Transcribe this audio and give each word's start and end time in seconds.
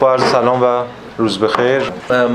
با 0.00 0.12
عرض 0.12 0.22
سلام 0.22 0.62
و 0.62 0.82
روز 1.18 1.38
بخیر. 1.38 1.82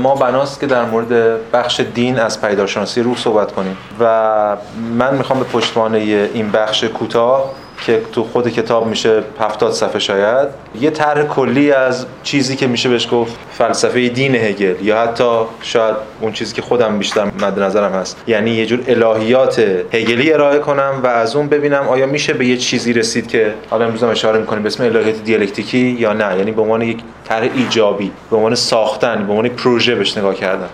ما 0.02 0.14
بناست 0.14 0.60
که 0.60 0.66
در 0.66 0.84
مورد 0.84 1.40
بخش 1.50 1.80
دین 1.80 2.18
از 2.18 2.40
پیداشناسی 2.40 3.02
روح 3.02 3.16
صحبت 3.16 3.52
کنیم. 3.52 3.76
و 4.00 4.56
من 4.98 5.14
می‌خوام 5.14 5.38
به 5.38 5.44
پشتوانه 5.44 5.98
این 5.98 6.50
بخش 6.50 6.84
کوتاه 6.84 7.50
که 7.80 8.00
تو 8.12 8.24
خود 8.24 8.48
کتاب 8.48 8.86
میشه 8.86 9.22
70 9.40 9.72
صفحه 9.72 9.98
شاید 9.98 10.48
یه 10.80 10.90
طرح 10.90 11.22
کلی 11.22 11.72
از 11.72 12.06
چیزی 12.22 12.56
که 12.56 12.66
میشه 12.66 12.88
بهش 12.88 13.08
گفت 13.10 13.36
فلسفه 13.52 14.08
دین 14.08 14.34
هگل 14.34 14.74
یا 14.82 15.02
حتی 15.02 15.40
شاید 15.62 15.96
اون 16.20 16.32
چیزی 16.32 16.54
که 16.54 16.62
خودم 16.62 16.98
بیشتر 16.98 17.24
مد 17.24 17.58
نظرم 17.58 17.92
هست. 17.92 18.22
یعنی 18.26 18.50
یه 18.50 18.66
جور 18.66 18.80
الهیات 18.88 19.58
هگلی 19.92 20.32
ارائه 20.32 20.58
کنم 20.58 21.00
و 21.02 21.06
از 21.06 21.36
اون 21.36 21.48
ببینم 21.48 21.88
آیا 21.88 22.06
میشه 22.06 22.32
به 22.32 22.46
یه 22.46 22.56
چیزی 22.56 22.92
رسید 22.92 23.28
که 23.28 23.54
حالا 23.70 23.84
امروز 23.84 24.02
هم 24.02 24.08
اشاره 24.08 24.38
می‌کنیم 24.38 24.62
به 24.62 24.66
اسم 24.66 24.84
الهیات 24.84 25.24
دیالکتیکی 25.24 25.78
یا 25.78 26.12
نه. 26.12 26.38
یعنی 26.38 26.52
به 26.52 26.62
عنوان 26.62 26.82
یک 26.82 26.98
طرح 27.28 27.48
ایجابی 27.54 28.12
به 28.30 28.36
عنوان 28.36 28.54
ساختن 28.54 29.26
به 29.26 29.32
عنوان 29.32 29.48
پروژه 29.48 29.94
بهش 29.94 30.18
نگاه 30.18 30.34
کردن. 30.34 30.68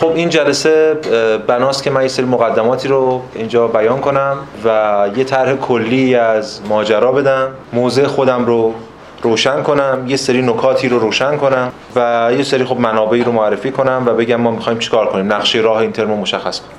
خب 0.00 0.12
این 0.14 0.28
جلسه 0.28 0.94
بناست 1.46 1.82
که 1.82 1.90
من 1.90 2.02
یه 2.02 2.08
سری 2.08 2.26
مقدماتی 2.26 2.88
رو 2.88 3.22
اینجا 3.34 3.66
بیان 3.66 4.00
کنم 4.00 4.36
و 4.64 5.08
یه 5.16 5.24
طرح 5.24 5.54
کلی 5.54 6.14
از 6.14 6.60
ماجرا 6.68 7.12
بدم. 7.12 7.48
موضع 7.72 8.06
خودم 8.06 8.44
رو 8.44 8.74
روشن 9.22 9.62
کنم 9.62 10.04
یه 10.06 10.16
سری 10.16 10.42
نکاتی 10.42 10.88
رو 10.88 10.98
روشن 10.98 11.36
کنم 11.36 11.72
و 11.96 12.30
یه 12.36 12.42
سری 12.42 12.64
خب 12.64 12.80
منابعی 12.80 13.24
رو 13.24 13.32
معرفی 13.32 13.70
کنم 13.70 14.02
و 14.06 14.14
بگم 14.14 14.36
ما 14.36 14.50
می‌خوایم 14.50 14.78
چیکار 14.78 15.06
کنیم. 15.06 15.32
نقشه 15.32 15.58
راه 15.58 15.78
این 15.78 15.92
ترم 15.92 16.08
رو 16.08 16.16
مشخص 16.16 16.60
کنیم. 16.60 16.76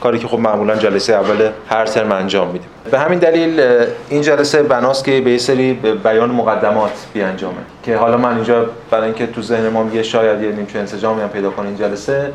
کاری 0.00 0.18
که 0.18 0.28
خب 0.28 0.38
معمولا 0.38 0.76
جلسه 0.76 1.12
اول 1.12 1.48
هر 1.68 1.86
ترم 1.86 2.12
انجام 2.12 2.46
میدیم. 2.46 2.68
به 2.90 2.98
همین 2.98 3.18
دلیل 3.18 3.76
این 4.08 4.22
جلسه 4.22 4.62
بناست 4.62 5.04
که 5.04 5.20
به 5.20 5.38
سری 5.38 5.72
بیان 6.04 6.30
مقدمات 6.30 6.90
بیانجامه. 7.12 7.54
که 7.82 7.96
حالا 7.96 8.16
من 8.16 8.34
اینجا 8.34 8.66
برای 8.90 9.04
اینکه 9.04 9.26
تو 9.26 9.42
ذهن 9.42 9.68
ما 9.68 9.86
یه 9.92 10.02
شاید 10.02 10.42
یه 10.42 10.52
نیمچه 10.52 10.78
انسجامی 10.78 11.22
هم 11.22 11.28
پیدا 11.28 11.50
کنه 11.50 11.66
این 11.66 11.76
جلسه 11.76 12.32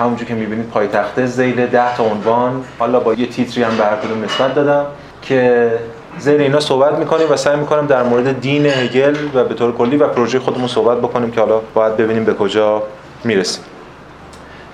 همونجور 0.00 0.28
که 0.28 0.34
می‌بینید 0.34 0.68
پایتخته 0.68 1.26
زیل 1.26 1.66
10 1.66 1.96
تا 1.96 2.04
عنوان. 2.04 2.64
حالا 2.78 3.00
با 3.00 3.14
یه 3.14 3.26
تیتری 3.26 3.62
هم 3.62 3.76
به 3.76 3.84
هر 3.84 3.96
کدوم 3.96 4.24
نسبت 4.24 4.54
دادم 4.54 4.86
که 5.22 5.70
زیر 6.18 6.40
اینا 6.40 6.60
صحبت 6.60 6.98
می‌کنیم 6.98 7.26
و 7.30 7.36
سعی 7.36 7.56
می‌کنم 7.56 7.86
در 7.86 8.02
مورد 8.02 8.40
دین 8.40 8.66
هگل 8.66 9.16
و 9.34 9.44
به 9.44 9.54
طور 9.54 9.72
کلی 9.72 9.96
و 9.96 10.08
پروژه 10.08 10.38
خودمون 10.38 10.68
صحبت 10.68 10.98
بکنیم 10.98 11.30
که 11.30 11.40
حالا 11.40 11.60
باید 11.74 11.96
ببینیم 11.96 12.24
به 12.24 12.34
کجا 12.34 12.82
می‌رسیم. 13.24 13.64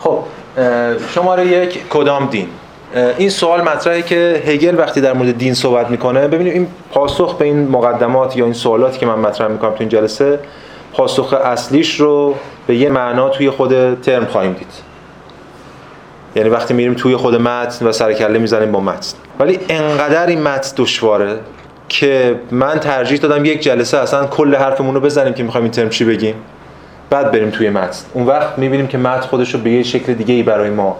خب 0.00 0.18
شماره 1.14 1.46
یک 1.46 1.88
کدام 1.88 2.26
دین؟ 2.26 2.48
این 3.18 3.30
سوال 3.30 3.62
مطرحه 3.62 4.02
که 4.02 4.42
هگل 4.46 4.78
وقتی 4.78 5.00
در 5.00 5.12
مورد 5.12 5.38
دین 5.38 5.54
صحبت 5.54 5.90
می‌کنه 5.90 6.28
ببینیم 6.28 6.52
این 6.52 6.66
پاسخ 6.92 7.36
به 7.36 7.44
این 7.44 7.68
مقدمات 7.68 8.36
یا 8.36 8.44
این 8.44 8.54
سوالاتی 8.54 8.98
که 8.98 9.06
من 9.06 9.18
مطرح 9.18 9.48
می‌کنم 9.48 9.70
تو 9.70 9.76
این 9.80 9.88
جلسه 9.88 10.38
پاسخ 10.92 11.32
اصلیش 11.32 12.00
رو 12.00 12.34
به 12.66 12.76
یه 12.76 12.88
معنا 12.88 13.28
توی 13.28 13.50
خود 13.50 14.00
ترم 14.00 14.24
خواهیم 14.26 14.52
دید. 14.52 14.93
یعنی 16.36 16.48
وقتی 16.48 16.74
میریم 16.74 16.94
توی 16.94 17.16
خود 17.16 17.34
متن 17.34 17.86
و 17.86 17.92
سرکله 17.92 18.38
می‌زنیم 18.38 18.72
با 18.72 18.80
متن. 18.80 19.16
ولی 19.38 19.58
انقدر 19.68 20.26
این 20.26 20.42
متن 20.42 20.72
دشواره 20.76 21.38
که 21.88 22.40
من 22.50 22.78
ترجیح 22.80 23.18
دادم 23.18 23.44
یک 23.44 23.60
جلسه 23.62 23.98
اصلا 23.98 24.26
کل 24.26 24.54
حرفمون 24.54 24.94
رو 24.94 25.00
بزنیم 25.00 25.34
که 25.34 25.42
می‌خوایم 25.42 25.64
این 25.64 25.72
ترم 25.72 25.88
چی 25.88 26.04
بگیم. 26.04 26.34
بعد 27.10 27.32
بریم 27.32 27.50
توی 27.50 27.70
متن. 27.70 28.04
اون 28.12 28.26
وقت 28.26 28.58
می‌بینیم 28.58 28.86
که 28.86 28.98
متن 28.98 29.20
خودش 29.20 29.54
رو 29.54 29.60
به 29.60 29.70
یه 29.70 29.82
شکل 29.82 30.14
دیگه 30.14 30.34
ای 30.34 30.42
برای 30.42 30.70
ما 30.70 30.96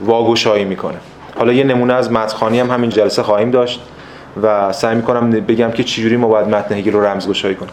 واگشایی 0.00 0.64
می‌کنه. 0.64 0.98
حالا 1.38 1.52
یه 1.52 1.64
نمونه 1.64 1.94
از 1.94 2.12
متنخانی 2.12 2.60
هم 2.60 2.70
همین 2.70 2.90
جلسه 2.90 3.22
خواهیم 3.22 3.50
داشت 3.50 3.80
و 4.42 4.72
سعی 4.72 4.96
می‌کنم 4.96 5.30
بگم 5.30 5.70
که 5.70 5.84
چجوری 5.84 6.16
ما 6.16 6.28
باید 6.28 6.48
متن 6.48 6.74
هگل 6.74 6.92
رو 6.92 7.04
رمزگشایی 7.04 7.54
کنیم. 7.54 7.72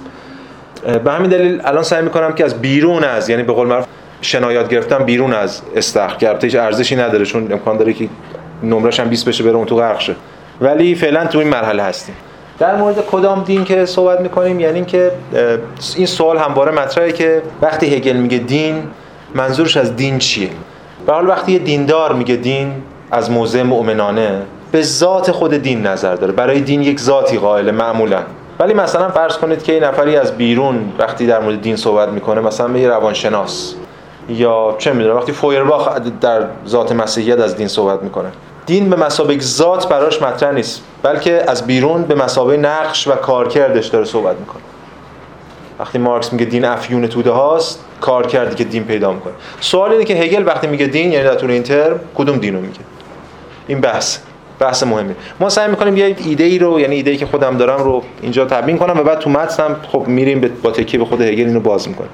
به 1.04 1.12
همین 1.12 1.30
دلیل 1.30 1.62
الان 1.64 1.84
سعی 1.84 2.02
می‌کنم 2.02 2.34
که 2.34 2.46
از 2.46 2.62
بیرون 2.62 3.04
از 3.04 3.30
یعنی 3.30 3.44
به 3.44 3.54
قول 3.54 3.68
معروف 3.68 3.86
شنایات 4.26 4.70
گرفتم 4.70 5.04
بیرون 5.04 5.34
از 5.34 5.62
استخر. 5.76 6.16
که 6.16 6.38
هیچ 6.42 6.56
ارزشی 6.56 6.96
نداره 6.96 7.26
چون 7.26 7.52
امکان 7.52 7.78
داره 7.78 7.94
که 7.94 8.10
نمرش 8.64 9.00
هم 9.00 9.10
20 9.10 9.28
بشه 9.28 9.44
بره 9.44 9.56
اون 9.56 9.66
تو 9.66 9.76
غرق 9.76 10.00
شه. 10.00 10.16
ولی 10.62 10.96
فعلا 10.96 11.26
تو 11.26 11.40
این 11.40 11.48
مرحله 11.48 11.84
هستیم. 11.84 12.16
در 12.60 12.76
مورد 12.76 13.06
کدام 13.06 13.44
دین 13.44 13.64
که 13.64 13.86
صحبت 13.86 14.22
می‌کنیم؟ 14.22 14.60
یعنی 14.60 14.76
اینکه 14.76 15.12
این 15.96 16.06
سوال 16.06 16.38
همواره 16.38 16.72
مطرحه 16.72 17.12
که 17.12 17.42
وقتی 17.62 17.96
هگل 17.96 18.14
میگه 18.16 18.38
دین 18.38 18.84
منظورش 19.34 19.78
از 19.78 19.96
دین 19.96 20.20
چیه؟ 20.20 20.50
به 21.06 21.14
حال 21.14 21.28
وقتی 21.28 21.52
یه 21.52 21.60
دیندار 21.60 22.14
میگه 22.14 22.36
دین 22.36 22.74
از 23.12 23.32
موضع 23.32 23.64
مؤمنانه 23.64 24.42
به 24.72 24.82
ذات 24.82 25.32
خود 25.32 25.54
دین 25.54 25.88
نظر 25.88 26.16
داره. 26.16 26.34
برای 26.34 26.62
دین 26.62 26.82
یک 26.82 27.00
ذاتی 27.00 27.38
قائل 27.38 27.72
معمولا. 27.72 28.20
ولی 28.60 28.74
مثلا 28.74 29.10
فرض 29.10 29.38
کنید 29.38 29.64
که 29.64 29.74
این 29.74 29.84
نفری 29.84 30.18
از 30.18 30.38
بیرون 30.38 30.94
وقتی 31.00 31.28
در 31.28 31.40
مورد 31.40 31.62
دین 31.62 31.76
صحبت 31.76 32.10
می‌کنه 32.10 32.42
مثلا 32.42 32.78
یه 32.78 32.88
روانشناس. 32.88 33.76
یا 34.30 34.76
چه 34.78 34.94
می‌دونم 34.94 35.16
وقتی 35.16 35.32
فویرباخ 35.32 35.90
در 36.22 36.44
ذات 36.68 36.92
مسیحیت 36.92 37.40
از 37.40 37.56
دین 37.56 37.68
صحبت 37.68 38.04
می‌کنه. 38.04 38.32
دین 38.66 38.90
به 38.90 38.96
مسابق 38.96 39.42
ذات 39.42 39.90
براش 39.90 40.22
مطرح 40.22 40.52
نیست 40.52 40.82
بلکه 41.04 41.44
از 41.48 41.68
بیرون 41.68 42.04
به 42.04 42.16
مسابقه 42.16 42.58
نقش 42.58 43.08
و 43.08 43.12
کارکردش 43.12 43.88
داره 43.88 44.06
صحبت 44.06 44.36
می‌کنه. 44.40 44.62
وقتی 45.80 45.98
مارکس 45.98 46.34
میگه 46.34 46.46
دین 46.46 46.66
افیون 46.66 47.08
توده 47.08 47.32
هاست 47.32 47.86
کار 48.02 48.28
کردی 48.28 48.56
که 48.56 48.64
دین 48.64 48.84
پیدا 48.84 49.12
می‌کنه. 49.12 49.34
سوال 49.60 49.92
اینه 49.92 50.04
که 50.04 50.14
هگل 50.14 50.48
وقتی 50.48 50.68
میگه 50.68 50.86
دین 50.86 51.12
یعنی 51.12 51.26
در 51.26 51.36
طول 51.36 51.52
این 51.52 51.64
ترم 51.64 52.00
کدوم 52.16 52.38
دینو 52.38 52.60
میگه؟ 52.60 52.80
این 53.68 53.82
بحث 53.82 54.18
بحث 54.60 54.84
مهمی 54.84 55.16
ما 55.40 55.50
سعی 55.50 55.68
می‌کنیم 55.68 55.98
یه 55.98 56.16
ایده 56.26 56.44
ای 56.44 56.60
رو 56.60 56.80
یعنی 56.80 56.96
ایده 56.96 57.12
ای 57.12 57.18
که 57.18 57.26
خودم 57.26 57.58
دارم 57.58 57.84
رو 57.84 58.04
اینجا 58.22 58.46
تبیین 58.46 58.78
کنم 58.78 59.00
و 59.00 59.04
بعد 59.04 59.20
تو 59.20 59.30
متن 59.30 59.76
خب 59.92 60.08
میریم 60.08 60.52
با 60.64 60.72
تکیه 60.72 61.00
به 61.00 61.06
خود 61.06 61.22
هگل 61.22 61.48
اینو 61.48 61.60
باز 61.60 61.88
می‌کنیم. 61.88 62.10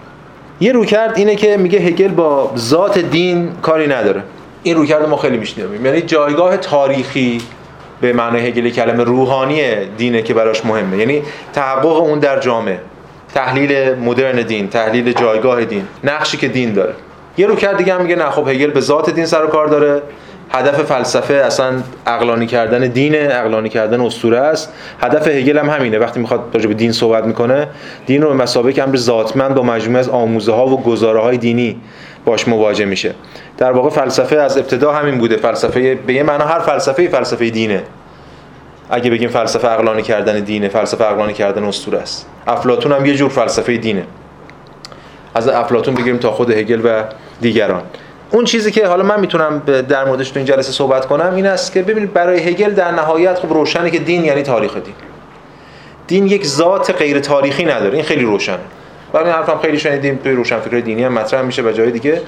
یه 0.62 0.72
روکرد 0.72 1.18
اینه 1.18 1.36
که 1.36 1.58
میگه 1.58 1.80
هگل 1.80 2.08
با 2.08 2.52
ذات 2.58 3.00
دین 3.00 3.52
کاری 3.62 3.88
نداره. 3.88 4.24
این 4.64 4.76
روکرد 4.76 5.10
ما 5.10 5.18
خیلی 5.18 5.38
میشنویم 5.38 5.86
یعنی 5.86 6.02
جایگاه 6.02 6.58
تاریخی 6.58 7.42
به 8.02 8.14
معنای 8.14 8.48
هگل 8.48 8.70
کلمه 8.70 9.04
روحانی 9.04 9.86
دینه 9.98 10.22
که 10.22 10.34
براش 10.34 10.66
مهمه. 10.66 10.98
یعنی 10.98 11.22
تحقق 11.54 11.86
اون 11.86 12.20
در 12.20 12.40
جامعه. 12.40 12.80
تحلیل 13.34 13.96
مدرن 13.96 14.42
دین 14.42 14.68
تحلیل 14.68 15.14
جایگاه 15.14 15.66
دین. 15.66 15.88
نقشی 16.04 16.38
که 16.38 16.48
دین 16.48 16.74
داره. 16.74 16.94
یه 17.38 17.48
روکرد 17.48 17.78
دیگه 17.78 17.94
هم 17.94 18.02
میگه 18.02 18.16
نه 18.16 18.30
خب 18.30 18.48
هگل 18.48 18.72
به 18.72 18.80
ذات 18.80 19.10
دین 19.10 19.26
سر 19.26 19.46
و 19.46 19.48
کار 19.48 19.68
داره. 19.68 20.02
هدف 20.54 20.82
فلسفه 20.84 21.34
اصلا 21.34 21.74
اقلانی 22.08 22.48
کردن 22.48 22.88
دینه 22.88 23.30
اقلانی 23.32 23.70
کردن 23.70 24.02
اسطوره 24.02 24.40
است. 24.40 24.74
هدف 25.00 25.28
هگل 25.28 25.58
هم 25.58 25.70
همینه. 25.70 26.00
وقتی 26.00 26.20
می‌خواد 26.20 26.42
راجع 26.54 26.68
به 26.68 26.74
دین 26.74 26.92
صحبت 26.92 27.26
می‌کنه 27.26 27.68
دین 28.06 28.22
رو 28.22 28.28
به 28.28 28.36
مسابقه 28.36 28.84
امر 28.84 28.96
ذاتمند 28.96 29.56
با 29.56 29.64
مجموعه 29.64 30.00
از 30.00 30.10
آموزه 30.10 30.52
ها 30.52 30.68
و 30.68 30.84
گزاره 30.84 31.20
های 31.20 31.38
دینی 31.38 31.82
باش 32.26 32.48
مواجه 32.48 32.86
میشه. 32.86 33.14
در 33.58 33.72
واقع 33.72 33.90
فلسفه 33.90 34.36
از 34.36 34.58
ابتدا 34.58 34.92
همین 34.94 35.18
بوده. 35.18 35.38
فلسفه 35.38 35.96
به 35.96 36.14
یه 36.14 36.24
معنا 36.24 36.46
هر 36.46 36.60
فلسفه 36.60 37.08
فلسفه 37.08 37.50
دینه. 37.50 37.84
اگه 38.90 39.12
بگیم 39.12 39.30
فلسفه 39.30 39.68
عقلانی 39.68 40.02
کردن 40.02 40.40
دینه 40.40 40.68
فلسفه 40.68 41.04
عقلانی 41.04 41.34
کردن 41.34 41.64
اسطوره 41.64 42.00
است. 42.00 42.28
افلاطون 42.48 42.92
هم 42.92 43.06
یه 43.06 43.16
جور 43.16 43.30
فلسفه 43.30 43.78
دینه. 43.78 44.04
از 45.36 45.48
افلاطون 45.48 45.94
بگیریم 45.94 46.18
تا 46.18 46.32
خود 46.32 46.52
هگل 46.52 46.82
و 46.84 47.04
دیگران. 47.42 47.82
اون 48.32 48.46
چیزی 48.46 48.72
که 48.72 48.88
حالا 48.88 49.04
من 49.04 49.20
می‌تونم 49.20 49.60
در 49.90 50.06
موردش 50.06 50.30
تو 50.30 50.40
این 50.40 50.46
جلسه 50.46 50.72
صحبت 50.72 51.06
کنم 51.06 51.36
این 51.36 51.46
است 51.46 51.74
که 51.74 51.82
ببینید 51.82 52.14
برای 52.14 52.40
هگل 52.40 52.74
در 52.74 52.92
نهایت 52.92 53.40
خب 53.40 53.54
روشنه 53.54 53.90
که 53.90 54.00
دین 54.00 54.26
یعنی 54.26 54.44
تاریخ 54.44 54.74
دین. 54.74 54.94
دین 56.08 56.28
یک 56.28 56.46
ذات 56.46 56.96
غیر 56.96 57.20
تاریخی 57.20 57.66
نداره. 57.66 57.94
این 57.94 58.04
خیلی 58.04 58.24
روشنه. 58.24 58.58
برای 59.14 59.26
این 59.26 59.36
حرفم 59.36 59.60
خیلی 59.62 59.80
شنیدیم 59.80 60.20
توی 60.24 60.32
روشنفکر 60.32 60.80
دینی 60.80 61.04
هم 61.04 61.14
مطرح 61.14 61.42
میشه 61.42 61.62
به 61.62 61.74
جای 61.74 61.92
دیگه 61.92 62.22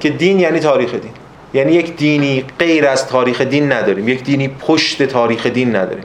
که 0.00 0.10
دین 0.10 0.40
یعنی 0.40 0.60
تاریخ 0.60 0.90
دین. 0.90 1.10
یعنی 1.54 1.72
یک 1.72 1.96
دینی 1.96 2.44
غیر 2.58 2.86
از 2.86 3.06
تاریخ 3.06 3.40
دین 3.40 3.72
نداریم. 3.72 4.08
یک 4.08 4.24
دینی 4.24 4.48
پشت 4.48 5.02
تاریخ 5.02 5.46
دین 5.46 5.76
نداریم. 5.76 6.04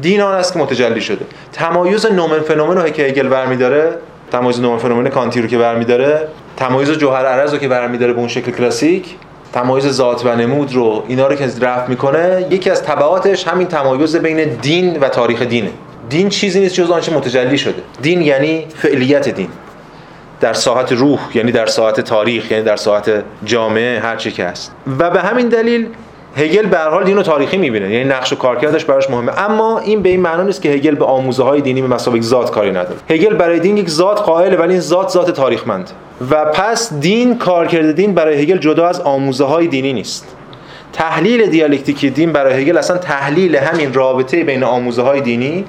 دین 0.00 0.20
آن 0.20 0.34
است 0.34 0.52
که 0.52 0.58
متجلی 0.58 1.00
شده. 1.00 1.24
تمایز 1.52 2.06
نومن 2.06 2.40
فنومن 2.40 2.76
رو 2.76 2.88
که 2.88 3.02
هگل 3.02 3.28
برمیداره 3.28 3.98
تمایز 4.32 4.60
نومن 4.60 4.78
فنومن 4.78 5.08
کانتی 5.08 5.42
رو 5.42 5.48
که 5.48 5.58
برمیداره 5.58 6.28
تمایز 6.56 6.90
جوهر 6.90 7.26
عرض 7.26 7.52
رو 7.52 7.58
که 7.58 7.68
برمیداره 7.68 8.12
به 8.12 8.18
اون 8.18 8.28
شکل 8.28 8.50
کلاسیک 8.50 9.16
تمایز 9.52 9.88
ذات 9.88 10.26
و 10.26 10.36
نمود 10.36 10.74
رو 10.74 11.04
اینا 11.08 11.26
رو 11.26 11.34
که 11.34 11.48
رفت 11.60 11.88
می‌کنه 11.88 12.46
یکی 12.50 12.70
از 12.70 12.82
تبعاتش 12.82 13.48
همین 13.48 13.66
تمایز 13.66 14.16
بین 14.16 14.44
دین 14.44 14.98
و 15.00 15.08
تاریخ 15.08 15.42
دینه. 15.42 15.70
دین 16.08 16.28
چیزی 16.28 16.60
نیست 16.60 16.74
جز 16.74 16.90
آنچه 16.90 17.12
متجلی 17.12 17.58
شده. 17.58 17.82
دین 18.02 18.22
یعنی 18.22 18.66
فعلیت 18.76 19.28
دین. 19.28 19.48
در 20.40 20.52
ساعت 20.52 20.92
روح 20.92 21.18
یعنی 21.34 21.52
در 21.52 21.66
ساعت 21.66 22.00
تاریخ 22.00 22.50
یعنی 22.50 22.64
در 22.64 22.76
ساعت 22.76 23.24
جامعه 23.44 24.00
هر 24.00 24.16
چی 24.16 24.32
که 24.32 24.44
هست. 24.44 24.72
و 24.98 25.10
به 25.10 25.20
همین 25.20 25.48
دلیل 25.48 25.86
هگل 26.36 26.66
به 26.66 26.78
هر 26.78 26.88
حال 26.88 27.04
دینو 27.04 27.22
تاریخی 27.22 27.56
می‌بینه 27.56 27.90
یعنی 27.90 28.04
نقش 28.04 28.32
و 28.32 28.36
کارکردش 28.36 28.84
براش 28.84 29.10
مهمه. 29.10 29.40
اما 29.40 29.78
این 29.78 30.02
به 30.02 30.08
این 30.08 30.20
معنا 30.20 30.42
نیست 30.42 30.62
که 30.62 30.68
هگل 30.68 30.94
به 30.94 31.04
آموزه 31.04 31.42
های 31.42 31.60
دینی 31.60 31.82
به 31.82 31.88
مسابق 31.88 32.20
ذات 32.20 32.50
کاری 32.50 32.70
نداره. 32.70 32.96
هگل 33.10 33.34
برای 33.34 33.60
دین 33.60 33.76
یک 33.76 33.90
ذات 33.90 34.20
قائله 34.20 34.56
ولی 34.56 34.72
این 34.72 34.80
ذات 34.80 35.08
ذات 35.08 35.30
تاریخمند. 35.30 35.90
و 36.30 36.44
پس 36.44 36.92
دین 36.92 37.38
کارکرد 37.38 37.92
دین 37.92 38.14
برای 38.14 38.42
هگل 38.42 38.58
جدا 38.58 38.88
از 38.88 39.00
آموزه 39.00 39.44
های 39.44 39.66
دینی 39.66 39.92
نیست. 39.92 40.36
تحلیل 40.92 41.46
دیالکتیکی 41.46 42.10
دین 42.10 42.32
برای 42.32 42.62
هگل 42.62 42.78
اصلا 42.78 42.96
تحلیل 42.98 43.56
همین 43.56 43.94
رابطه 43.94 44.44
بین 44.44 44.64
آموزه 44.64 45.02
های 45.02 45.20
دینی 45.20 45.64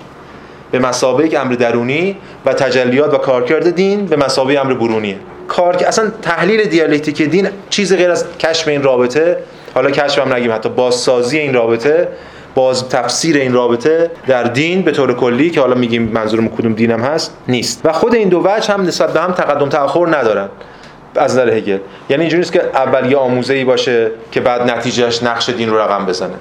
به 0.71 0.79
مسابقه 0.79 1.39
امر 1.39 1.53
درونی 1.53 2.15
و 2.45 2.53
تجلیات 2.53 3.13
و 3.13 3.17
کارکرد 3.17 3.75
دین 3.75 4.05
به 4.05 4.15
مسابقه 4.15 4.59
امر 4.59 4.73
برونیه. 4.73 5.17
کار 5.47 5.75
اصلا 5.75 6.11
تحلیل 6.21 6.63
دیالکتیک 6.63 7.21
دین 7.21 7.47
چیز 7.69 7.93
غیر 7.93 8.11
از 8.11 8.37
کشف 8.37 8.67
این 8.67 8.83
رابطه 8.83 9.37
حالا 9.73 9.91
کشف 9.91 10.19
هم 10.19 10.33
نگیم 10.33 10.51
حتی 10.51 10.69
بازسازی 10.69 11.39
این 11.39 11.53
رابطه 11.53 12.07
باز 12.55 12.89
تفسیر 12.89 13.37
این 13.37 13.53
رابطه 13.53 14.11
در 14.27 14.43
دین 14.43 14.81
به 14.81 14.91
طور 14.91 15.13
کلی 15.13 15.49
که 15.49 15.61
حالا 15.61 15.75
میگیم 15.75 16.03
منظورم 16.03 16.49
کدوم 16.49 16.73
دینم 16.73 17.01
هست 17.01 17.37
نیست. 17.47 17.81
و 17.83 17.93
خود 17.93 18.15
این 18.15 18.29
دو 18.29 18.41
وجه 18.45 18.73
هم 18.73 18.81
نسبت 18.81 19.13
به 19.13 19.21
هم 19.21 19.31
تقدم 19.31 19.69
تأخر 19.69 20.07
ندارن 20.17 20.49
از 21.15 21.31
نظر 21.31 21.49
هگل. 21.49 21.77
یعنی 22.09 22.23
اینجوری 22.23 22.39
نیست 22.39 22.53
که 22.53 22.61
اول 22.73 23.11
یه 23.11 23.17
آموزه 23.17 23.65
باشه 23.65 24.11
که 24.31 24.41
بعد 24.41 24.71
نتیجهش 24.71 25.23
نقش 25.23 25.49
دین 25.49 25.69
رو 25.69 25.79
رقم 25.79 26.05
بزنه. 26.05 26.33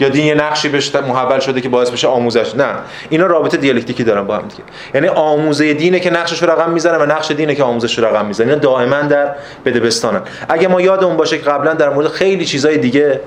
یا 0.00 0.08
دین 0.08 0.26
یه 0.26 0.34
نقشی 0.34 0.68
بهش 0.68 0.94
محول 0.94 1.38
شده 1.38 1.60
که 1.60 1.68
باعث 1.68 1.90
بشه 1.90 2.08
آموزش. 2.08 2.54
نه. 2.54 2.66
اینا 3.08 3.26
رابطه 3.26 3.56
دیالکتیکی 3.56 4.04
دارن 4.04 4.26
با 4.26 4.36
هم 4.36 4.48
دیگه. 4.48 4.62
یعنی 4.94 5.08
آموزه 5.08 5.74
دینه 5.74 6.00
که 6.00 6.10
نقشش 6.10 6.42
رو 6.42 6.50
رقم 6.50 6.70
می‌زنه 6.70 6.98
و 6.98 7.06
نقش 7.06 7.30
دینه 7.30 7.54
که 7.54 7.62
آموزش 7.62 7.98
رو 7.98 8.04
رقم 8.04 8.26
می‌زنه 8.26 8.46
اینا 8.46 8.58
دائما 8.58 9.02
در 9.02 9.34
بدبستانن 9.64 10.20
اگه 10.48 10.68
ما 10.68 10.80
یادمون 10.80 11.16
باشه 11.16 11.38
که 11.38 11.44
قبلا 11.44 11.74
در 11.74 11.90
مورد 11.90 12.08
خیلی 12.08 12.44
چیزای 12.44 12.78
دیگه 12.78 13.20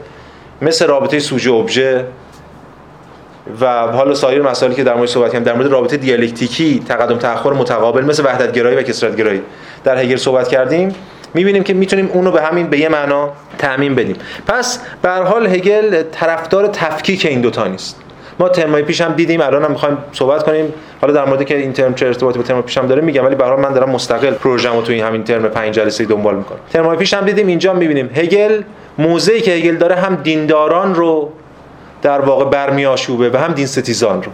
مثل 0.61 0.87
رابطه 0.87 1.19
سوژه 1.19 1.51
ابژه 1.51 2.05
و 3.61 3.87
حالا 3.87 4.15
سایر 4.15 4.41
مسائلی 4.41 4.75
که 4.75 4.83
در 4.83 4.93
مورد 4.93 5.09
صحبت 5.09 5.31
کردیم 5.31 5.43
در 5.43 5.53
مورد 5.53 5.71
رابطه 5.71 5.97
دیالکتیکی 5.97 6.83
تقدم 6.87 7.17
تأخر 7.17 7.53
متقابل 7.53 8.05
مثل 8.05 8.25
وحدت 8.25 8.51
گرایی 8.51 8.77
و 8.77 8.81
کثرت 8.81 9.15
گرایی 9.15 9.41
در 9.83 9.97
هگل 9.97 10.15
صحبت 10.15 10.47
کردیم. 10.47 10.95
می‌بینیم 11.33 11.63
که 11.63 11.73
می‌تونیم 11.73 12.09
اونو 12.13 12.31
به 12.31 12.41
همین 12.41 12.67
به 12.67 12.79
یه 12.79 12.89
معنا 12.89 13.29
تعمین 13.57 13.95
بدیم. 13.95 14.15
پس 14.47 14.79
به 15.01 15.09
حال 15.09 15.47
هگل 15.47 16.03
طرفدار 16.11 16.67
تفکیک 16.67 17.25
این 17.25 17.41
دوتا 17.41 17.67
نیست. 17.67 17.95
ما 18.39 18.49
ترمای 18.49 18.83
پیش 18.83 19.01
هم 19.01 19.13
دیدیم 19.13 19.41
الان 19.41 19.63
هم 19.63 19.71
می‌خوایم 19.71 19.97
صحبت 20.11 20.43
کنیم. 20.43 20.73
حالا 21.01 21.13
در 21.13 21.25
مورد 21.25 21.45
که 21.45 21.57
این 21.57 21.73
ترم 21.73 21.93
چه 21.93 22.05
ارتباطی 22.05 22.39
با 22.39 22.43
ترم 22.43 22.61
پیش 22.61 22.77
هم 22.77 22.87
داره 22.87 23.01
میگم 23.01 23.25
ولی 23.25 23.35
به 23.35 23.55
من 23.55 23.73
دارم 23.73 23.89
مستقل 23.89 24.31
پروژه‌مو 24.31 24.81
تو 24.81 24.91
این 24.91 25.03
همین 25.03 25.23
ترم 25.23 25.41
پنج 25.41 25.73
جلسه 25.73 26.05
دنبال 26.05 26.35
می‌کنم. 26.35 26.59
ترمای 26.73 26.97
پیش 26.97 27.13
هم 27.13 27.25
دیدیم 27.25 27.47
اینجا 27.47 27.73
می‌بینیم 27.73 28.09
هگل 28.15 28.61
موضعی 28.97 29.41
که 29.41 29.51
هگل 29.51 29.75
داره 29.75 29.95
هم 29.95 30.15
دینداران 30.15 30.95
رو 30.95 31.31
در 32.01 32.21
واقع 32.21 32.45
برمیآشوبه 32.45 33.29
و 33.29 33.37
هم 33.37 33.53
دین 33.53 33.65
ستیزان 33.65 34.23
رو. 34.23 34.31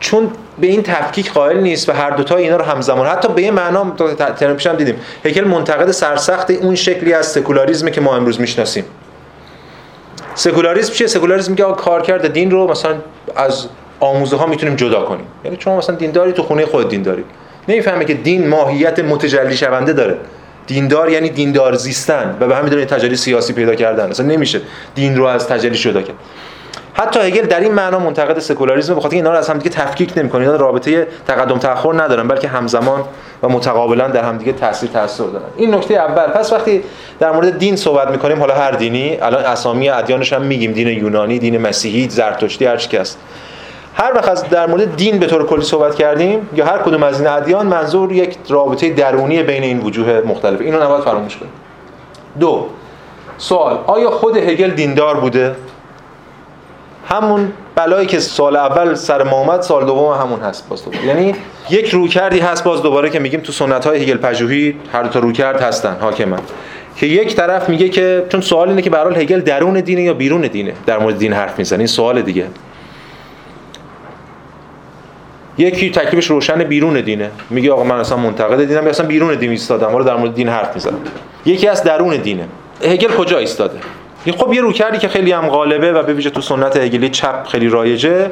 چون 0.00 0.30
به 0.60 0.66
این 0.66 0.82
تفکیک 0.82 1.32
قائل 1.32 1.60
نیست 1.60 1.88
و 1.88 1.92
هر 1.92 2.10
دوتا 2.10 2.36
اینا 2.36 2.56
رو 2.56 2.64
همزمان 2.64 3.06
حتی 3.06 3.28
به 3.28 3.42
یه 3.42 3.50
معنا 3.50 3.90
ترم 4.36 4.56
پیش 4.56 4.66
هم 4.66 4.76
دیدیم. 4.76 5.00
هگل 5.24 5.44
منتقد 5.44 5.90
سرسخت 5.90 6.50
اون 6.50 6.74
شکلی 6.74 7.12
از 7.12 7.26
سکولاریسم 7.26 7.90
که 7.90 8.00
ما 8.00 8.16
امروز 8.16 8.40
می‌شناسیم. 8.40 8.84
سکولاریسم 10.34 10.92
چیه؟ 10.92 11.06
سکولاریسم 11.06 11.50
میگه 11.50 11.64
کارکرد 11.64 12.32
دین 12.32 12.50
رو 12.50 12.70
مثلا 12.70 12.94
از 13.36 13.66
آموزه 14.00 14.36
ها 14.36 14.46
می‌تونیم 14.46 14.76
جدا 14.76 15.02
کنیم. 15.02 15.26
یعنی 15.44 15.56
چون 15.56 15.76
مثلا 15.76 15.96
دینداری 15.96 16.32
تو 16.32 16.42
خونه 16.42 16.66
خود 16.66 16.88
دینداری. 16.88 17.24
نمی‌فهمه 17.68 18.04
که 18.04 18.14
دین 18.14 18.48
ماهیت 18.48 18.98
متجلی 18.98 19.56
شونده 19.56 19.92
داره. 19.92 20.18
دیندار 20.68 21.10
یعنی 21.10 21.28
دیندار 21.30 21.74
زیستن 21.74 22.36
و 22.40 22.46
به 22.46 22.56
همین 22.56 22.70
دلیل 22.72 22.84
تجلی 22.84 23.16
سیاسی 23.16 23.52
پیدا 23.52 23.74
کردن. 23.74 24.10
اصلا 24.10 24.26
نمیشه 24.26 24.60
دین 24.94 25.16
رو 25.16 25.24
از 25.24 25.48
تجلی 25.48 25.76
جدا 25.76 26.02
کرد. 26.02 26.16
حتی 26.94 27.20
هگل 27.20 27.46
در 27.46 27.60
این 27.60 27.72
معنا 27.72 27.98
منتقد 27.98 28.38
سکولاریسم 28.38 28.94
بخاطر 28.94 29.16
اینا 29.16 29.32
رو 29.32 29.38
از 29.38 29.50
همدیگه 29.50 29.70
تفکیک 29.70 30.12
نمی‌کنه. 30.16 30.40
اینا 30.40 30.56
رابطه 30.56 31.06
تقدم 31.26 31.58
تأخر 31.58 32.02
ندارن 32.02 32.28
بلکه 32.28 32.48
همزمان 32.48 33.04
و 33.42 33.48
متقابلا 33.48 34.08
در 34.08 34.24
همدیگه 34.24 34.52
تاثیر 34.52 34.88
تاثیر 34.88 35.26
دارن. 35.26 35.44
این 35.56 35.74
نکته 35.74 35.94
اول. 35.94 36.26
پس 36.26 36.52
وقتی 36.52 36.82
در 37.20 37.32
مورد 37.32 37.58
دین 37.58 37.76
صحبت 37.76 38.10
می‌کنیم 38.10 38.40
حالا 38.40 38.54
هر 38.54 38.70
دینی 38.70 39.18
الان 39.22 39.44
اسامی 39.44 39.88
ادیانش 39.88 40.32
هم 40.32 40.42
میگیم. 40.42 40.72
دین 40.72 40.88
یونانی 40.88 41.38
دین 41.38 41.58
مسیحی 41.58 42.08
زرتشتی 42.08 42.64
هر 42.64 42.76
چی 42.76 42.88
هر 44.00 44.12
وقت 44.14 44.28
از 44.28 44.48
در 44.48 44.66
مورد 44.66 44.96
دین 44.96 45.18
به 45.18 45.26
طور 45.26 45.46
کلی 45.46 45.62
صحبت 45.62 45.94
کردیم 45.94 46.48
یا 46.54 46.66
هر 46.66 46.78
کدوم 46.78 47.02
از 47.02 47.20
این 47.20 47.28
ادیان 47.30 47.66
منظور 47.66 48.12
یک 48.12 48.36
رابطه 48.48 48.90
درونی 48.90 49.42
بین 49.42 49.62
این 49.62 49.80
وجوه 49.80 50.22
مختلف 50.26 50.60
اینو 50.60 50.82
نباید 50.82 51.04
فراموش 51.04 51.36
کنیم. 51.36 51.52
دو 52.40 52.66
سوال 53.38 53.78
آیا 53.86 54.10
خود 54.10 54.36
هگل 54.36 54.70
دیندار 54.70 55.20
بوده؟ 55.20 55.56
همون 57.08 57.52
بلایی 57.74 58.06
که 58.06 58.20
سال 58.20 58.56
اول 58.56 58.94
سر 58.94 59.22
ما 59.22 59.40
اومد 59.40 59.60
سال 59.62 59.86
دوم 59.86 60.12
همون 60.12 60.40
هست 60.40 60.68
باز 60.68 60.84
دوباره. 60.84 61.06
یعنی 61.06 61.34
یک 61.70 61.88
روکردی 61.88 62.38
هست 62.38 62.64
باز 62.64 62.82
دوباره 62.82 63.10
که 63.10 63.18
میگیم 63.18 63.40
تو 63.40 63.52
سنت 63.52 63.86
های 63.86 64.02
هگل 64.02 64.16
پژوهی 64.16 64.76
هر 64.92 65.02
دو 65.02 65.08
تا 65.08 65.18
روکرد 65.18 65.60
هستن 65.60 65.96
حاکمن. 66.00 66.38
که 66.96 67.06
یک 67.06 67.36
طرف 67.36 67.68
میگه 67.68 67.88
که 67.88 68.26
چون 68.28 68.40
سوال 68.40 68.68
اینه 68.68 68.82
که 68.82 68.90
به 68.90 68.98
هگل 68.98 69.40
درون 69.40 69.80
دینه 69.80 70.02
یا 70.02 70.14
بیرون 70.14 70.40
دینه؟ 70.40 70.72
در 70.86 70.98
مورد 70.98 71.18
دین 71.18 71.32
حرف 71.32 71.58
می‌زنه. 71.58 71.78
این 71.78 71.86
سوال 71.86 72.22
دیگه. 72.22 72.46
یکی 75.58 75.90
تکلیفش 75.90 76.26
روشن 76.26 76.64
بیرون 76.64 77.00
دینه. 77.00 77.30
میگه 77.50 77.72
آقا 77.72 77.84
من 77.84 77.96
اصلا 77.96 78.18
منتقد 78.18 78.64
دینم. 78.64 78.82
یا 78.82 78.90
اصلا 78.90 79.06
بیرون 79.06 79.34
دین 79.34 79.50
ایستادم. 79.50 79.94
ولی 79.94 80.04
در 80.04 80.16
مورد 80.16 80.34
دین 80.34 80.48
حرف 80.48 80.74
می‌زنم. 80.74 80.98
یکی 81.46 81.68
از 81.68 81.84
درون 81.84 82.16
دینه. 82.16 82.44
هگل 82.84 83.08
کجا 83.08 83.38
ایستاده؟ 83.38 83.78
خب 84.38 84.52
یه 84.52 84.60
روکردی 84.60 84.98
که 84.98 85.08
خیلی 85.08 85.32
هم 85.32 85.48
غالبه 85.48 85.92
و 85.92 86.02
به 86.02 86.12
ویژه 86.12 86.30
تو 86.30 86.40
سنت 86.40 86.76
هگلی 86.76 87.08
چپ 87.08 87.46
خیلی 87.46 87.68
رایجه 87.68 88.30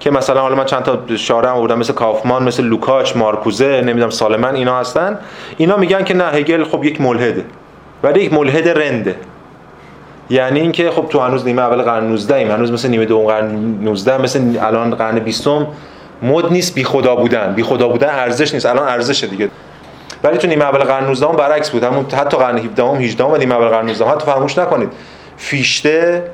که 0.00 0.10
مثلا 0.10 0.40
حالا 0.40 0.54
من 0.54 0.64
چند 0.64 0.82
تا 0.82 1.16
شارع 1.16 1.50
آوردم 1.50 1.78
مثل 1.78 1.92
کافمان 1.92 2.42
مثل 2.42 2.62
لوکاچ 2.62 3.16
مارکوزه 3.16 3.80
نمی‌دونم 3.80 4.10
سالمن 4.10 4.54
اینا 4.54 4.78
هستن. 4.78 5.18
اینا 5.56 5.76
میگن 5.76 6.04
که 6.04 6.14
نه 6.14 6.24
هگل 6.24 6.64
خب 6.64 6.84
یک 6.84 7.00
ملحده. 7.00 7.44
ولی 8.02 8.20
یک 8.20 8.32
ملحد 8.32 8.68
رنده. 8.68 9.14
یعنی 10.30 10.60
اینکه 10.60 10.90
خب 10.90 11.06
تو 11.10 11.20
هنوز 11.20 11.46
نیمه 11.46 11.62
اول 11.62 11.82
قرن 11.82 12.04
19 12.04 12.34
ایم 12.34 12.50
هنوز 12.50 12.72
مثل 12.72 12.88
نیمه 12.88 13.04
دوم 13.04 13.26
قرن 13.26 13.54
19 13.80 14.18
مثل 14.18 14.40
الان 14.60 14.94
قرن 14.94 15.18
20 15.18 15.48
مد 16.22 16.52
نیست 16.52 16.74
بی 16.74 16.84
خدا 16.84 17.16
بودن. 17.16 17.54
بی 17.54 17.62
خدا 17.62 17.88
بودن 17.88 18.08
ارزش 18.08 18.54
نیست. 18.54 18.66
الان 18.66 18.88
ارزشه 18.88 19.26
دیگه. 19.26 19.48
ولی 20.24 20.38
تو 20.38 20.46
نیمه 20.46 20.64
اول 20.64 20.78
قرن 20.78 21.04
19 21.04 21.26
برعکس 21.26 21.70
بود. 21.70 21.84
همون 21.84 22.06
حتی 22.18 22.36
قرن 22.36 22.58
17 22.58 22.82
هم 22.82 22.94
18 22.94 23.24
و 23.24 23.36
نیمه 23.36 23.54
اول 23.54 23.68
قرن 23.68 23.86
19 23.86 24.04
حتی 24.04 24.26
فراموش 24.26 24.58
نکنید. 24.58 24.88
فیشته 25.36 26.24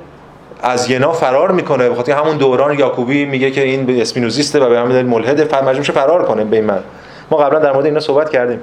از 0.62 0.90
ینا 0.90 1.12
فرار 1.12 1.52
می‌کنه. 1.52 1.90
بخاطر 1.90 2.12
همون 2.12 2.36
دوران 2.36 2.78
یاکوبی 2.78 3.24
میگه 3.24 3.50
که 3.50 3.62
این 3.62 4.00
اسپینوزیسته 4.00 4.60
و 4.60 4.68
به 4.68 4.78
همین 4.78 4.92
دلیل 4.92 5.06
ملحده. 5.06 5.62
مجبور 5.62 5.82
فرار 5.82 6.24
کنه 6.24 6.44
به 6.44 6.60
من. 6.60 6.80
ما 7.30 7.38
قبلا 7.38 7.58
در 7.58 7.72
مورد 7.72 7.86
اینا 7.86 8.00
صحبت 8.00 8.30
کردیم. 8.30 8.60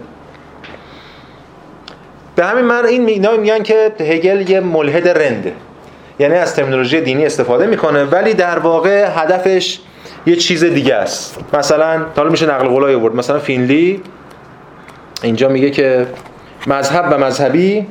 به 2.35 2.45
همین 2.45 2.65
من 2.65 2.85
این 2.85 3.07
اینا 3.07 3.37
میگن 3.37 3.63
که 3.63 3.91
هگل 3.99 4.49
یه 4.49 4.59
ملحد 4.59 5.07
رنده 5.07 5.53
یعنی 6.19 6.35
از 6.35 6.55
ترمینولوژی 6.55 7.01
دینی 7.01 7.25
استفاده 7.25 7.65
می‌کنه. 7.65 8.03
ولی 8.03 8.33
در 8.33 8.59
واقع 8.59 9.07
هدفش 9.15 9.79
یه 10.25 10.35
چیز 10.35 10.63
دیگه 10.63 10.95
است. 10.95 11.39
مثلا 11.53 12.05
حالا 12.17 12.29
میشه 12.29 12.45
نقل 12.45 12.67
قولای 12.67 12.95
آورد. 12.95 13.15
مثلا 13.15 13.39
فینلی 13.39 14.01
اینجا 15.23 15.49
میگه 15.49 15.71
که 15.71 16.07
مذهب 16.67 17.05
و 17.11 17.17
مذهبی 17.17 17.87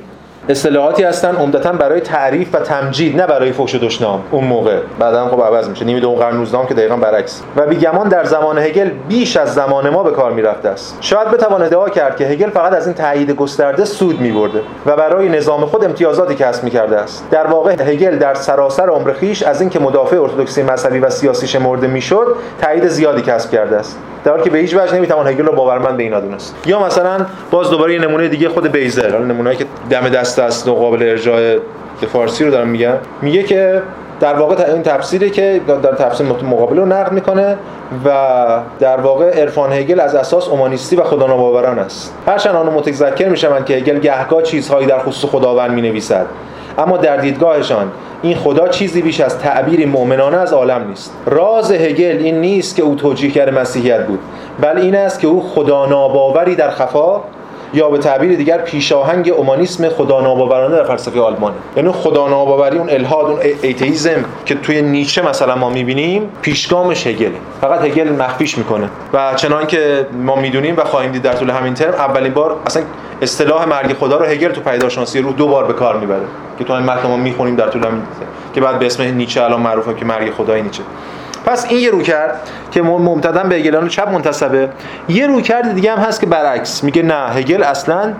اصطلاحاتی 0.49 1.03
هستن 1.03 1.37
عمدتا 1.37 1.73
برای 1.73 2.01
تعریف 2.01 2.49
و 2.53 2.59
تمجید 2.59 3.21
نه 3.21 3.27
برای 3.27 3.53
فحش 3.53 3.75
و 3.75 3.79
دشنام. 3.79 4.23
اون 4.31 4.45
موقع. 4.45 4.79
بعدا 4.99 5.29
خب 5.29 5.41
عوض 5.41 5.69
میشه. 5.69 5.85
نیمه 5.85 6.01
دوم 6.01 6.15
قرن 6.15 6.37
19 6.37 6.67
که 6.69 6.75
دقیقا 6.75 6.97
برعکس. 6.97 7.43
و 7.57 7.67
بیگمان 7.67 8.09
در 8.09 8.25
زمان 8.25 8.59
هگل 8.59 8.91
بیش 9.09 9.37
از 9.37 9.55
زمان 9.55 9.91
ما 9.91 10.03
به 10.03 10.11
کار 10.11 10.33
می‌رفته 10.33 10.69
است. 10.69 10.99
شاید 11.01 11.29
بتوان 11.29 11.63
ادعا 11.63 11.89
کرد 11.89 12.17
که 12.17 12.25
هگل 12.25 12.51
فقط 12.51 12.73
از 12.73 12.87
این 12.87 12.95
تایید 12.95 13.31
گسترده 13.31 13.85
سود 13.85 14.21
میبرده 14.21 14.61
و 14.87 14.97
برای 14.97 15.29
نظام 15.29 15.67
خود 15.67 15.85
امتیازاتی 15.85 16.35
کسب 16.35 16.65
می‌کرده 16.65 16.97
است. 16.97 17.25
در 17.31 17.47
واقع 17.47 17.73
هگل 17.73 18.19
در 18.19 18.35
سراسر 18.35 18.89
عمر 18.89 19.13
خیش 19.13 19.43
از 19.43 19.61
اینکه 19.61 19.79
مدافع 19.79 20.21
ارتدکسی 20.23 20.63
مذهبی 20.63 20.99
و 20.99 21.11
سیاسی 21.11 21.47
شمرده 21.47 21.87
می‌شد 21.87 22.37
تایید 22.63 22.89
زیادی 22.89 23.23
کسب 23.23 23.51
کرده 23.51 23.77
است. 23.77 23.99
در 24.25 24.31
حالی 24.31 24.45
که 24.45 24.51
به 24.51 24.59
هیچ 24.59 24.75
وجه 24.75 24.95
نمی‌توان 24.95 25.27
هگل 25.27 25.45
رو 25.45 25.53
باورمند 25.53 25.97
به 25.97 26.03
اینا 26.03 26.21
دونست. 26.21 26.55
یا 26.67 26.87
مثلا 26.87 27.27
باز 27.51 27.71
دوباره 27.71 27.95
یه 27.95 28.01
نمونه 28.01 28.29
دیگه 28.29 28.49
خود 28.49 28.73
بیزر 28.73 29.13
حالا 29.13 29.25
نمونه‌ای 29.25 29.57
که 29.57 29.67
دم 29.91 30.09
دست 30.09 30.39
است 30.39 30.69
و 30.69 30.75
قابل 30.75 31.03
ارجاع 31.03 31.59
به 32.01 32.07
فارسی 32.07 32.45
رو 32.45 32.51
دارم 32.51 32.69
میگم 32.69 32.95
میگه 33.23 33.43
که 33.43 33.83
در 34.21 34.35
واقع 34.35 34.73
این 34.73 34.83
تفسیری 34.83 35.31
که 35.31 35.61
در 35.83 35.95
تفسیر 35.95 36.27
مقابل 36.27 36.77
رو 36.77 36.87
نقد 36.87 37.13
می‌کنه 37.13 37.57
و 38.05 38.11
در 38.81 39.01
واقع 39.01 39.41
عرفان 39.41 39.73
هگل 39.73 40.01
از 40.01 40.15
اساس 40.15 40.49
اومانیستی 40.49 40.97
و 40.97 41.03
خداناباوران 41.05 41.79
است. 41.79 42.15
هرچند 42.27 42.57
آنو 42.57 42.71
متذکر 42.71 43.29
می‌شوند 43.29 43.65
که 43.65 43.75
هگل 43.75 43.99
گهگاه 43.99 44.43
چیزهایی 44.43 44.87
در 44.87 44.99
خصوص 44.99 45.31
خداوند 45.31 45.71
می‌نویسد. 45.71 46.27
اما 46.79 46.97
در 46.97 47.17
دیدگاهشان 47.17 47.93
این 48.23 48.37
خدا 48.37 48.69
چیزی 48.69 49.03
بیش 49.03 49.21
از 49.21 49.39
تعبیری 49.39 49.87
مؤمنانه 49.87 50.37
از 50.37 50.53
عالم 50.53 50.89
نیست. 50.89 51.15
راز 51.27 51.73
هگل 51.73 52.19
این 52.19 52.41
نیست 52.41 52.77
که 52.77 52.83
او 52.83 52.95
توجیه 52.95 53.31
کرده 53.31 53.61
مسیحیت 53.61 54.07
بود 54.07 54.19
بل 54.61 54.79
این 54.79 54.97
است 54.97 55.21
که 55.21 55.27
او 55.27 55.43
خدا 55.43 55.87
ناباوری 55.87 56.55
در 56.55 56.71
خفا 56.71 57.21
یا 57.73 57.89
به 57.89 57.99
تعبیر 57.99 58.37
دیگر 58.37 58.59
پیشاهنگ 58.59 59.33
اومانیسم 59.37 59.89
خدا 59.89 60.21
ناباورانه 60.21 60.77
در 60.77 60.85
فلسفه 60.85 61.21
آلمانه 61.21 61.55
یعنی 61.77 61.93
خدا 61.93 62.29
ناباوری 62.29 62.79
اون 62.79 62.91
الهاد 62.91 63.27
اون 63.27 63.41
ایتئیسم 63.63 64.25
که 64.47 64.55
توی 64.55 64.83
نیچه 64.83 65.23
مثلا 65.23 65.57
ما 65.57 65.71
می‌بینیم 65.71 66.29
پیشگامش 66.43 67.07
هگل 67.07 67.31
فقط 67.61 67.85
هگل 67.85 68.13
مخفیش 68.13 68.59
می‌کنه. 68.59 68.89
و 69.13 69.35
چنان 69.35 69.67
که 69.67 70.07
ما 70.25 70.37
می‌دونیم 70.37 70.77
و 70.77 70.85
خواهیم 70.85 71.13
دید 71.13 71.23
در 71.23 71.33
طول 71.33 71.51
همین 71.51 71.75
ترم 71.75 71.95
اولین 71.95 72.33
بار 72.35 72.57
اصلا 72.67 72.83
اصطلاح 73.23 73.65
مرگ 73.65 73.93
خدا 73.93 74.17
رو 74.17 74.25
هگل 74.25 74.53
تو 74.53 74.61
پیداشناسی 74.61 75.21
روح 75.21 75.33
دو 75.33 75.49
بار 75.49 75.65
به 75.65 75.73
کار 75.73 75.97
می‌بره. 75.97 76.25
که 76.59 76.65
تو 76.65 76.73
این 76.73 76.83
متن 76.83 77.09
ما 77.09 77.17
می‌خونیم 77.17 77.57
در 77.57 77.69
طول 77.69 77.85
همین 77.85 78.03
که 78.55 78.61
بعد 78.61 78.79
به 78.79 78.87
اسم 78.87 79.03
نیچه 79.03 79.43
الان 79.43 79.61
معروفه 79.61 79.95
که 79.95 80.05
مرگ 80.05 80.33
خدای 80.33 80.63
نیچه. 80.63 80.83
پس 81.47 81.67
این 81.69 81.81
یه 81.81 81.91
رو 81.91 82.03
کرد 82.03 82.49
که 82.71 82.83
ممتدا 82.83 83.43
به 83.43 83.55
هگلیان 83.55 83.89
چپ 83.89 84.09
منتسبه 84.09 84.69
یه 85.09 85.27
رو 85.27 85.41
کرد 85.41 85.75
دیگه 85.75 85.93
هم 85.93 85.99
هست 85.99 86.21
که 86.21 86.27
برعکس. 86.27 86.85
میگه 86.85 87.03
نه 87.03 87.15
هگل 87.15 87.63
اصلا 87.63 88.13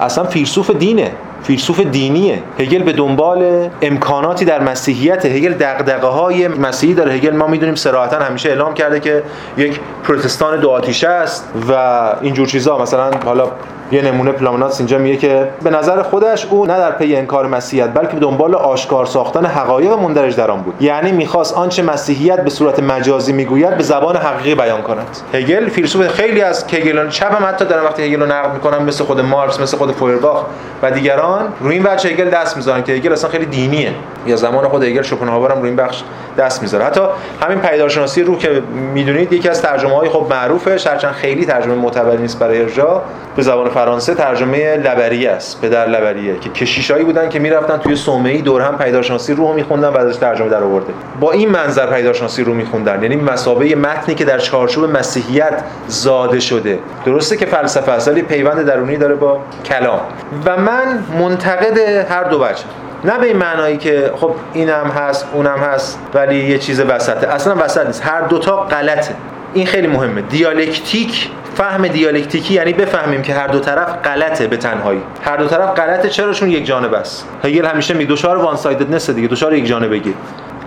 اصلا 0.00 0.24
فیلسوف 0.24 0.70
دینه. 0.70 1.10
فیلسوف 1.42 1.80
دینیه. 1.80 2.42
هگل 2.58 2.82
به 2.82 2.92
دنبال 2.92 3.68
امکاناتی 3.82 4.44
در 4.44 4.62
مسیحیت 4.62 5.26
هگل 5.26 5.52
دغدغه 5.52 6.06
های 6.06 6.48
مسیحی 6.48 6.94
داره. 6.94 7.12
هگل 7.12 7.36
ما 7.36 7.46
می‌دونیم 7.46 7.74
صراحتا 7.74 8.18
همیشه 8.18 8.48
اعلام 8.48 8.74
کرده 8.74 9.00
که 9.00 9.22
یک 9.56 9.80
پروتستان 10.04 10.60
دو 10.60 10.70
آتیشه 10.70 11.08
است 11.08 11.48
و 11.70 11.72
اینجور 12.20 12.46
چیزا. 12.46 12.78
مثلا 12.78 13.10
حالا 13.24 13.50
یه 13.92 14.02
نمونه 14.02 14.32
پلامناتس 14.32 14.80
اینجا 14.80 14.98
میگه 14.98 15.16
که 15.16 15.48
به 15.62 15.70
نظر 15.70 16.02
خودش 16.02 16.46
او 16.46 16.66
نه 16.66 16.78
در 16.78 16.90
پی 16.90 17.16
انکار 17.16 17.46
مسیحیت 17.46 17.94
بلکه 17.94 18.16
دنبال 18.16 18.54
آشکار 18.54 19.06
ساختن 19.06 19.46
حقایق 19.46 19.92
مندرج 19.92 20.36
در 20.36 20.50
آن 20.50 20.62
بود. 20.62 20.74
یعنی 20.80 21.12
می‌خواست 21.12 21.54
آنچه 21.54 21.82
مسیحیت 21.82 22.44
به 22.44 22.50
صورت 22.50 22.80
مجازی 22.80 23.32
می‌گوید 23.32 23.76
به 23.76 23.82
زبان 23.82 24.16
حقیقی 24.16 24.54
بیان 24.54 24.82
کند. 24.82 25.06
هگل 25.34 25.68
فیلسوف 25.68 26.08
خیلی 26.08 26.40
از 26.40 26.64
هگلان 26.72 27.08
چپ 27.08 27.36
هم 27.36 27.46
حتی 27.48 27.64
در 27.64 27.84
وقتی 27.84 28.02
هگل 28.02 28.20
رو 28.20 28.26
نقد 28.26 28.54
می‌کنن 28.54 28.82
مثل 28.82 29.04
خود 29.04 29.20
مارکس 29.20 29.60
مثل 29.60 29.76
خود 29.76 29.92
فویرباخ 29.92 30.44
و 30.82 30.90
دیگران 30.90 31.52
روی 31.60 31.74
این 31.74 31.86
وجه 31.86 32.10
هگل 32.10 32.30
دست 32.30 32.56
می‌ذارن 32.56 32.82
که 32.82 32.92
هگل 32.92 33.12
اصلا 33.12 33.30
خیلی 33.30 33.46
دینیه. 33.46 33.92
یا 34.26 34.36
زمان 34.36 34.68
خود 34.68 34.82
هگل 34.82 35.02
شوپنهاور 35.02 35.52
هم 35.52 35.58
روی 35.58 35.68
این 35.68 35.76
بخش 35.76 36.02
دست 36.38 36.62
می‌ذاره. 36.62 36.84
حتی 36.84 37.00
همین 37.40 37.58
پیدارشناسی 37.58 38.22
روح 38.22 38.38
که 38.38 38.62
می‌دونید 38.94 39.32
یکی 39.32 39.48
از 39.48 39.62
ترجمه 39.62 39.96
های 39.96 40.08
خب 40.08 40.26
معروفه 40.30 40.70
هرچند 40.70 41.12
خیلی 41.12 41.44
ترجمه 41.44 41.74
معتبری 41.74 42.22
نیست 42.22 42.38
برای 42.38 42.62
ارجاع. 42.62 43.02
به 43.36 43.42
زبان 43.42 43.68
فرانسه 43.68 44.14
ترجمه 44.14 44.76
لبریه 44.76 45.30
است 45.30 45.60
پدر 45.60 45.86
لبریه 45.86 46.38
که 46.38 46.50
کشیشایی 46.50 47.04
بودن 47.04 47.28
که 47.28 47.38
می‌رفتن 47.38 47.76
توی 47.76 47.96
صومعه 47.96 48.40
دور 48.40 48.62
هم 48.62 48.78
پیدارشناسی 48.78 49.34
روح 49.34 49.54
میخوندن 49.54 49.88
و 49.88 49.98
ازش 49.98 50.16
ترجمه 50.16 50.48
در 50.48 50.62
آورده 50.62 50.92
با 51.20 51.32
این 51.32 51.48
منظر 51.48 51.86
پدیدارشناسی 51.86 52.44
رو 52.44 52.54
میخوندن. 52.54 53.02
یعنی 53.02 53.16
به 53.16 53.33
مثابه 53.33 53.74
متنی 53.74 54.14
که 54.14 54.24
در 54.24 54.38
چارچوب 54.38 54.96
مسیحیت 54.96 55.64
زاده 55.88 56.40
شده. 56.40 56.78
درسته 57.06 57.36
که 57.36 57.46
فلسفه 57.46 57.92
اصلی 57.92 58.22
پیوند 58.22 58.66
درونی 58.66 58.96
داره 58.96 59.14
با 59.14 59.40
کلام. 59.64 60.00
و 60.46 60.56
من 60.56 61.04
منتقد 61.18 61.78
هر 62.10 62.24
دو 62.24 62.44
وجه. 62.44 62.64
نه 63.04 63.18
به 63.18 63.26
این 63.26 63.36
معنایی 63.36 63.76
که 63.76 64.12
خب 64.20 64.34
اینم 64.52 64.86
هست 64.96 65.26
اونم 65.32 65.58
هست 65.58 65.98
ولی 66.14 66.44
یه 66.44 66.58
چیز 66.58 66.80
وسطه. 66.80 67.28
اصلا 67.28 67.64
وسط 67.64 67.86
نیست. 67.86 68.06
هر 68.06 68.20
دوتا 68.20 68.56
غلطه. 68.56 69.14
این 69.54 69.66
خیلی 69.66 69.86
مهمه. 69.86 70.20
دیالکتیک 70.20 71.30
فهم 71.54 71.88
دیالکتیکی 71.88 72.54
یعنی 72.54 72.72
بفهمیم 72.72 73.22
که 73.22 73.34
هر 73.34 73.46
دو 73.46 73.60
طرف 73.60 73.88
غلطه 74.04 74.46
به 74.46 74.56
تنهایی. 74.56 75.02
هر 75.22 75.36
دو 75.36 75.46
طرف 75.46 75.74
غلطه 75.74 76.08
چرا 76.08 76.32
چون 76.32 76.50
یک 76.50 76.66
جانبه 76.66 76.98
است. 76.98 77.28
هگل 77.44 77.66
همیشه 77.66 77.94
میگه 77.94 78.10
دچار 78.10 78.36
one-sidedness 78.36 79.10
دیگه 79.10 79.28
دچار 79.28 79.54
یک 79.54 79.66
جانبگی 79.66 80.14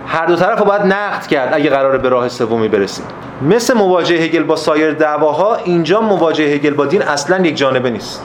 هر 0.07 0.25
دو 0.25 0.35
طرف 0.35 0.59
رو 0.59 0.65
باید 0.65 0.81
نقد 0.81 1.27
کرد 1.27 1.53
اگه 1.53 1.69
قراره 1.69 1.97
به 1.97 2.09
راه 2.09 2.29
سومی 2.29 2.67
برسیم. 2.67 3.05
مثل 3.41 3.77
مواجهه 3.77 4.21
هگل 4.21 4.43
با 4.43 4.55
سایر 4.55 4.91
دعواها 4.91 5.55
اینجا 5.55 6.01
مواجهه 6.01 6.55
هگل 6.55 6.73
با 6.73 6.85
دین 6.85 7.01
اصلا 7.01 7.45
یک 7.45 7.57
جانبه 7.57 7.89
نیست. 7.89 8.21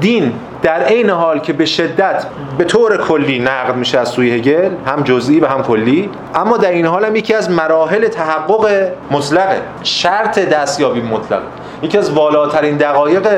دین 0.00 0.32
در 0.62 0.82
عین 0.82 1.10
حال 1.10 1.38
که 1.38 1.52
به 1.52 1.66
شدت 1.66 2.26
به 2.58 2.64
طور 2.64 2.96
کلی 2.96 3.38
نقد 3.38 3.76
میشه 3.76 3.98
از 3.98 4.08
سوی 4.08 4.30
هگل 4.30 4.70
هم 4.86 5.02
جزئی 5.02 5.40
و 5.40 5.46
هم 5.46 5.62
کلی. 5.62 6.10
اما 6.34 6.56
در 6.56 6.70
این 6.70 6.86
حال 6.86 7.04
هم 7.04 7.16
یکی 7.16 7.34
از 7.34 7.50
مراحل 7.50 8.08
تحقق 8.08 8.88
مطلقه. 9.10 9.62
شرط 9.82 10.38
دستیابی 10.38 11.00
مطلق 11.00 11.42
یکی 11.82 11.98
از 11.98 12.12
والاترین 12.12 12.76
دقایق 12.76 13.28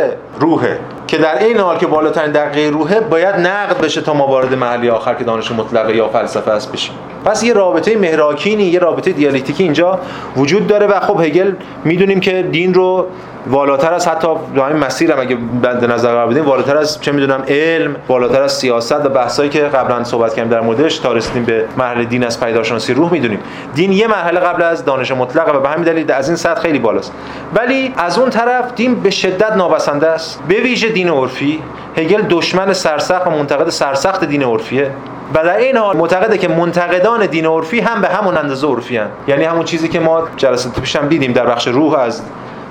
روحه. 0.40 0.78
که 1.10 1.18
در 1.18 1.38
این 1.38 1.58
حال 1.58 1.78
که 1.78 1.86
بالاترین 1.86 2.32
دقیقه 2.32 2.70
روحه 2.70 3.00
باید 3.00 3.34
نقد 3.34 3.80
بشه 3.80 4.00
تا 4.00 4.14
ما 4.14 4.26
وارد 4.26 4.54
محلی 4.54 4.90
آخر 4.90 5.14
که 5.14 5.24
دانش 5.24 5.52
مطلقه 5.52 5.96
یا 5.96 6.08
فلسفه 6.08 6.50
است 6.50 6.72
بشیم. 6.72 6.94
پس 7.24 7.42
یه 7.42 7.52
رابطه 7.52 7.96
مهراکینی 7.96 8.62
یه 8.62 8.78
رابطه 8.78 9.12
دیالکتیکی 9.12 9.62
اینجا 9.62 9.98
وجود 10.36 10.66
داره 10.66 10.86
و 10.86 11.00
خب 11.00 11.20
هگل 11.20 11.52
می‌دونیم 11.84 12.20
که 12.20 12.42
دین 12.42 12.74
رو 12.74 13.06
والاتر 13.46 13.94
از 13.94 14.08
حتی 14.08 14.28
همین 14.56 14.76
مسیر 14.76 15.12
هم 15.12 15.20
اگه 15.20 15.36
بند 15.62 15.84
نظر 15.84 16.08
قرار 16.08 16.26
بدیم 16.26 16.46
والاتر 16.46 16.76
از 16.76 17.00
چه 17.00 17.12
می‌دونم 17.12 17.44
علم 17.48 17.96
بالاتر 18.08 18.42
از 18.42 18.52
سیاست 18.52 19.06
و 19.06 19.08
بحثایی 19.08 19.50
که 19.50 19.60
قبلا 19.60 20.04
صحبت 20.04 20.34
کردیم 20.34 20.50
در 20.50 20.60
موردش 20.60 20.98
تا 20.98 21.12
رسیدیم 21.12 21.44
به 21.44 21.64
مرحله 21.76 22.04
دین 22.04 22.24
از 22.24 22.40
پیداشناسی 22.40 22.94
روح 22.94 23.12
می‌دونیم. 23.12 23.40
دین 23.74 23.92
یه 23.92 24.06
مرحله 24.06 24.40
قبل 24.40 24.62
از 24.62 24.84
دانش 24.84 25.12
مطلقه 25.12 25.52
و 25.52 25.60
به 25.60 25.68
همین 25.68 25.84
دلیل 25.84 26.12
از 26.12 26.28
این 26.28 26.36
سطح 26.36 26.60
خیلی 26.60 26.78
بالاست. 26.78 27.12
ولی 27.54 27.94
از 27.96 28.18
اون 28.18 28.30
طرف 28.30 28.74
دین 28.74 28.94
به 28.94 29.10
شدت 29.10 29.52
نابسنده 29.52 30.06
است. 30.06 30.42
به 30.48 30.54
ویژه 30.54 30.88
دین 31.00 31.08
عرفی 31.08 31.62
هگل 31.96 32.22
دشمن 32.30 32.72
سرسخت 32.72 33.26
و 33.26 33.30
منتقد 33.30 33.68
سرسخت 33.68 34.24
دین 34.24 34.42
عرفیه 34.42 34.90
و 35.34 35.44
در 35.44 35.56
این 35.56 35.76
حال 35.76 35.96
معتقده 35.96 36.38
که 36.38 36.48
منتقدان 36.48 37.26
دین 37.26 37.46
عرفی 37.46 37.80
هم 37.80 38.00
به 38.00 38.08
همون 38.08 38.36
اندازه 38.36 38.66
عرفی 38.66 38.96
هن. 38.96 39.08
یعنی 39.28 39.44
همون 39.44 39.64
چیزی 39.64 39.88
که 39.88 40.00
ما 40.00 40.28
جلسات 40.36 40.80
پیش 40.80 40.96
هم 40.96 41.08
دیدیم 41.08 41.32
در 41.32 41.46
بخش 41.46 41.68
روح 41.68 41.94
از 41.94 42.22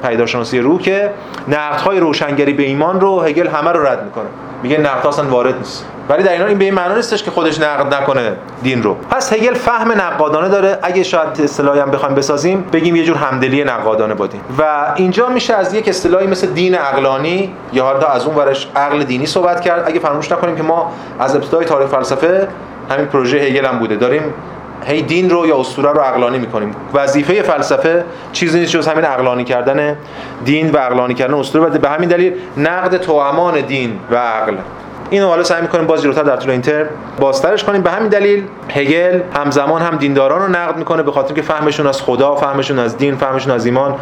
پیداشناسی 0.03 0.59
روح 0.59 0.81
که 0.81 1.12
نقدهای 1.48 2.00
روشنگری 2.00 2.53
به 2.53 2.63
ایمان 2.63 3.01
رو 3.01 3.21
هگل 3.21 3.48
همه 3.48 3.71
رو 3.71 3.88
رد 3.88 4.03
می‌کنه 4.05 4.27
میگه 4.63 4.78
نقد 4.78 5.08
اصلا 5.08 5.30
وارد 5.30 5.58
نیست. 5.58 5.86
ولی 6.10 6.24
در 6.24 6.32
این 6.32 6.39
حال 6.42 6.50
این 6.50 6.58
به 6.58 6.66
این 6.66 6.74
معنی 6.74 6.96
نیستش 6.96 7.24
که 7.24 7.32
خودش 7.32 7.60
نقد 7.60 7.94
نکنه 7.94 8.34
دین 8.63 8.84
رو. 8.84 8.94
پس 8.94 9.34
هگل 9.34 9.54
فهم 9.54 9.92
نقادانه 9.92 10.50
داره. 10.50 10.80
اگه 10.82 11.04
شاید 11.04 11.42
اصطلاحی 11.44 11.80
هم 11.80 11.92
بخوایم 11.92 12.16
بسازیم 12.16 12.62
بگیم 12.74 12.96
یه 12.96 13.04
جور 13.04 13.18
همدلی 13.18 13.63
نقادانه 13.63 14.13
با 14.13 14.28
دین 14.28 14.42
و 14.60 14.94
اینجا 14.96 15.30
میشه 15.30 15.54
از 15.54 15.74
یک 15.74 15.88
اصطلاحی 15.88 16.28
مثل 16.28 16.48
دین 16.48 16.75
عقلانی 16.75 17.54
یا 17.74 17.84
حالا 17.84 18.08
از 18.08 18.25
اون 18.25 18.36
ورش 18.36 18.68
عقل 18.75 19.04
دینی 19.04 19.25
صحبت 19.25 19.62
کرد. 19.62 19.88
اگه 19.88 20.00
فراموش 20.00 20.32
نکنیم 20.32 20.56
که 20.56 20.63
ما 20.63 20.92
از 21.20 21.36
ابتدای 21.36 21.66
تاریخ 21.66 21.89
فلسفه 21.89 22.48
همین 22.89 23.06
پروژه 23.06 23.38
هگل 23.38 23.66
هم 23.66 23.80
بوده. 23.80 23.96
داریم 23.96 24.34
هی 24.86 25.01
دین 25.01 25.29
رو 25.29 25.48
یا 25.48 25.59
اسطوره 25.59 25.91
رو 25.91 26.00
عقلانی 26.00 26.38
می‌کنیم. 26.38 26.75
وظیفه 26.93 27.41
فلسفه 27.41 28.03
چیزی 28.31 28.59
نیست 28.59 28.71
جز 28.71 28.88
همین 28.88 29.05
عقلانی 29.05 29.43
کردن 29.43 29.98
دین 30.45 30.71
و 30.71 30.77
عقلانی 30.77 31.13
کردن 31.13 31.33
اسطوره. 31.33 31.65
و 31.65 31.77
به 31.77 31.89
همین 31.89 32.09
دلیل 32.09 32.33
نقد 32.57 32.98
توامان 32.98 33.62
دین 33.62 34.00
و 34.12 34.15
عقل. 34.15 34.55
اینو 35.09 35.27
حالا 35.27 35.43
سعی 35.43 35.62
می‌کنیم 35.62 35.88
باز 35.88 36.01
جلوتر 36.01 36.24
در 36.24 36.36
طول 36.36 36.51
این 36.51 36.62
ترم 36.62 36.86
بازترش 37.19 37.63
کنیم. 37.63 37.81
به 37.81 37.91
همین 37.91 38.09
دلیل 38.09 38.43
هگل 38.69 39.19
همزمان 39.33 39.81
هم 39.81 39.98
دینداران 39.98 40.41
رو 40.41 40.48
نقد 40.48 40.77
می‌کنه 40.77 41.03
به 41.03 41.12
خاطر 41.12 41.33
که 41.33 41.41
فهمشون 41.41 41.88
از 41.88 42.01
خدا 42.01 42.36
فهمشون 42.36 42.79
از 42.79 42.98
دین 42.98 43.15
فهمشون 43.15 43.51
از 43.53 43.65
ایمان 43.65 43.95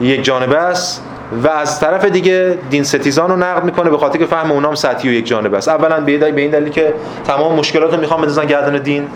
یک 0.00 0.24
جانبه 0.24 0.56
است. 0.56 1.04
و 1.42 1.48
از 1.48 1.80
طرف 1.80 2.04
دیگه 2.04 2.58
دین 2.70 2.84
ستیزان 2.84 3.30
رو 3.30 3.36
نقد 3.36 3.64
می‌کنه 3.64 3.90
به 3.90 3.98
خاطر 3.98 4.18
که 4.18 4.26
فهم 4.26 4.52
اونام 4.52 4.74
سطحی 4.74 5.10
و 5.10 5.12
یک 5.12 5.26
جانبه 5.26 5.56
است. 5.56 5.68
اولا 5.68 6.00
به 6.00 6.36
این 6.36 6.50
دلیل 6.50 6.68
که 6.68 6.94
تمام 7.26 7.54
مشکلات 7.54 7.94
رو 7.94 8.00
می‌خوام 8.00 8.20
بندازن 8.20 8.46
گردن 8.46 8.82
دین. 8.82 9.08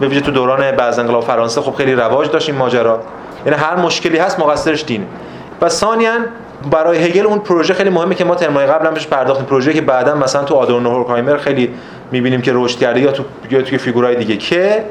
به 0.00 0.08
ویژه 0.08 0.20
تو 0.20 0.30
دوران 0.30 0.70
بعد 0.70 1.00
انقلاب 1.00 1.24
فرانسه 1.24 1.60
خب 1.60 1.74
خیلی 1.74 1.94
رواج 1.94 2.30
داشت 2.30 2.48
این 2.48 2.58
ماجرا. 2.58 3.00
یعنی 3.46 3.58
هر 3.58 3.76
مشکلی 3.76 4.18
هست 4.18 4.40
مقصرش 4.40 4.84
دینه 4.84 5.06
و 5.60 5.68
ثانیا 5.68 6.12
برای 6.70 6.98
هگل 6.98 7.26
اون 7.26 7.38
پروژه 7.38 7.74
خیلی 7.74 7.90
مهمه 7.90 8.14
که 8.14 8.24
ما 8.24 8.34
ترمای 8.34 8.66
قبل 8.66 8.86
هم 8.86 8.94
بهش 8.94 9.06
پرداختیم. 9.06 9.46
پروژه 9.46 9.72
که 9.72 9.80
بعدا 9.80 10.14
مثلا 10.14 10.44
تو 10.44 10.54
آدورنو 10.54 10.90
هورکایمر 10.90 11.36
خیلی 11.36 11.70
می‌بینیم 12.12 12.42
که 12.42 12.52
رشد 12.54 12.78
کرده 12.78 13.00
یا 13.00 13.12
تو 13.12 13.22
یا 13.50 13.62
توی 13.62 13.78
فیگورای 13.78 14.16
دیگه 14.16 14.36
که 14.36 14.84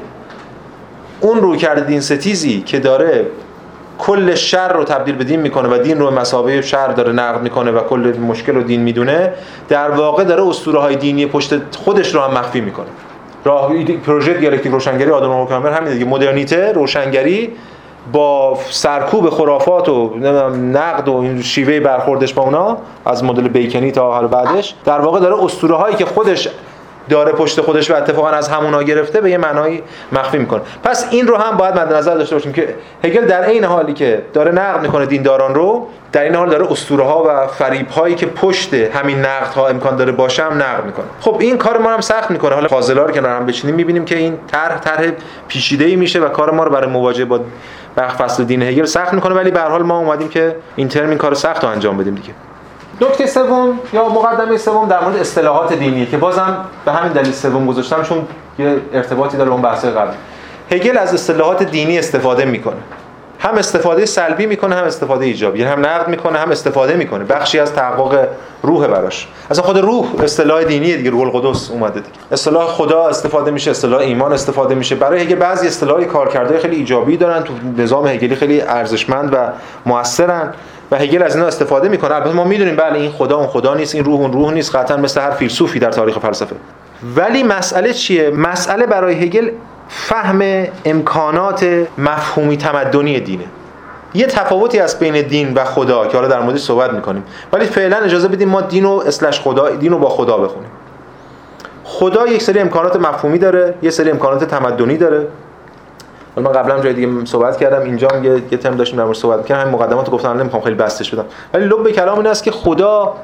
اون 1.20 1.40
رو 1.40 1.56
کرده 1.56 1.80
دین 1.80 2.00
ستیزی 2.00 2.60
که 2.60 2.78
داره 2.78 3.26
کل 3.98 4.34
شر 4.34 4.72
رو 4.72 4.84
تبدیل 4.84 5.14
به 5.14 5.24
دین 5.24 5.40
می‌کنه 5.40 5.68
و 5.68 5.78
دین 5.78 5.98
رو 5.98 6.10
مسابقه 6.10 6.62
شر 6.62 6.88
داره 6.88 7.12
نقد 7.12 7.42
می‌کنه 7.42 7.70
و 7.70 7.80
کل 7.80 8.12
مشکل 8.18 8.54
رو 8.54 8.62
دین 8.62 8.80
می‌دونه 8.80 9.32
در 9.68 9.90
واقع 9.90 10.24
داره 10.24 10.48
اسطوره 10.48 10.78
های 10.78 10.96
دینی 10.96 11.26
پشت 11.26 11.76
خودش 11.76 12.14
رو 12.14 12.20
هم 12.20 12.38
مخفی 12.38 12.60
می‌کنه. 12.60 12.86
راه 13.46 13.84
پروژه 13.84 14.34
دیالکتیک 14.34 14.72
روشنگری 14.72 15.10
آدم 15.10 15.32
هوکامر 15.32 15.70
همین 15.70 15.92
دیگه. 15.92 16.04
مدرنیته 16.04 16.72
روشنگری 16.72 17.52
با 18.12 18.58
سرکوب 18.70 19.30
خرافات 19.30 19.88
و 19.88 20.10
نقد 20.50 21.08
و 21.08 21.16
این 21.16 21.42
شیوه 21.42 21.80
برخوردش 21.80 22.34
با 22.34 22.42
اونا 22.42 22.76
از 23.04 23.24
مدل 23.24 23.48
بیکنی 23.48 23.90
تا 23.90 24.12
حال 24.12 24.26
بعدش. 24.26 24.74
در 24.84 25.00
واقع 25.00 25.20
داره 25.20 25.44
اسطوره 25.44 25.74
هایی 25.74 25.96
که 25.96 26.04
خودش 26.04 26.48
داره 27.08 27.32
پشت 27.32 27.60
خودش 27.60 27.90
و 27.90 27.94
اتفاقا 27.94 28.28
از 28.28 28.48
همونا 28.48 28.82
گرفته 28.82 29.20
به 29.20 29.30
یه 29.30 29.38
معنایی 29.38 29.82
مخفی 30.12 30.38
می‌کنه. 30.38 30.60
پس 30.84 31.06
این 31.10 31.26
رو 31.26 31.36
هم 31.36 31.56
باید 31.56 31.78
مد 31.78 31.92
نظر 31.92 32.14
داشته 32.14 32.36
باشیم 32.36 32.52
که 32.52 32.74
هگل 33.04 33.24
در 33.24 33.42
عین 33.42 33.64
حالی 33.64 33.92
که 33.92 34.22
داره 34.32 34.52
نقد 34.52 34.82
می‌کنه 34.82 35.06
دینداران 35.06 35.54
رو 35.54 35.86
در 36.12 36.22
این 36.22 36.34
حال 36.34 36.50
داره 36.50 36.72
اسطوره 36.72 37.04
ها 37.04 37.24
و 37.28 37.46
فریب 37.46 37.88
هایی 37.88 38.14
که 38.14 38.26
پشت 38.26 38.74
همین 38.74 39.18
نقد 39.18 39.54
ها 39.54 39.68
امکان 39.68 39.96
داره 39.96 40.12
باشه 40.12 40.42
هم 40.42 40.52
نقد 40.52 40.84
می‌کنه. 40.86 41.06
خب 41.20 41.36
این 41.40 41.58
کار 41.58 41.78
ما 41.78 41.90
هم 41.90 42.00
سخت 42.00 42.30
می‌کنه. 42.30 42.54
حالا 42.54 42.68
فاضلا 42.68 43.02
رو 43.02 43.12
کنار 43.12 43.36
هم 43.36 43.46
بچینیم 43.46 43.76
می‌بینیم 43.76 44.04
که 44.04 44.16
این 44.16 44.38
طرح 44.52 44.78
طرح 44.78 45.10
پیچیده 45.48 45.84
ای 45.84 45.96
میشه 45.96 46.20
و 46.20 46.28
کار 46.28 46.50
ما 46.50 46.64
رو 46.64 46.70
برای 46.70 46.90
مواجهه 46.90 47.24
با 47.24 47.40
بخ 47.96 48.16
فصل 48.16 48.44
دین 48.44 48.62
هگل 48.62 48.84
سخت 48.84 49.14
می‌کنه. 49.14 49.34
ولی 49.34 49.50
به 49.50 49.60
هر 49.60 49.68
حال 49.68 49.82
ما 49.82 49.98
اومدیم 49.98 50.28
که 50.28 50.56
این 50.76 50.88
ترم 50.88 51.08
این 51.08 51.18
کار 51.18 51.34
سخت 51.34 51.64
انجام 51.64 51.96
بدیم 51.96 52.14
دیگه. 52.14 52.34
نکته 53.00 53.26
سوم 53.26 53.80
یا 53.92 54.08
مقدمه 54.08 54.56
سوم 54.56 54.88
در 54.88 55.00
مورد 55.00 55.16
اصطلاحات 55.16 55.72
دینی 55.72 56.06
که 56.06 56.16
بازم 56.16 56.56
به 56.84 56.92
همین 56.92 57.12
دلیل 57.12 57.32
سوم 57.32 57.66
گذاشتم 57.66 58.02
چون 58.02 58.26
یه 58.58 58.76
ارتباطی 58.92 59.36
داره 59.36 59.50
اون 59.50 59.62
بحث 59.62 59.84
قبل. 59.84 60.12
هگل 60.70 60.98
از 60.98 61.14
اصطلاحات 61.14 61.62
دینی 61.62 61.98
استفاده 61.98 62.44
می‌کنه. 62.44 62.76
هم 63.38 63.54
استفاده 63.54 64.06
سلبی 64.06 64.46
می‌کنه 64.46 64.74
هم 64.74 64.84
استفاده 64.84 65.24
ایجابی. 65.24 65.58
یعنی 65.58 65.70
هم 65.72 65.86
نقد 65.86 66.08
می‌کنه 66.08 66.38
هم 66.38 66.50
استفاده 66.50 66.94
می‌کنه. 66.94 67.24
بخشی 67.24 67.58
از 67.58 67.72
تحقق 67.72 68.28
روح 68.62 68.86
براش. 68.86 69.28
اصلا 69.50 69.64
خود 69.64 69.78
روح 69.78 70.06
اصطلاح 70.22 70.64
دینی 70.64 70.96
دیگه 70.96 71.10
روح 71.10 71.20
القدس 71.20 71.70
اومده 71.70 72.00
دیگه. 72.00 72.18
اصطلاح 72.32 72.66
خدا 72.66 73.06
استفاده 73.08 73.50
میشه 73.50 73.70
اصطلاح 73.70 74.00
ایمان 74.00 74.32
استفاده 74.32 74.74
میشه. 74.74 74.94
برای 74.94 75.22
هگل 75.22 75.34
بعضی 75.34 75.66
اصطلاح 75.66 76.04
کارکردهای 76.04 76.58
خیلی 76.58 76.76
ایجابی 76.76 77.16
دارن. 77.16 77.42
تو 77.42 77.52
نظام 77.78 78.06
هگلی 78.06 78.34
خیلی 78.34 78.60
ارزشمند 78.60 79.30
و 79.32 79.36
موثرن. 79.86 80.54
و 80.90 80.96
هگل 80.96 81.22
از 81.22 81.34
اینا 81.34 81.46
استفاده 81.46 81.88
می‌کنه. 81.88 82.14
البته 82.14 82.32
ما 82.32 82.44
می‌دونیم 82.44 82.76
بله 82.76 82.98
این 82.98 83.10
خدا 83.10 83.36
اون 83.36 83.46
خدا 83.46 83.74
نیست 83.74 83.94
این 83.94 84.04
روح 84.04 84.20
اون 84.20 84.32
روح 84.32 84.52
نیست 84.52 84.76
قطعا 84.76 84.96
مثل 84.96 85.20
هر 85.20 85.30
فیلسوفی 85.30 85.78
در 85.78 85.90
تاریخ 85.90 86.18
فلسفه. 86.18 86.56
ولی 87.16 87.42
مسئله 87.42 87.92
چیه؟ 87.92 88.30
مسئله 88.30 88.86
برای 88.86 89.14
هگل 89.14 89.50
فهم 89.88 90.66
امکانات 90.84 91.86
مفهومی 91.98 92.56
تمدنی 92.56 93.20
دینه. 93.20 93.44
یه 94.14 94.26
تفاوتی 94.26 94.78
از 94.78 94.98
بین 94.98 95.22
دین 95.22 95.54
و 95.54 95.64
خدا 95.64 96.06
که 96.06 96.16
حالا 96.16 96.28
در 96.28 96.40
موردش 96.40 96.60
صحبت 96.60 96.92
می‌کنیم. 96.92 97.24
ولی 97.52 97.64
فعلا 97.64 97.96
اجازه 97.96 98.28
بدیم 98.28 98.48
ما 98.48 98.60
دین 98.60 98.84
و 98.84 99.02
اسلش 99.06 99.40
خدا 99.40 99.70
دین 99.70 99.92
رو 99.92 99.98
با 99.98 100.08
خدا 100.08 100.38
بخونیم. 100.38 100.70
خدا 101.84 102.26
یک 102.26 102.42
سری 102.42 102.58
امکانات 102.58 102.96
مفهومی 102.96 103.38
داره 103.38 103.74
یه 103.82 103.90
سری 103.90 104.10
امکانات 104.10 104.44
تمدنی 104.44 104.96
داره. 104.96 105.26
من 106.36 106.52
قبلا 106.52 106.80
جای 106.80 106.92
دیگه 106.92 107.24
صحبت 107.24 107.56
کردم 107.56 107.80
اینجا 107.80 108.08
هم 108.08 108.24
یه, 108.24 108.42
یه 108.50 108.58
تم 108.58 108.76
داشتیم 108.76 108.98
در 108.98 109.04
مورد 109.04 109.16
صحبت 109.16 109.46
کردم 109.46 109.60
همین 109.60 109.74
مقدمات 109.74 110.10
گفتم 110.10 110.28
نمی‌خوام 110.28 110.62
خیلی 110.62 110.74
بستش 110.76 111.14
بدم. 111.14 111.24
ولی 111.54 111.64
لب 111.64 111.90
کلام 111.90 112.18
این 112.18 112.26
است 112.26 112.44
که 112.44 112.50
خدا 112.50 113.14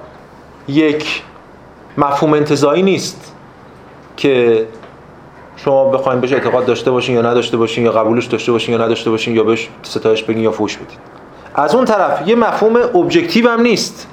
یک 0.69 1.23
مفهوم 1.99 2.33
انتزاعی 2.33 2.83
نیست 2.83 3.33
که 4.17 4.67
شما 5.57 5.85
بخواید 5.85 6.21
بهش 6.21 6.33
اعتقاد 6.33 6.67
داشته 6.67 6.91
باشین 6.91 7.15
یا 7.15 7.23
نداشته 7.23 7.57
باشین 7.57 7.85
یا 7.85 7.93
قبولش 7.93 8.27
داشته 8.27 8.53
باشین 8.53 8.75
یا 8.75 8.85
نداشته 8.85 9.11
باشین 9.11 9.35
یا 9.35 9.45
بهش 9.45 9.69
ستایش 9.83 10.23
بگین 10.23 10.43
یا 10.43 10.51
فوش 10.51 10.77
بدین. 10.77 10.99
از 11.55 11.75
اون 11.75 11.85
طرف 11.85 12.29
یه 12.29 12.35
مفهوم 12.35 12.77
objective 12.77 13.49
هم 13.49 13.61
نیست 13.61 14.09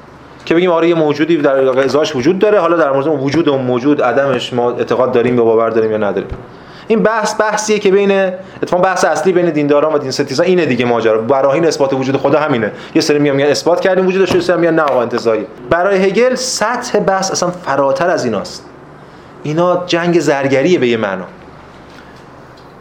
که 0.45 0.55
بگیم 0.55 0.71
آره 0.71 0.89
یه 0.89 0.95
موجودی 0.95 1.37
در 1.37 1.79
ازاش 1.79 2.15
وجود 2.15 2.39
داره 2.39 2.59
حالا 2.59 2.77
در 2.77 2.91
مورد 2.91 3.07
وجود 3.07 3.49
اون 3.49 3.61
موجود 3.61 4.01
عدمش 4.01 4.53
ما 4.53 4.71
اعتقاد 4.71 5.11
داریم 5.11 5.35
یا 5.35 5.43
باور 5.43 5.69
داریم 5.69 5.91
یا 5.91 5.97
نداریم. 5.97 6.29
این 6.89 7.03
بحث 7.03 7.41
بحثیه 7.41 7.79
که 7.79 7.91
بین 7.91 8.11
اتفاقا 8.63 8.83
بحث 8.83 9.05
اصلی 9.05 9.33
بین 9.33 9.49
دینداران 9.49 9.93
و 9.93 9.97
دین 9.97 10.11
ستیزان 10.11 10.45
اینه 10.45 10.65
دیگه 10.65 10.85
ماجرا. 10.85 11.21
براهین 11.21 11.65
اثبات 11.65 11.93
وجود 11.93 12.17
خدا 12.17 12.39
همینه. 12.39 12.71
یه 12.95 13.01
سری 13.01 13.19
میگن 13.19 13.45
اثبات 13.45 13.81
کردیم 13.81 14.07
وجودش 14.07 14.35
یه 14.35 14.41
سری 14.41 14.57
میگن 14.57 14.73
نه 14.73 14.81
آقا 14.81 15.01
انتزاعی 15.01 15.45
برای 15.69 16.05
هگل 16.05 16.35
سطح 16.35 16.99
بحث 16.99 17.31
اصلا 17.31 17.51
فراتر 17.51 18.09
از 18.09 18.25
ایناست. 18.25 18.65
اینا 19.43 19.83
جنگ 19.85 20.19
زرگریه 20.19 20.79
به 20.79 20.87
یه 20.87 20.97
معنا. 20.97 21.25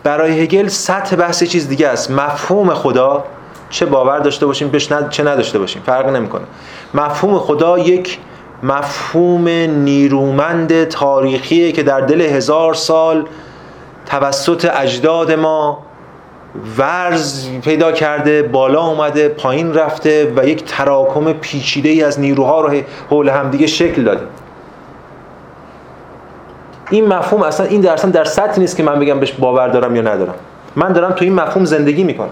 برای 0.03 0.41
هگل 0.41 0.69
سطح 0.69 1.17
بحث 1.17 1.45
چیز 1.45 1.69
دیگه 1.69 1.89
است. 1.89 2.11
مفهوم 2.11 2.75
خدا 2.75 3.25
چه 3.71 3.87
باور 3.87 4.19
داشته 4.19 4.47
باشیم 4.47 4.69
بهش 4.69 4.89
چه 5.11 5.25
نداشته 5.25 5.59
باشیم. 5.59 5.83
فرق 5.87 6.09
نمی‌کنه. 6.09 6.45
مفهوم 6.95 7.39
خدا 7.39 7.79
یک 7.79 8.19
مفهوم 8.63 9.49
نیرومند 9.49 10.85
تاریخیه 10.85 11.73
که 11.73 11.83
در 11.83 12.01
دل 12.01 12.21
هزار 12.21 12.75
سال 12.75 13.25
توسط 14.09 14.71
اجداد 14.75 15.33
ما 15.33 15.83
ورز 16.79 17.49
پیدا 17.63 17.93
کرده 17.93 18.43
بالا 18.43 18.87
اومده 18.87 19.29
پایین 19.29 19.75
رفته 19.75 20.33
و 20.37 20.49
یک 20.49 20.65
تراکم 20.65 21.33
پیچیده 21.33 21.89
ای 21.89 22.03
از 22.03 22.21
نیروها 22.21 22.61
رو 22.61 22.81
حول 23.11 23.29
همدیگه 23.29 23.67
شکل 23.67 24.05
داده. 24.05 24.27
این 26.91 27.07
مفهوم 27.07 27.43
اصلا 27.43 27.67
این 27.67 27.81
درصد 27.81 28.11
در 28.11 28.25
سطح 28.25 28.61
نیست 28.61 28.77
که 28.77 28.83
من 28.83 29.01
بگم 29.01 29.21
بهش 29.21 29.33
باور 29.33 29.69
دارم 29.69 29.97
یا 29.97 30.03
ندارم. 30.03 30.35
من 30.77 30.93
دارم 30.93 31.13
تو 31.13 31.25
این 31.25 31.35
مفهوم 31.35 31.65
زندگی 31.65 32.05
می‌کنم. 32.05 32.31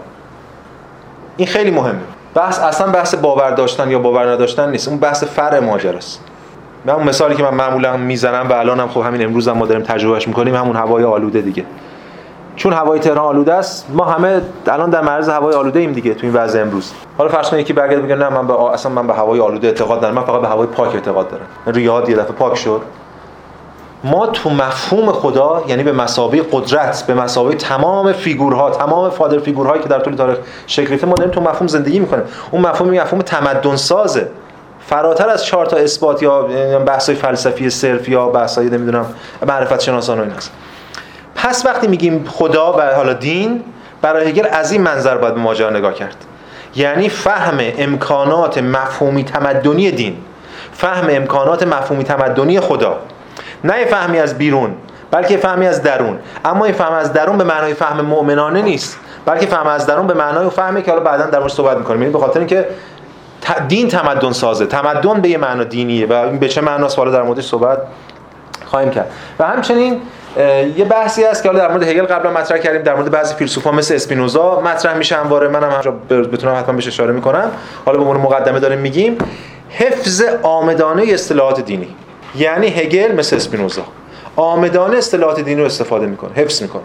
این 1.37 1.49
خیلی 1.49 1.71
مهمه. 1.71 2.01
بحث 2.35 2.59
اصلا 2.59 2.93
بحث 2.93 3.15
باور 3.15 3.51
داشتن 3.51 3.91
یا 3.91 3.99
باور 3.99 4.31
نداشتن 4.31 4.71
نیست. 4.71 4.89
اون 4.89 4.99
بحث 4.99 5.25
فرع 5.25 5.59
ماجراست. 5.59 6.21
من 6.87 7.03
مثالی 7.03 7.35
که 7.35 7.43
من 7.43 7.55
معمولا 7.55 7.97
می‌زنم 7.97 8.49
و 8.51 8.53
الان 8.53 8.81
هم 8.81 8.89
خب 8.89 9.01
همین 9.01 9.25
امروز 9.25 9.49
هم 9.49 9.59
ما 9.59 9.67
داریم 9.67 9.83
تجربهش 9.83 10.29
می‌کنیم 10.29 10.55
همون 10.55 10.77
هوای 10.77 11.05
آلوده 11.05 11.41
دیگه. 11.41 11.65
چون 12.57 12.73
هوای 12.73 13.01
تهران 13.01 13.25
آلوده 13.25 13.55
است 13.55 13.87
ما 13.91 14.05
همه 14.05 14.41
الان 14.67 14.91
در 14.91 15.01
معرض 15.01 15.29
هوای 15.29 15.55
آلوده 15.55 15.81
ایم 15.81 15.93
دیگه 15.93 16.15
تو 16.15 16.27
این 16.27 16.37
وضع 16.37 16.61
امروز. 16.61 16.93
حالا 17.19 17.31
فرض 17.31 17.51
کنید 17.51 17.61
یکی 17.61 17.73
برگرده 17.73 18.03
بگه 18.03 18.15
نه 18.15 18.29
من 18.29 18.47
به 18.47 18.61
اصلا 18.61 18.93
من 18.93 19.07
به 19.07 19.15
هوای 19.15 19.41
آلوده 19.41 19.67
اعتقاد 19.67 19.99
ندارم 19.99 20.15
من 20.15 20.25
فقط 20.25 20.41
به 20.41 20.49
هوای 20.49 20.67
پاک 20.67 20.95
اعتقاد 20.95 21.31
دارم. 21.31 21.47
ریاض 21.67 22.09
یه 22.09 22.17
دفعه 22.17 22.33
پاک 22.33 22.57
شد. 22.57 22.81
ما 24.05 24.27
تو 24.27 24.51
مفهوم 24.51 25.13
خدا 25.13 25.63
یعنی 25.69 25.83
به 25.83 25.93
مسابقه 25.93 26.43
قدرت 26.53 27.05
به 27.07 27.15
مسابقه 27.15 27.55
تمام 27.55 28.13
فیگورها 28.13 28.71
تمام 28.71 29.11
فادر 29.11 29.39
فیگورهایی 29.39 29.83
که 29.83 29.89
در 29.89 29.99
طول 29.99 30.15
تاریخ 30.15 30.39
شکل 30.67 31.07
ما 31.07 31.15
داریم 31.15 31.33
تو 31.33 31.41
مفهوم 31.41 31.67
زندگی 31.67 31.99
می‌کنیم. 31.99 32.25
اون 32.51 32.63
مفهوم 32.63 32.91
مفهوم 32.91 33.23
تمدن 33.23 33.77
سازه 33.77 34.29
فراتر 34.87 35.29
از 35.29 35.45
چهار 35.45 35.67
تا 35.67 35.77
اثبات 35.77 36.23
یا 36.23 36.43
بحث 36.87 37.11
فلسفی 37.11 37.71
صرف 37.71 38.09
یا 38.09 38.27
بحث 38.27 38.59
های 38.59 38.71
نمی‌دونم 38.71 39.07
معرفت 39.47 39.81
شناسان 39.81 40.19
و 40.19 40.23
این 40.23 40.31
هست 40.31 40.53
پس 41.35 41.67
وقتی 41.67 41.87
میگیم 41.87 42.25
خدا 42.29 42.73
و 42.73 42.81
حالا 42.81 43.13
دین 43.13 43.65
برای 44.03 44.29
هگل 44.29 44.47
از 44.53 44.73
این 44.73 44.83
منظر 44.83 45.17
باید 45.17 45.37
ماجرا 45.37 45.71
نگاه 45.71 45.95
کرد. 45.95 46.17
یعنی 46.77 47.09
فهم 47.09 47.59
امکانات 47.79 48.59
مفهومی 48.59 49.25
تمدنی 49.25 49.91
دین 49.91 50.17
فهم 50.73 51.07
امکانات 51.11 51.67
مفهومی 51.67 52.05
تمدنی 52.05 52.61
خدا. 52.61 52.99
نه 53.65 53.85
فهمی 53.85 54.19
از 54.19 54.39
بیرون 54.39 54.75
بلکه 55.11 55.37
فهمی 55.37 55.67
از 55.67 55.83
درون. 55.83 56.19
اما 56.45 56.65
این 56.65 56.75
فهم 56.75 56.93
از 56.93 57.13
درون 57.13 57.39
به 57.39 57.45
معنای 57.45 57.75
فهم 57.75 58.01
مؤمنانه 58.01 58.63
نیست 58.63 58.99
بلکه 59.27 59.47
فهم 59.47 59.67
از 59.67 59.87
درون 59.87 60.07
به 60.07 60.15
معنای 60.15 60.51
فهمی 60.51 60.83
که 60.83 60.91
حالا 60.91 61.03
بعدا 61.05 61.27
در 61.27 61.49
صحبت 61.49 61.77
می‌کنیم. 61.77 62.03
یعنی 62.03 62.13
به 62.13 62.19
خاطر 62.19 62.39
اینکه 62.39 62.67
دین 63.69 63.89
تمدن 63.89 64.33
سازه. 64.33 64.67
تمدن 64.67 65.21
به 65.21 65.29
یه 65.29 65.39
معنا 65.39 65.65
دینیه 65.65 66.07
و 66.07 66.31
به 66.31 66.49
چه 66.49 66.61
معناست؟ 66.61 66.99
حالا 66.99 67.11
در 67.11 67.23
موردش 67.23 67.45
صحبت 67.45 67.79
خواهیم 68.65 68.91
کرد. 68.91 69.11
و 69.39 69.47
همچنین 69.47 70.01
یه 70.77 70.85
بحثی 70.85 71.25
هست 71.25 71.43
که 71.43 71.49
حالا 71.49 71.61
در 71.61 71.69
مورد 71.69 71.83
هگل 71.83 72.03
قبلا 72.03 72.31
مطرح 72.31 72.59
کردیم 72.59 72.83
در 72.83 72.95
مورد 72.95 73.11
بعضی 73.11 73.35
فیلسوفا 73.35 73.71
مثل 73.71 73.95
اسپینوزا 73.95 74.61
مطرح 74.61 74.97
میشه 74.97 75.17
همواره 75.17 75.49
منم 75.49 75.71
هم 75.71 75.99
بتونم 76.09 76.55
حتما 76.55 76.75
بهش 76.75 76.87
اشاره 76.87 77.13
می‌کنم. 77.13 77.51
حالا 77.85 77.99
به 77.99 78.05
عنوان 78.05 78.21
مقدمه 78.21 78.61
داریم 78.61 78.79
میگیم. 78.79 79.19
حفظ 79.71 80.23
آمدانه 80.43 81.05
اصطلاحات 81.09 81.61
دینی. 81.61 81.89
یعنی 82.37 82.67
هگل 82.67 83.15
مثل 83.15 83.37
اسپینوزا. 83.37 83.83
آمدانه 84.37 84.97
اصطلاحات 84.97 85.41
دینی 85.41 85.61
رو 85.61 85.67
استفاده 85.67 86.07
می‌کنه 86.07 86.31
حفظ 86.35 86.63
می‌کنه. 86.63 86.83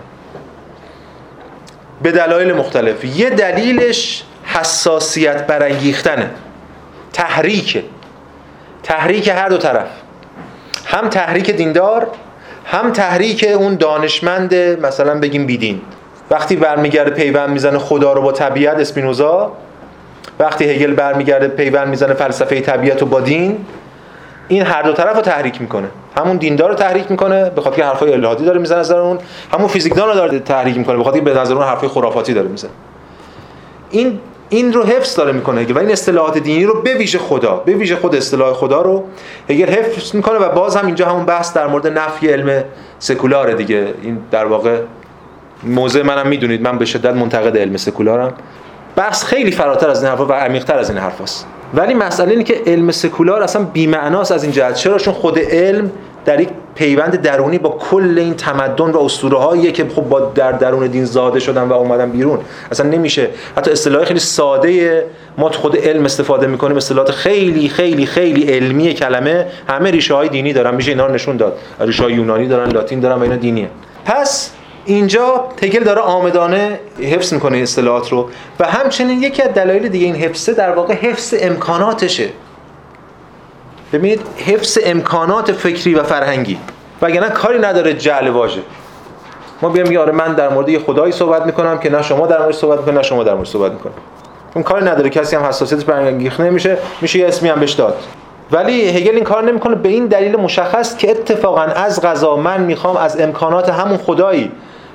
به 2.02 2.12
دلایل 2.12 2.54
مختلف. 2.54 3.06
یه 3.06 3.30
دلیلش 3.30 4.24
حساسیت 4.44 5.48
برانگیختنه. 5.48 6.30
تحریک. 7.14 7.84
تحریک 8.84 9.28
هر 9.28 9.50
دو 9.50 9.58
طرف. 9.58 9.88
هم 10.86 11.10
تحریک 11.10 11.52
دیندار 11.52 12.08
هم 12.66 12.92
تحریک 12.92 13.46
اون 13.58 13.76
دانشمند 13.76 14.54
مثلا 14.56 15.20
بگیم 15.20 15.46
بیدین. 15.46 15.82
وقتی 16.32 16.56
برمیگرده 16.56 17.12
پیوند 17.12 17.50
می‌زنه 17.50 17.78
خدا 17.78 18.14
رو 18.14 18.22
با 18.22 18.32
طبیعت 18.32 18.78
اسپینوزا. 18.78 19.52
وقتی 20.40 20.66
هگل 20.66 20.94
برمیگرده 20.94 21.48
پیوند 21.48 21.88
می‌زنه 21.88 22.14
فلسفه 22.14 22.62
طبیعت 22.62 23.02
رو 23.02 23.08
با 23.08 23.20
دین. 23.22 23.66
این 24.48 24.62
هر 24.62 24.82
دو 24.82 24.94
طرف 24.94 25.16
رو 25.16 25.22
تحریک 25.22 25.62
می‌کنه. 25.62 25.88
همون 26.18 26.38
دیندار 26.38 26.70
رو 26.70 26.76
تحریک 26.76 27.12
می‌کنه 27.12 27.50
به 27.50 27.62
خاطر 27.62 27.84
حرفای 27.84 28.14
الهادی 28.14 28.46
داره 28.46 28.60
می‌زنه 28.60 28.80
از 28.80 28.92
اون. 28.92 29.20
همون 29.54 29.68
فیزیکدان 29.68 30.08
رو 30.08 30.14
داره 30.14 30.40
تحریک 30.40 30.78
می‌کنه 30.78 30.98
به 30.98 31.04
خاطر 31.04 31.20
به 31.20 31.34
نظر 31.34 31.54
اون 31.54 31.64
حرفای 31.64 31.90
خرافاتی 31.90 32.34
داره 32.34 32.48
می‌زنه. 32.48 32.72
این 33.90 34.20
این 34.54 34.74
رو 34.74 34.84
حفظ 34.84 35.16
داره 35.16 35.32
می‌کنه 35.32 35.74
و 35.74 35.78
این 35.78 35.92
اصطلاحات 35.92 36.38
دینی 36.38 36.66
رو 36.66 36.82
به 36.82 36.94
ویژه 36.94 37.18
خدا 37.18 37.56
به 37.56 37.74
ویژه 37.74 37.96
خود 37.96 38.16
اصطلاح 38.16 38.54
خدا 38.54 38.82
رو 38.82 39.04
هگل 39.50 39.66
حفظ 39.66 40.16
می‌کنه 40.16 40.40
و 40.40 40.50
باز 40.50 40.76
هم 40.76 40.86
اینجا 40.86 41.06
همون 41.06 41.26
بحث 41.26 41.54
در 41.54 41.68
مورد 41.68 41.88
نفی 41.88 42.28
علم 42.28 42.64
سکولار 43.00 43.54
دیگه. 43.54 43.94
این 44.02 44.20
در 44.32 44.46
واقع 44.46 44.80
موضع 45.64 46.04
منم 46.04 46.28
می‌دونید 46.28 46.62
من 46.62 46.78
به 46.78 46.86
شدت 46.86 47.14
منتقد 47.14 47.58
علم 47.58 47.78
سکولارم. 47.78 48.34
بحث 48.96 49.24
خیلی 49.24 49.52
فراتر 49.52 49.90
از 49.90 50.04
این 50.04 50.12
حرفا 50.12 50.26
و 50.26 50.32
عمیق‌تر 50.32 50.80
از 50.80 50.90
این 50.90 51.00
حرفاست. 51.00 51.48
ولی 51.74 51.94
مسئله 51.94 52.32
اینه 52.32 52.44
که 52.44 52.62
علم 52.66 52.92
سکولار 52.92 53.44
اصلا 53.44 53.64
بی‌معناست 53.64 54.32
از 54.32 54.44
این 54.44 54.52
جهت. 54.52 54.74
چرا؟ 54.74 54.98
چون 54.98 55.14
خود 55.14 55.40
علم 55.40 55.92
در 56.26 56.42
یک 56.42 56.50
پیوند 56.76 57.22
درونی 57.22 57.58
با 57.58 57.70
کل 57.70 58.14
این 58.18 58.34
تمدن 58.34 58.92
و 58.92 59.00
اسطوره 59.00 59.72
که 59.72 59.86
خب 59.96 60.02
با 60.02 60.20
در 60.20 60.52
درون 60.52 60.88
دین 60.88 61.06
زاده 61.06 61.40
شدن 61.40 61.64
و 61.64 61.74
اومدن 61.74 62.12
بیرون. 62.12 62.40
اصلا 62.72 62.90
نمیشه. 62.90 63.30
حتی 63.58 63.72
اصطلاح 63.72 64.06
خیلی 64.06 64.20
ساده 64.20 65.06
ما 65.38 65.50
تو 65.50 65.60
خود 65.60 65.78
علم 65.78 66.06
استفاده 66.06 66.48
می‌کنیم. 66.48 66.78
اصطلاحات 66.78 67.12
خیلی 67.12 67.70
خیلی 67.70 68.06
خیلی 68.06 68.44
علمی 68.44 68.94
کلمه 68.94 69.46
همه 69.68 69.92
ریشه 69.92 70.14
های 70.14 70.30
دینی 70.30 70.54
دارن. 70.54 70.76
میشه 70.76 70.92
اینا 70.92 71.06
رو 71.06 71.14
نشون 71.14 71.38
داد. 71.38 71.58
ریشه 71.80 72.04
های 72.04 72.14
یونانی 72.14 72.48
دارن 72.48 72.70
لاتین 72.72 73.00
دارن 73.00 73.16
و 73.16 73.22
اینا 73.22 73.36
دینیه. 73.36 73.68
پس 74.06 74.52
اینجا 74.86 75.48
تگل 75.58 75.84
داره 75.84 76.02
آمدانه 76.02 76.80
حفظ 77.02 77.34
می‌کنه 77.34 77.58
اصطلاحات 77.58 78.10
رو. 78.10 78.30
و 78.60 78.66
همچنین 78.66 79.24
یکی 79.24 79.42
از 79.42 79.54
دلایل 79.54 79.88
دیگه 79.88 80.06
این 80.06 80.16
حفظه 80.16 80.54
در 80.54 80.72
واقع 80.72 80.94
حفظ 80.94 81.34
امکاناتشه. 81.40 82.30
ببینید 83.94 84.22
حفظ 84.48 84.78
امکانات 84.86 85.52
فکری 85.52 85.96
و 85.96 86.04
فرهنگی. 86.04 86.58
وگرنه 87.02 87.30
کاری 87.30 87.60
نداره 87.60 87.94
جعل 87.94 88.28
واژه. 88.28 88.62
ما 89.62 89.70
بیام 89.70 89.98
آره 89.98 90.12
من 90.12 90.34
در 90.34 90.50
مورد 90.50 90.70
یه 90.70 90.80
خدایی 90.80 91.12
صحبت 91.12 91.46
می‌کنم 91.46 91.80
که 91.80 91.90
نه 91.90 92.02
شما 92.02 92.28
در 92.28 92.40
موردش 92.40 92.56
صحبت 92.56 92.80
می‌کنید 92.80 92.98
نه 92.98 93.04
شما 93.04 93.24
در 93.24 93.34
موردش 93.34 93.50
صحبت 93.50 93.72
می‌کنید 93.72 93.96
اون 94.56 94.64
کاری 94.64 94.86
نداره. 94.86 95.10
کسی 95.10 95.36
هم 95.36 95.44
حساسیتش 95.44 95.86
برانگیخته 95.86 96.44
نمیشه 96.44 96.78
میشه 97.02 97.20
یه 97.20 97.28
اسمی 97.28 97.50
هم 97.50 97.60
بهش 97.60 97.72
داد. 97.72 97.96
ولی 98.52 98.90
هگل 98.90 99.16
این 99.16 99.24
کار 99.24 99.44
نمی‌کنه. 99.44 99.76
به 99.76 99.90
این 99.90 100.06
دلیل 100.06 100.36
مشخص 100.36 100.98
که 100.98 101.12
اتفاقا 101.12 101.62
از 101.62 102.02
غذا 102.02 102.36
من 102.36 102.62
می‌خوام 102.62 102.98
از 102.98 103.22
امکانات 103.22 103.70
همون 103.70 103.98
خدایی 103.98 104.52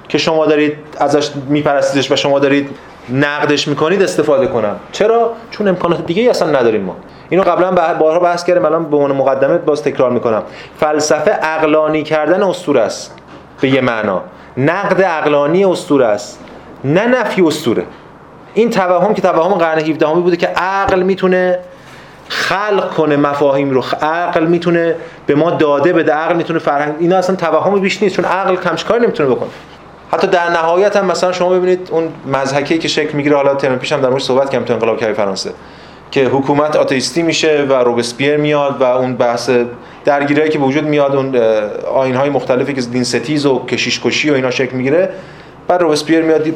که 0.09 0.19
شما 0.19 0.47
دارید 0.47 0.77
ازش 0.99 1.31
میپرستیدش 1.49 2.13
و 2.13 2.17
شما 2.17 2.39
دارید 2.39 2.71
نقدش 3.13 3.69
می‌کنید 3.69 4.03
استفاده 4.03 4.47
کنم. 4.47 4.77
چرا؟ 4.93 5.33
چون 5.51 5.69
امکانات 5.69 6.07
دیگه 6.07 6.23
ای 6.23 6.29
اصلا 6.29 6.51
نداریم 6.51 6.83
ما. 6.83 6.97
اینو 7.29 7.43
قبلا 7.43 7.95
بارها 7.95 8.19
بحث 8.19 8.45
کردم 8.45 8.65
الان 8.65 8.91
به 8.91 8.97
عنوان 8.97 9.17
مقدمه 9.17 9.59
باز 9.59 9.83
تکرار 9.83 10.11
می‌کنم. 10.11 10.43
فلسفه 10.81 11.31
عقلانی 11.31 12.03
کردن 12.03 12.43
اسطوره 12.43 12.81
است 12.81 13.15
به 13.61 13.69
یه 13.69 13.81
معنا. 13.81 14.23
نقد 14.57 15.03
عقلانی 15.03 15.65
اسطوره 15.65 16.07
است 16.07 16.41
نه 16.85 17.07
نفی 17.07 17.43
اسطوره. 17.43 17.85
این 18.55 18.71
توهم 18.71 19.15
که 19.15 19.23
توهم 19.23 19.55
قرن 19.55 19.79
17 19.79 20.07
بوده 20.07 20.37
که 20.37 20.47
عقل 20.47 21.03
می‌تونه 21.03 21.59
خلق 22.29 22.95
کنه 22.95 23.17
مفاهیم 23.17 23.71
رو 23.71 23.85
عقل 24.03 24.47
می‌تونه 24.47 24.95
به 25.27 25.35
ما 25.35 25.51
داده 25.51 25.93
بده 25.93 26.13
عقل 26.13 26.37
می‌تونه 26.37 26.59
فرهنگ 26.59 26.95
اینا 26.99 27.17
اصلا 27.17 27.37
توهم 27.37 27.81
بیش 27.81 28.03
نیست 28.03 28.17
چون 28.17 28.25
عقل 28.25 28.57
کمش 28.57 28.85
کاری 28.85 29.03
نمی‌تونه 29.03 29.29
بکنه. 29.29 29.49
حتی 30.13 30.27
در 30.27 30.51
نهایت 30.51 30.97
هم 30.97 31.07
مثلا 31.07 31.33
شما 31.33 31.51
ببینید 31.51 31.89
اون 31.93 32.13
مزحکی 32.33 32.79
که 32.79 32.89
شکل 32.89 33.17
می‌گیره 33.17 33.37
حالا 33.37 33.55
ترم 33.55 33.79
پیشم 33.79 34.01
در 34.01 34.09
موردش 34.09 34.25
صحبت 34.25 34.51
کردم 34.51 34.65
تو 34.65 34.73
انقلاب 34.73 34.99
کردی 34.99 35.13
فرانسه. 35.13 35.51
که 36.11 36.25
حکومت 36.25 36.77
آتئیستی 36.77 37.23
میشه 37.23 37.67
و 37.69 37.73
روبسپیر 37.73 38.37
میاد 38.37 38.81
و 38.81 38.85
اون 38.85 39.17
بحث 39.17 39.51
درگیری 40.05 40.49
که 40.49 40.59
وجود 40.59 40.85
میاد 40.85 41.17
اون 41.17 41.37
آینهای 41.95 42.31
مختلفی 42.31 42.75
که 42.75 42.81
دین 42.81 43.05
ستیز 43.05 43.47
و 43.47 43.65
کشیش 43.65 44.01
کشی 44.01 44.31
و 44.31 44.35
اینا 44.35 44.51
شکل 44.51 44.77
می‌گیره. 44.77 45.11
بعد 45.69 45.81
روبسپیر 45.81 46.23
میاد 46.23 46.47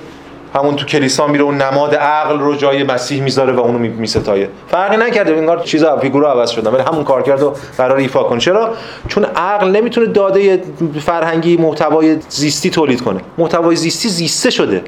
همون 0.54 0.76
تو 0.76 0.86
کلیسا 0.86 1.26
میره 1.26 1.44
اون 1.44 1.62
نماد 1.62 1.94
عقل 1.94 2.38
رو 2.38 2.54
جای 2.54 2.82
مسیح 2.82 3.22
می‌ذاره 3.22 3.52
و 3.52 3.60
اونو 3.60 3.78
میستایه. 3.78 4.48
فرقی 4.68 4.96
نکرده 4.96 5.32
انگار 5.32 5.58
چیزا 5.58 5.98
فیگورا 5.98 6.32
عوض 6.32 6.50
شدن 6.50 6.70
ولی 6.70 6.82
همون 6.82 7.04
کار 7.04 7.22
کرد 7.22 7.42
و 7.42 7.54
قرار 7.78 7.98
ایفا 7.98 8.22
کنه. 8.22 8.40
چرا؟ 8.40 8.74
چون 9.08 9.24
عقل 9.24 9.70
نمی‌تونه 9.70 10.06
داده 10.06 10.62
فرهنگی 11.00 11.56
محتوای 11.56 12.16
زیستی 12.28 12.70
تولید 12.70 13.02
کنه. 13.02 13.20
محتوای 13.38 13.76
زیستی 13.76 14.08
زیسته 14.08 14.50
شده. 14.50 14.82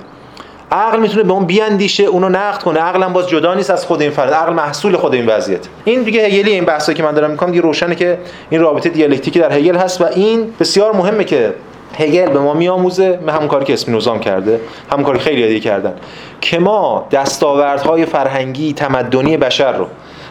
عقل 0.72 1.00
می‌تونه 1.00 1.22
به 1.22 1.32
اون 1.32 1.44
بیاندیشه 1.44 2.04
اونو 2.04 2.28
نقد 2.28 2.62
کنه. 2.62 2.80
عقل 2.80 3.02
هم 3.02 3.12
باز 3.12 3.28
جدا 3.28 3.54
نیست 3.54 3.70
از 3.70 3.86
خود 3.86 4.02
این 4.02 4.10
فرد. 4.10 4.32
عقل 4.32 4.52
محصول 4.52 4.96
خود 4.96 5.14
این 5.14 5.26
وضعیت. 5.26 5.60
این 5.84 6.02
دیگه 6.02 6.22
هگلی 6.22 6.50
این 6.50 6.64
بحثایی 6.64 6.96
که 6.96 7.02
من 7.02 7.12
دارم 7.12 7.30
می‌کنم 7.30 7.50
دیگه 7.50 7.62
روشنه 7.62 7.94
که 7.94 8.18
این 8.50 8.60
رابطه 8.60 8.88
دیالکتیکی 8.88 9.38
در 9.38 9.52
هگل 9.52 9.76
هست 9.76 10.00
و 10.00 10.04
این 10.04 10.54
بسیار 10.60 10.92
مهمه 10.92 11.24
که 11.24 11.54
هگل 11.98 12.28
به 12.28 12.38
ما 12.38 12.54
میآموزه. 12.54 13.18
همون 13.28 13.48
کاری 13.48 13.64
که 13.64 13.72
اسپینوزا 13.72 14.18
کرده 14.18 14.60
همون 14.92 15.04
کاری 15.04 15.18
خیلی 15.18 15.48
دیگه 15.48 15.60
کردن. 15.60 15.94
که 16.40 16.58
ما 16.58 17.06
دستاوردهای 17.10 18.06
فرهنگی 18.06 18.72
تمدنی 18.72 19.36
بشر 19.36 19.72
رو 19.72 19.86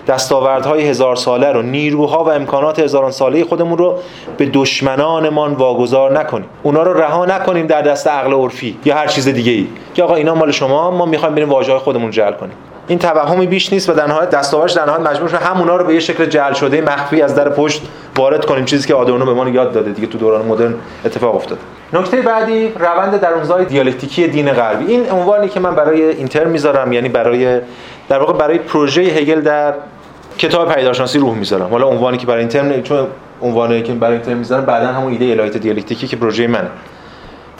دستاوردهای 0.07 0.89
هزار 0.89 1.15
ساله 1.15 1.51
رو 1.51 1.61
نیروها 1.61 2.23
و 2.23 2.29
امکانات 2.29 2.79
هزاران 2.79 3.11
ساله 3.11 3.43
خودمون 3.43 3.77
رو 3.77 3.99
به 4.37 4.45
دشمنانمان 4.45 5.53
واگذار 5.53 6.19
نکنیم. 6.19 6.49
اونا 6.63 6.83
رو 6.83 6.93
رها 6.93 7.25
نکنیم 7.25 7.67
در 7.67 7.81
دست 7.81 8.07
عقل 8.07 8.33
عرفی 8.33 8.77
یا 8.85 8.95
هر 8.95 9.07
چیز 9.07 9.27
دیگه 9.27 9.51
ای 9.51 9.67
که 9.93 10.03
آقا 10.03 10.15
اینا 10.15 10.35
مال 10.35 10.51
شما 10.51 10.91
ما 10.91 11.05
می‌خوایم 11.05 11.35
بریم 11.35 11.49
واژه 11.49 11.77
خودمون 11.77 12.11
جعل 12.11 12.33
کنیم. 12.33 12.53
این 12.87 12.99
توهمی 12.99 13.47
بیش 13.47 13.73
نیست 13.73 13.89
و 13.89 13.93
در 13.93 14.07
نهایت 14.07 14.29
دستاوردش 14.29 14.71
در 14.71 14.85
نهایت 14.85 15.01
مجبور 15.01 15.29
شدیم 15.29 15.47
همونا 15.47 15.75
رو 15.75 15.85
به 15.85 15.93
یه 15.93 15.99
شکل 15.99 16.25
جعل 16.25 16.53
شده 16.53 16.81
مخفی 16.81 17.21
از 17.21 17.35
در 17.35 17.49
پشت 17.49 17.81
وارد 18.17 18.45
کنیم. 18.45 18.65
چیزی 18.65 18.87
که 18.87 18.93
آدورنو 18.93 19.25
به 19.25 19.33
ما 19.33 19.49
یاد 19.49 19.71
داده 19.71 19.91
دیگه 19.91 20.07
تو 20.07 20.17
دوران 20.17 20.45
مدرن 20.45 20.73
اتفاق 21.05 21.35
افتاد 21.35 21.57
نکته 21.93 22.21
بعدی 22.21 22.69
روند 22.79 23.19
درونزای 23.19 23.65
دیالکتیکی 23.65 24.27
دین 24.27 24.53
غربی. 24.53 24.85
این 24.85 25.11
عنوانی 25.11 25.49
که 25.49 25.59
من 25.59 25.75
برای 25.75 26.03
اینتر 26.03 26.43
می‌ذارم 26.43 26.93
یعنی 26.93 27.09
برای 27.09 27.59
در 28.09 28.19
واقع 28.19 28.33
برای 28.33 28.57
پروژه 28.57 29.01
هگل 29.01 29.41
در 29.41 29.73
کتاب 30.41 30.73
پیداشناسی 30.73 31.19
روح 31.19 31.37
می‌ذارم. 31.37 31.69
حالا 31.69 31.87
عنوانی 31.87 32.17
که 32.17 32.27
برای 32.27 32.39
اینتر 32.39 32.81
چون 32.81 33.07
عنوانی 33.41 33.81
که 33.81 33.93
برای 33.93 34.13
اینتر 34.13 34.33
می‌ذارم 34.33 34.65
بعدا 34.65 34.87
همون 34.87 35.11
ایده 35.11 35.25
الهیت 35.25 35.57
دیالکتیکی 35.57 36.07
که 36.07 36.15
پروژه 36.15 36.47
منه. 36.47 36.67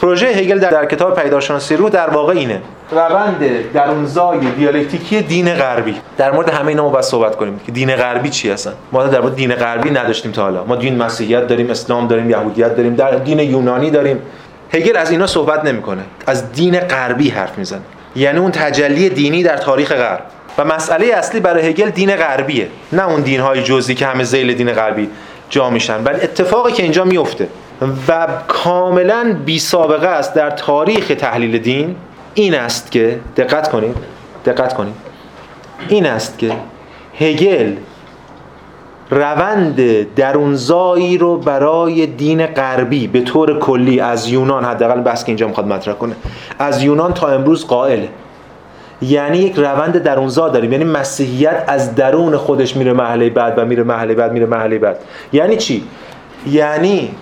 پروژه 0.01 0.27
هگل 0.27 0.59
در, 0.59 0.69
در 0.69 0.85
کتاب 0.85 1.21
پیداشناسی 1.21 1.75
روح 1.75 1.89
در 1.89 2.09
واقع 2.09 2.33
اینه. 2.33 2.61
روند 2.91 3.71
درونزای 3.73 4.39
دیالکتیکی 4.57 5.21
دین 5.21 5.53
غربی. 5.53 5.95
در 6.17 6.31
مورد 6.31 6.49
همه 6.49 6.67
اینا 6.67 6.83
ما 6.83 6.89
باید 6.89 7.05
صحبت 7.05 7.35
کنیم 7.35 7.59
که 7.65 7.71
دین 7.71 7.95
غربی 7.95 8.29
چی 8.29 8.49
هستن. 8.49 8.73
ما 8.91 9.03
در 9.03 9.21
مورد 9.21 9.35
دین 9.35 9.55
غربی 9.55 9.89
نداشتیم 9.89 10.31
تا 10.31 10.41
حالا. 10.41 10.63
ما 10.63 10.75
دین 10.75 10.97
مسیحیت 10.97 11.47
داریم 11.47 11.69
اسلام 11.69 12.07
داریم 12.07 12.29
یهودیت 12.29 12.75
داریم 12.75 12.95
در 12.95 13.11
دین 13.11 13.39
یونانی 13.39 13.89
داریم. 13.89 14.19
هگل 14.73 14.97
از 14.97 15.11
اینا 15.11 15.27
صحبت 15.27 15.65
نمی‌کنه. 15.65 16.01
از 16.27 16.51
دین 16.51 16.79
غربی 16.79 17.29
حرف 17.29 17.57
می‌زنه. 17.57 17.81
یعنی 18.15 18.39
اون 18.39 18.51
تجلی 18.51 19.09
دینی 19.09 19.43
در 19.43 19.57
تاریخ 19.57 19.91
غرب. 19.91 20.21
و 20.57 20.65
مسئله 20.65 21.05
اصلی 21.05 21.39
برای 21.39 21.67
هگل 21.67 21.89
دین 21.89 22.15
غربیه 22.15 22.67
نه 22.91 23.07
اون 23.07 23.21
دینهای 23.21 23.63
جزئی 23.63 23.95
که 23.95 24.05
همه 24.05 24.23
ذیل 24.23 24.53
دین 24.53 24.73
غربی 24.73 25.09
جا 25.49 25.69
میشن. 25.69 26.03
ولی 26.03 26.21
اتفاقی 26.21 26.71
که 26.71 26.83
اینجا 26.83 27.03
میفته 27.03 27.47
و 28.07 28.27
کاملا 28.47 29.35
بی 29.45 29.59
سابقه 29.59 30.07
است 30.07 30.33
در 30.33 30.49
تاریخ 30.49 31.07
تحلیل 31.07 31.57
دین 31.57 31.95
این 32.33 32.55
است 32.55 32.91
که 32.91 33.19
دقت 33.37 33.69
کنید 33.69 33.95
دقت 34.45 34.73
کنید. 34.73 34.95
این 35.89 36.05
است 36.05 36.37
که 36.37 36.51
هگل 37.19 37.75
روند 39.09 39.81
درونزایی 40.15 41.17
رو 41.17 41.37
برای 41.37 42.05
دین 42.05 42.45
غربی 42.45 43.07
به 43.07 43.21
طور 43.21 43.59
کلی 43.59 43.99
از 43.99 44.29
یونان 44.29 44.65
حداقل 44.65 45.01
بس 45.01 45.23
که 45.23 45.29
اینجا 45.29 45.47
می‌خواد 45.47 45.67
مطرح 45.67 45.93
کنه 45.95 46.15
از 46.59 46.83
یونان 46.83 47.13
تا 47.13 47.27
امروز 47.27 47.67
قائله. 47.67 48.09
یعنی 49.01 49.37
یک 49.37 49.55
روند 49.55 50.03
درونزا 50.03 50.49
داریم. 50.49 50.71
یعنی 50.71 50.83
مسیحیت 50.83 51.63
از 51.67 51.95
درون 51.95 52.37
خودش 52.37 52.75
میره 52.75 52.93
محله 52.93 53.29
بعد 53.29 53.53
و 53.57 53.65
میره 53.65 53.83
محله 53.83 54.13
بعد 54.13 54.31
میره 54.31 54.45
محله 54.45 54.79
بعد. 54.79 54.99
یعنی 55.33 55.57
چی؟ 55.57 55.83
یعنی 56.47 57.15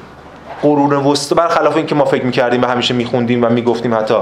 قرون 0.61 0.93
وسطا 0.93 1.35
برخلاف 1.35 1.77
اینکه 1.77 1.95
ما 1.95 2.05
فکر 2.05 2.25
می‌کردیم 2.25 2.61
و 2.61 2.65
همیشه 2.65 2.93
میخوندیم 2.93 3.43
و 3.43 3.49
می‌گفتیم 3.49 3.95
حتی. 3.95 4.15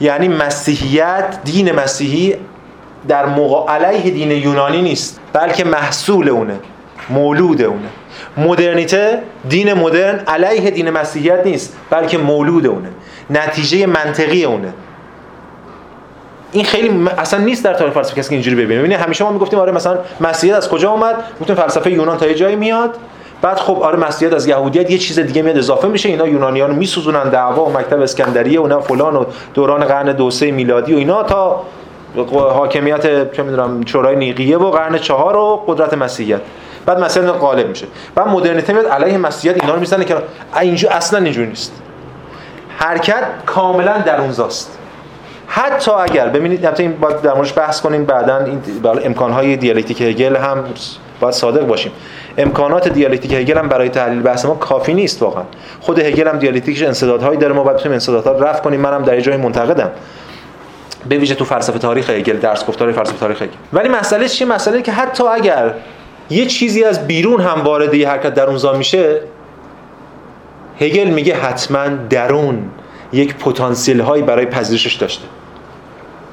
یعنی 0.00 0.28
مسیحیت 0.28 1.38
دین 1.44 1.72
مسیحی 1.72 2.34
در 3.08 3.26
موقع 3.26 3.72
علیه 3.72 4.10
دین 4.10 4.30
یونانی 4.30 4.82
نیست 4.82 5.20
بلکه 5.32 5.64
محصول 5.64 6.28
اونه 6.28 6.54
مولود 7.10 7.62
اونه. 7.62 7.88
مدرنیته 8.36 9.22
دین 9.48 9.74
مدرن 9.74 10.18
علیه 10.18 10.70
دین 10.70 10.90
مسیحیت 10.90 11.46
نیست 11.46 11.76
بلکه 11.90 12.18
مولود 12.18 12.66
اونه. 12.66 12.88
نتیجه 13.30 13.86
منطقی 13.86 14.44
اونه. 14.44 14.72
این 16.56 16.64
خیلی 16.64 17.08
اصلا 17.18 17.40
نیست 17.40 17.64
در 17.64 17.74
تاریخ 17.74 17.94
فلسفه 17.94 18.20
کسی 18.20 18.28
که 18.28 18.34
اینجوری 18.34 18.56
ببینه. 18.56 18.78
ببینید 18.78 18.98
همیشه 18.98 19.24
ما 19.24 19.30
می‌گفتیم 19.30 19.58
آره 19.58 19.72
مثلا 19.72 19.98
مسیحیت 20.20 20.56
از 20.56 20.68
کجا 20.68 20.90
اومد؟ 20.90 21.24
گفتیم 21.40 21.56
فلسفه 21.56 21.90
یونان 21.90 22.18
تا 22.18 22.32
جایی 22.32 22.56
میاد. 22.56 22.94
بعد 23.42 23.56
خب 23.56 23.82
آره 23.82 23.98
مسیحیت 23.98 24.34
از 24.34 24.46
یهودیت 24.46 24.90
یه 24.90 24.98
چیز 24.98 25.18
دیگه 25.18 25.42
میاد 25.42 25.58
اضافه 25.58 25.88
میشه. 25.88 26.08
اینا 26.08 26.26
یونانیان 26.26 26.74
میسوزونن 26.74 27.28
دعوا 27.28 27.64
و 27.64 27.72
مکتب 27.72 28.00
اسکندریه 28.00 28.60
و 28.60 28.66
نه 28.66 28.80
فلان 28.80 29.16
و 29.16 29.24
دوران 29.54 29.84
قرن 29.84 30.12
دو 30.12 30.30
میلادی 30.42 30.94
و 30.94 30.96
اینا 30.96 31.22
تا 31.22 31.62
حاکمیت 32.32 33.32
چه 33.32 33.42
می‌دونم 33.42 33.84
شورای 33.86 34.16
نیقیه 34.16 34.58
و 34.58 34.70
قرن 34.70 34.98
چهار 34.98 35.36
و 35.36 35.62
قدرت 35.66 35.94
مسیحیت. 35.94 36.40
بعد 36.86 37.00
مسیحیت 37.00 37.30
غالب 37.30 37.68
میشه. 37.68 37.86
بعد 38.14 38.28
مدرنیته 38.28 38.72
میاد 38.72 38.86
علیه 38.86 39.18
مسیحیت 39.18 39.62
اینا 39.62 39.74
رو 39.74 39.80
می‌زنه 39.80 40.04
که 40.04 40.16
اینجا 40.60 40.90
اصلا 40.90 41.18
اینجوری 41.18 41.48
نیست. 41.48 41.72
حرکت 42.78 43.24
کاملا 43.46 43.98
درونزاست. 43.98 44.78
حتی 45.58 45.90
اگر 45.90 46.28
ببینید 46.28 46.66
البته 46.66 46.82
این 46.82 46.92
باید 46.92 47.20
در 47.20 47.34
موردش 47.34 47.58
بحث 47.58 47.80
کنیم 47.80 48.04
بعدا 48.04 48.36
این 48.36 48.60
امکانهای 49.04 49.56
دیالکتیک 49.56 50.00
هگل 50.00 50.36
هم 50.36 50.64
باید 51.20 51.34
صادق 51.34 51.66
باشیم. 51.66 51.92
امکانات 52.38 52.88
دیالکتیک 52.88 53.32
هگل 53.32 53.58
هم 53.58 53.68
برای 53.68 53.88
تحلیل 53.88 54.22
بحث 54.22 54.44
ما 54.44 54.54
کافی 54.54 54.94
نیست 54.94 55.22
واقعا. 55.22 55.42
خود 55.80 55.98
هگل 55.98 56.28
هم 56.28 56.38
دیالکتیکش 56.38 56.82
انسدادهایی 56.82 57.38
داره 57.38 57.52
ما 57.52 57.62
باید 57.62 57.76
بتونیم 57.76 57.92
انسدادها 57.92 58.32
رو 58.32 58.44
رفع 58.44 58.60
کنیم. 58.60 58.80
منم 58.80 59.02
در 59.02 59.20
جای 59.20 59.36
منتقدم. 59.36 59.90
به 61.08 61.18
ویژه 61.18 61.34
تو 61.34 61.44
فلسفه 61.44 61.78
تاریخ 61.78 62.10
هگل 62.10 62.38
درس 62.38 62.66
گفتار 62.66 62.92
فلسفه 62.92 63.18
تاریخ 63.18 63.42
هگل. 63.42 63.52
ولی 63.72 63.88
مسئله 63.88 64.28
چیه 64.28 64.46
مسئله 64.46 64.82
که 64.82 64.92
حتی 64.92 65.24
اگر 65.24 65.74
یه 66.30 66.46
چیزی 66.46 66.84
از 66.84 67.06
بیرون 67.06 67.40
هم 67.40 67.60
وارد 67.64 67.94
یه 67.94 68.08
حرکت 68.08 68.34
درونزا 68.34 68.72
میشه 68.72 69.20
هگل 70.80 71.08
میگه 71.08 71.36
حتما 71.36 71.86
درون 72.10 72.70
یک 73.12 73.34
پتانسیل 73.34 74.00
هایی 74.00 74.22
برای 74.22 74.46
پذیرشش 74.46 74.94
داشته. 74.94 75.24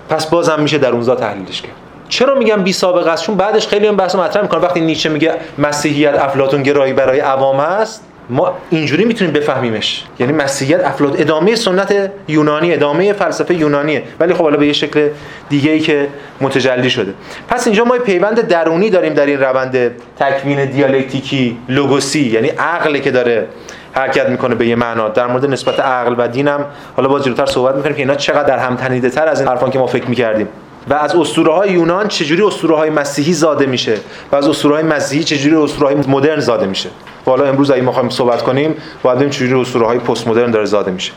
پس 0.10 0.26
بازم 0.26 0.62
میشه 0.62 0.78
در 0.78 0.90
اونجا 0.90 1.16
تحلیلش 1.16 1.62
کرد. 1.62 1.72
چرا 2.10 2.36
میگم 2.36 2.64
بی 2.64 2.74
سابقه 2.74 3.12
است؟ 3.12 3.24
چون 3.24 3.36
بعدش 3.36 3.68
خیلی 3.68 3.88
هم 3.88 3.96
بحث 3.96 4.16
مطرح 4.16 4.42
می‌کنه. 4.42 4.62
وقتی 4.62 4.82
نیچه 4.82 5.10
میگه 5.10 5.34
مسیحیت 5.58 6.16
افلاطون 6.20 6.64
گرایی 6.64 6.94
برای 6.94 7.20
عوام 7.20 7.60
هست 7.60 8.04
ما 8.30 8.54
اینجوری 8.70 9.06
می‌تونیم 9.06 9.34
بفهمیمش. 9.34 10.04
یعنی 10.20 10.34
مسیحیت 10.34 10.86
افلاط 10.86 11.22
ادامه 11.22 11.56
سنت 11.56 12.12
یونانی 12.28 12.74
ادامه 12.74 13.14
فلسفه 13.14 13.54
یونانیه. 13.54 14.04
ولی 14.20 14.34
خب 14.34 14.44
حالا 14.44 14.58
به 14.58 14.68
یه 14.68 14.74
شکل 14.74 15.10
دیگه 15.50 15.72
ای 15.72 15.80
که 15.80 16.08
متجلی 16.42 16.90
شده. 16.90 17.14
پس 17.50 17.68
اینجا 17.68 17.84
ما 17.84 17.98
پیوند 17.98 18.42
درونی 18.42 18.90
داریم 18.90 19.14
در 19.14 19.26
این 19.26 19.40
روند 19.40 19.92
تکوین 20.20 20.66
دیالکتیکی 20.66 21.58
لوگوسی 21.70 22.30
یعنی 22.30 22.48
عقلی 22.48 23.00
که 23.00 23.12
داره 23.12 23.48
حرکت 23.94 24.30
می‌کنه 24.30 24.56
به 24.56 24.68
یه 24.68 24.76
معنا. 24.76 25.10
در 25.10 25.28
مورد 25.28 25.46
نسبت 25.46 25.80
عقل 25.80 26.16
و 26.18 26.28
دینم 26.28 26.66
حالا 26.96 27.10
با 27.10 27.20
جلوتر 27.20 27.46
صحبت 27.46 27.76
می‌کنیم 27.76 27.96
که 27.96 28.02
اینا 28.02 28.16
چقدر 28.16 28.44
در 28.44 28.58
هم 28.58 28.76
تنیده 28.76 29.10
تر 29.10 29.28
از 29.28 29.40
این 29.40 29.50
حرفان 29.50 29.72
که 29.72 29.80
ما 29.80 29.88
فکر 29.88 30.06
می‌کردیم. 30.06 30.48
و 30.90 30.94
از 30.94 31.16
اسطوره 31.16 31.54
های 31.54 31.72
یونان 31.72 32.08
چجوری 32.08 32.42
اسطوره 32.42 32.76
های 32.76 32.90
مسیحی 32.90 33.34
زاده 33.34 33.66
میشه؟ 33.66 33.98
و 34.32 34.36
از 34.36 34.48
اسطوره 34.48 34.76
های 34.76 34.84
مسیحی 34.84 35.24
چجوری 35.24 35.56
اسطوره 35.56 35.88
های 35.88 35.96
مدرن 36.08 36.40
زاده 36.40 36.66
میشه؟ 36.66 36.90
حالا 37.26 37.46
امروز 37.46 37.72
اگه 37.72 37.82
ما 37.82 38.10
صحبت 38.10 38.42
کنیم 38.42 38.76
باید 39.04 39.16
ببینیم 39.16 39.32
چجوری 39.32 39.62
اسطوره 39.62 39.86
های 39.86 40.00
پست 40.00 40.28
مدرن 40.28 40.52
داره 40.52 40.66
زاده 40.66 40.92
میشه. 40.92 41.12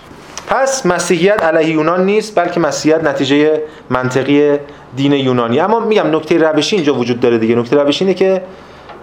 پس 0.49 0.87
مسیحیت 0.87 1.45
علیه 1.45 1.71
یونان 1.71 2.05
نیست 2.05 2.39
بلکه 2.39 2.61
مسیحیت 2.61 3.05
نتیجه 3.05 3.61
منطقی 3.91 4.59
دین 4.97 5.13
یونانی. 5.13 5.61
اما 5.61 5.81
میگم 5.81 6.17
نکته 6.17 6.39
روشی 6.39 6.77
اینجا 6.77 6.95
وجود 6.95 7.21
داره 7.21 7.39
دیگه. 7.39 7.55
نکته 7.55 7.77
روشی 7.77 8.05
اینه 8.05 8.15
که 8.15 8.43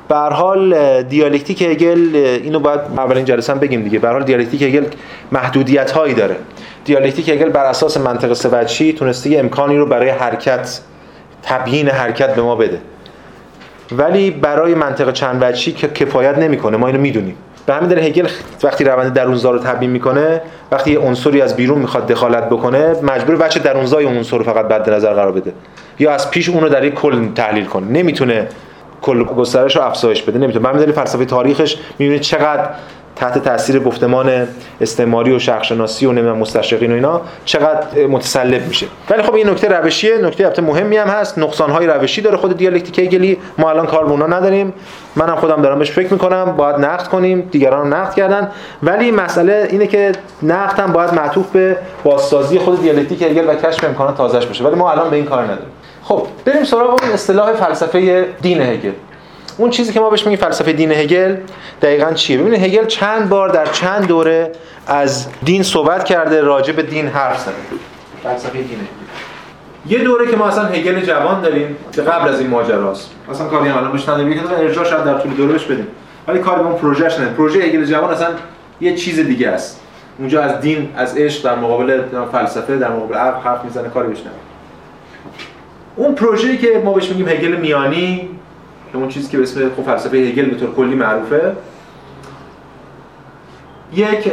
به 0.08 0.16
حال 0.16 1.04
دیالکتیک 1.04 1.62
هگل 1.62 2.16
اینو 2.16 2.60
باید 2.60 2.80
اولین 2.98 3.26
جلسه 3.26 3.54
هم 3.54 3.60
بگیم 3.60 3.84
دیگه. 3.84 4.00
به 4.00 4.10
حال 4.10 4.24
دیالکتیک 4.24 4.62
هگل 4.62 4.86
محدودیت 5.32 5.92
هایی 5.92 6.13
داره. 6.13 6.36
دیالکتیک 6.86 7.30
هگل 7.30 7.50
بر 7.50 7.66
اساس 7.66 7.98
منطق 7.98 8.34
سوچی 8.34 8.94
تونسته 8.94 9.30
یه 9.30 9.39
امکانی 9.39 9.78
رو 9.78 9.86
برای 9.86 10.10
حرکت 10.10 10.80
تبیین 11.44 11.89
حرکت 11.89 12.36
به 12.36 12.42
ما 12.42 12.56
بده. 12.56 12.80
ولی 13.92 14.32
برای 14.32 14.76
منطق 14.76 15.13
چند 15.13 15.44
وجهی 15.44 15.72
که 15.72 15.88
کفایت 15.88 16.38
نمی‌کنه 16.38 16.78
ما 16.78 16.88
اینو 16.88 17.00
می‌دونیم. 17.00 17.36
به 17.66 17.74
همین 17.74 17.89
دلیل 17.89 18.04
هگل 18.04 18.28
وقتی 18.63 18.84
روند 18.84 19.13
درونزا 19.13 19.52
رو 19.52 19.60
تبیین 19.60 19.92
می‌کنه 19.92 20.42
وقتی 20.72 20.92
یه 20.92 21.00
عنصری 21.00 21.42
از 21.42 21.56
بیرون 21.56 21.80
می‌خواد 21.80 22.08
دخالت 22.08 22.50
بکنه 22.50 22.96
مجبور 23.02 23.36
بچه 23.36 23.60
درونزای 23.60 24.06
اون 24.06 24.18
عنصر 24.18 24.44
فقط 24.44 24.68
بعد 24.68 24.89
نظر 24.89 25.13
قرار 25.13 25.32
بده. 25.32 25.54
یا 26.00 26.12
از 26.12 26.32
پیش 26.32 26.50
اون 26.50 26.62
رو 26.62 26.70
در 26.70 26.84
یک 26.84 26.94
کل 26.94 27.28
تحلیل 27.36 27.66
کنه. 27.66 27.88
نمی‌تونه 27.88 28.48
کل 29.04 29.24
گسترش 29.24 29.76
رو 29.76 29.82
افزایش 29.82 30.24
بده. 30.24 30.39
نمی‌تونه 30.39 30.63
به 30.63 30.70
همین 30.70 30.92
فلسفه 30.92 31.26
تاریخش 31.26 31.78
می‌بینید 32.00 32.22
چقدر 32.22 32.70
تحت 33.16 33.38
تاثیر 33.38 33.80
گفتمان 33.80 34.48
استعماری 34.82 35.36
و 35.36 35.39
شرقشناسی 35.39 36.06
و 36.06 36.12
نمی‌دونم 36.12 36.38
مستشرقین 36.38 36.92
و 36.92 36.96
اینا 36.96 37.22
چقدر 37.46 38.08
متسلب 38.08 38.68
میشه. 38.68 38.86
ولی 39.10 39.22
خب 39.22 39.34
این 39.36 39.50
نکته 39.50 39.68
روشیه. 39.68 40.18
نکته 40.18 40.44
البته 40.44 40.62
مهمی 40.62 40.98
هم 40.98 41.08
هست. 41.08 41.38
نقصان 41.38 41.70
های 41.70 41.88
روشی 41.88 42.22
داره 42.22 42.38
خود 42.38 42.58
دیالکتیک 42.58 43.00
هگلی. 43.00 43.38
ما 43.58 43.70
الان 43.70 43.86
کار 43.86 44.06
به 44.06 44.36
نداریم. 44.36 44.74
منم 45.16 45.36
خودم 45.36 45.62
دارم 45.62 45.80
بهش 45.80 45.92
فکر 45.92 46.13
می‌کنم. 46.13 46.46
باید 46.58 46.76
نقد 46.76 47.08
کنیم. 47.08 47.50
دیگران 47.52 47.94
نقد 47.94 48.13
کردن. 48.13 48.52
ولی 48.84 49.12
مسئله 49.12 49.68
اینه 49.70 49.88
که 49.88 50.12
نقد 50.44 50.80
هم 50.80 50.94
باید 50.94 51.13
معطوف 51.13 51.52
به 51.52 51.78
بازسازی 52.04 52.60
خود 52.60 52.82
دیالکتیک 52.82 53.22
هگل 53.22 53.50
و 53.50 53.56
کشف 53.56 53.84
امکانات 53.84 54.18
تازهش 54.18 54.46
بشه 54.46 54.63
ولی 54.63 54.76
ما 54.76 54.92
الان 54.92 55.10
به 55.10 55.16
این 55.16 55.26
کار 55.26 55.44
نداریم. 55.44 55.72
خب 56.04 56.28
بریم 56.46 56.63
سراغ 56.63 57.04
اون 57.04 57.12
اصطلاح 57.12 57.54
فلسفه 57.54 58.28
دین 58.42 58.62
هگل. 58.62 58.92
اون 59.58 59.70
چیزی 59.70 59.94
که 59.94 60.00
ما 60.00 60.10
بهش 60.10 60.26
میگیم 60.26 60.39
فلسفه 60.46 60.74
دین 60.74 60.92
هگل 60.92 61.36
دقیقا 61.82 62.13
چیه؟ 62.13 62.38
ببینید 62.38 62.63
هگل 62.63 62.86
چند 62.86 63.30
بار 63.30 63.50
در 63.50 63.66
چند 63.66 64.08
دوره 64.08 64.52
از 64.88 65.28
دین 65.44 65.63
صحبت 65.63 66.04
کرده 66.04 66.42
راجع 66.42 66.74
به 66.74 66.84
دین 66.84 67.08
حرف 67.08 67.39
زده. 67.39 67.54
فلسفه 68.24 68.52
دین 68.52 68.63
هگل. 68.66 69.94
یه 69.98 70.04
دوره 70.04 70.32
که 70.32 70.38
ما 70.38 70.48
اصلا 70.48 70.66
هگل 70.66 71.00
جوان 71.00 71.42
داریم 71.42 71.78
که 71.92 72.02
قبل 72.02 72.30
از 72.30 72.39
این 72.39 72.50
ماجراست. 72.50 73.12
اصلا 73.32 73.48
کاری 73.48 73.70
هم 73.70 73.78
الان 73.78 73.92
بهش 73.92 74.10
نداریم 74.10 74.32
یه 74.32 74.39
ارجاع 74.58 74.86
شاید 74.86 75.04
در 75.04 75.20
طول 75.20 75.34
دوره 75.34 75.52
بهش 75.52 75.63
بدیم. 75.63 75.88
ولی 76.28 76.39
کاری 76.39 76.63
به 76.63 76.68
اون 76.70 76.78
پروژه 77.36 77.62
هگل 77.62 77.86
جوان 77.86 78.13
اصلا 78.13 78.28
یه 78.82 78.96
چیز 78.96 79.20
دیگه 79.20 79.50
است. 79.50 79.80
اونجا 80.20 80.44
از 80.44 80.62
دین 80.62 80.89
از 80.96 81.18
عشق 81.18 81.44
در 81.44 81.56
مقابل 81.56 82.02
فلسفه 82.32 82.78
در 82.78 82.89
مقابل 82.89 83.16
عقل 83.16 83.50
حرف 83.50 83.66
می‌زنه 83.66 83.89
کاری 83.89 84.08
بهش 84.08 84.20
اون 85.96 86.16
پروژه‌ای 86.16 86.58
که 86.58 86.82
ما 86.86 86.94
بهش 86.94 87.10
میگیم 87.10 87.28
هگل 87.28 87.56
میانی 87.56 88.30
که 88.92 88.98
اون 88.98 89.10
چیزی 89.10 89.32
که 89.32 89.38
به 89.38 89.44
اسم 89.44 89.70
خب 89.78 89.84
فلسفه 89.84 90.18
هگل 90.18 90.46
به 90.46 90.56
طور 90.56 90.76
کلی 90.76 90.96
معروفه 90.96 91.56
یک 93.94 94.32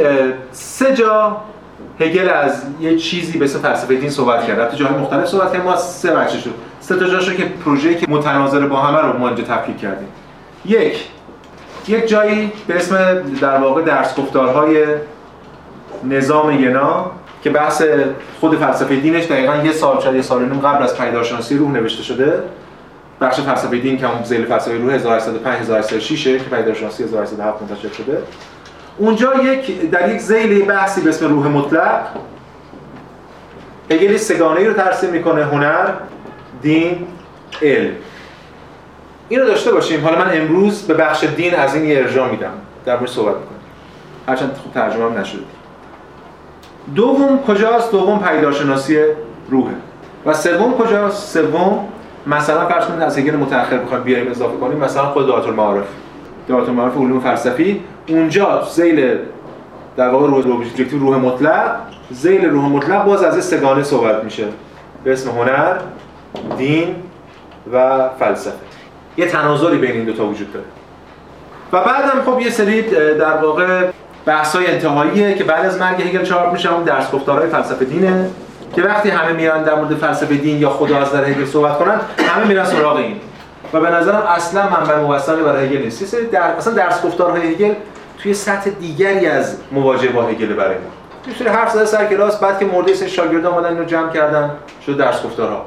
سه 0.51 0.95
جا 0.95 1.37
هگل 1.99 2.29
از 2.29 2.63
یه 2.81 2.97
چیزی 2.97 3.37
به 3.37 3.45
اسم 3.45 3.59
فلسفه 3.59 3.95
دین 3.95 4.09
صحبت 4.09 4.47
کرد. 4.47 4.59
البته 4.59 4.77
جاهای 4.77 4.99
مختلف 5.01 5.25
صحبت 5.25 5.51
کردیم 5.51 5.61
ما 5.61 5.75
سه 5.75 6.15
بخشش 6.15 6.47
رو 6.47 6.51
سه 6.79 6.95
تا 6.95 7.07
جاشو 7.07 7.33
که 7.33 7.45
پروژه‌ای 7.45 7.95
که 7.95 8.05
متناظر 8.09 8.67
با 8.67 8.81
همه 8.81 9.07
رو 9.07 9.19
ما 9.19 9.27
اینجا 9.27 9.43
تفکیک 9.43 9.77
کردیم. 9.77 10.07
یک 10.65 11.07
یک 11.87 12.07
جایی 12.07 12.51
به 12.67 12.75
اسم 12.75 13.21
در 13.41 13.57
واقع 13.57 13.81
درس 13.81 14.15
گفتارهای 14.15 14.85
نظام 16.03 16.63
ینا 16.63 17.11
که 17.43 17.49
بحث 17.49 17.83
خود 18.39 18.57
فلسفه 18.57 18.95
دینش 18.95 19.25
دقیقا 19.25 19.55
یه 19.55 19.71
سال 19.71 20.01
شاید 20.01 20.15
یه 20.15 20.21
سال 20.21 20.41
نیم 20.45 20.59
قبل 20.59 20.83
از 20.83 20.97
پیدارشناسی 20.97 21.57
روح 21.57 21.71
نوشته 21.71 22.03
شده. 22.03 22.43
بخش 23.21 23.39
فلسفه 23.39 23.77
دین 23.77 23.97
که 23.97 24.13
اون 24.13 24.23
زیل 24.23 24.45
فلسفه 24.45 24.77
روح 24.77 24.93
1805 24.93 25.59
1806 25.59 26.23
که 26.23 26.37
پیدارشناسی 26.37 27.03
1807 27.03 27.61
منتشر 27.61 27.93
شده. 27.93 28.17
اونجا 28.97 29.33
یک 29.43 29.89
در 29.89 30.15
یک 30.15 30.21
زیل 30.21 30.65
بحثی 30.65 31.01
به 31.01 31.09
اسم 31.09 31.29
روح 31.29 31.47
مطلق 31.47 32.01
هگل 33.91 34.17
سگانه 34.17 34.67
رو 34.67 34.73
ترسیم 34.73 35.09
می‌کنه 35.09 35.45
هنر 35.45 35.89
دین 36.61 37.07
علم. 37.61 37.91
اینو 39.29 39.45
داشته 39.45 39.71
باشیم. 39.71 40.03
حالا 40.03 40.17
من 40.17 40.41
امروز 40.41 40.81
به 40.81 40.93
بخش 40.93 41.23
دین 41.23 41.55
از 41.55 41.75
این 41.75 41.85
یه 41.85 41.97
ارجاع 41.97 42.31
میدم. 42.31 42.53
در 42.85 42.95
مورد 42.97 43.09
صحبت 43.09 43.35
می‌کنم. 43.35 43.59
هرچند 44.27 44.59
خوب 44.63 44.73
ترجمه 44.73 45.05
هم 45.05 45.17
نشده. 45.17 45.41
دوم 46.95 47.39
کجاست؟ 47.47 47.91
دوم 47.91 48.19
پیداشناسی 48.19 48.99
روحه. 49.49 49.73
و 50.25 50.33
سوم 50.33 50.73
کجاست؟ 50.73 51.33
سوم 51.33 51.87
مثلا 52.27 52.65
فرض 52.65 52.85
کنید 52.85 53.01
از 53.01 53.17
هگل 53.17 53.35
متأخر 53.35 53.77
بخوایم 53.77 54.03
بیایم 54.03 54.31
اضافه 54.31 54.57
کنیم 54.57 54.77
مثلا 54.77 55.05
خود 55.05 55.27
دعات 55.27 55.47
المعارف. 55.47 55.85
دعات 56.47 56.69
المعارف 56.69 56.97
علوم 56.97 57.19
فلسفی. 57.19 57.81
اونجا 58.09 58.63
زیل 58.71 59.17
در 59.97 60.09
واقع 60.09 60.27
روح 60.27 60.65
روح 60.91 61.17
مطلق. 61.17 61.75
زیل 62.11 62.45
روح 62.45 62.65
مطلق 62.65 63.05
باز 63.05 63.23
از 63.23 63.45
سگانه 63.45 63.83
صحبت 63.83 64.23
میشه. 64.23 64.45
به 65.03 65.13
اسم 65.13 65.29
هنر 65.29 65.77
دین 66.57 66.95
و 67.73 68.09
فلسفه. 68.19 68.55
یه 69.17 69.27
تناظری 69.27 69.77
بین 69.77 69.91
این 69.91 70.05
دو 70.05 70.13
تا 70.13 70.25
وجود 70.25 70.53
داره. 70.53 70.65
و 71.73 71.85
بعدم 71.85 72.21
خب 72.25 72.39
یه 72.39 72.49
سری 72.49 72.81
در 73.15 73.37
واقع 73.37 73.87
بحث 74.25 74.55
های 74.55 74.67
انتهاییه 74.67 75.33
که 75.33 75.43
بعد 75.43 75.65
از 75.65 75.79
مرگ 75.79 76.01
هگل 76.01 76.23
چاپ 76.23 76.53
میشه 76.53 76.73
اون 76.73 76.83
درس 76.83 77.11
گفتارهای 77.11 77.49
فلسفه 77.49 77.85
دینه. 77.85 78.29
که 78.75 78.81
وقتی 78.81 79.09
همه 79.09 79.33
میرن 79.33 79.63
در 79.63 79.75
مورد 79.75 79.95
فلسفه 79.95 80.35
دین 80.35 80.57
یا 80.57 80.69
خدا 80.69 80.97
از 80.97 81.11
در 81.11 81.25
هگل 81.25 81.45
صحبت 81.45 81.79
کنن 81.79 81.99
همه 82.17 82.47
میرن 82.47 82.65
سراغ 82.65 82.95
این. 82.95 83.15
و 83.73 83.79
به 83.79 83.89
نظرم 83.89 84.23
اصلا 84.27 84.69
منبع 84.69 84.99
موثقی 84.99 85.43
برای 85.43 85.65
هگل 85.65 85.83
نیست. 85.83 86.15
در 86.15 86.41
اصلا 86.41 86.73
درس 86.73 87.01
گفتارهای 87.01 87.53
هگل 87.53 87.73
توی 88.23 88.33
سطح 88.33 88.69
دیگری 88.69 89.27
از 89.27 89.57
مواجهه 89.71 90.11
با 90.11 90.23
هگل 90.23 90.53
برای 90.53 90.75
ما. 90.75 91.43
یه 91.45 91.51
حرف 91.51 91.71
زده 91.71 91.85
سر 91.85 92.05
کلاس 92.05 92.39
بعد 92.39 92.59
که 92.59 92.65
مورد 92.65 92.93
سه 92.93 93.07
شاگرد 93.07 93.45
اومدن 93.45 93.69
اینو 93.69 93.83
جمع 93.83 94.11
کردن 94.11 94.51
شد 94.85 94.97
درس 94.97 95.23
گفتارها. 95.23 95.65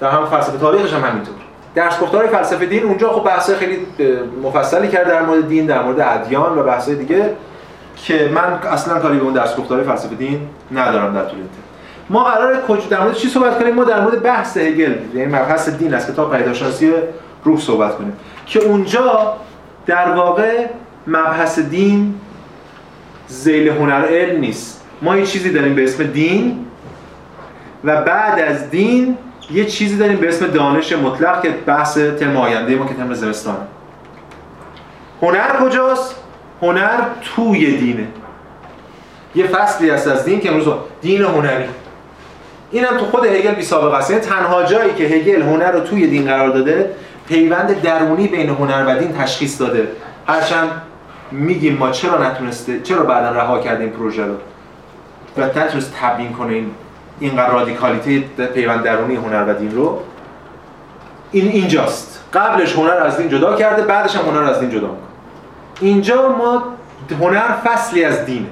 در 0.00 0.10
هم 0.10 0.26
فلسفه 0.26 0.58
تاریخش 0.58 0.92
هم 0.92 1.04
همینطور. 1.04 1.34
درس 1.74 2.00
گفتار 2.00 2.26
فلسفه 2.26 2.66
دین 2.66 2.84
اونجا 2.84 3.12
خب 3.12 3.24
بحث 3.24 3.50
خیلی 3.50 3.86
مفصلی 4.42 4.88
کرد 4.88 5.08
در 5.08 5.22
مورد 5.22 5.48
دین 5.48 5.66
در 5.66 5.82
مورد 5.82 6.00
ادیان 6.00 6.58
و 6.58 6.62
بحث 6.62 6.88
دیگه. 6.88 7.30
که 7.96 8.30
من 8.34 8.58
اصلا 8.72 8.98
کاری 8.98 9.18
به 9.18 9.24
اون 9.24 9.32
درس 9.32 9.56
گفتار 9.56 9.82
فلسفه 9.82 10.14
دین 10.14 10.48
ندارم 10.72 11.14
در 11.14 11.24
طول 11.24 11.38
ما 12.10 12.24
قرار 12.24 12.60
کجا 12.60 12.86
در 12.90 13.00
مورد 13.00 13.14
چی 13.14 13.28
صحبت 13.28 13.58
کنیم؟ 13.58 13.74
ما 13.74 13.84
در 13.84 14.00
مورد 14.00 14.22
بحث 14.22 14.56
هگل 14.56 14.94
یعنی 15.14 15.26
مبحث 15.26 15.68
دین 15.68 15.94
از 15.94 16.12
کتاب 16.12 16.36
پیداشناسی 16.36 16.92
روح 17.44 17.60
صحبت 17.60 17.96
کنیم. 17.96 18.12
که 18.46 18.60
اونجا 18.60 19.32
در 19.86 20.12
واقع 20.12 20.66
مبحث 21.06 21.58
دین 21.58 22.14
زیل 23.28 23.68
هنر 23.68 24.06
علم 24.06 24.40
نیست. 24.40 24.84
ما 25.02 25.16
یه 25.16 25.26
چیزی 25.26 25.50
داریم 25.50 25.74
به 25.74 25.84
اسم 25.84 26.04
دین 26.04 26.66
و 27.84 28.02
بعد 28.02 28.40
از 28.40 28.70
دین 28.70 29.16
یه 29.50 29.64
چیزی 29.64 29.96
داریم 29.96 30.16
به 30.16 30.28
اسم 30.28 30.46
دانش 30.46 30.92
مطلق 30.92 31.42
که 31.42 31.50
بحث 31.50 31.98
ترم 31.98 32.36
آینده 32.36 32.76
ما 32.76 32.86
که 32.86 32.94
ترم 32.94 33.14
زمستانه. 33.14 33.58
هنر 35.22 35.56
کجاست؟ 35.60 36.21
هنر 36.62 37.00
توی 37.22 37.76
دینه. 37.76 38.06
یه 39.34 39.46
فصلی 39.46 39.90
هست 39.90 40.08
از 40.08 40.24
دین 40.24 40.40
که 40.40 40.50
امروز 40.50 40.66
دین 41.00 41.22
هنری. 41.22 41.64
اینم 42.70 42.98
تو 42.98 43.04
خود 43.04 43.24
هگل 43.24 43.54
بی 43.54 43.62
سابقه 43.62 43.96
است. 43.96 44.10
یعنی 44.10 44.22
تنها 44.22 44.62
جایی 44.62 44.94
که 44.94 45.04
هگل 45.04 45.42
هنر 45.42 45.70
رو 45.70 45.80
توی 45.80 46.06
دین 46.06 46.26
قرار 46.26 46.48
داده 46.48 46.90
پیوند 47.28 47.82
درونی 47.82 48.28
بین 48.28 48.48
هنر 48.48 48.84
و 48.88 48.98
دین 48.98 49.12
تشخیص 49.12 49.60
داده. 49.60 49.88
هرچند 50.26 50.68
میگیم 51.30 51.76
ما 51.76 51.90
چرا 51.90 52.30
نتونسته 52.30 52.80
چرا 52.80 53.02
بعدا 53.02 53.30
رها 53.30 53.60
کرده 53.60 53.84
این 53.84 53.92
پروژه 53.92 54.24
رو؟ 54.24 54.34
و 55.36 55.44
نتونست 55.44 55.92
تبیین 56.00 56.32
کنه 56.32 56.52
این 56.52 56.70
اینقدر 57.20 57.52
رادیکالیته 57.52 58.20
پیوند 58.46 58.82
درونی 58.82 59.16
هنر 59.16 59.44
و 59.48 59.54
دین 59.54 59.74
رو؟ 59.74 60.00
این 61.32 61.48
اینجاست. 61.48 62.24
قبلش 62.32 62.74
هنر 62.76 62.90
از 62.90 63.16
دین 63.16 63.28
جدا 63.28 63.56
کرده 63.56 63.82
بعدش 63.82 64.16
هم 64.16 64.24
هنر 64.24 64.42
از 64.42 64.60
دین 64.60 64.70
جدا 64.70 64.80
می‌کنه. 64.80 65.11
اینجا 65.82 66.28
ما 66.28 66.62
هنر 67.20 67.52
فصلی 67.64 68.04
از 68.04 68.26
دینه. 68.26 68.46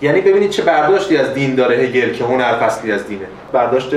یعنی 0.00 0.20
ببینید 0.20 0.50
چه 0.50 0.62
برداشتی 0.62 1.16
از 1.16 1.34
دین 1.34 1.54
داره 1.54 1.76
هگل 1.76 2.12
که 2.12 2.24
هنر 2.24 2.58
فصلی 2.58 2.92
از 2.92 3.06
دینه. 3.06 3.26
برداشت 3.52 3.90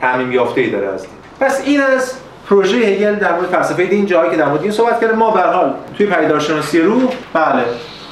تعمیم 0.00 0.32
یافته 0.32 0.60
ای 0.60 0.70
داره 0.70 0.88
از 0.88 1.02
دین. 1.02 1.10
پس 1.40 1.62
این 1.64 1.80
از 1.82 2.14
پروژه 2.48 2.76
هگل 2.76 3.14
در 3.14 3.32
مورد 3.32 3.46
فلسفه 3.46 3.86
دین 3.86 4.06
جایی 4.06 4.30
که 4.30 4.36
در 4.36 4.48
مورد 4.48 4.62
دین 4.62 4.70
صحبت 4.70 5.00
کرده. 5.00 5.14
ما 5.14 5.30
به 5.30 5.40
حال 5.40 5.74
توی 5.96 6.06
پیدارشناسی 6.06 6.80
روح 6.80 7.02
بله 7.32 7.64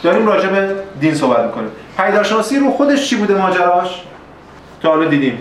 داریم 0.03 0.27
راجع 0.27 0.49
به 0.49 0.75
دین 1.01 1.15
صحبت 1.15 1.45
می‌کنیم. 1.45 1.71
پیداشناسی 1.97 2.59
رو 2.59 2.71
خودش 2.71 3.11
چی 3.11 3.17
بوده 3.17 3.35
ماجراش؟ 3.35 4.03
تا 4.83 4.89
حالا 4.89 5.09
دیدیم. 5.09 5.39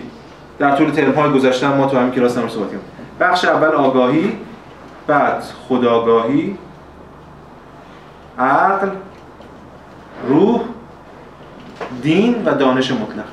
در 0.58 0.76
طول 0.76 0.90
ترم 0.90 1.12
های 1.12 1.30
گذشته 1.30 1.68
ما 1.68 1.86
تو 1.86 1.98
همین 1.98 2.12
کلاس 2.12 2.32
صحبت 2.32 2.50
کردیم. 2.50 2.80
بخش 3.20 3.44
اول 3.44 3.68
آگاهی 3.68 4.32
بعد 5.06 5.42
خداگاهی 5.68 6.58
عقل 8.38 8.88
روح 10.28 10.60
دین 12.02 12.42
و 12.44 12.54
دانش 12.54 12.90
مطلق. 12.90 13.24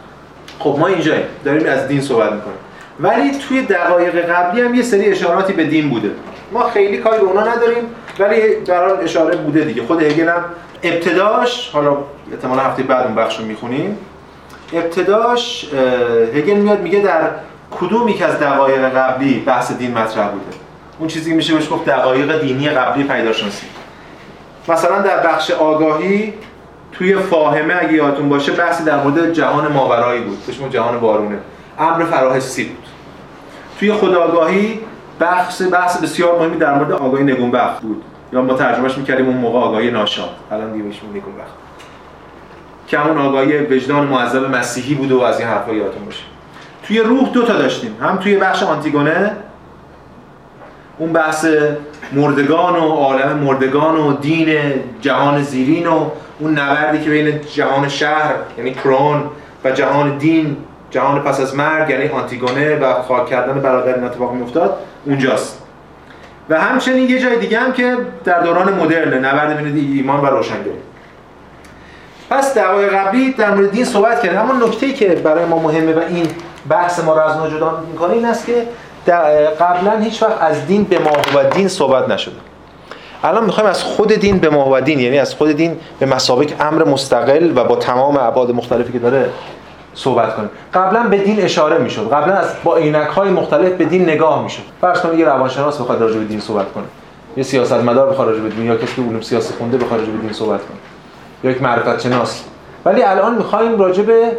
خب 0.59 0.75
ما 0.79 0.87
اینجاییم 0.87 1.25
داریم 1.45 1.69
از 1.69 1.87
دین 1.87 2.01
صحبت 2.01 2.33
می‌کنیم. 2.33 2.57
ولی 2.99 3.31
توی 3.31 3.61
دقایق 3.61 4.15
قبلی 4.15 4.61
هم 4.61 4.75
یه 4.75 4.83
سری 4.83 5.05
اشاراتی 5.05 5.53
به 5.53 5.63
دین 5.63 5.89
بوده. 5.89 6.11
ما 6.51 6.69
خیلی 6.69 6.97
کاری 6.97 7.17
به 7.17 7.25
اونا 7.25 7.41
نداریم 7.41 7.83
ولی 8.19 8.55
در 8.55 9.03
اشاره 9.03 9.35
بوده 9.35 9.61
دیگه. 9.61 9.83
خود 9.83 10.03
هگل 10.03 10.29
هم 10.29 10.45
ابتداش 10.83 11.69
حالا 11.69 11.97
احتمالا 12.31 12.61
هفته 12.61 12.83
بعد 12.83 13.05
اون 13.05 13.15
بخش 13.15 13.39
رو 13.39 13.45
می‌خونیم. 13.45 13.97
ابتداش 14.73 15.73
هگل 16.35 16.53
میاد 16.53 16.81
میگه 16.81 16.99
در 16.99 17.29
کدوم 17.71 18.07
یک 18.07 18.21
از 18.21 18.39
دقایق 18.39 18.89
قبلی 18.89 19.39
بحث 19.39 19.71
دین 19.71 19.97
مطرح 19.97 20.27
بوده؟ 20.27 20.57
اون 20.99 21.07
چیزی 21.07 21.29
که 21.29 21.35
میشه 21.35 21.53
بهش 21.53 21.69
گفت 21.71 21.85
دقایق 21.85 22.41
دینی 22.41 22.69
قبلی 22.69 23.03
پیداشناسی. 23.03 23.65
مثلا 24.67 25.01
در 25.01 25.27
بخش 25.27 25.51
آگاهی 25.51 26.33
توی 26.91 27.15
فاهمه 27.15 27.75
اگه 27.79 27.93
یادتون 27.93 28.29
باشه 28.29 28.51
بحثی 28.51 28.83
در 28.83 29.03
مورد 29.03 29.33
جهان 29.33 29.71
ماورایی 29.71 30.21
بود 30.21 30.37
اسمش 30.49 30.71
جهان 30.71 30.99
بارونه. 30.99 31.37
امر 31.79 32.05
فراحسی 32.05 32.63
بود. 32.63 32.85
توی 33.79 33.93
خداگاهی 33.93 34.79
بحث 35.19 35.61
بحث 35.61 36.01
بسیار 36.01 36.39
مهمی 36.39 36.57
در 36.57 36.73
مورد 36.73 36.91
آگاهی 36.91 37.23
نگونبخت 37.23 37.81
بود. 37.81 38.03
یا 38.33 38.41
ما 38.41 38.53
ترجمهش 38.53 38.97
می‌کردیم 38.97 39.27
اون 39.27 39.37
موقع 39.37 39.59
آگاهی 39.59 39.91
ناشاد. 39.91 40.29
الان 40.51 40.71
دیگه 40.71 40.83
میشه 40.83 41.01
نگونبخت. 41.05 41.53
که 42.87 42.99
همون 42.99 43.17
آگاهی 43.17 43.57
وجدان 43.57 44.07
معذب 44.07 44.55
مسیحی 44.55 44.95
بود 44.95 45.11
و 45.11 45.21
از 45.21 45.39
این 45.39 45.47
حرفا 45.47 45.73
یادتون 45.73 46.05
باشه. 46.05 46.23
توی 46.87 46.99
روح 46.99 47.29
دو 47.29 47.43
تا 47.43 47.53
داشتیم. 47.53 47.97
هم 48.01 48.17
توی 48.17 48.37
بخش 48.37 48.63
آنتیگونه 48.63 49.31
اون 51.03 51.13
بحث 51.13 51.45
مردگان 52.13 52.75
و 52.75 52.89
عالم 52.89 53.37
مردگان 53.37 53.95
و 53.95 54.17
دین 54.17 54.57
جهان 55.01 55.43
زیرین 55.43 55.87
و 55.87 56.09
اون 56.39 56.59
نبردی 56.59 57.03
که 57.03 57.09
بین 57.09 57.41
جهان 57.53 57.89
شهر 57.89 58.33
یعنی 58.57 58.73
کرون 58.73 59.23
و 59.63 59.71
جهان 59.71 60.17
دین 60.17 60.57
جهان 60.91 61.19
پس 61.19 61.39
از 61.39 61.55
مرگ 61.55 61.89
یعنی 61.89 62.07
آنتیگونه 62.07 62.75
و 62.75 62.93
خاک 63.01 63.25
کردن 63.29 63.59
برادر 63.59 63.95
این 63.95 64.03
اتفاق 64.03 64.33
میافتاد 64.33 64.77
اونجاست. 65.05 65.61
و 66.49 66.61
همچنین 66.61 67.09
یه 67.09 67.19
جای 67.19 67.39
دیگه 67.39 67.59
هم 67.59 67.73
که 67.73 67.97
در 68.23 68.39
دوران 68.39 68.73
مدرن 68.73 69.25
نبرد 69.25 69.57
بین 69.63 69.97
ایمان 69.97 70.21
و 70.21 70.25
روشنگری. 70.25 70.71
پس 72.29 72.53
دعوای 72.53 72.89
قبلی 72.89 73.33
در 73.33 73.53
مورد 73.53 73.71
دین 73.71 73.85
صحبت 73.85 74.21
کردیم. 74.21 74.39
اما 74.39 74.65
نکته 74.65 74.93
که 74.93 75.09
برای 75.09 75.45
ما 75.45 75.59
مهمه 75.59 75.93
و 75.93 75.99
این 76.09 76.27
بحث 76.69 77.03
ما 77.03 77.13
رو 77.13 77.21
از 77.21 77.37
نو 77.37 77.57
جدا 77.57 77.83
می‌کنه 77.91 78.13
این 78.13 78.25
است 78.25 78.45
که 78.45 78.67
قبلا 79.59 79.99
هیچ 80.01 80.23
وقت 80.23 80.41
از 80.41 80.67
دین 80.67 80.83
به 80.83 80.99
ما 80.99 81.11
و 81.35 81.49
دین 81.49 81.67
صحبت 81.67 82.09
نشده. 82.09 82.35
الان 83.23 83.45
می‌خوایم 83.45 83.69
از 83.69 83.83
خود 83.83 84.13
دین 84.13 84.37
به 84.37 84.49
ما 84.49 84.69
و 84.71 84.81
دین 84.81 84.99
یعنی 84.99 85.19
از 85.19 85.35
خود 85.35 85.51
دین 85.51 85.79
به 85.99 86.05
مسابق 86.05 86.51
امر 86.59 86.83
مستقل 86.83 87.51
و 87.55 87.63
با 87.63 87.75
تمام 87.75 88.17
ابعاد 88.17 88.51
مختلفی 88.51 88.93
که 88.93 88.99
داره 88.99 89.29
صحبت 89.93 90.35
کنیم. 90.35 90.49
قبلا 90.73 91.03
به 91.03 91.17
دین 91.17 91.41
اشاره 91.41 91.77
می‌شد. 91.77 92.13
قبلا 92.13 92.33
از 92.33 92.47
با 92.63 92.75
عینک 92.75 93.07
های 93.07 93.29
مختلف 93.29 93.71
به 93.71 93.85
دین 93.85 94.03
نگاه 94.03 94.43
می‌شد. 94.43 94.63
فرض 94.81 94.99
کنید 94.99 95.19
یه 95.19 95.25
روانشناس 95.25 95.81
بخواد 95.81 96.01
راجع 96.01 96.19
به 96.19 96.25
دین 96.25 96.39
صحبت 96.39 96.73
کنه. 96.73 96.83
یه 97.37 97.43
سیاستمدار 97.43 98.09
بخواد 98.09 98.27
راجع 98.27 98.41
به 98.41 98.49
دین 98.49 98.65
یا 98.65 98.75
کسی 98.75 98.95
که 98.95 99.01
علوم 99.01 99.21
سیاسی 99.21 99.53
خونده 99.57 99.77
بخواد 99.77 99.99
راجع 99.99 100.11
به 100.11 100.17
دین 100.17 100.33
صحبت 100.33 100.59
کنه. 100.59 100.77
یا 101.43 101.51
یک 101.51 101.61
معرفت 101.61 102.01
شناس 102.01 102.43
ولی 102.85 103.03
الان 103.03 103.35
می‌خوایم 103.35 103.79
راجع 103.79 104.03
به 104.03 104.31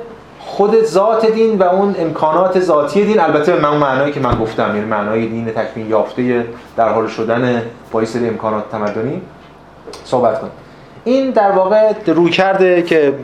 خود 0.46 0.84
ذات 0.84 1.26
دین 1.32 1.58
و 1.58 1.62
اون 1.62 1.94
امکانات 1.98 2.60
ذاتی 2.60 3.04
دین. 3.04 3.20
البته 3.20 3.56
به 3.56 3.68
اون 3.68 3.78
معنایی 3.78 4.12
که 4.12 4.20
من 4.20 4.34
گفتم 4.34 4.76
یعنی 4.76 4.80
معنای 4.80 5.26
دین 5.26 5.50
تکمیل 5.50 5.90
یافته 5.90 6.46
در 6.76 6.88
حال 6.88 7.06
شدن 7.06 7.62
با 7.92 8.00
این 8.00 8.28
امکانات 8.28 8.64
تمدنی. 8.72 9.22
صحبت 10.04 10.40
کنیم 10.40 10.52
این 11.04 11.30
در 11.30 11.50
واقع 11.50 11.92
روی 12.06 12.30
کرده 12.30 12.82
که 12.82 13.14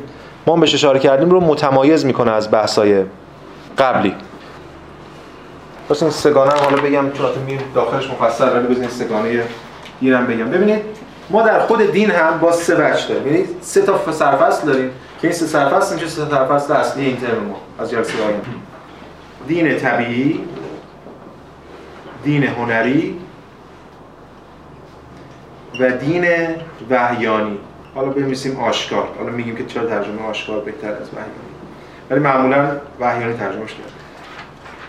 ما 0.46 0.56
بهش 0.56 0.74
اشاره 0.74 0.98
کردیم 0.98 1.30
رو 1.30 1.40
متمایز 1.40 2.04
می‌کنه 2.04 2.30
از 2.30 2.50
بحثای 2.50 3.04
قبلی. 3.78 4.14
بس 5.90 6.02
این 6.02 6.12
سگانه 6.12 6.52
حالا 6.52 6.82
بگم 6.82 7.10
چون 7.12 7.26
میریم 7.46 7.60
داخلش 7.74 8.10
مفصل 8.10 8.56
ولی 8.56 8.74
بزنین 8.74 8.88
سگانه 8.88 9.42
گیرم 10.00 10.26
بگم. 10.26 10.50
ببینید 10.50 10.82
ما 11.30 11.42
در 11.42 11.60
خود 11.60 11.92
دین 11.92 12.10
هم 12.10 12.38
با 12.38 12.52
سه 12.52 12.74
بخش 12.74 13.04
داریم. 13.04 13.26
یعنی 13.26 13.44
سه 13.60 13.82
تا 13.82 14.12
سرفصل 14.12 14.66
داریم. 14.66 14.90
که 15.20 15.28
این 15.28 15.32
سه 15.32 15.46
سرفصل 15.46 15.94
میشه 15.94 16.08
سه 16.08 16.28
سرفصل 16.30 16.72
اصلی 16.72 17.04
این 17.04 17.16
ترم 17.16 17.42
ما 17.44 17.60
از 17.78 17.90
جلسه 17.90 18.22
آینده 18.22 18.46
دین 19.48 19.76
طبیعی 19.76 20.40
دین 22.24 22.44
هنری 22.44 23.18
و 25.80 25.90
دین 25.90 26.26
وحیانی. 26.90 27.58
حالا 27.94 28.08
بنویسیم 28.08 28.60
آشکار. 28.60 29.08
حالا 29.18 29.30
میگیم 29.30 29.56
که 29.56 29.66
چرا 29.66 29.86
ترجمه 29.86 30.22
آشکار 30.28 30.60
بهتر 30.60 30.88
از 30.88 31.08
وحیانی. 31.08 31.30
ولی 32.10 32.20
معمولا 32.20 32.70
وحیانی 33.00 33.34
ترجمهش 33.34 33.72
کرد. 33.72 33.92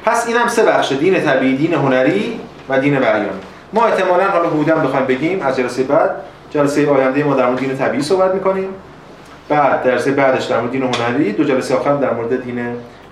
پس 0.06 0.28
اینم 0.28 0.48
سه 0.48 0.64
بخشه 0.64 0.96
دین 0.96 1.22
طبیعی 1.22 1.58
دین 1.58 1.74
هنری 1.74 2.40
و 2.70 2.80
دین 2.80 2.98
وحیانی. 2.98 3.40
ما 3.74 3.86
احتمالا 3.86 4.24
حالا 4.24 4.50
حدودا 4.50 4.76
بخوایم 4.76 5.06
بگیم 5.06 5.42
از 5.42 5.58
جلسه 5.58 5.84
بعد. 5.84 6.16
جلسه 6.52 6.90
آینده 6.90 7.24
ما 7.24 7.36
در 7.36 7.46
مورد 7.46 7.60
دین 7.60 7.78
طبیعی 7.78 8.04
صحبت 8.04 8.34
می‌کنیم. 8.34 8.70
بعد 9.52 9.86
جلسه 9.86 10.12
بعدش 10.12 10.46
در 10.46 10.60
مورد 10.60 10.72
دین 10.72 10.84
هنری 10.84 11.32
دو 11.32 11.44
جلسه 11.44 11.76
آخر 11.76 11.96
در 11.96 12.14
مورد 12.14 12.44
دین 12.44 12.60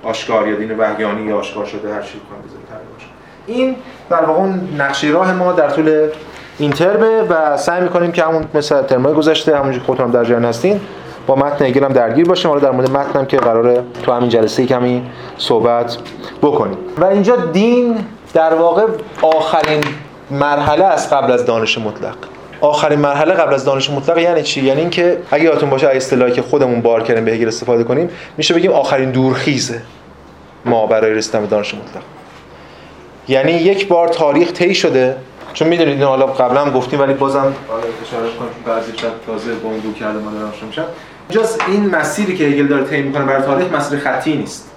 آشکار 0.04 0.48
یا 0.48 0.56
دین 0.56 0.78
وحیانی 0.78 1.22
یا 1.22 1.38
آشکار 1.38 1.66
شده 1.66 1.94
هر 1.94 2.02
چی 2.02 2.20
بکنم 2.20 2.40
این 3.48 3.76
در 4.10 4.26
واقع 4.26 4.42
نقشه 4.78 5.08
راه 5.08 5.34
ما 5.34 5.52
در 5.52 5.70
طول 5.70 6.08
این 6.60 6.72
ترمه 6.72 7.22
و 7.22 7.58
سعی 7.58 7.82
می‌کنیم 7.82 8.12
که 8.12 8.24
همون 8.24 8.46
مثل 8.54 8.82
ترمای 8.82 9.14
گذشته 9.14 9.58
همونجوری 9.58 9.86
خودتون 9.86 10.12
در 10.12 10.24
جریان 10.24 10.46
هستین 10.46 10.80
با 11.28 11.36
متن 11.36 11.66
هگل 11.66 11.84
هم 11.84 11.94
درگیر 11.94 12.28
باشیم. 12.28 12.52
حالا 12.52 12.62
در 12.62 12.72
مورد 12.72 12.92
متن 12.92 13.20
هم 13.20 13.26
که 13.26 13.38
قراره 13.38 13.84
تو 14.04 14.12
همین 14.12 14.30
جلسه 14.30 14.66
کمی 14.66 15.04
صحبت 15.38 15.98
بکنیم. 16.42 16.78
و 16.98 17.06
اینجا 17.06 17.36
دین 17.36 17.98
در 18.34 18.54
واقع 18.54 18.86
آخرین 19.22 19.84
مرحله 20.32 20.86
است 20.86 21.14
قبل 21.14 21.32
از 21.32 21.46
دانش 21.46 21.78
مطلق. 21.78 22.16
آخرین 22.62 23.00
مرحله 23.00 23.34
قبل 23.34 23.54
از 23.54 23.66
دانش 23.66 23.90
مطلق 23.90 24.18
یعنی 24.18 24.44
چی؟ 24.44 24.62
یعنی 24.62 24.82
اینکه 24.82 25.18
اگه 25.32 25.44
یادتون 25.44 25.70
باشه 25.70 25.88
اصطلاحی 25.88 26.32
که 26.32 26.42
خودمون 26.42 26.82
بار 26.82 27.04
کردیم 27.04 27.26
به 27.26 27.32
هگل 27.32 27.48
استفاده 27.48 27.84
کنیم 27.84 28.10
میشه 28.38 28.54
بگیم 28.54 28.72
آخرین 28.72 29.12
دورخیزه 29.12 29.82
ما 30.66 30.88
برای 30.88 31.14
رسیدن 31.14 31.42
به 31.42 31.48
دانش 31.48 31.74
مطلق. 31.74 32.04
یعنی 33.28 33.52
یک 33.52 33.88
بار 33.88 34.08
تاریخ 34.08 34.52
طی 34.52 34.76
شده. 34.76 35.16
چون 35.54 35.68
می‌دونید 35.68 36.02
حالا 36.02 36.26
قبلا 36.26 36.62
هم 36.62 36.72
گفتیم 36.72 37.00
ولی 37.00 37.14
بازم 37.14 37.54
اشاره 38.08 38.24
کنم 38.40 38.48
که 38.48 38.70
بعضی 38.72 38.92
شب 38.98 39.08
تازه 39.28 39.54
با 39.54 39.70
اون 39.70 39.80
دو 39.80 39.90
ما 40.20 40.32
دارم 40.32 40.54
اینجاست 41.30 41.62
این 41.68 41.90
مسیری 41.90 42.38
که 42.38 42.44
هگل 42.44 42.68
داره 42.68 42.84
طی 42.84 43.02
می‌کنه 43.02 43.26
برای 43.26 43.42
تاریخ 43.42 43.74
مسیر 43.74 44.00
خطی 44.00 44.38
نیست. 44.38 44.70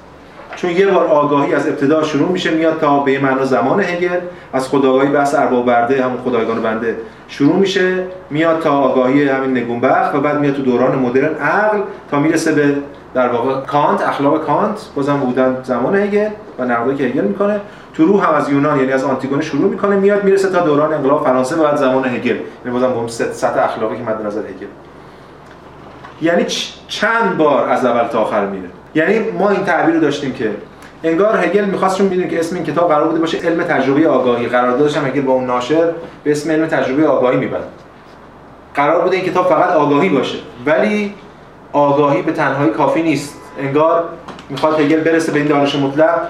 چون 0.57 0.71
یه 0.71 0.87
بار 0.87 1.07
آگاهی 1.07 1.55
از 1.55 1.69
ابتدا 1.69 2.03
شروع 2.03 2.29
میشه 2.29 2.51
میاد 2.51 2.81
تا 2.81 2.99
به 2.99 3.19
معنا 3.19 3.45
زمان 3.45 3.81
هگل. 3.81 4.21
از 4.53 4.69
خداگاهی 4.69 5.09
بحث 5.09 5.35
ارباب 5.35 5.67
برده 5.67 6.05
همون 6.05 6.19
خدایگان 6.25 6.63
بنده 6.63 6.97
شروع 7.33 7.57
میشه 7.57 8.05
میاد 8.31 8.61
تا 8.61 8.71
آگاهی 8.71 9.29
همین 9.29 9.57
نگونبخت 9.57 10.15
و 10.15 10.21
بعد 10.21 10.41
میاد 10.41 10.55
تو 10.55 10.63
دوران 10.63 10.99
مدرن 10.99 11.35
عقل 11.35 11.79
تا 12.11 12.19
می‌رسه 12.21 12.53
به 12.53 12.75
در 13.15 13.29
واقع 13.29 13.61
کانت 13.61 14.03
اخلاق 14.03 14.45
کانت. 14.45 14.81
بازم 14.95 15.17
بودن 15.17 15.57
زمان 15.63 15.97
هگل 15.97 16.29
و 16.59 16.65
نقدی 16.65 16.95
که 16.95 17.05
هگل 17.05 17.25
می‌کنه. 17.25 17.61
تو 17.95 18.07
روح 18.07 18.29
هم 18.29 18.35
از 18.35 18.51
یونان 18.51 18.79
یعنی 18.79 18.93
از 18.93 19.05
آنتیگونه 19.05 19.43
شروع 19.43 19.71
می‌کنه 19.71 19.97
میاد 19.97 20.25
می‌رسه 20.25 20.51
تا 20.51 20.61
دوران 20.61 20.95
انقلاب 20.95 21.25
فرانسه 21.25 21.57
و 21.57 21.63
بعد 21.63 21.77
زمان 21.77 22.05
هگل. 22.05 22.37
یعنی 22.65 22.79
بازم 22.79 22.95
با 22.95 23.09
سطح 23.09 23.65
اخلاقی 23.65 23.97
که 23.97 24.03
مد 24.03 24.27
نظر 24.27 24.41
هگل. 24.41 24.67
یعنی 26.23 26.45
چند 26.89 27.37
بار 27.37 27.69
از 27.69 27.85
اول 27.85 28.09
تا 28.09 28.21
آخر 28.21 28.47
میره. 28.47 28.69
یعنی 28.95 29.31
ما 29.39 29.51
این 29.51 29.65
تعبیر 29.65 29.95
رو 29.95 30.01
داشتیم 30.01 30.33
که 30.33 30.51
انگار 31.05 31.37
هگل 31.37 31.65
می‌خواست 31.65 31.99
چون 31.99 32.29
که 32.29 32.41
اسم 32.41 32.57
این 32.57 32.65
کتاب 32.65 32.89
قرار 32.89 33.09
بوده 33.09 33.21
باشه 33.21 33.39
علم 33.39 33.63
تجربه 33.63 34.09
آگاهی. 34.09 34.47
قراردادش 34.47 34.97
هم 34.97 35.07
هگل 35.07 35.21
با 35.21 35.33
اون 35.33 35.47
ناشر 35.47 35.93
به 36.25 36.31
اسم 36.31 36.51
علم 36.51 36.67
تجربه 36.67 37.07
آگاهی 37.07 37.37
می‌بره 37.37 37.65
قرار 38.75 39.03
بوده 39.03 39.17
این 39.17 39.25
کتاب 39.25 39.49
فقط 39.49 39.71
آگاهی 39.71 40.09
باشه. 40.09 40.39
ولی 40.67 41.15
آگاهی 41.73 42.23
به 42.23 42.33
تنهایی 42.33 42.71
کافی 42.71 43.03
نیست. 43.03 43.35
انگار 43.61 44.05
می‌خواد 44.51 44.81
هگل 44.81 45.01
برسه 45.01 45.33
به 45.33 45.39
این 45.39 45.49
دانش 45.49 45.77
مطلق. 45.77 46.21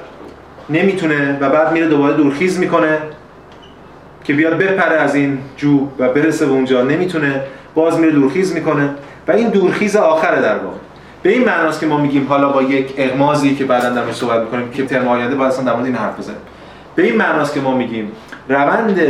نمی‌تونه 0.71 1.39
و 1.41 1.51
بعد 1.51 1.73
میره 1.73 1.89
دوباره 1.89 2.15
دورخیز 2.15 2.59
می‌کنه 2.59 2.99
که 4.25 4.33
بیاد 4.33 4.59
بپره 4.59 4.97
از 4.97 5.15
این 5.15 5.39
جو 5.57 5.89
و 5.99 6.09
برسه 6.09 6.47
به 6.47 6.53
اونجا. 6.53 6.83
نمی‌تونه. 6.83 7.43
باز 7.75 7.99
میره 7.99 8.13
دورخیز 8.13 8.55
می‌کنه. 8.55 8.91
و 9.29 9.33
این 9.33 9.49
دورخیز 9.49 9.97
آخره 9.97 10.41
در 10.41 10.59
واقع. 10.59 10.77
به 11.23 11.31
این 11.31 11.45
معناست 11.45 11.81
که 11.81 11.87
ما 11.87 11.97
میگیم 11.99 12.27
حالا 12.29 12.49
با 12.49 12.63
یک 12.63 12.95
اغمازی 12.99 13.55
که 13.55 13.65
بعدا 13.65 13.91
در 13.91 14.13
صحبت 14.13 14.41
می‌کنیم 14.41 14.71
که 14.71 14.87
ترم 14.87 15.09
آینده 15.09 15.35
باید 15.35 15.65
در 15.65 15.73
مورد 15.73 15.87
این 15.87 15.95
حرف 15.95 16.19
بزنیم. 16.19 16.39
به 16.95 17.03
این 17.03 17.17
معناست 17.17 17.55
که 17.55 17.61
ما 17.61 17.77
میگیم 17.77 18.13
روند 18.49 19.01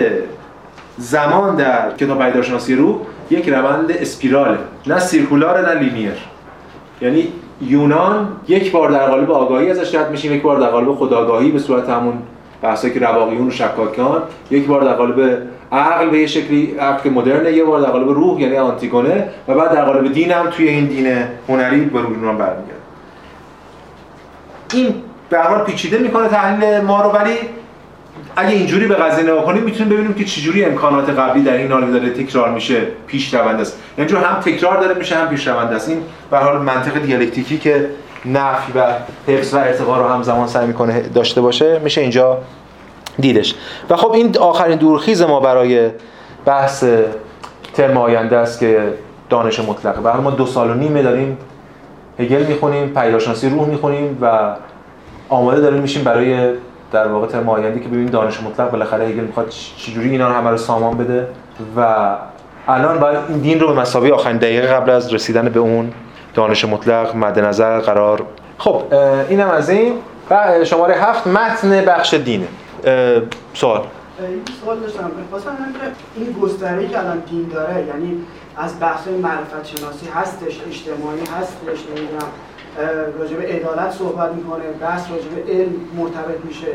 زمان 0.98 1.56
در 1.56 1.96
کتاب 1.96 2.22
پیداشناسی 2.22 2.74
روح 2.74 2.96
یک 3.30 3.48
روند 3.48 3.90
اسپیراله. 3.90 4.58
نه 4.86 4.98
سیرکولار 4.98 5.68
نه 5.68 5.80
لینیر. 5.80 6.12
یعنی 7.00 7.28
یونان 7.60 8.28
یک 8.48 8.72
بار 8.72 8.90
در 8.90 9.06
قالب 9.06 9.30
آگاهی 9.30 9.70
ازش 9.70 9.94
رد 9.94 10.10
میشیم 10.10 10.32
یک 10.32 10.42
بار 10.42 10.60
در 10.60 10.66
قالب 10.66 10.94
خداگاهی 10.94 11.50
به 11.50 11.58
صورت 11.58 11.88
همون 11.88 12.14
بحثایی 12.62 12.94
که 12.94 13.00
رواقیون 13.00 13.48
و 13.48 13.50
شکاکان 13.50 14.22
یک 14.50 14.66
بار 14.66 14.84
در 14.84 14.92
قالب 14.92 15.42
عقل 15.72 16.10
به 16.10 16.18
یه 16.18 16.26
شکلی 16.26 16.76
عقل 16.80 17.10
مدرنه 17.10 17.52
یه 17.52 17.64
بار 17.64 17.80
در 17.80 17.90
قالب 17.90 18.08
روح 18.08 18.40
یعنی 18.40 18.56
آنتیگونه 18.56 19.28
و 19.48 19.54
بعد 19.54 19.72
در 19.72 19.84
قالب 19.84 20.12
دین 20.12 20.32
هم 20.32 20.50
توی 20.50 20.68
این 20.68 20.86
دین 20.86 21.24
هنری 21.48 21.80
به 21.80 22.00
روی 22.00 22.16
یونان 22.16 22.38
برمیگرده 22.38 22.82
این 24.72 24.94
به 25.30 25.38
حال 25.38 25.64
پیچیده 25.64 25.98
می‌کنه 25.98 26.28
تحلیل 26.28 26.80
ما 26.80 27.02
رو 27.02 27.10
ولی 27.10 27.34
اگه 28.36 28.50
اینجوری 28.50 28.86
به 28.86 28.94
قضیه 28.94 29.24
نگاه 29.24 29.44
کنیم 29.44 29.62
می‌تونیم 29.62 29.92
ببینیم 29.92 30.14
که 30.14 30.24
چجوری 30.24 30.64
امکانات 30.64 31.10
قبلی 31.10 31.42
در 31.42 31.56
این 31.56 31.72
حال 31.72 31.90
داره 31.90 32.10
تکرار 32.10 32.50
میشه 32.50 32.82
پیش 33.06 33.34
رونده 33.34 33.60
است. 33.60 33.78
یعنی 33.98 34.12
هم 34.12 34.40
تکرار 34.40 34.80
داره 34.80 34.94
میشه 34.94 35.16
هم 35.16 35.28
پیش 35.28 35.48
رونده 35.48 35.76
است. 35.76 35.88
این 35.88 35.98
به 36.30 36.38
حال 36.38 36.62
منطق 36.62 37.02
دیالکتیکی 37.02 37.58
که 37.58 37.88
نفی 38.24 38.72
و 38.72 38.84
حفظ 39.26 39.54
و 39.54 39.58
ارتقا 39.58 39.96
رو 39.96 40.08
همزمان 40.08 40.46
سعی 40.46 40.66
می‌کنه 40.66 41.00
داشته 41.00 41.40
باشه 41.40 41.78
میشه 41.78 42.00
اینجا 42.00 42.38
دیدش. 43.18 43.54
و 43.90 43.96
خب 43.96 44.12
این 44.12 44.38
آخرین 44.38 44.78
دورخیز 44.78 45.22
ما 45.22 45.40
برای 45.40 45.90
بحث 46.44 46.84
ترم 47.74 47.96
آینده 47.96 48.36
است 48.36 48.60
که 48.60 48.92
دانش 49.30 49.60
مطلقه. 49.60 50.00
به 50.00 50.16
ما 50.16 50.30
دو 50.30 50.46
سال 50.46 50.70
و 50.70 50.74
نیمه 50.74 51.02
داریم 51.02 51.38
هگل 52.18 52.42
می‌خونیم 52.42 52.88
پیداشناسی 52.88 53.48
روح 53.48 53.68
می‌خونیم 53.68 54.18
و 54.22 54.54
آماده 55.28 55.60
داریم 55.60 55.80
میشیم 55.80 56.04
برای 56.04 56.52
در 56.92 57.08
واقع 57.08 57.26
ترم 57.26 57.48
آینده 57.48 57.80
که 57.80 57.88
ببینیم 57.88 58.06
دانش 58.06 58.42
مطلق 58.42 58.70
بالاخره 58.70 59.04
هگل 59.04 59.24
می‌خواد 59.24 59.48
چجوری 59.76 60.10
اینا 60.10 60.28
رو 60.28 60.34
همه 60.34 60.50
رو 60.50 60.56
سامان 60.56 60.98
بده. 60.98 61.26
و 61.76 62.06
الان 62.68 63.00
باید 63.00 63.18
این 63.28 63.38
دین 63.38 63.60
رو 63.60 63.66
به 63.74 63.80
مساوی 63.80 64.10
آخرین 64.10 64.36
دقیقه 64.36 64.66
قبل 64.66 64.90
از 64.90 65.14
رسیدن 65.14 65.48
به 65.48 65.60
اون 65.60 65.92
دانش 66.35 66.64
مطلق 66.64 67.16
مد 67.16 67.39
نظر 67.39 67.80
قرار. 67.80 68.22
خب 68.59 68.83
اینم 69.28 69.51
از 69.51 69.70
این. 69.70 69.99
و 70.30 70.64
شماره 70.64 70.95
هفت 70.95 71.26
متن 71.26 71.85
بخش 71.85 72.14
دینه. 72.14 72.49
سوال. 73.55 73.80
این 74.20 74.43
سوال 74.64 74.78
داشتم. 74.80 75.11
خواستم 75.30 75.57
که 75.57 76.20
این 76.20 76.33
گستره 76.33 76.89
که 76.89 76.99
الان 76.99 77.18
دین 77.18 77.49
داره 77.55 77.87
یعنی 77.87 78.24
از 78.57 78.80
بحث 78.80 79.09
معرفت 79.09 79.66
شناسی 79.66 80.09
هستش 80.14 80.61
اجتماعی 80.66 81.20
هستش 81.20 81.78
نمی‌دونم 81.91 82.28
راجع 83.18 83.37
به 83.37 83.43
عدالت 83.43 83.91
صحبت 83.91 84.33
می‌کنه 84.33 84.64
بحث 84.80 85.11
راجع 85.11 85.28
به 85.28 85.53
علم 85.53 85.72
مرتبط 85.97 86.45
میشه 86.45 86.66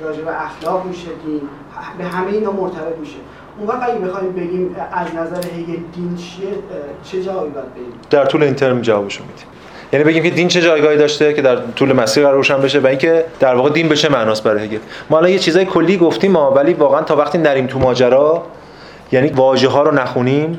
راجع 0.00 0.22
به 0.22 0.44
اخلاق 0.44 0.86
میشه 0.86 1.08
دین 1.26 1.40
به 1.98 2.04
همه 2.04 2.32
اینا 2.32 2.52
مرتبط 2.52 2.98
میشه. 3.00 3.16
اون 3.60 3.70
اگه 3.82 3.98
بخوایم 3.98 4.32
بگیم 4.32 4.76
از 4.92 5.14
نظر 5.14 5.46
هگل 5.46 5.82
دین 5.94 6.16
چیه 6.16 6.48
چه 7.02 7.22
جایی 7.22 7.50
باید 7.50 7.74
بگیم 7.74 7.92
در 8.10 8.24
طول 8.24 8.42
این 8.42 8.54
ترم 8.54 8.80
جوابشو 8.80 9.22
میدیم. 9.22 9.46
یعنی 9.92 10.04
بگیم 10.04 10.22
که 10.22 10.30
دین 10.30 10.48
چه 10.48 10.62
جایگاهی 10.62 10.96
داشته 10.96 11.34
که 11.34 11.42
در 11.42 11.56
طول 11.56 11.92
مسیر 11.92 12.22
قرار 12.22 12.36
روشن 12.36 12.60
بشه 12.60 12.80
و 12.80 12.86
اینکه 12.86 13.24
در 13.40 13.54
واقع 13.54 13.70
دین 13.70 13.88
به 13.88 13.96
چه 13.96 14.08
برای 14.08 14.64
هگل. 14.64 14.78
ما 15.10 15.18
الان 15.18 15.30
یه 15.30 15.38
چیزای 15.38 15.64
کلی 15.64 15.96
گفتیم 15.96 16.32
ما 16.32 16.50
ولی 16.50 16.74
واقعا 16.74 17.02
تا 17.02 17.16
وقتی 17.16 17.38
نریم 17.38 17.66
تو 17.66 17.78
ماجرا 17.78 18.42
یعنی 19.12 19.28
واژه 19.28 19.68
ها 19.68 19.82
رو 19.82 19.94
نخونیم 19.94 20.58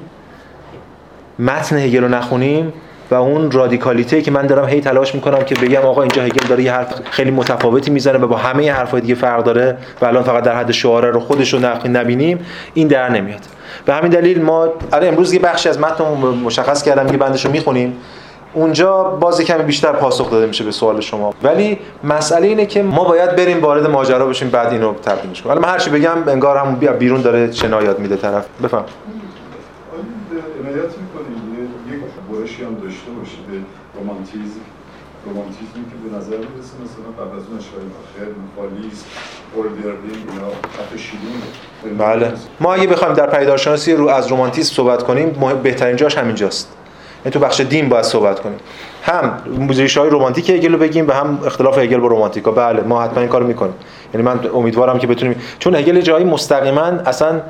متن 1.39 1.77
هگل 1.77 2.01
رو 2.01 2.07
نخونیم 2.07 2.73
و 3.11 3.15
اون 3.15 3.51
رادیکالیته 3.51 4.21
که 4.21 4.31
من 4.31 4.47
دارم 4.47 4.65
هی 4.65 4.81
تلاش 4.81 5.15
می‌کنم 5.15 5.43
که 5.43 5.55
بگم 5.55 5.81
آقا 5.81 6.01
اینجا 6.01 6.21
هگل 6.21 6.47
داره 6.47 6.63
یه 6.63 6.73
حرف 6.73 6.93
خیلی 7.11 7.31
متفاوتی 7.31 7.91
می‌زنه 7.91 8.17
و 8.17 8.27
با 8.27 8.37
همه 8.37 8.71
حرفای 8.71 9.01
دیگه 9.01 9.15
فرق 9.15 9.43
داره 9.43 9.77
و 10.01 10.05
الان 10.05 10.23
فقط 10.23 10.43
در 10.43 10.55
حد 10.55 10.71
شعاره 10.71 11.11
رو 11.11 11.19
خودش 11.19 11.53
رو 11.53 11.59
نبینیم 11.85 12.45
این 12.73 12.87
در 12.87 13.09
نمیاد. 13.09 13.41
به 13.85 13.93
همین 13.93 14.11
دلیل 14.11 14.41
ما 14.41 14.67
الان 14.93 15.07
امروز 15.07 15.33
یه 15.33 15.39
بخشی 15.39 15.69
از 15.69 15.79
متن 15.79 16.03
مشخص 16.43 16.83
کردم 16.83 17.07
یه 17.11 17.17
بندش 17.17 17.45
رو 17.45 17.51
می‌خونیم. 17.51 17.97
اونجا 18.53 19.03
باز 19.03 19.41
کمی 19.41 19.63
بیشتر 19.63 19.91
پاسخ 19.91 20.31
داده 20.31 20.45
میشه 20.45 20.63
به 20.63 20.71
سوال 20.71 21.01
شما. 21.01 21.33
ولی 21.43 21.79
مسئله 22.03 22.47
اینه 22.47 22.65
که 22.65 22.83
ما 22.83 23.03
باید 23.03 23.35
بریم 23.35 23.61
وارد 23.61 23.89
ماجرا 23.89 24.25
بشیم 24.25 24.49
بعد 24.49 24.73
اینو 24.73 24.93
تبیینش 24.93 25.41
کنیم 25.41 25.53
حالا 25.53 25.67
من 25.67 25.73
هر 25.73 25.79
چی 25.79 25.89
بگم 25.89 26.27
انگار 26.27 26.57
همون 26.57 26.75
بیرون 26.75 27.21
داره 27.21 27.51
شنا 27.51 27.83
یاد 27.83 27.99
میده 27.99 28.15
طرف. 28.15 28.45
بفهم. 28.63 28.83
برشی 32.61 32.73
هم 32.75 32.81
داشته 32.83 33.11
باشید 33.11 33.47
به 33.47 33.57
رومانتیزم 33.99 34.61
رومانتیزمی 35.25 35.85
که 35.85 36.09
به 36.09 36.17
نظر 36.17 36.37
می‌رسه 36.37 36.73
مثلا 36.83 37.25
قبل 37.25 37.37
از 37.37 37.43
اون 37.49 37.59
اینا 40.33 40.47
خط 40.47 40.97
شیرین 40.97 41.97
بله. 41.97 42.33
ما 42.59 42.73
اگه 42.73 42.87
بخوایم 42.87 43.13
در 43.13 43.29
پیدارشناسی 43.29 43.93
رو 43.93 44.07
از 44.07 44.27
رومانتیسم 44.27 44.75
صحبت 44.75 45.03
کنیم 45.03 45.29
بهترین 45.63 45.95
جاش 45.95 46.17
همینجاست 46.17 46.73
یعنی 47.25 47.33
تو 47.33 47.39
بخش 47.39 47.61
دین 47.61 47.89
باید 47.89 48.03
صحبت 48.03 48.39
کنیم. 48.39 48.57
هم 49.03 49.41
موزیش 49.57 49.97
های 49.97 50.09
رمانتیک 50.09 50.49
هگل 50.49 50.71
رو 50.71 50.77
بگیم 50.77 51.07
و 51.07 51.11
هم 51.11 51.39
اختلاف 51.45 51.77
هگل 51.77 51.97
با 51.97 52.07
رمانتیکا. 52.07 52.51
بله 52.51 52.81
ما 52.81 53.01
حتما 53.01 53.19
این 53.19 53.29
کارو 53.29 53.47
می‌کنیم. 53.47 53.73
یعنی 54.13 54.25
من 54.25 54.39
امیدوارم 54.53 54.99
که 54.99 55.07
بتونیم 55.07 55.41
چون 55.59 55.75
هگل 55.75 56.01
جایی 56.01 56.25
مستقیما 56.25 56.81
اصلا 56.81 57.41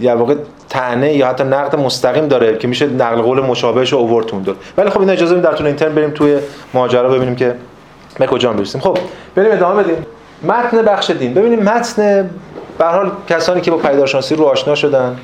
یا 0.00 0.16
واقع 0.16 0.34
تنه 0.68 1.14
یا 1.14 1.28
حتی 1.28 1.44
نقد 1.44 1.76
مستقیم 1.76 2.28
داره 2.28 2.58
که 2.58 2.68
میشه 2.68 2.86
نقل 2.86 3.22
قول 3.22 3.40
مشابهش 3.40 3.92
رو 3.92 4.22
داد. 4.44 4.56
ولی 4.76 4.90
خب 4.90 5.00
این 5.00 5.10
اجازه 5.10 5.34
بدیم 5.34 5.50
در 5.50 5.66
اینترن 5.66 5.94
بریم 5.94 6.10
توی 6.10 6.38
ماجرا 6.74 7.08
ببینیم 7.08 7.36
که 7.36 7.54
به 8.18 8.26
کجا 8.26 8.52
برسیم. 8.52 8.80
خب 8.80 8.98
بریم 9.34 9.52
ادامه 9.52 9.82
بدیم. 9.82 10.06
متن 10.42 10.82
بخش 10.82 11.10
دین. 11.10 11.34
ببینیم 11.34 11.58
متن 11.58 12.30
به 12.78 12.84
حال 12.84 13.12
کسانی 13.28 13.60
که 13.60 13.70
با 13.70 13.76
پیدارشناسی 13.76 14.34
رو 14.34 14.44
آشنا 14.44 14.74
شدن 14.74 15.16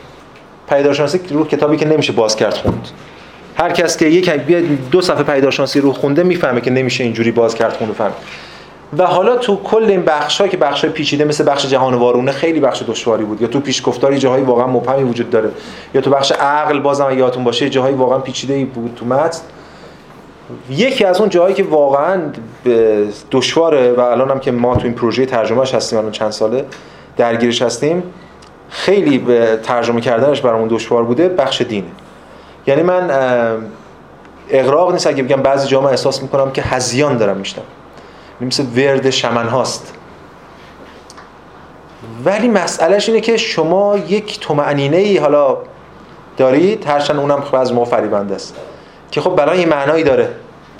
پیدارشناسی 0.68 1.20
رو 1.30 1.46
کتابی 1.46 1.76
که 1.76 1.88
نمیشه 1.88 2.12
باز 2.12 2.36
کرد 2.36 2.54
خوند. 2.54 2.88
هر 3.56 3.72
کس 3.72 3.96
که 3.96 4.06
یک 4.06 4.30
دو 4.90 5.00
صفحه 5.00 5.22
پیدارشناسی 5.22 5.80
رو 5.80 5.92
خونده 5.92 6.22
می‌فهمه 6.22 6.60
که 6.60 6.70
نمیشه 6.70 7.04
اینجوری 7.04 7.30
باز 7.30 7.54
کرد 7.54 7.72
خوند 7.72 7.92
فهم. 7.92 8.12
و 8.98 9.06
حالا 9.06 9.36
تو 9.36 9.56
کل 9.56 9.84
این 9.84 10.02
بخش 10.02 10.42
که 10.42 10.56
بخش 10.56 10.86
پیچیده 10.86 11.24
مثل 11.24 11.50
بخش 11.50 11.66
جهان 11.66 11.94
وارونه 11.94 12.32
خیلی 12.32 12.60
بخش 12.60 12.82
دشواری 12.88 13.24
بود. 13.24 13.42
یا 13.42 13.48
تو 13.48 13.60
پیشگفتاری 13.60 14.18
جاهایی 14.18 14.44
واقعا 14.44 14.66
مبهمی 14.66 15.02
وجود 15.02 15.30
داره. 15.30 15.50
یا 15.94 16.00
تو 16.00 16.10
بخش 16.10 16.32
عقل 16.32 16.80
بازم 16.80 17.18
یادتون 17.18 17.44
باشه 17.44 17.70
جاهایی 17.70 17.94
واقعا 17.94 18.18
پیچیده 18.18 18.64
بود 18.64 18.94
تو 18.96 19.06
متن. 19.06 19.40
یکی 20.70 21.04
از 21.04 21.20
اون 21.20 21.28
جاهایی 21.28 21.54
که 21.54 21.62
واقعا 21.62 22.22
دشواره 23.30 23.92
و 23.92 24.00
الان 24.00 24.30
هم 24.30 24.40
که 24.40 24.50
ما 24.52 24.76
تو 24.76 24.84
این 24.84 24.94
پروژه 24.94 25.26
ترجمهش 25.26 25.74
هستیم 25.74 25.98
الان 25.98 26.12
چند 26.12 26.30
ساله 26.30 26.64
درگیرش 27.16 27.62
هستیم 27.62 28.02
خیلی 28.68 29.18
به 29.18 29.58
ترجمه 29.62 30.00
کردنش 30.00 30.40
برامون 30.40 30.68
دشوار 30.68 31.02
بوده 31.02 31.28
بخش 31.28 31.62
دینه. 31.62 31.86
یعنی 32.66 32.82
من 32.82 33.10
اقراق 34.50 34.92
نیست 34.92 35.06
اگه 35.06 35.22
بگم 35.22 35.42
بعضی 35.42 35.68
جا 35.68 35.88
احساس 35.88 36.22
می‌کنم 36.22 36.50
که 36.50 36.62
هزیان 36.62 37.16
دارم 37.16 37.36
میشتم 37.36 37.62
مثل 38.40 38.64
ورد 38.76 39.10
شمن 39.10 39.48
هاست. 39.48 39.94
ولی 42.24 42.48
مسئلهش 42.48 43.08
اینه 43.08 43.20
که 43.20 43.36
شما 43.36 43.96
یک 44.08 44.40
تومعنینه 44.40 44.96
ای 44.96 45.18
حالا 45.18 45.56
دارید 46.36 46.86
هرچند 46.86 47.18
اونم 47.18 47.42
از 47.52 47.72
ما 47.72 47.84
فریبنده 47.84 48.34
است 48.34 48.56
که 49.10 49.20
خب 49.20 49.30
برای 49.30 49.58
این 49.58 49.68
معنایی 49.68 50.04
داره. 50.04 50.28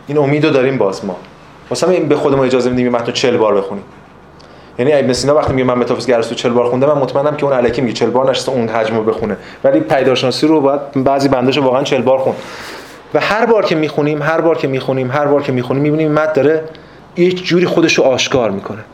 این 0.06 0.18
امیدو 0.18 0.50
داریم 0.50 0.78
باز 0.78 1.04
ما. 1.04 1.16
مثلا 1.70 1.90
این 1.90 2.08
به 2.08 2.16
خودمون 2.16 2.46
اجازه 2.46 2.70
میدیم 2.70 2.92
متن 2.92 3.12
40 3.12 3.36
بار 3.36 3.54
بخونیم. 3.54 3.84
یعنی 4.78 4.92
ابن 4.92 5.12
سینا 5.12 5.34
وقتی 5.34 5.52
میگه 5.52 5.64
من 5.64 5.74
متافیزیک 5.74 6.14
ارسطو 6.14 6.34
40 6.34 6.52
بار 6.52 6.70
خونده 6.70 6.86
من 6.86 6.98
مطمئنم 6.98 7.36
که 7.36 7.44
اون 7.44 7.52
الکی 7.52 7.80
میگه 7.80 7.94
40 7.94 8.10
بار 8.10 8.30
نشسته 8.30 8.52
اون 8.52 8.68
حجمو 8.68 9.02
بخونه. 9.02 9.36
ولی 9.64 9.80
پیداشناسی 9.80 10.46
رو 10.46 10.60
باید 10.60 10.80
بعضی 11.04 11.28
بنداشو 11.28 11.62
واقعا 11.62 11.82
40 11.82 12.02
بار 12.02 12.18
خون. 12.18 12.34
و 13.14 13.20
هر 13.20 13.46
بار 13.46 13.64
که 13.64 13.74
می‌خونیم 13.74 14.22
هر 14.22 14.40
بار 14.40 14.58
که 14.58 14.68
می‌خونیم 14.68 15.10
هر 15.10 15.26
بار 15.26 15.42
که 15.42 15.52
می‌خونیم 15.52 15.82
می‌بینیم 15.82 16.12
متن 16.12 16.32
داره 16.32 16.64
یک 17.16 17.44
جوری 17.44 17.66
خودش 17.66 17.94
رو 17.94 18.04
آشکار 18.04 18.50
می‌کنه. 18.50 18.84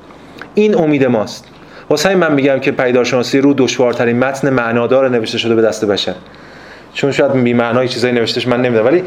این 0.54 0.78
امید 0.78 1.04
ماست. 1.04 1.44
واسه 1.90 2.14
من 2.14 2.32
میگم 2.32 2.60
که 2.60 2.70
پیدارشناسی 2.70 3.40
رو 3.40 3.54
دشوارترین 3.54 4.18
متن 4.18 4.50
معنادار 4.50 5.08
نوشته 5.08 5.38
شده 5.38 5.54
به 5.54 5.62
دست 5.62 5.84
بشر. 5.84 6.14
چون 6.94 7.12
شاید 7.12 7.32
بی 7.32 7.52
معنای 7.52 7.88
چیزایی 7.88 8.14
نوشتهش 8.14 8.46
من 8.46 8.62
نمی‌دونم. 8.62 8.86
ولی 8.86 9.02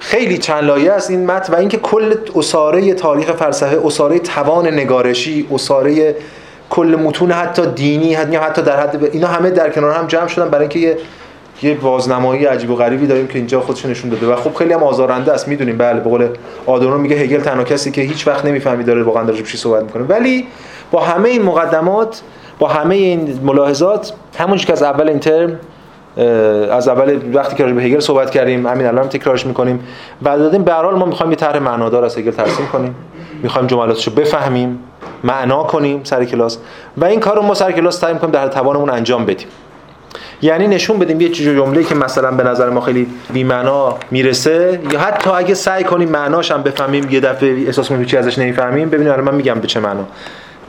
خیلی 0.00 0.38
چند 0.38 0.64
لایه 0.64 0.92
است 0.92 1.10
این 1.10 1.26
متن 1.26 1.52
و 1.52 1.56
اینکه 1.56 1.76
کل 1.76 2.14
اساره 2.36 2.94
تاریخ 2.94 3.32
فلسفه 3.32 3.86
اساره 3.86 4.18
توان 4.18 4.66
نگارشی 4.66 5.46
اساره 5.52 6.16
کل 6.70 6.96
متون 7.04 7.30
حتی 7.30 7.62
دینی 7.66 8.14
حتی 8.14 8.62
در 8.62 8.80
حد 8.80 9.04
اینا 9.12 9.26
همه 9.26 9.50
در 9.50 9.70
کنار 9.70 9.94
هم 9.94 10.06
جمع 10.06 10.26
شدن 10.26 10.48
برای 10.48 10.60
اینکه 10.60 10.98
یه 11.62 11.74
بازنمایی 11.74 12.44
عجیب 12.44 12.70
و 12.70 12.74
غریبی 12.74 13.06
داریم 13.06 13.26
که 13.26 13.38
اینجا 13.38 13.60
خودش 13.60 13.86
نشون 13.86 14.10
داده. 14.10 14.26
و 14.26 14.36
خب 14.36 14.54
خیلی 14.54 14.72
هم 14.72 14.82
آزارنده 14.82 15.32
است 15.32 15.48
می‌دونیم. 15.48 15.78
بله 15.78 16.00
به 16.00 16.10
قول 16.10 16.28
آدورنو 16.66 16.98
میگه 16.98 17.16
هگل 17.16 17.40
تنها 17.40 17.64
کسی 17.64 17.90
که 17.90 18.02
هیچ 18.02 18.26
وقت 18.26 18.44
نمی‌فهمی 18.44 18.84
داره 18.84 19.02
واقعا 19.02 19.24
داره 19.24 19.42
چی 19.42 19.56
صحبت 19.56 19.82
می‌کنه. 19.82 20.02
ولی 20.02 20.46
با 20.90 21.00
همه 21.00 21.28
این 21.28 21.42
مقدمات 21.42 22.22
با 22.58 22.68
همه 22.68 22.94
این 22.94 23.40
ملاحظات 23.44 24.12
همونجوری 24.38 24.66
که 24.66 24.72
از 24.72 24.82
اول 24.82 25.08
این 25.08 25.18
ترم 25.18 25.60
از 26.70 26.88
اول 26.88 27.20
وقتی 27.34 27.56
که 27.56 27.64
به 27.64 27.82
هگل 27.82 28.00
صحبت 28.00 28.30
کردیم 28.30 28.66
همین 28.66 28.86
الان 28.86 29.08
تکرارش 29.08 29.46
می‌کنیم 29.46 29.80
بعد 30.22 30.38
دادیم 30.38 30.62
به 30.62 30.80
ما 30.80 31.04
می‌خوایم 31.04 31.30
یه 31.30 31.36
طرح 31.36 31.58
معنادار 31.58 32.04
از 32.04 32.18
هگل 32.18 32.30
ترسیم 32.30 32.66
کنیم. 32.66 32.94
می‌خوایم 33.42 33.66
جملاتشو 33.66 34.10
بفهمیم 34.10 34.78
معنا 35.24 35.62
کنیم 35.62 36.00
سر 36.04 36.24
کلاس. 36.24 36.58
و 36.96 37.04
این 37.04 37.20
کارو 37.20 37.42
ما 37.42 37.54
سر 37.54 37.72
کلاس 37.72 37.98
تعیین 37.98 38.18
کنیم 38.18 38.30
در 38.30 38.48
توانمون 38.48 38.90
انجام 38.90 39.26
بدیم. 39.26 39.48
یعنی 40.42 40.68
نشون 40.68 40.98
بدیم 40.98 41.20
یه 41.20 41.28
جمله 41.28 41.84
که 41.84 41.94
مثلا 41.94 42.30
به 42.30 42.42
نظر 42.42 42.70
ما 42.70 42.80
خیلی 42.80 43.06
بی 43.32 43.44
معنا 43.44 43.98
می‌رسه. 44.10 44.80
یا 44.92 45.00
حتی 45.00 45.30
اگه 45.30 45.54
سعی 45.54 45.84
کنیم 45.84 46.08
معناش 46.08 46.50
هم 46.50 46.62
بفهمیم 46.62 47.10
یه 47.10 47.20
دفعه 47.20 47.64
احساس 47.66 47.88
کنیم 47.88 48.04
چی 48.04 48.16
ازش 48.16 48.38
نمی‌فهمیم 48.38 48.88
ببینید 48.88 49.08
الان 49.08 49.24
من 49.24 49.34
میگم 49.34 49.54
به 49.54 49.66
چه 49.66 49.80
معنا. 49.80 50.06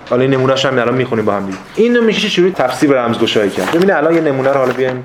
حالا 0.09 0.21
این 0.21 0.31
نمونهش 0.33 0.65
هم 0.65 0.79
الان 0.79 0.93
می‌خونیم 0.93 1.25
با 1.25 1.33
هم 1.33 1.45
دیگه. 1.45 1.57
اینو 1.75 2.01
میشه 2.01 2.29
چجوری 2.29 2.51
تفسیر 2.51 2.91
رمزگشایی 2.91 3.49
کرد. 3.49 3.69
ببینید 3.69 3.91
الان 3.91 4.15
یه 4.15 4.21
نمونه 4.21 4.49
رو 4.49 4.57
حالا 4.59 4.73
بیایم 4.73 5.03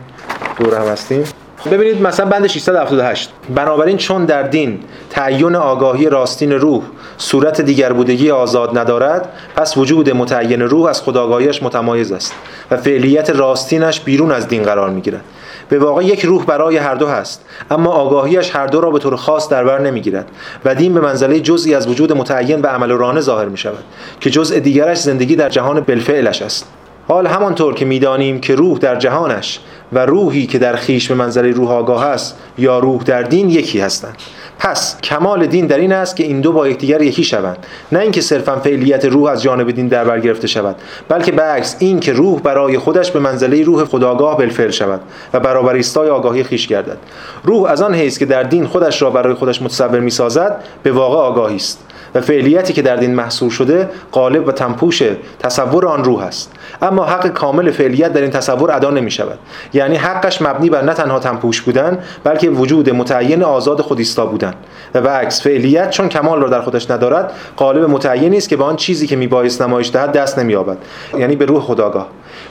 دور 0.59 0.75
هم 0.75 0.87
هستیم. 0.87 1.25
ببینید 1.71 2.03
مثلا 2.03 2.27
بند 2.27 2.47
678 2.47 3.31
بنابراین 3.55 3.97
چون 3.97 4.25
در 4.25 4.43
دین 4.43 4.81
تعین 5.11 5.57
آگاهی 5.57 6.07
راستین 6.07 6.53
روح 6.53 6.83
صورت 7.19 7.61
دیگر 7.61 7.93
بودگی 7.93 8.31
آزاد 8.31 8.79
ندارد 8.79 9.29
پس 9.57 9.77
وجود 9.77 10.11
متعین 10.11 10.63
روح 10.63 10.89
از 10.89 11.03
خداگاهیش 11.03 11.63
متمایز 11.63 12.13
است 12.13 12.35
و 12.71 12.77
فعلیت 12.77 13.31
راستینش 13.31 14.01
بیرون 14.01 14.33
از 14.33 14.49
دین 14.49 14.63
قرار 14.63 14.91
می‌گیرد. 14.91 15.25
به 15.69 15.79
واقع 15.79 16.05
یک 16.05 16.25
روح 16.25 16.45
برای 16.45 16.77
هر 16.77 16.95
دو 16.95 17.07
هست 17.07 17.45
اما 17.71 17.91
آگاهیش 17.91 18.57
هر 18.57 18.67
دو 18.67 18.81
را 18.81 18.91
به 18.91 18.99
طور 18.99 19.17
خاص 19.17 19.49
در 19.49 19.65
بر 19.65 19.79
نمی‌گیرد 19.79 20.31
و 20.65 20.75
دین 20.75 20.95
به 20.95 21.01
منزله 21.01 21.41
جزئی 21.41 21.75
از 21.75 21.87
وجود 21.87 22.13
متعین 22.13 22.61
و 22.61 22.67
عمل 22.67 22.91
رانه 22.91 23.21
ظاهر 23.21 23.45
می 23.45 23.59
شود 23.59 23.85
که 24.21 24.31
جزء 24.31 24.59
دیگرش 24.59 24.99
زندگی 24.99 25.37
در 25.37 25.49
جهان 25.49 25.81
بالفعلش 25.81 26.43
است. 26.43 26.67
حال 27.09 27.27
همانطور 27.27 27.75
که 27.75 27.85
می‌دانیم 27.85 28.41
که 28.41 28.55
روح 28.55 28.79
در 28.79 28.97
جهانش 28.97 29.61
و 29.93 30.07
روحی 30.07 30.47
که 30.47 30.59
در 30.59 30.77
خیش 30.77 31.09
به 31.09 31.15
منظره 31.15 31.51
روح 31.51 31.71
آگاه 31.73 32.05
است 32.05 32.37
یا 32.59 32.79
روح 32.79 33.03
در 33.03 33.23
دین 33.23 33.51
یکی 33.51 33.81
هستند. 33.81 34.17
پس 34.59 35.01
کمال 35.01 35.47
دین 35.47 35.67
در 35.67 35.79
این 35.79 35.93
است 35.93 36.17
که 36.17 36.25
این 36.25 36.41
دو 36.41 36.53
با 36.53 36.69
یکدیگر 36.69 37.03
یکی 37.03 37.25
شوند. 37.25 37.67
نه 37.93 37.99
اینکه 37.99 38.21
صرفا 38.21 38.57
فعلیت 38.57 39.05
روح 39.05 39.31
از 39.31 39.43
جانب 39.43 39.71
دین 39.71 39.89
در 39.89 40.05
بر 40.05 40.21
گرفته 40.21 40.47
شود 40.47 40.77
بلکه 41.09 41.33
برعکس 41.33 41.77
این 41.79 42.01
که 42.01 42.13
روح 42.13 42.41
برای 42.41 42.79
خودش 42.79 43.11
به 43.11 43.19
منزله 43.19 43.63
روح 43.63 43.85
خداگاه 43.85 44.39
بالفعل 44.39 44.71
شود 44.71 45.01
و 45.33 45.41
برابر 45.41 45.75
ایستای 45.75 46.09
آگاهی 46.09 46.45
خیش 46.45 46.67
گردد. 46.67 46.99
روح 47.45 47.71
از 47.71 47.83
آن 47.83 47.95
حیث 47.95 48.19
که 48.19 48.27
در 48.27 48.43
دین 48.43 48.67
خودش 48.67 49.03
را 49.03 49.11
برای 49.11 49.35
خودش 49.35 49.63
متصور 49.63 50.01
می‌سازد 50.01 50.61
به 50.83 50.93
واقع 50.93 51.17
آگاهی 51.17 51.57
است. 51.57 51.79
و 52.15 52.21
فعلیتی 52.21 52.73
که 52.73 52.83
در 52.83 52.97
دین 52.97 53.15
محصور 53.15 53.51
شده 53.51 53.89
قالب 54.13 54.49
و 54.49 54.53
تنپوش 54.53 55.03
تصور 55.39 55.87
آن 55.87 56.05
روح 56.05 56.23
است. 56.23 56.53
اما 56.83 57.05
حق 57.05 57.29
کامل 57.29 57.71
فعلیت 57.71 58.13
در 58.13 58.21
این 58.21 58.31
تصور 58.31 58.73
ادا 58.73 58.91
نمی 58.91 59.11
شود 59.11 59.39
یعنی 59.73 59.97
حقش 59.97 60.43
مبنی 60.43 60.71
بر 60.71 60.83
نه 60.83 60.95
تنها 60.95 61.19
تنپوش 61.19 61.63
بودن 61.63 61.99
بلکه 62.25 62.51
وجود 62.51 62.91
متعین 62.91 63.43
آزاد 63.43 63.81
خودیستا 63.81 64.27
بودن. 64.27 64.55
و 64.95 65.01
برعکس 65.01 65.43
فعلیت 65.43 65.91
چون 65.91 66.09
کمال 66.09 66.41
را 66.41 66.49
در 66.49 66.61
خودش 66.61 66.91
ندارد 66.91 67.33
قالب 67.57 67.91
متعینی 67.91 68.37
است 68.37 68.49
که 68.49 68.57
به 68.57 68.65
آن 68.65 68.77
چیزی 68.77 69.07
که 69.07 69.17
میبایست 69.17 69.63
نمایش 69.63 69.91
دهد 69.91 70.13
دست 70.13 70.39
نمییابد. 70.39 70.77
یعنی 71.19 71.37
به 71.37 71.45
روح 71.45 71.63
خداگاه. 71.63 72.07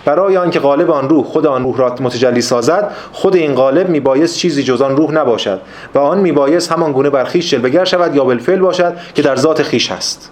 برای 0.06 0.38
آنکه 0.38 0.60
قالب 0.60 0.92
آن 0.92 1.10
روح 1.10 1.26
خود 1.26 1.48
آن 1.48 1.64
روح 1.64 1.78
را 1.78 1.96
متجلی 2.02 2.42
سازد 2.42 2.92
خود 3.12 3.36
این 3.36 3.56
قالب 3.56 3.90
میبایست 3.90 4.38
چیزی 4.38 4.64
جز 4.64 4.82
آن 4.82 4.98
روح 4.98 5.12
نباشد. 5.12 5.62
و 5.96 6.00
آن 6.00 6.18
میبایست 6.18 6.72
همان 6.72 6.92
گونه 6.92 7.10
بر 7.10 7.24
خویش 7.24 7.50
جلوگر 7.52 7.86
شود 7.86 8.16
یا 8.16 8.24
بالفعل 8.24 8.60
باشد 8.60 8.94
که 9.16 9.22
در 9.22 9.36
ذات 9.36 9.53
خیش 9.62 9.92
هست. 9.92 10.32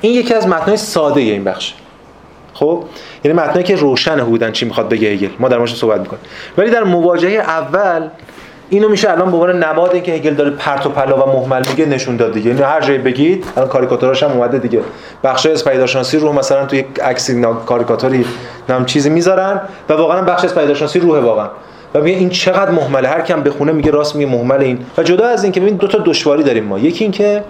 این 0.00 0.14
یکی 0.14 0.34
از 0.34 0.48
متنای 0.48 0.76
ساده 0.76 1.20
این 1.20 1.44
بخش. 1.44 1.74
خب؟ 2.54 2.84
یعنی 3.24 3.38
متنایی 3.38 3.62
که 3.62 3.76
روشن 3.76 4.16
بودن 4.16 4.52
چی 4.52 4.64
می‌خواد 4.64 4.88
بگه 4.88 5.08
هگل. 5.08 5.28
ما 5.38 5.48
در 5.48 5.58
موردش 5.58 5.74
صحبت 5.74 6.00
می‌کنیم. 6.00 6.22
ولی 6.58 6.70
در 6.70 6.84
مواجهه 6.84 7.40
اول 7.40 8.08
اینو 8.70 8.88
میشه 8.88 9.10
الان 9.10 9.30
به 9.30 9.36
عنوان 9.36 9.64
نماد 9.64 10.02
که 10.02 10.12
هگل 10.12 10.34
داره 10.34 10.50
پرت 10.50 10.86
و 10.86 10.88
پلا 10.88 11.26
و 11.26 11.40
مهمل 11.40 11.68
میگه 11.68 11.86
نشون 11.86 12.16
داد 12.16 12.32
دیگه. 12.32 12.50
یعنی 12.50 12.62
هر 12.62 12.80
جایی 12.80 12.98
بگید 12.98 13.44
الان 13.56 13.68
کاریکاتوراش 13.68 14.22
هم 14.22 14.30
اومده 14.30 14.58
دیگه. 14.58 14.80
بخش 15.24 15.46
از 15.46 15.64
پیداشناسی 15.64 16.18
رو 16.18 16.32
مثلا 16.32 16.66
توی 16.66 16.84
عکس 17.02 17.30
کاریکاتوری 17.66 18.24
نام 18.68 18.84
چیزی 18.84 19.10
می‌ذارن 19.10 19.60
و 19.88 19.92
واقعا 19.92 20.22
بخش 20.22 20.44
از 20.44 20.54
پیداشناسی 20.54 20.98
روحه 21.00 21.20
واقعا. 21.20 21.48
و 21.94 22.00
میگه 22.00 22.18
این 22.18 22.30
چقدر 22.30 22.70
مهمله 22.70 23.08
هر 23.08 23.20
کم 23.20 23.42
بخونه 23.42 23.72
میگه 23.72 23.90
راست 23.90 24.16
میگه 24.16 24.30
مهمل 24.30 24.60
این. 24.60 24.78
و 24.98 25.02
جدا 25.02 25.26
از 25.26 25.42
این 25.42 25.52
که 25.52 25.60
ببین 25.60 25.76
دو 25.76 25.88
تا 25.88 25.98
دشواری 25.98 26.42
داریم 26.42 26.64
ما. 26.64 26.78
یکی 26.78 27.04
این 27.04 27.12
که 27.12 27.44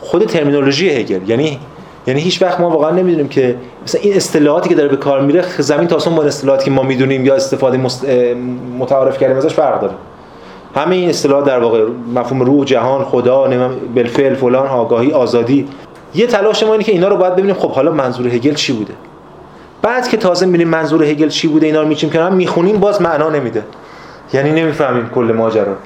خود 0.00 0.24
ترمینولوژی 0.24 0.90
هگل. 0.90 1.28
یعنی 1.30 1.58
یعنی 2.06 2.20
هیچ 2.20 2.42
وقت 2.42 2.60
ما 2.60 2.70
واقعا 2.70 2.90
نمی‌دونیم 2.90 3.28
که 3.28 3.56
مثلا 3.84 4.00
این 4.00 4.16
اصطلاحاتی 4.16 4.68
که 4.68 4.74
داره 4.74 4.88
به 4.88 4.96
کار 4.96 5.20
میره 5.20 5.44
زمین 5.58 5.88
تا 5.88 5.96
آسمون 5.96 6.16
با 6.16 6.22
اصطلاحاتی 6.22 6.64
که 6.64 6.70
ما 6.70 6.82
می‌دونیم 6.82 7.26
یا 7.26 7.34
استفاده 7.34 7.80
متعارف 8.78 9.18
کردیم 9.18 9.36
ازش 9.36 9.54
فرق 9.54 9.80
داره. 9.80 9.94
همه 10.74 10.96
این 10.96 11.08
اصطلاحات 11.08 11.44
در 11.44 11.58
واقع 11.58 11.84
مفهوم 12.14 12.42
روح 12.42 12.64
جهان 12.64 13.04
خدا 13.04 13.48
بالفعل 13.94 14.34
فلان 14.34 14.66
آگاهی 14.66 15.12
آزادی. 15.12 15.68
یه 16.14 16.26
تلاش 16.26 16.62
ما 16.62 16.72
اینه 16.72 16.84
که 16.84 16.92
اینا 16.92 17.08
رو 17.08 17.16
باید 17.16 17.32
ببینیم 17.32 17.54
خب 17.54 17.70
حالا 17.70 17.92
منظور 17.92 18.28
هگل 18.28 18.54
چی 18.54 18.72
بوده. 18.72 18.92
بعد 19.82 20.08
که 20.08 20.16
تازه 20.16 20.46
می‌بینیم 20.46 20.68
منظور 20.68 21.04
هگل 21.04 21.28
چی 21.28 21.48
بوده 21.48 21.66
اینا 21.66 21.82
رو 21.82 21.88
میچیم 21.88 22.10
کنار 22.10 22.30
می‌خونیم 22.30 22.76
باز 22.76 23.02
معنا 23.02 23.30
نمیده. 23.30 23.64
یعنی 24.32 24.50
نمی‌فهمیم 24.50 25.10
کل 25.14 25.32
ماجرا. 25.36 25.76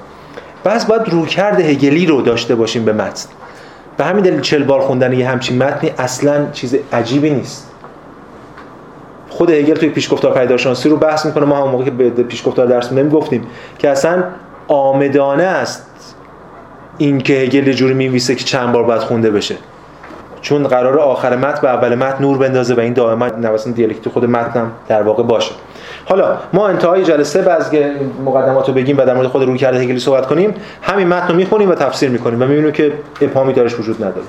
بعض 0.64 0.86
باید 0.86 1.08
رویکرد 1.08 1.60
هگلی 1.60 2.06
رو 2.06 2.22
داشته 2.22 2.54
باشیم 2.54 2.84
به 2.84 2.92
متن. 2.92 3.28
به 3.96 4.04
همین 4.04 4.24
دلیل 4.24 4.40
چل 4.40 4.64
بار 4.64 4.80
خوندن 4.80 5.12
یه 5.12 5.28
همچین 5.28 5.62
متنی 5.62 5.90
اصلا 5.98 6.50
چیز 6.52 6.76
عجیبی 6.92 7.30
نیست. 7.30 7.68
خود 9.28 9.50
هگل 9.50 9.74
توی 9.74 9.88
پیشگفتار 9.88 10.34
پیداشانسی 10.34 10.88
رو 10.88 10.96
بحث 10.96 11.26
می‌کنه. 11.26 11.44
ما 11.44 11.56
هم 11.56 11.68
موقع 11.68 11.84
که 11.84 11.90
به 11.90 12.10
پیشگفتار 12.10 12.66
درس 12.66 12.92
میدیم 12.92 13.10
گفتیم 13.10 13.46
که 13.78 13.90
اصلا 13.90 14.24
آمدانه 14.68 15.42
است 15.42 15.86
این 16.98 17.20
که 17.20 17.34
هگل 17.34 17.72
جوری 17.72 17.94
میویسه 17.94 18.34
که 18.34 18.44
چند 18.44 18.72
بار 18.72 18.84
باید 18.84 19.00
خونده 19.00 19.30
بشه. 19.30 19.56
چون 20.40 20.62
قرار 20.62 20.98
آخر 20.98 21.36
متن 21.36 21.60
به 21.62 21.68
اول 21.68 21.94
متن 21.94 22.22
نور 22.24 22.38
بندازه 22.38 22.74
و 22.74 22.80
این 22.80 22.92
دائما 22.92 23.26
نوسان 23.26 23.72
دیالکتی 23.72 24.10
خود 24.10 24.24
متنم 24.24 24.72
در 24.88 25.02
واقع 25.02 25.22
باشه. 25.22 25.52
حالا 26.04 26.36
ما 26.52 26.68
انتهای 26.68 27.04
جلسه 27.04 27.44
که 27.70 27.92
مقدمات 28.24 28.68
رو 28.68 28.74
بگیم 28.74 28.98
و 28.98 29.04
در 29.04 29.14
مورد 29.14 29.26
خود 29.26 29.42
روی 29.42 29.58
کرده 29.58 29.78
هگلی 29.78 29.98
صحبت 29.98 30.26
کنیم 30.26 30.54
همین 30.82 31.08
متن 31.08 31.28
رو 31.28 31.34
می‌خونیم 31.34 31.70
و 31.70 31.74
تفسیر 31.74 32.10
می‌کنیم 32.10 32.42
و 32.42 32.46
می‌بینیم 32.46 32.72
که 32.72 32.92
ابهامی 33.20 33.52
درش 33.52 33.80
وجود 33.80 33.96
نداره. 33.96 34.26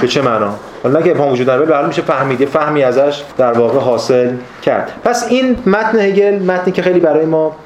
به 0.00 0.08
چه 0.08 0.22
معنا؟ 0.22 0.54
حالا 0.82 1.02
که 1.02 1.10
ابهام 1.10 1.32
وجود 1.32 1.50
نداره 1.50 1.66
به 1.66 1.86
میشه 1.86 2.02
فهمید 2.02 2.44
فهمی 2.44 2.82
ازش 2.82 3.22
در 3.38 3.52
واقع 3.52 3.78
حاصل 3.78 4.30
کرد. 4.62 4.92
پس 5.04 5.26
این 5.28 5.56
متن 5.66 5.98
هگل 5.98 6.38
متنی 6.42 6.72
که 6.72 6.82
خیلی 6.82 7.00
برای 7.00 7.26
ما 7.26 7.56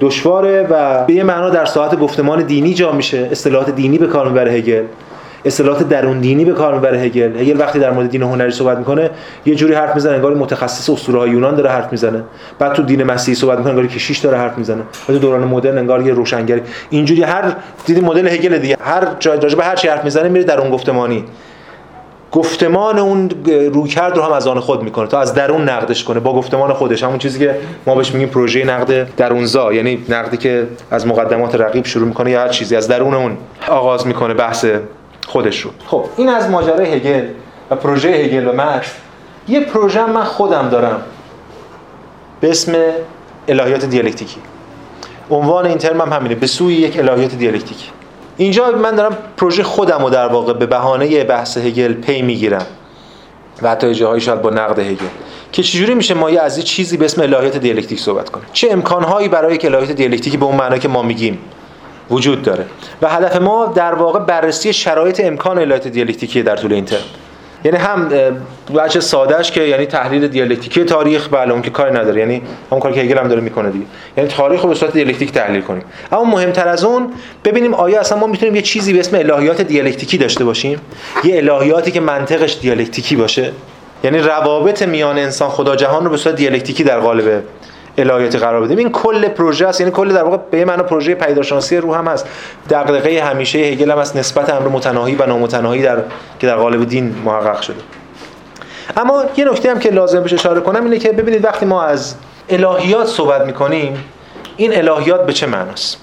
دشواره 0.00 0.66
و 0.70 1.04
به 1.04 1.14
یه 1.14 1.22
معنا 1.22 1.50
در 1.50 1.64
ساعت 1.64 1.98
گفتمان 1.98 2.42
دینی 2.42 2.74
جا 2.74 2.92
میشه 2.92 3.28
اصطلاحات 3.32 3.70
دینی 3.70 3.98
به 3.98 4.06
کار 4.06 4.28
می‌بره 4.28 4.52
هگل. 4.52 4.84
اصطلاحات 5.44 5.88
درون 5.88 6.20
دینی 6.20 6.44
به 6.44 6.52
کار 6.52 6.74
می‌بره 6.74 6.98
هگل. 6.98 7.36
هگل 7.36 7.60
وقتی 7.60 7.78
در 7.78 7.90
مورد 7.90 8.10
دین 8.10 8.22
هنری 8.22 8.50
صحبت 8.50 8.78
می‌کنه 8.78 9.10
یه 9.46 9.54
جوری 9.54 9.74
حرف 9.74 9.94
می‌زنه 9.94 10.14
انگار 10.14 10.34
متخصص 10.34 10.90
اسطوره 10.90 11.18
های 11.18 11.30
یونان 11.30 11.54
داره 11.54 11.70
حرف 11.70 11.92
می‌زنه. 11.92 12.22
بعد 12.58 12.72
تو 12.72 12.82
دین 12.82 13.02
مسیحی 13.02 13.34
صحبت 13.34 13.58
می‌کنه 13.58 13.74
انگار 13.74 13.86
کشیش 13.86 14.18
داره 14.18 14.38
حرف 14.38 14.58
می‌زنه. 14.58 14.80
و 14.80 15.12
تو 15.12 15.18
دوران 15.18 15.44
مدرن 15.44 15.78
انگار 15.78 16.06
یه 16.06 16.12
روشنگری. 16.12 16.60
اینجوری 16.90 17.22
هر 17.22 17.56
دیدی 17.86 18.00
مدل 18.00 18.28
هگل 18.28 18.58
دیگه 18.58 18.76
هر 18.80 19.08
جای 19.18 19.54
به 19.54 19.64
هر 19.64 19.76
چی 19.76 19.88
حرف 19.88 20.04
می‌زنه 20.04 20.28
میره 20.28 20.44
در 20.44 20.60
اون 20.60 20.70
گفتمانی. 20.70 21.24
گفتمان 22.32 22.98
اون 22.98 23.30
رویکرد 23.72 24.16
رو 24.16 24.22
هم 24.22 24.32
از 24.32 24.46
آن 24.46 24.60
خود 24.60 24.82
می‌کنه 24.82 25.06
تا 25.06 25.20
از 25.20 25.34
درون 25.34 25.68
نقدش 25.68 26.04
کنه. 26.04 26.20
با 26.20 26.34
گفتمان 26.34 26.72
خودش. 26.72 27.02
همون 27.02 27.18
چیزی 27.18 27.38
که 27.38 27.56
ما 27.86 27.94
بهش 27.94 28.12
میگیم 28.12 28.28
پروژه 28.28 28.64
نقد 28.64 29.08
درونزا. 29.16 29.72
یعنی 29.72 30.04
نقدی 30.08 30.36
که 30.36 30.66
از 30.90 31.06
مقدمات 31.06 31.54
رقیب 31.54 31.86
شروع 31.86 32.08
می‌کنه 32.08 32.30
یا 32.30 32.40
هر 32.40 32.48
چیزی 32.48 32.76
از 32.76 32.88
درون 32.88 33.14
اون 33.14 33.36
آغاز 33.68 34.06
می‌کنه 34.06 34.34
بحث 34.34 34.66
خودش 35.26 35.60
رو 35.60 35.70
خب 35.86 36.04
این 36.16 36.28
از 36.28 36.50
ماجرای 36.50 36.94
هگل 36.94 37.26
و 37.70 37.76
پروژه 37.76 38.08
هگل 38.08 38.46
و 38.46 38.52
مارکس. 38.52 38.92
یه 39.48 39.60
پروژه 39.60 40.06
من 40.06 40.24
خودم 40.24 40.68
دارم. 40.68 41.02
به 42.40 42.50
اسم 42.50 42.74
الهیات 43.48 43.84
دیالکتیکی. 43.84 44.40
عنوان 45.30 45.66
این 45.66 45.78
ترم 45.78 46.00
هم 46.00 46.12
همینه 46.12 46.34
به 46.34 46.46
سوی 46.46 46.74
یک 46.74 46.98
الهیات 46.98 47.34
دیالکتیکی. 47.34 47.88
اینجا 48.36 48.70
من 48.70 48.94
دارم 48.94 49.16
پروژه 49.36 49.62
خودم 49.62 50.02
رو 50.02 50.10
در 50.10 50.28
واقع 50.28 50.52
به 50.52 50.66
بهانه 50.66 51.24
بحث 51.24 51.56
هگل 51.56 51.92
پی 51.92 52.22
می‌گیرم. 52.22 52.66
و 53.62 53.70
حتی 53.70 53.94
جاهایی 53.94 54.20
شاید 54.20 54.42
با 54.42 54.50
نقد 54.50 54.78
هگل. 54.78 55.06
که 55.52 55.62
چجوری 55.62 55.94
میشه 55.94 56.14
ما 56.14 56.30
یه 56.30 56.40
از 56.40 56.58
یه 56.58 56.64
چیزی 56.64 56.96
به 56.96 57.04
اسم 57.04 57.22
الهیات 57.22 57.56
دیالکتیک 57.56 58.00
صحبت 58.00 58.30
کنیم؟ 58.30 58.46
چه 58.52 58.68
امکانهایی 58.70 59.28
برای 59.28 59.54
یک 59.54 59.64
الهیات 59.64 59.92
دیالکتیکی 59.92 60.36
به 60.36 60.44
اون 60.44 60.56
معنی 60.56 60.78
که 60.78 60.88
ما 60.88 61.02
میگیم؟ 61.02 61.38
وجود 62.10 62.42
داره. 62.42 62.64
و 63.02 63.08
هدف 63.08 63.36
ما 63.36 63.66
در 63.66 63.94
واقع 63.94 64.18
بررسی 64.18 64.72
شرایط 64.72 65.20
امکان 65.24 65.58
الهیات 65.58 65.88
دیالکتیکی 65.88 66.42
در 66.42 66.56
طول 66.56 66.72
این 66.72 66.84
ترم 66.84 67.00
یعنی 67.64 67.76
هم 67.76 68.08
وجه 68.76 69.00
ساده‌ش 69.00 69.50
که 69.50 69.62
یعنی 69.62 69.86
تحلیل 69.86 70.28
دیالکتیکی 70.28 70.84
تاریخ 70.84 71.28
بله 71.28 71.52
اون 71.52 71.62
که 71.62 71.70
کاری 71.70 71.94
نداره. 71.94 72.20
یعنی 72.20 72.42
همون 72.70 72.80
کاری 72.80 72.94
که 72.94 73.00
هگل 73.00 73.18
هم 73.18 73.28
داره 73.28 73.40
می‌کنه 73.40 73.70
دیگه. 73.70 73.84
یعنی 74.16 74.30
تاریخ 74.30 74.62
رو 74.62 74.68
به 74.68 74.74
صورت 74.74 74.92
دیالکتیک 74.92 75.32
تحلیل 75.32 75.60
کنیم. 75.60 75.82
اما 76.12 76.24
مهمتر 76.24 76.68
از 76.68 76.84
اون 76.84 77.12
ببینیم 77.44 77.74
آیا 77.74 78.00
اصلا 78.00 78.18
ما 78.18 78.26
می‌تونیم 78.26 78.54
یه 78.54 78.62
چیزی 78.62 78.92
به 78.92 79.00
اسم 79.00 79.16
الهیات 79.16 79.60
دیالکتیکی 79.60 80.18
داشته 80.18 80.44
باشیم؟ 80.44 80.80
یه 81.24 81.36
الهیاتی 81.36 81.90
که 81.90 82.00
منطقش 82.00 82.58
دیالکتیکی 82.60 83.16
باشه؟ 83.16 83.52
یعنی 84.04 84.18
روابط 84.18 84.82
میان 84.82 85.18
انسان 85.18 85.50
خدا 85.50 85.76
جهان 85.76 86.04
رو 86.04 86.10
به 86.10 86.16
صورت 86.16 86.36
دیالکتیکی 86.36 86.84
در 86.84 87.00
قالب 87.00 87.42
الهیاتی 87.98 88.38
قرار 88.38 88.60
بدیم. 88.60 88.78
این 88.78 88.92
کل 88.92 89.28
پروژه 89.28 89.66
است. 89.66 89.80
یعنی 89.80 89.92
کل 89.92 90.12
در 90.12 90.24
واقع 90.24 90.36
به 90.50 90.64
معنا 90.64 90.82
پروژه 90.82 91.14
پدیدارشناسی 91.14 91.76
روح 91.76 91.98
هم 91.98 92.08
هست. 92.08 92.26
دغدغه 92.70 93.22
همیشه 93.22 93.58
هگل 93.58 93.90
هم 93.90 93.98
است 93.98 94.16
نسبت 94.16 94.50
امر 94.50 94.68
متناهی 94.68 95.14
و 95.14 95.26
نامتناهی 95.26 95.82
در 95.82 95.98
که 96.38 96.46
در 96.46 96.56
قالب 96.56 96.88
دین 96.88 97.14
محقق 97.24 97.60
شده. 97.60 97.80
اما 98.96 99.24
یه 99.36 99.44
نکته 99.44 99.70
هم 99.70 99.78
که 99.78 99.90
لازم 99.90 100.20
بشه 100.20 100.34
اشاره 100.34 100.60
کنم 100.60 100.84
اینه 100.84 100.98
که 100.98 101.12
ببینید 101.12 101.44
وقتی 101.44 101.66
ما 101.66 101.82
از 101.82 102.14
الهیات 102.48 103.06
صحبت 103.06 103.46
می‌کنیم 103.46 104.04
این 104.56 104.88
الهیات 104.88 105.26
به 105.26 105.32
چه 105.32 105.46
معناست 105.46 105.96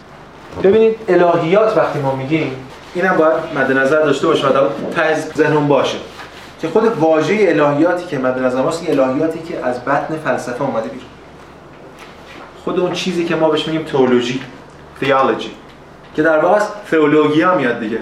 ببینید 0.63 0.95
الهیات 1.07 1.77
وقتی 1.77 1.99
ما 1.99 2.15
میگیم 2.15 2.55
اینم 2.95 3.17
باید 3.17 3.33
مد 3.55 3.71
نظر 3.77 4.01
داشته 4.01 4.27
باشیم 4.27 4.45
و 4.49 4.51
ته 4.95 5.15
ذهنمون 5.37 5.67
باشه 5.67 5.97
که 6.61 6.67
خود 6.67 6.97
واژه 6.97 7.33
الهیاتی 7.33 8.05
که 8.05 8.17
مد 8.17 8.39
نظر 8.39 8.61
ماست 8.61 8.89
الهیاتی 8.89 9.39
که 9.39 9.65
از 9.65 9.85
بطن 9.85 10.17
فلسفه 10.25 10.61
اومده 10.61 10.89
بیرون. 10.89 11.10
خود 12.63 12.79
اون 12.79 12.93
چیزی 12.93 13.25
که 13.25 13.35
ما 13.35 13.49
بهش 13.49 13.67
میگیم 13.67 13.83
تئولوژی 13.83 14.41
تئولوژی 15.01 15.51
که 16.15 16.23
در 16.23 16.39
واقع 16.39 16.59
تئولوژیا 16.91 17.55
میاد 17.55 17.79
دیگه. 17.79 17.99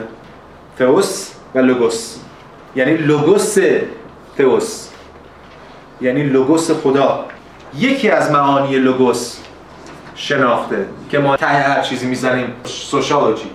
تئوس 0.78 1.32
و 1.56 1.60
لوگوس 1.60 2.18
یعنی 2.76 2.98
لوگوس 2.98 3.58
تئوس 4.38 4.90
یعنی 6.02 6.24
لوگوس 6.24 6.72
خدا. 6.72 7.26
یکی 7.78 8.10
از 8.10 8.32
معانی 8.32 8.78
لوگوس 8.78 9.38
شناخته 10.16 10.86
که 11.12 11.20
ما 11.20 11.38
ته 11.38 11.48
هر 11.48 11.82
چیزی 11.82 12.08
می‌زنیم. 12.08 12.54
سوشالوجی 12.64 13.52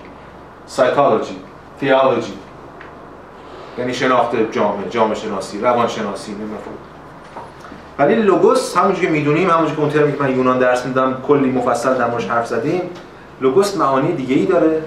سایکولوژی 0.67 1.37
تئولوژی 1.81 2.33
یعنی 3.79 3.95
شناخت 3.95 4.53
جامعه 4.53 4.91
جامعه 4.91 5.15
شناسی 5.15 5.61
روان 5.61 5.89
شناسی 5.89 6.33
نمیفهم 6.33 6.84
ولی 7.99 8.15
لوگوس 8.15 8.77
همونجوری 8.77 9.07
که 9.07 9.13
می‌دونیم 9.13 9.51
همونجوری 9.51 9.77
که 9.77 9.81
اون 9.81 9.91
ترمی 9.91 10.13
که 10.13 10.23
من 10.23 10.37
یونان 10.37 10.59
درس 10.59 10.87
میدم 10.87 11.17
کلی 11.29 11.51
مفصل 11.51 11.95
در 11.95 12.11
موردش 12.11 12.27
حرف 12.27 12.47
زدیم. 12.47 12.81
لوگوس 13.41 13.77
معانی 13.77 14.13
دیگه 14.13 14.35
ای 14.35 14.47
داره. 14.47 14.83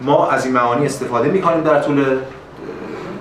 ما 0.00 0.30
از 0.30 0.44
این 0.44 0.54
معانی 0.54 0.86
استفاده 0.86 1.28
می‌کنیم 1.28 1.60
در 1.60 1.82
طول 1.82 2.04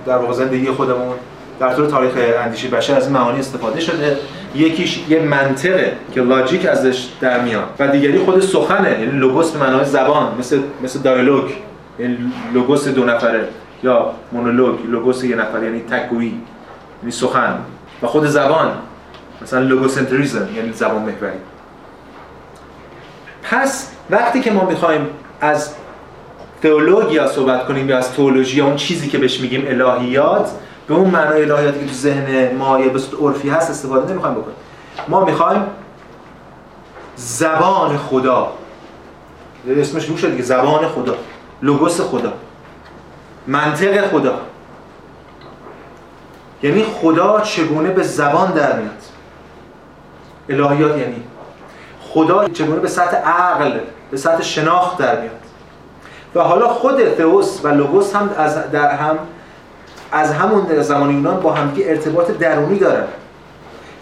در 0.05 0.17
واقع 0.17 0.33
زندگی 0.33 0.71
خودمون. 0.71 1.15
در 1.59 1.73
طول 1.73 1.85
تاریخ 1.85 2.11
اندیشه 2.39 2.67
بشر 2.67 2.95
از 2.95 3.03
این 3.07 3.13
معانی 3.13 3.39
استفاده 3.39 3.79
شده. 3.79 4.17
یکیش 4.55 5.05
یه 5.09 5.19
منطقه 5.19 5.97
که 6.13 6.21
لاجیک 6.21 6.65
ازش 6.65 7.07
در 7.21 7.41
میاد. 7.41 7.63
و 7.79 7.87
دیگری 7.87 8.19
خود 8.19 8.39
سخنه. 8.39 8.91
یعنی 8.91 9.19
لوگوس 9.19 9.51
به 9.51 9.59
معنای 9.59 9.85
زبان 9.85 10.35
مثل 10.39 10.59
مثل 10.83 10.99
دایالوگ 10.99 11.43
یعنی 11.99 12.17
لوگوس 12.53 12.87
دو 12.87 13.05
نفره. 13.05 13.47
یا 13.83 14.11
مونولوگ. 14.31 14.75
لوگوس 14.87 15.23
یه 15.23 15.35
نفر. 15.35 15.63
یعنی 15.63 15.79
تکگویی 15.79 16.41
یعنی 17.01 17.11
سخن. 17.11 17.57
و 18.01 18.07
خود 18.07 18.25
زبان 18.25 18.71
مثلا 19.41 19.59
لوگوسنتریزم 19.59 20.47
یعنی 20.55 20.73
زبان 20.73 21.01
محوری. 21.01 21.37
پس 23.43 23.91
وقتی 24.09 24.41
که 24.41 24.51
ما 24.51 24.65
می‌خوایم 24.65 25.07
از 25.41 25.73
تئولوژیا 26.61 27.27
صحبت 27.27 27.67
کنیم 27.67 27.89
یا 27.89 27.97
از 27.97 28.13
تئولوژی 28.13 28.61
اون 28.61 28.75
چیزی 28.75 29.07
که 29.07 29.17
بهش 29.17 29.39
میگیم 29.39 29.65
الهیات 29.67 30.51
به 30.87 30.93
اون 30.93 31.09
معنای 31.09 31.51
الهیاتی 31.51 31.79
که 31.79 31.85
تو 31.85 31.93
ذهن 31.93 32.55
ما 32.55 32.79
یا 32.79 32.89
به 32.89 32.99
صورت 32.99 33.21
عرفی 33.21 33.49
هست 33.49 33.69
استفاده 33.69 34.11
نمی‌خوایم 34.11 34.35
بکنیم. 34.35 34.55
ما 35.07 35.25
می‌خوایم 35.25 35.63
زبان 37.15 37.97
خدا. 37.97 38.53
اسمش 39.67 40.05
روشه 40.05 40.29
دیگه 40.29 40.43
زبان 40.43 40.87
خدا 40.87 41.15
لوگوس 41.61 42.01
خدا 42.01 42.33
منطق 43.47 44.07
خدا. 44.07 44.39
یعنی 46.63 46.83
خدا 46.83 47.41
چگونه 47.41 47.89
به 47.89 48.03
زبان 48.03 48.51
در 48.51 48.79
میاد؟ 48.79 49.01
الهیات 50.49 50.97
یعنی 50.97 51.23
خدا 52.01 52.47
چگونه 52.47 52.79
به 52.79 52.87
سطح 52.87 53.17
عقل 53.17 53.79
به 54.11 54.17
سطح 54.17 54.41
شناخت 54.41 54.97
در 54.97 55.21
میاد؟ 55.21 55.31
و 56.35 56.41
حالا 56.41 56.67
خود 56.67 57.09
تئوس 57.09 57.59
و 57.63 57.67
لوگوس 57.67 58.15
هم 58.15 58.29
از 58.37 58.71
در 58.71 58.91
هم 58.91 59.17
از 60.11 60.33
همون 60.33 60.81
زمان 60.81 61.11
یونان 61.11 61.39
با 61.39 61.53
همدیگه 61.53 61.89
ارتباط 61.89 62.31
درونی 62.31 62.79
دارن. 62.79 63.07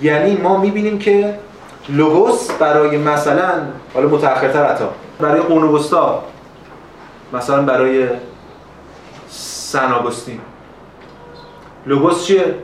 یعنی 0.01 0.38
ما 0.38 0.58
می‌بینیم 0.58 0.99
که 0.99 1.39
لوگوس 1.89 2.51
برای 2.51 2.97
مثلا 2.97 3.51
حالا 3.93 4.08
متأخرتر 4.08 4.66
حتی 4.66 4.86
برای 5.20 5.41
قرون 5.41 5.84
مثلا 7.34 7.62
برای 7.62 8.08
سن 9.30 9.91
لوگوس 11.86 12.26
چیه؟ 12.26 12.56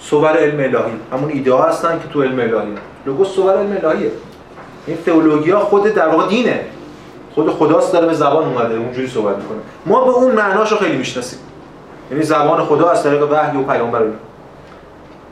صور 0.00 0.36
علم 0.36 0.60
الهی. 0.60 0.92
همون 1.12 1.30
ایده 1.30 1.52
ها 1.52 1.62
هستن 1.62 1.98
که 2.02 2.08
تو 2.12 2.22
علم 2.22 2.40
الهی 2.40 2.74
لوگوس 3.06 3.28
صور 3.28 3.56
علم 3.56 3.76
الهیه. 3.84 4.10
این 4.86 4.96
تئولوژی 5.06 5.54
خود 5.54 5.84
در 5.84 6.08
واقع 6.08 6.28
دینه. 6.28 6.60
خود 7.34 7.50
خداست 7.50 7.92
داره 7.92 8.06
به 8.06 8.14
زبان 8.14 8.48
اومده 8.48 8.74
اونجوری 8.74 9.08
صحبت 9.08 9.36
می‌کنه. 9.36 9.58
ما 9.86 10.04
به 10.04 10.10
اون 10.10 10.34
معناشو 10.34 10.76
خیلی 10.76 10.96
می‌شناسیم. 10.96 11.38
یعنی 12.10 12.22
زبان 12.22 12.64
خدا 12.64 12.90
از 12.90 13.02
طریق 13.02 13.32
وحی 13.32 13.58
و 13.58 13.62
پیامبر 13.62 14.02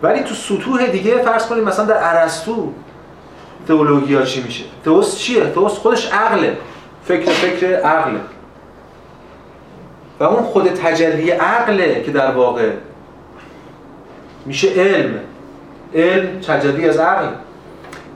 ولی 0.03 0.21
تو 0.21 0.35
سطوح 0.35 0.87
دیگه 0.87 1.23
فرض 1.23 1.47
کنیم 1.47 1.65
مثلا 1.65 1.85
در 1.85 2.21
ارسطو 2.21 2.73
تئولوژی 3.69 4.25
چی 4.25 4.43
میشه؟ 4.43 4.65
تئوس 4.85 5.19
چیه؟ 5.19 5.51
تئوس 5.51 5.73
خودش 5.73 6.13
عقله. 6.13 6.57
فکر 7.05 7.31
فکر 7.31 7.77
عقله. 7.77 8.21
و 10.21 10.25
اون 10.25 10.43
خود 10.43 10.69
تجلی 10.69 11.31
عقله 11.31 12.03
که 12.03 12.11
در 12.11 12.31
واقع 12.31 12.71
میشه 14.49 14.69
علم. 14.69 15.15
علم 15.95 16.41
تجلی 16.41 16.89
از 16.89 16.99
عقل. 16.99 17.29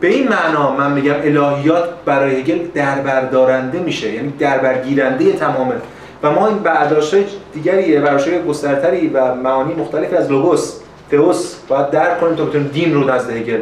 به 0.01 0.09
این 0.09 0.28
معنا 0.28 0.76
من 0.76 0.93
میگم 0.93 1.14
الهیات 1.14 1.89
برای 2.05 2.41
هگل 2.41 2.59
دربردارنده 2.74 3.78
میشه 3.78 4.12
یعنی 4.12 4.30
دربرگیرنده 4.39 5.33
تمامه 5.33 5.74
و 6.22 6.30
ما 6.30 6.49
این 6.49 6.59
برداشت 6.59 7.14
دیگری 7.55 7.99
برداشت 7.99 8.45
گسترتری 8.45 9.09
و 9.09 9.35
معانی 9.35 9.74
مختلفی 9.74 10.16
از 10.16 10.30
لوگوس 10.30 10.74
تئوس 11.11 11.55
باید 11.68 11.91
درک 11.91 12.20
کنیم 12.20 12.35
تا 12.35 12.45
بتونیم 12.45 12.68
دین 12.68 12.95
رو 12.95 13.11
نزد 13.11 13.30
هگل 13.30 13.61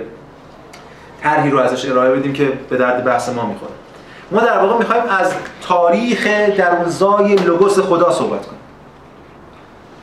طرحی 1.23 1.51
رو 1.51 1.59
ازش 1.59 1.91
ارائه 1.91 2.11
بدیم 2.11 2.33
که 2.33 2.53
به 2.71 2.77
درد 2.77 3.05
بحث 3.05 3.29
ما 3.29 3.47
می‌خوره. 3.47 3.73
ما 4.31 4.41
در 4.41 4.59
واقع 4.59 4.79
می‌خوایم 4.79 5.03
از 5.21 5.33
تاریخ 5.63 6.27
درونزای 6.57 7.35
لوگوس 7.35 7.79
خدا 7.79 8.13
صحبت 8.13 8.47
کنیم. 8.47 8.60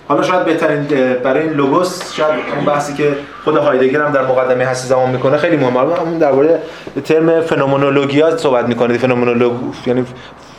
حالا 0.07 0.23
شاید 0.23 0.45
بهترین 0.45 0.83
برای 1.23 1.43
این 1.43 1.53
لوگوس 1.53 2.13
شاید 2.13 2.39
اون 2.55 2.65
بحثی 2.65 2.93
که 2.93 3.15
خود 3.43 3.57
هایدگر 3.57 4.01
هم 4.01 4.11
در 4.11 4.25
مقدمه 4.25 4.65
هستی 4.65 4.87
زمان 4.87 5.09
می‌کنه 5.09 5.37
خیلی 5.37 5.57
مهمه. 5.57 6.01
اون 6.01 6.17
درباره 6.17 6.59
ترم 7.05 7.41
فنومنولوژیا 7.41 8.37
صحبت 8.37 8.65
می‌کنه 8.65 8.97
فنومنولوژی 8.97 9.63
یعنی 9.87 10.05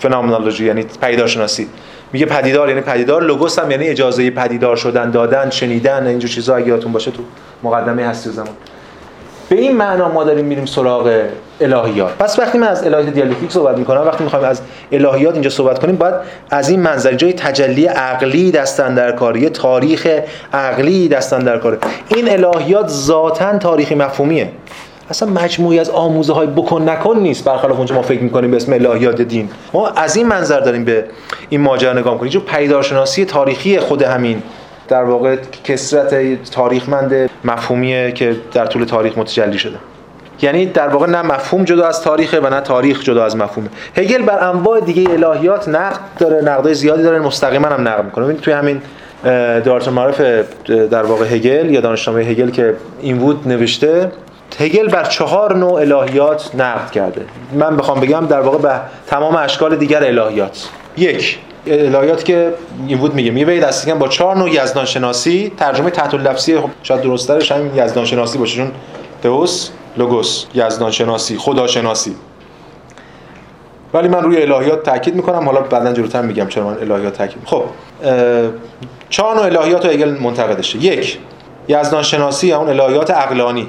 فنومنولوژی 0.00 0.66
یعنی 0.66 0.86
پیدارشناسی 1.00 1.68
میگه 2.12 2.26
پدیدار 2.26 2.68
یعنی 2.68 2.80
پدیدار. 2.80 3.22
لوگوس 3.22 3.58
هم 3.58 3.70
یعنی 3.70 3.88
اجازه 3.88 4.30
پدیدار 4.30 4.76
شدن 4.76 5.10
دادن 5.10 5.50
شنیدن 5.50 6.06
اینجور 6.06 6.30
چیزا 6.30 6.56
اگه 6.56 6.66
یادتون 6.66 6.92
باشه 6.92 7.10
تو 7.10 7.22
مقدمه 7.62 8.08
هستی 8.08 8.30
زمان. 8.30 8.48
به 9.48 9.56
این 9.56 9.76
معنا 9.76 10.08
ما 10.08 10.24
داریم 10.24 10.44
میریم 10.44 10.66
سراغ 10.66 11.22
الهیات. 11.60 12.12
پس 12.12 12.38
وقتی 12.38 12.58
من 12.58 12.68
از 12.68 12.84
الهیات 12.84 13.06
دیالکتیک 13.06 13.52
صحبت 13.52 13.78
می‌کنم 13.78 14.00
وقتی 14.00 14.24
می‌خوایم 14.24 14.44
از 14.44 14.60
الهیات 14.92 15.34
اینجا 15.34 15.50
صحبت 15.50 15.78
کنیم 15.78 15.96
باید 15.96 16.14
از 16.50 16.68
این 16.68 16.80
منظر 16.80 17.14
جای 17.14 17.32
تجلی 17.32 17.86
عقلی 17.86 18.50
دستن 18.50 18.94
در 18.94 19.12
کاری 19.12 19.48
تاریخ 19.48 20.08
عقلی 20.52 21.08
دستن 21.08 21.38
در 21.38 21.58
کاره 21.58 21.78
این 22.08 22.44
الهیات 22.44 22.88
ذاتا 22.88 23.58
تاریخی 23.58 23.94
مفهومیه. 23.94 24.52
اصلا 25.10 25.28
مجموعی 25.28 25.78
از 25.78 25.90
آموزه 25.90 26.32
های 26.32 26.46
بکن 26.46 26.88
نکن 26.88 27.16
نیست. 27.18 27.44
برخلاف 27.44 27.76
اونجا 27.76 27.94
ما 27.94 28.02
فکر 28.02 28.22
می‌کنیم 28.22 28.50
به 28.50 28.56
اسم 28.56 28.72
الهیات 28.72 29.22
دین. 29.22 29.48
ما 29.72 29.88
از 29.88 30.16
این 30.16 30.26
منظر 30.26 30.60
داریم 30.60 30.84
به 30.84 31.04
این 31.48 31.60
ماجرا 31.60 31.92
نگاه 31.92 32.12
می‌کنیم. 32.12 32.32
چون 32.32 32.42
پیدارشناسی 32.42 33.24
تاریخی 33.24 33.80
خود 33.80 34.02
همین 34.02 34.42
در 34.88 35.04
واقع 35.04 35.36
کسرت 35.64 36.42
تاریخمند 36.50 37.30
مفهومیه 37.44 38.12
که 38.12 38.36
در 38.52 38.66
طول 38.66 38.84
تاریخ 38.84 39.18
متجلی 39.18 39.58
شده. 39.58 39.76
یعنی 40.42 40.66
در 40.66 40.88
واقع 40.88 41.06
نه 41.06 41.22
مفهوم 41.22 41.64
جدا 41.64 41.86
از 41.86 42.02
تاریخه 42.02 42.40
و 42.40 42.50
نه 42.54 42.60
تاریخ 42.60 43.02
جدا 43.02 43.24
از 43.24 43.36
مفهومه. 43.36 43.68
هگل 43.96 44.22
بر 44.22 44.48
انواع 44.48 44.80
دیگه 44.80 45.10
الهیات 45.10 45.68
نقد 45.68 46.00
داره 46.18 46.44
نقدای 46.44 46.74
زیادی 46.74 47.02
داره 47.02 47.18
مستقیما 47.18 47.68
هم 47.68 47.88
نقد 47.88 48.04
می‌کنه. 48.04 48.24
ببینید 48.24 48.42
توی 48.42 48.54
همین 48.54 48.82
دارت 49.64 49.88
معرف 49.88 50.20
در 50.66 51.02
واقع 51.02 51.24
هگل 51.24 51.70
یا 51.70 51.80
دانشنامه 51.80 52.20
هگل 52.20 52.50
که 52.50 52.74
این 53.00 53.18
وود 53.18 53.48
نوشته 53.48 54.12
هگل 54.58 54.88
بر 54.88 55.04
چهار 55.04 55.56
نوع 55.56 55.72
الهیات 55.72 56.50
نقد 56.54 56.90
کرده. 56.90 57.20
من 57.52 57.76
بخوام 57.76 58.00
بگم 58.00 58.26
در 58.26 58.40
واقع 58.40 58.58
به 58.58 58.80
تمام 59.06 59.36
اشکال 59.36 59.76
دیگر 59.76 60.04
الهیات. 60.04 60.68
یک 60.96 61.38
الهیات 61.70 62.24
که 62.24 62.52
بود 63.00 63.14
میگه 63.14 63.30
میوه 63.30 63.60
دستی 63.60 63.92
با 63.92 64.08
چهار 64.08 64.36
نوع 64.36 64.50
یزدان 64.50 64.84
شناسی 64.84 65.52
ترجمه 65.56 65.90
تحت 65.90 66.14
لفظی 66.14 66.58
خب 66.58 66.70
شاید 66.82 67.00
درست‌ترش 67.00 67.52
همین 67.52 67.70
یزدان 67.76 68.04
شناسی 68.04 68.38
باشه 68.38 68.56
چون 68.56 68.70
تئوس 69.22 69.70
لوگوس 69.96 70.44
یزدان 70.54 70.90
شناسی 70.90 71.36
خدا 71.36 71.66
شناسی 71.66 72.14
ولی 73.94 74.08
من 74.08 74.22
روی 74.22 74.42
الهیات 74.42 74.82
تاکید 74.82 75.14
می‌کنم 75.14 75.44
حالا 75.44 75.60
بعدا 75.60 75.92
جلوتر 75.92 76.22
میگم 76.22 76.46
چرا 76.46 76.64
من 76.64 76.76
الهیات 76.92 77.12
تاکید 77.12 77.42
خب 77.44 77.62
چهار 79.10 79.36
نوع 79.36 79.44
الهیات 79.44 79.86
رو 79.86 79.90
هگل 79.90 80.10
منتقدشه. 80.10 80.78
یک 80.78 81.18
یزدان 81.68 82.02
شناسی 82.02 82.46
یا 82.46 82.58
اون 82.58 82.80
الهیات 82.80 83.10
عقلانی. 83.10 83.66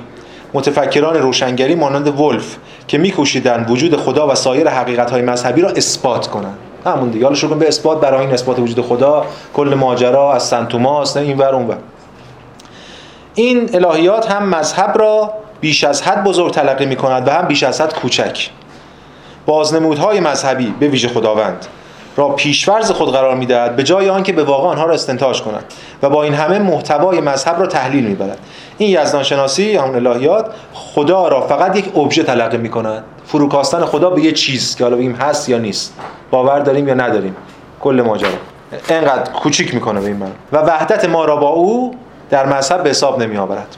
متفکران 0.54 1.16
روشنگری 1.16 1.76
مانند 1.76 2.20
ولف 2.20 2.56
که 2.88 2.97
میکوشیدن 2.97 3.66
وجود 3.70 3.95
خدا 3.95 4.28
و 4.28 4.36
سایر 4.36 4.70
حقیقت‌های 4.70 5.22
مذهبی 5.22 5.62
را 5.62 5.70
اثبات 5.70 6.28
کنند. 6.28 6.58
همون 6.86 7.10
دیگه. 7.10 7.26
حالا 7.26 7.36
شروع 7.36 7.58
به 7.58 7.68
اثبات. 7.68 8.00
برای 8.00 8.22
این 8.22 8.34
اثبات 8.34 8.60
وجود 8.60 8.86
خدا 8.86 9.26
کل 9.54 9.74
ماجرا 9.78 10.34
از 10.34 10.44
سنت 10.44 10.70
توماس 10.70 11.18
این 11.18 11.38
ور 11.38 11.56
اون 11.56 11.68
ور. 11.68 11.78
این 13.36 13.70
الهیات 13.74 14.32
هم 14.32 14.50
مذهب 14.50 14.98
را 14.98 15.34
بیش 15.62 15.84
از 15.84 16.02
حد 16.02 16.24
بزرگ 16.24 16.54
تلقی 16.54 16.86
می 16.86 16.96
کند 16.96 17.28
و 17.28 17.32
هم 17.32 17.46
بیش 17.46 17.64
از 17.64 17.82
حد 17.82 17.94
کوچک. 17.94 18.50
بازنمودهای 19.46 20.20
مذهبی 20.20 20.74
به 20.80 20.88
ویژه 20.88 21.08
خداوند 21.08 21.66
را 22.16 22.30
پیشورز 22.30 22.92
خود 22.92 23.12
قرار 23.12 23.36
می‌دهد 23.36 23.76
به 23.76 23.84
جای 23.84 24.10
آنکه 24.10 24.34
به 24.34 24.44
واقع 24.44 24.68
آنها 24.68 24.86
را 24.86 24.94
استنتاج 24.94 25.42
کند 25.42 25.64
و 26.04 26.10
با 26.10 26.24
این 26.24 26.34
همه 26.34 26.60
محتوای 26.60 27.22
مذهب 27.22 27.60
را 27.60 27.68
تحلیل 27.68 28.04
می‌برد. 28.04 28.38
این 28.78 29.02
یزدان 29.02 29.24
شناسی 29.24 29.76
همون 29.76 30.08
الهیات 30.08 30.46
خدا 30.74 31.28
را 31.28 31.42
فقط 31.42 31.76
یک 31.76 31.98
ابژه 31.98 32.24
تلقی 32.24 32.58
می‌کند. 32.58 33.04
فروکاستن 33.32 33.86
خدا 33.86 34.10
به 34.10 34.22
یه 34.22 34.32
چیز 34.32 34.76
که 34.76 34.84
حالا 34.84 34.96
بگیم 34.98 35.16
هست 35.16 35.50
یا 35.50 35.58
نیست. 35.58 35.94
باور 36.32 36.60
داریم 36.60 36.88
یا 36.88 36.94
نداریم. 36.94 37.36
کل 37.82 38.04
ماجرا. 38.06 38.30
انقدر 38.90 39.32
کوچیک 39.32 39.74
می‌کنه 39.74 40.00
به 40.00 40.08
این 40.08 40.16
من. 40.16 40.32
و 40.52 40.58
وحدت 40.58 41.06
ما 41.06 41.26
را 41.26 41.36
با 41.36 41.50
او 41.50 41.96
در 42.30 42.46
مذهب 42.46 42.84
به 42.84 42.90
حساب 42.90 43.24
نمی 43.24 43.38
آورد 43.38 43.76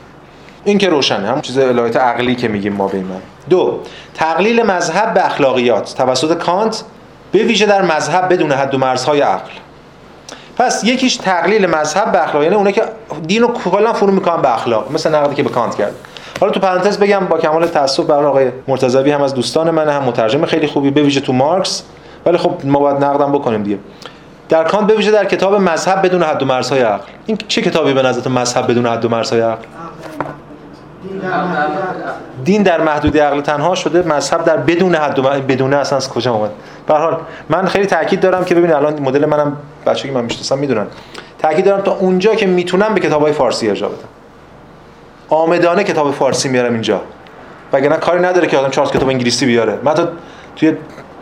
این 0.64 0.78
که 0.78 0.90
روشنه. 0.90 1.28
هم 1.28 1.42
چیز 1.42 1.58
الهیات 1.58 1.96
عقلی 1.96 2.36
که 2.36 2.48
میگیم 2.48 2.74
ما 2.74 2.88
به 2.88 2.98
این 2.98 3.06
من. 3.06 3.22
دو 3.50 3.80
تقلیل 4.14 4.64
مذهب 4.64 5.14
به 5.14 5.26
اخلاقیات. 5.26 5.94
توسط 5.98 6.38
کانت 6.38 6.84
به 7.32 7.40
ویژه 7.40 7.66
در 7.66 7.82
مذهب 7.82 8.34
بدون 8.34 8.52
حد 8.52 8.76
و 8.76 8.78
مرزهای 8.78 9.22
عقل. 9.22 9.52
پس 10.58 10.84
یکیش 10.84 11.18
تقلیل 11.18 11.68
مذهب 11.68 12.12
به 12.12 12.24
اخلاق. 12.24 12.44
یعنی 12.44 12.56
اونه 12.56 12.72
که 12.72 12.84
دین 13.28 13.42
رو 13.42 13.48
کلا 13.48 13.94
فرو 13.94 14.12
می‌کنن 14.12 14.42
به 14.42 14.54
اخلاق. 14.54 14.92
مثل 14.92 15.16
نقدی 15.16 15.36
که 15.36 15.44
به 15.44 15.50
کانت 15.50 15.76
کرد. 15.76 15.94
حالا 16.42 16.54
تو 16.54 16.60
پرانتز 16.60 16.98
بگم 16.98 17.20
با 17.20 17.38
کمال 17.38 17.68
تاسف 17.68 18.06
برای 18.06 18.26
آقای 18.26 18.52
مرتضوی 18.68 19.12
هم 19.12 19.22
از 19.22 19.34
دوستان 19.34 19.72
من 19.72 19.90
هم 19.90 20.04
مترجم 20.04 20.46
خیلی 20.46 20.68
خوبی 20.68 20.92
به 20.92 21.02
ویژه 21.02 21.22
تو 21.22 21.34
مارکس. 21.34 21.84
ولی 22.26 22.38
خب 22.38 22.52
ما 22.64 22.80
باید 22.80 23.04
نقدم 23.04 23.32
بکنیم 23.32 23.64
دیگه. 23.64 23.78
در 24.50 24.64
کانت 24.64 24.88
به 24.88 24.96
ویژه 24.96 25.12
در 25.12 25.26
کتاب 25.26 25.56
مذهب 25.56 26.06
بدون 26.06 26.24
حد 26.24 26.44
و 26.44 26.46
مرزهای 26.46 26.82
عقل. 26.82 27.04
این 27.26 27.38
چه 27.48 27.62
کتابی 27.62 27.94
به 27.94 28.02
نظرت 28.02 28.28
مذهب 28.28 28.72
بدون 28.72 28.86
حد 28.86 29.06
و 29.06 29.10
مرزهای 29.10 29.42
عقل؟ 29.42 29.66
دین 32.44 32.64
در 32.64 32.82
محدود 32.82 33.18
عقل 33.18 33.42
تنها 33.42 33.76
شده 33.76 34.08
مذهب 34.08 34.44
در 34.44 34.58
بدون 34.58 34.96
حد 34.96 35.20
و 35.20 35.24
بدون 35.24 35.74
از 35.74 36.10
کجا 36.10 36.34
اومد؟ 36.34 36.52
به 36.88 36.94
حال 36.94 37.18
من 37.50 37.66
خیلی 37.66 37.86
تاکید 37.86 38.20
دارم 38.20 38.46
که 38.46 38.56
ببین 38.56 38.74
الان 38.74 39.00
مدل 39.00 39.26
منم 39.26 39.58
بچه‌ای 39.86 40.10
که 40.14 40.20
من 40.20 40.24
می‌شناسم 40.24 40.58
می‌دونن. 40.58 40.88
تاکید 41.40 41.66
دارم 41.66 41.82
تا 41.82 41.92
اونجا 41.92 42.36
که 42.36 42.48
می‌تونم 42.48 42.94
به 42.94 43.00
کتابای 43.00 43.32
فارسی 43.32 43.70
ارجاع 43.70 43.90
بدم. 43.90 44.21
آمدانه 45.32 45.84
کتاب 45.84 46.12
فارسی 46.12 46.50
میارم 46.50 46.74
اینجا. 46.74 47.02
وگرنه 47.74 47.98
کاری 47.98 48.20
نداره 48.20 48.48
که 48.48 48.58
آدم 48.58 48.70
چهار 48.70 48.88
کتاب 48.88 49.10
انگلیسی 49.10 49.46
بیاره. 49.46 49.80
من 49.84 49.94
تا 49.94 50.08
توی 50.56 50.74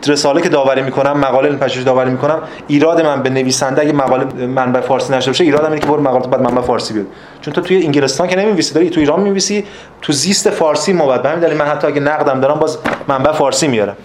رساله 0.06 0.40
که 0.40 0.48
داوری 0.48 0.82
می‌کنم 0.82 1.18
مقاله 1.18 1.52
پژوهش 1.52 1.84
داوری 1.84 2.10
می‌کنم 2.10 2.38
ایراد 2.66 3.00
من 3.00 3.22
به 3.22 3.30
نویسنده 3.30 3.82
اگه 3.82 3.92
مقاله 3.92 4.46
منبع 4.46 4.80
فارسی 4.80 5.12
نشه 5.12 5.30
باشه 5.30 5.44
ایرادم 5.44 5.66
اینه 5.66 5.78
که 5.78 5.86
برو 5.86 6.02
مقاله 6.02 6.26
بعد 6.26 6.40
منبع 6.40 6.60
فارسی 6.60 6.94
بیاد 6.94 7.06
چون 7.40 7.54
تو 7.54 7.60
توی 7.60 7.84
انگلستان 7.84 8.28
که 8.28 8.36
نمی‌نویسی 8.36 8.74
داری 8.74 8.90
تو 8.90 9.00
ایران 9.00 9.20
می‌نویسی 9.20 9.64
تو 10.02 10.12
زیست 10.12 10.50
فارسی 10.50 10.92
مواد. 10.92 11.22
به 11.22 11.28
همین 11.28 11.40
دلیل 11.40 11.56
من 11.56 11.64
حتی 11.64 11.86
اگه 11.86 12.00
نقدم 12.00 12.40
دارم 12.40 12.58
باز 12.58 12.78
منبع 13.08 13.32
فارسی 13.32 13.68
میارم. 13.68 13.96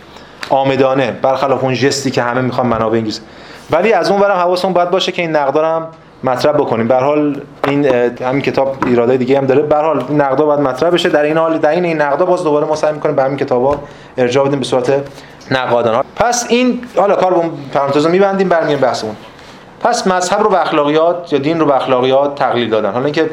آمدانه 0.49 1.11
برخلاف 1.21 1.63
اون 1.63 1.73
جستی 1.73 2.11
که 2.11 2.21
همه 2.21 2.41
می‌خوان 2.41 2.67
منابع 2.67 2.97
انگلیسی. 2.97 3.21
ولی 3.71 3.93
از 3.93 4.11
اون 4.11 4.19
برم 4.19 4.35
حواسمون 4.35 4.73
باید 4.73 4.91
باشه 4.91 5.11
که 5.11 5.21
این 5.21 5.35
نقدارم 5.35 5.87
مطرح 6.25 6.51
بکنیم. 6.51 6.87
به 6.87 6.95
حال 6.95 7.41
این 7.67 7.85
همین 8.21 8.41
کتاب 8.41 8.77
ایرادای 8.85 9.17
دیگه 9.17 9.37
هم 9.37 9.45
داره. 9.45 9.61
به 9.61 9.75
حال 9.75 10.03
نقدا 10.11 10.45
باید 10.45 10.59
مطرح 10.59 10.89
بشه. 10.89 11.09
در 11.09 11.23
این 11.23 11.37
حال 11.37 11.57
در 11.57 11.69
این 11.69 11.85
این 11.85 12.01
نقدا 12.01 12.25
باز 12.25 12.43
دوباره 12.43 12.65
ما 12.65 12.75
سعی 12.75 12.93
می‌کنیم 12.93 13.15
به 13.15 13.23
همین 13.23 13.37
کتابا 13.37 13.79
ارجاع 14.17 14.47
بدیم 14.47 14.59
به 14.59 14.65
صورت 14.65 14.93
نقادان 15.51 15.95
ها 15.95 16.03
پس 16.15 16.45
این 16.49 16.81
حالا 16.97 17.15
کار 17.15 17.49
پرانتز 17.73 18.07
می‌بندیم 18.07 18.49
برمیگردیم 18.49 18.87
بحثمون. 18.87 19.15
پس 19.81 20.07
مذهب 20.07 20.39
رو 20.41 20.49
به 20.49 20.61
اخلاقیات 20.61 21.33
یا 21.33 21.39
دین 21.39 21.59
رو 21.59 21.65
به 21.65 21.75
اخلاقیات 21.75 22.35
تقلیل 22.35 22.69
دادن. 22.69 22.91
حالا 22.91 23.05
اینکه 23.05 23.29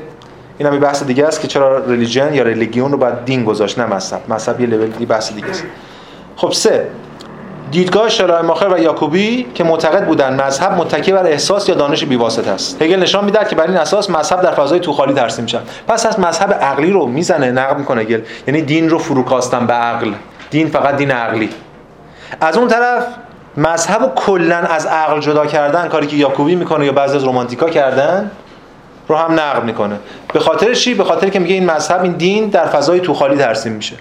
این 0.58 0.68
هم 0.68 0.80
بحث 0.80 1.02
دیگه 1.02 1.26
است 1.26 1.40
که 1.40 1.48
چرا 1.48 1.78
ریلیجن 1.78 2.34
یا 2.34 2.42
ریلیگیون 2.42 2.92
رو 2.92 2.98
باید 2.98 3.24
دین 3.24 3.44
گذاشت 3.44 3.78
نه 3.78 3.86
مذهب. 3.86 4.20
مذهب 4.28 4.60
یه 4.60 4.66
لول 4.66 4.86
دیگه 4.86 5.06
بحث 5.06 5.32
دیگه 5.32 5.48
است. 5.48 5.64
خب 6.36 6.52
سه. 6.52 6.86
دیدگاه 7.72 8.08
شلای 8.08 8.42
ماخر 8.42 8.68
و 8.74 8.78
یاکوبی 8.78 9.46
که 9.54 9.64
معتقد 9.64 10.06
بودند 10.06 10.42
مذهب 10.42 10.72
متکی 10.72 11.12
بر 11.12 11.26
احساس 11.26 11.68
یا 11.68 11.74
دانش 11.74 12.04
بیواسطه 12.04 12.50
است. 12.50 12.82
هگل 12.82 12.96
نشان 12.96 13.24
می‌داد 13.24 13.48
که 13.48 13.56
بر 13.56 13.66
این 13.66 13.76
اساس 13.76 14.10
مذهب 14.10 14.40
در 14.40 14.50
فضای 14.50 14.80
تو 14.80 14.92
خالی 14.92 15.14
ترسیم 15.14 15.44
میشه 15.44 15.58
پس 15.88 16.06
از 16.06 16.20
مذهب 16.20 16.52
عقلی 16.52 16.90
رو 16.90 17.06
می‌زنه 17.06 17.50
نقد 17.50 17.78
می‌کنه 17.78 18.00
هگل. 18.00 18.20
یعنی 18.46 18.62
دین 18.62 18.90
رو 18.90 18.98
فروکاستن 18.98 19.66
به 19.66 19.72
عقل. 19.72 20.12
دین 20.50 20.68
فقط 20.68 20.96
دین 20.96 21.10
عقلی. 21.10 21.50
از 22.40 22.56
اون 22.56 22.68
طرف 22.68 23.06
مذهب 23.56 24.12
کلا 24.14 24.56
از 24.56 24.86
عقل 24.86 25.20
جدا 25.20 25.46
کردن 25.46 25.88
کاری 25.88 26.06
که 26.06 26.16
یاکوبی 26.16 26.54
می‌کنه 26.54 26.86
یا 26.86 26.92
بعضی 26.92 27.16
از 27.16 27.24
رومانتیکا 27.24 27.70
کردن 27.70 28.30
رو 29.08 29.16
هم 29.16 29.32
نقد 29.32 29.64
می‌کنه. 29.64 29.96
به 30.32 30.40
خاطر 30.40 30.74
چی؟ 30.74 30.94
به 30.94 31.04
خاطر 31.04 31.28
که 31.28 31.38
میگه 31.38 31.54
این 31.54 31.70
مذهب 31.70 32.02
این 32.02 32.12
دین 32.12 32.48
در 32.48 32.66
فضای 32.66 33.00
تو 33.00 33.14
خالی 33.14 33.36
ترسیم 33.36 33.72
میشه. 33.72 33.96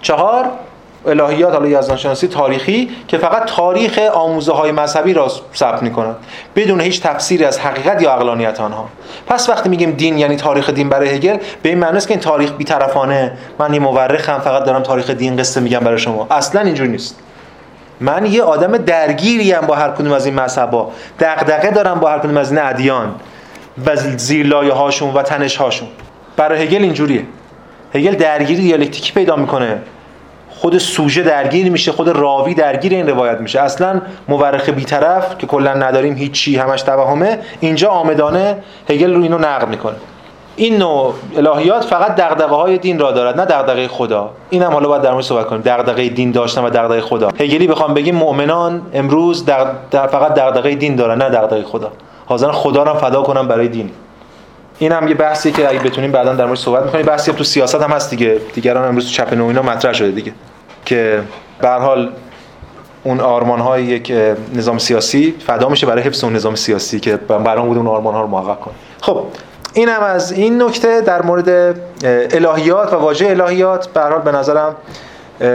چهار 0.00 0.50
الهیات 1.06 1.52
حالا 1.52 1.68
یزدان 1.68 1.96
شناسی 1.96 2.28
تاریخی 2.28 2.90
که 3.08 3.18
فقط 3.18 3.44
تاریخ 3.44 3.98
آموزه 3.98 4.52
های 4.52 4.72
مذهبی 4.72 5.12
را 5.12 5.32
ثبت 5.54 5.82
می‌کنند 5.82 6.16
بدون 6.56 6.80
هیچ 6.80 7.02
تفسیری 7.02 7.44
از 7.44 7.60
حقیقت 7.60 8.02
یا 8.02 8.12
عقلانیت 8.12 8.60
آنها. 8.60 8.88
پس 9.26 9.48
وقتی 9.48 9.68
میگیم 9.68 9.90
دین 9.90 10.18
یعنی 10.18 10.36
تاریخ 10.36 10.70
دین 10.70 10.88
برای 10.88 11.08
هگل 11.08 11.36
به 11.62 11.68
این 11.68 11.78
معنی 11.78 11.96
است 11.96 12.08
که 12.08 12.14
این 12.14 12.20
تاریخ 12.20 12.52
بی‌طرفانه. 12.52 13.32
من 13.58 13.74
یه 13.74 13.80
مورخم 13.80 14.38
فقط 14.38 14.64
دارم 14.64 14.82
تاریخ 14.82 15.10
دین 15.10 15.36
قصه 15.36 15.60
میگم 15.60 15.80
برای 15.80 15.98
شما. 15.98 16.26
اصلا 16.30 16.60
اینجوری 16.60 16.90
نیست. 16.90 17.18
من 18.00 18.26
یه 18.26 18.42
آدم 18.42 18.76
درگیری 18.76 19.52
ام 19.52 19.66
با 19.66 19.74
هر 19.74 19.90
کدوم 19.90 20.12
از 20.12 20.26
این 20.26 20.40
مذهبا 20.40 20.92
دغدغه 21.20 21.70
دارم 21.70 22.00
با 22.00 22.10
هر 22.10 22.18
کدوم 22.18 22.36
از 22.36 22.52
این 22.52 22.60
ادیان 22.60 23.14
و 23.86 23.96
زیرلایه 23.96 24.72
هاشون 24.72 25.14
و 25.14 25.22
تنش 25.22 25.56
هاشون 25.56 25.88
برای 26.36 26.62
هگل 26.62 26.82
اینجوریه. 26.82 27.22
هگل 27.94 28.14
درگیری 28.14 28.62
دیالکتیکی 28.62 29.12
پیدا 29.12 29.36
می‌کنه. 29.36 29.78
خود 30.64 30.78
سوژه 30.78 31.22
درگیر 31.22 31.70
میشه 31.70 31.92
خود 31.92 32.08
راوی 32.08 32.54
درگیر 32.54 32.92
این 32.92 33.08
روایت 33.08 33.40
میشه. 33.40 33.60
اصلا 33.60 34.00
مورخ 34.28 34.68
بیطرف 34.68 35.38
که 35.38 35.46
کلا 35.46 35.74
نداریم 35.74 36.14
هیچی 36.14 36.56
همش 36.56 36.82
توهمه 36.82 37.38
اینجا 37.60 37.88
آمدانه 37.90 38.56
هگل 38.90 39.14
رو 39.14 39.22
اینو 39.22 39.38
نقد 39.38 39.68
می‌کنه. 39.68 39.94
این 40.56 40.78
نوع 40.78 41.14
الهیات 41.36 41.84
فقط 41.84 42.14
دغدغه 42.14 42.54
های 42.54 42.78
دین 42.78 42.98
را 42.98 43.12
دارد 43.12 43.40
نه 43.40 43.46
دغدغه 43.46 43.88
خدا. 43.88 44.30
این 44.50 44.62
هم 44.62 44.72
حالا 44.72 44.88
باید 44.88 45.02
در 45.02 45.12
مورد 45.12 45.24
صحبت 45.24 45.46
کنیم. 45.46 45.62
دغدغه 45.62 46.08
دین 46.08 46.30
داشتن 46.30 46.64
و 46.64 46.70
دغدغه 46.70 47.00
خدا. 47.00 47.28
هگلی 47.28 47.66
بخوام 47.66 47.94
بگیم 47.94 48.14
مؤمنان 48.14 48.82
امروز 48.94 49.44
در 49.44 49.66
فقط 49.90 50.34
دغدغه 50.34 50.74
دین 50.74 50.96
دارن 50.96 51.22
نه 51.22 51.28
دغدغه 51.30 51.62
خدا. 51.62 51.92
حاضرن 52.26 52.52
خدا 52.52 52.82
را 52.82 52.94
فدا 52.94 53.22
کنن 53.22 53.48
برای 53.48 53.68
دین. 53.68 53.90
این 54.78 54.92
هم 54.92 55.08
یه 55.08 55.14
بحثی 55.14 55.52
که 55.52 55.68
اگه 55.68 55.78
بتونیم 55.78 56.12
بعدا 56.12 56.34
در 56.34 56.44
مورد 56.44 56.58
صحبت 56.58 56.82
می‌کنیم. 56.82 57.06
بحثی 57.06 57.32
تو 57.32 57.44
سیاست 57.44 57.82
هم 57.82 57.90
هست 57.90 58.10
دیگه. 58.10 58.40
دیگران 58.54 58.88
امروز 58.88 59.10
چپ 59.10 59.34
نو 59.34 59.46
اینا 59.46 59.62
مطرح 59.62 59.92
شده 59.92 60.10
دیگه. 60.10 60.32
که 60.84 61.22
به 61.60 61.68
حال 61.68 62.12
اون 63.04 63.20
آرمان 63.20 63.60
های 63.60 63.84
یک 63.84 64.12
نظام 64.54 64.78
سیاسی 64.78 65.34
فدا 65.46 65.68
میشه 65.68 65.86
برای 65.86 66.02
حفظ 66.02 66.24
اون 66.24 66.36
نظام 66.36 66.54
سیاسی 66.54 67.00
که 67.00 67.16
برام 67.16 67.68
بود 67.68 67.76
اون 67.76 67.86
آرمان 67.86 68.14
ها 68.14 68.20
رو 68.20 68.26
محقق 68.26 68.60
کنه. 68.60 68.74
خب 69.00 69.22
این 69.74 69.88
هم 69.88 70.02
از 70.02 70.32
این 70.32 70.62
نکته 70.62 71.00
در 71.00 71.22
مورد 71.22 71.76
الهیات 72.04 72.92
و 72.92 72.96
واژه 72.96 73.26
الهیات. 73.26 73.88
به 73.88 74.00
حال 74.00 74.20
به 74.20 74.32
نظرم 74.32 74.76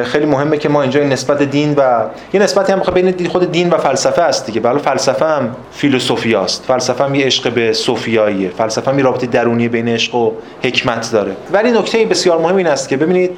خیلی 0.03 0.25
مهمه 0.25 0.57
که 0.57 0.69
ما 0.69 0.81
اینجا 0.81 0.99
این 0.99 1.09
نسبت 1.09 1.43
دین 1.43 1.73
و 1.77 2.03
یه 2.33 2.41
نسبتی 2.41 2.73
هم 2.73 2.79
بین 2.93 3.27
خود 3.27 3.51
دین 3.51 3.69
و 3.69 3.77
فلسفه 3.77 4.21
است 4.21 4.45
دیگه. 4.45 4.61
بله 4.61 4.77
فلسفه 4.77 5.25
هم 5.25 5.55
فیلسوفی 5.71 6.35
است. 6.35 6.65
فلسفه 6.65 7.03
هم 7.03 7.15
یه 7.15 7.25
عشق 7.25 7.53
به 7.53 7.73
صوفیاییه. 7.73 8.49
فلسفه 8.49 8.91
هم 8.91 8.97
یه 8.97 9.05
رابطه 9.05 9.27
درونی 9.27 9.67
بین 9.67 9.87
عشق 9.87 10.15
و 10.15 10.31
حکمت 10.63 11.11
داره. 11.11 11.35
ولی 11.51 11.71
نکته 11.71 12.05
بسیار 12.05 12.37
مهم 12.37 12.55
این 12.55 12.67
است 12.67 12.89
که 12.89 12.97
ببینید 12.97 13.31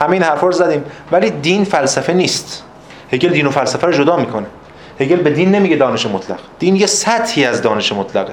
همین 0.00 0.22
حرفا 0.22 0.46
رو 0.46 0.52
زدیم. 0.52 0.84
ولی 1.12 1.30
دین 1.30 1.64
فلسفه 1.64 2.12
نیست. 2.12 2.64
هگل 3.12 3.28
دین 3.28 3.46
و 3.46 3.50
فلسفه 3.50 3.86
رو 3.86 3.92
جدا 3.92 4.16
می‌کنه. 4.16 4.46
هگل 5.00 5.16
به 5.16 5.30
دین 5.30 5.50
نمیگه 5.50 5.76
دانش 5.76 6.06
مطلق. 6.06 6.38
دین 6.58 6.76
یه 6.76 6.86
سطحی 6.86 7.44
از 7.44 7.62
دانش 7.62 7.92
مطلقه. 7.92 8.32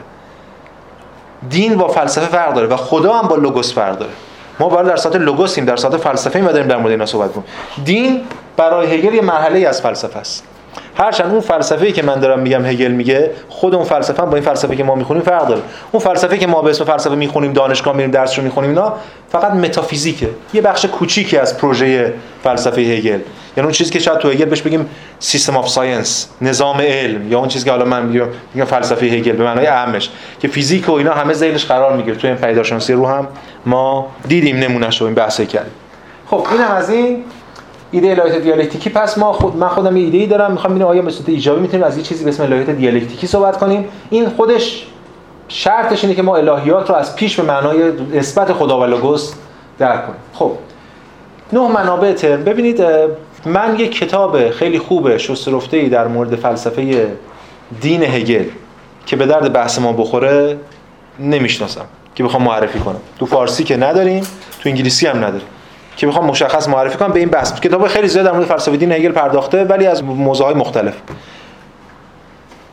دین 1.49 1.76
با 1.76 1.88
فلسفه 1.88 2.26
فرق 2.26 2.53
داره 2.53 2.68
و 2.68 2.76
خدا 2.76 3.13
هم 3.13 3.28
با 3.28 3.36
لوگوس 3.36 3.74
فرق 3.74 3.97
داره. 3.97 4.11
ما 4.59 4.70
باید 4.70 4.88
در 4.88 4.95
ساعت 4.95 5.16
لوگوسیم 5.16 5.66
در 5.66 5.76
ساعت 5.76 5.97
فلسفه 5.97 6.39
ایم 6.39 6.51
در 6.51 6.78
مورد 6.78 6.91
اینا 6.91 7.05
صحبت 7.05 7.32
کنیم 7.34 7.45
دین 7.86 8.22
برای 8.57 8.95
هگل 8.95 9.13
یه 9.13 9.22
مرحله 9.22 9.68
از 9.68 9.82
فلسفه 9.82 10.20
است. 10.20 10.43
هرچند 10.98 11.32
اون 11.32 11.41
فلسفه‌ای 11.41 11.91
که 11.91 12.02
من 12.02 12.20
دارم 12.20 12.39
میگم 12.39 12.66
هگل 12.66 12.91
میگه 12.91 13.32
خود 13.50 13.76
اون 13.76 13.84
فلسفه 13.84 14.22
با 14.22 14.34
این 14.34 14.46
فلسفه 14.46 14.76
که 14.76 14.84
ما 14.84 14.96
می‌خونیم 14.96 15.24
فرق 15.24 15.48
داره. 15.48 15.62
اون 15.91 16.04
فلسفه 16.04 16.38
که 16.38 16.48
ما 16.48 16.62
به 16.62 16.70
اسم 16.70 16.86
فلسفه 16.86 17.16
می‌خونیم 17.16 17.54
دانشگاه 17.54 17.96
میریم 17.96 18.12
درسشو 18.12 18.41
می‌خونیم 18.41 18.70
اینا 18.70 18.93
فقط 19.30 19.52
متافیزیکه. 19.52 20.30
یه 20.54 20.62
بخش 20.62 20.86
کوچیکی 20.86 21.38
از 21.38 21.58
پروژه 21.58 22.14
فلسفه 22.43 22.82
هگل. 22.82 23.10
یعنی 23.10 23.22
اون 23.58 23.72
چیزی 23.72 23.91
که 23.91 24.00
شاید 24.00 24.18
تو 24.18 24.30
هگل 24.30 24.46
بهش 24.46 24.62
بگیم 24.62 24.89
system 25.20 25.57
of 25.57 25.70
science 25.70 26.28
نظام 26.41 26.82
علم 26.82 27.32
یا 27.32 27.39
اون 27.39 27.48
چیزی 27.48 27.66
که 27.66 27.72
حالا 27.72 27.86
من 27.86 28.06
میگم 28.06 28.66
فلسفه 28.66 29.06
هگل 29.06 29.32
به 29.32 29.43
معنای 29.43 29.68
اعمش. 29.68 30.09
که 30.39 30.48
فیزیک 30.48 30.89
و 30.89 30.91
اینا 30.91 31.14
همه 31.14 31.34
زیرش 31.34 31.66
قرار 31.66 31.96
می‌گیره. 31.96 32.18
تو 32.18 32.28
این 32.28 32.36
پدیدارشناسی 32.36 32.93
روح 32.93 33.07
هم 33.08 33.28
ما 33.66 34.08
دیدیم 34.28 34.58
نمونهش 34.58 35.02
رو 35.02 35.08
این 35.08 35.16
بحثه 35.16 35.46
کردیم. 35.46 35.74
خب 36.28 36.48
اینم 36.52 36.72
از 36.72 36.89
این. 36.89 37.24
ایده 37.91 38.09
الهیات 38.09 38.41
دیالکتیکی 38.41 38.89
پس 38.89 39.17
ما 39.17 39.33
خود 39.33 39.55
من 39.55 39.67
خودم 39.67 39.97
یه 39.97 40.19
ایده‌ای 40.20 40.26
دارم 40.27 40.51
می‌خوام 40.51 40.73
ببینم 40.73 40.88
آیا 40.88 41.01
به 41.01 41.11
صورت 41.11 41.29
ایجابی 41.29 41.61
می‌تونیم 41.61 41.86
از 41.86 41.97
یه 41.97 42.03
چیزی 42.03 42.23
به 42.23 42.29
اسم 42.29 42.43
الهیات 42.43 42.69
دیالکتیکی 42.69 43.27
صحبت 43.27 43.57
کنیم؟ 43.57 43.86
این 44.09 44.29
خودش 44.29 44.88
شرطش 45.47 46.03
اینه 46.03 46.15
که 46.15 46.21
ما 46.21 46.38
الهیات 46.38 46.89
رو 46.89 46.95
از 46.95 47.15
پیش 47.15 47.39
به 47.39 47.43
معنای 47.43 47.91
نسبت 48.13 48.53
خدا 48.53 48.79
و 48.79 48.86
لوگوس 48.86 49.33
درک 49.77 50.05
کنیم. 50.05 50.19
خب 50.33 50.51
نه 51.53 51.67
منابع 51.67 52.13
ترم. 52.13 52.43
ببینید 52.43 52.83
من 53.45 53.79
یک 53.79 53.99
کتاب 53.99 54.49
خیلی 54.49 54.79
خوب 54.79 55.17
شسترفته 55.17 55.77
ای 55.77 55.89
در 55.89 56.07
مورد 56.07 56.36
فلسفه 56.36 57.11
دین 57.81 58.03
هگل 58.03 58.45
که 59.05 59.15
به 59.15 59.25
درد 59.25 59.53
بحث 59.53 59.79
ما 59.79 59.93
بخوره 59.93 60.57
نمی‌شناسم 61.19 61.86
که 62.15 62.23
بخوام 62.23 62.43
معرفی 62.43 62.79
کنم. 62.79 62.99
تو 63.19 63.25
فارسی 63.25 63.63
که 63.63 63.77
نداریم 63.77 64.23
تو 64.59 64.69
انگلیسی 64.69 65.07
هم 65.07 65.17
نداریم. 65.17 65.47
که 65.96 66.08
بخوام 66.08 66.26
مشخص 66.26 66.68
معرفی 66.68 66.98
کنم 66.98 67.12
به 67.12 67.20
این 67.20 67.30
بحث. 67.30 67.60
کتاب 67.60 67.88
خیلی 67.88 68.08
زیاد 68.08 68.26
در 68.26 68.32
مورد 68.32 68.46
فلسفه 68.46 68.78
دین 68.78 68.91
هگل 68.91 69.12
پرداخته 69.12 69.64
ولی 69.64 69.88
از 69.88 70.04
موضوعهای 70.04 70.56
مختلف. 70.56 70.93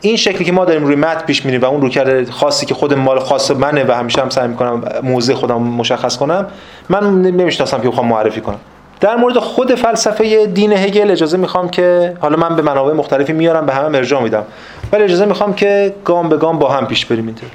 این 0.01 0.15
شکلی 0.15 0.45
که 0.45 0.51
ما 0.51 0.65
داریم 0.65 0.85
روی 0.85 0.95
متن 0.95 1.25
پیش 1.25 1.45
میریم 1.45 1.61
و 1.61 1.65
اون 1.65 1.81
روکرد 1.81 2.29
خاصی 2.29 2.65
که 2.65 2.73
خود 2.73 2.93
مال 2.93 3.19
خاص 3.19 3.51
منه 3.51 3.83
و 3.83 3.91
همیشه 3.91 4.21
هم 4.21 4.29
سعی 4.29 4.47
می‌کنم 4.47 4.83
موضع 5.03 5.33
خودم 5.33 5.61
مشخص 5.61 6.17
کنم 6.17 6.47
من 6.89 7.21
نمی‌شناسم 7.21 7.81
که 7.81 7.89
بخوام 7.89 8.07
معرفی 8.07 8.41
کنم. 8.41 8.59
در 8.99 9.15
مورد 9.15 9.37
خود 9.37 9.75
فلسفه 9.75 10.45
دین 10.45 10.73
هگل 10.73 11.11
اجازه 11.11 11.37
می‌خوام 11.37 11.69
که 11.69 12.17
حالا 12.19 12.37
من 12.37 12.55
به 12.55 12.61
منابع 12.61 12.93
مختلفی 12.93 13.33
میارم 13.33 13.65
به 13.65 13.73
همه 13.73 13.97
ارجاع 13.97 14.21
میدم. 14.21 14.43
ولی 14.91 15.03
اجازه 15.03 15.25
می‌خوام 15.25 15.53
که 15.53 15.95
گام 16.05 16.29
به 16.29 16.37
گام 16.37 16.59
با 16.59 16.69
هم 16.69 16.87
پیش 16.87 17.05
بریم 17.05 17.25
اینطور. 17.25 17.49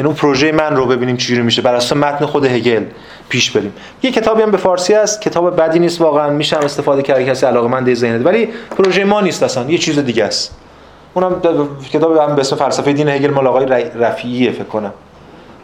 یعنی 0.00 0.06
اون 0.06 0.16
پروژه 0.16 0.52
من 0.52 0.76
رو 0.76 0.86
ببینیم 0.86 1.16
چجوری 1.16 1.42
میشه. 1.42 1.62
بر 1.62 1.74
اساس 1.74 1.98
متن 1.98 2.26
خود 2.26 2.44
هگل 2.44 2.84
پیش 3.28 3.50
بریم. 3.50 3.72
یه 4.02 4.10
کتابی 4.10 4.42
هم 4.42 4.50
به 4.50 4.56
فارسی 4.56 4.94
هست. 4.94 5.20
کتاب 5.20 5.60
بدی 5.60 5.78
نیست 5.78 6.00
واقعا. 6.00 6.30
میشه 6.30 6.56
استفاده 6.56 7.02
کرد 7.02 7.22
کسی 7.22 7.46
علاقه 7.46 7.94
ذهنت. 7.94 8.26
ولی 8.26 8.48
پروژه 8.78 9.04
ما 9.04 9.20
نیست 9.20 9.42
اصلا. 9.42 9.70
یه 9.70 9.78
چیز 9.78 9.98
دیگه 9.98 10.24
است. 10.24 10.56
اونم 11.14 11.40
کتاب 11.92 12.16
هم 12.16 12.34
به 12.34 12.40
اسم 12.40 12.56
فلسفه 12.56 12.92
دین 12.92 13.08
هگل 13.08 13.30
مال 13.30 13.46
آقای 13.46 13.66
رفیعیه 13.94 14.52
فکر 14.52 14.64
کنم. 14.64 14.92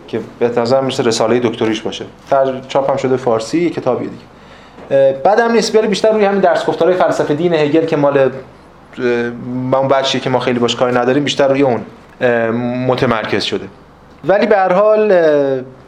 که 0.09 0.20
به 0.39 0.49
نظر 0.49 0.80
میشه 0.80 1.03
رساله 1.03 1.41
دکتریش 1.41 1.80
باشه. 1.80 2.05
تر 2.30 2.61
چاپ 2.68 2.91
هم 2.91 2.97
شده 2.97 3.16
فارسی. 3.16 3.62
یه 3.62 3.70
کتابیه 3.70 4.09
دیگه. 4.09 5.20
بعدم 5.24 5.53
نیست. 5.53 5.76
ولی 5.76 5.87
بیشتر 5.87 6.12
روی 6.12 6.24
همین 6.24 6.41
درس 6.41 6.66
گفتارهای 6.66 6.99
فلسفه 6.99 7.34
دین 7.34 7.55
هگل 7.55 7.84
که 7.84 7.97
مال 7.97 8.30
اون 9.72 9.89
بچه‌ای 9.89 10.20
که 10.20 10.30
ما 10.30 10.39
خیلی 10.39 10.59
باش 10.59 10.76
کاری 10.76 10.97
نداریم 10.97 11.24
بیشتر 11.24 11.49
روی 11.49 11.62
اون 11.62 11.80
متمرکز 12.87 13.45
شده. 13.45 13.64
ولی 14.29 14.47
به 14.47 14.57
هر 14.57 14.72
حال 14.72 15.12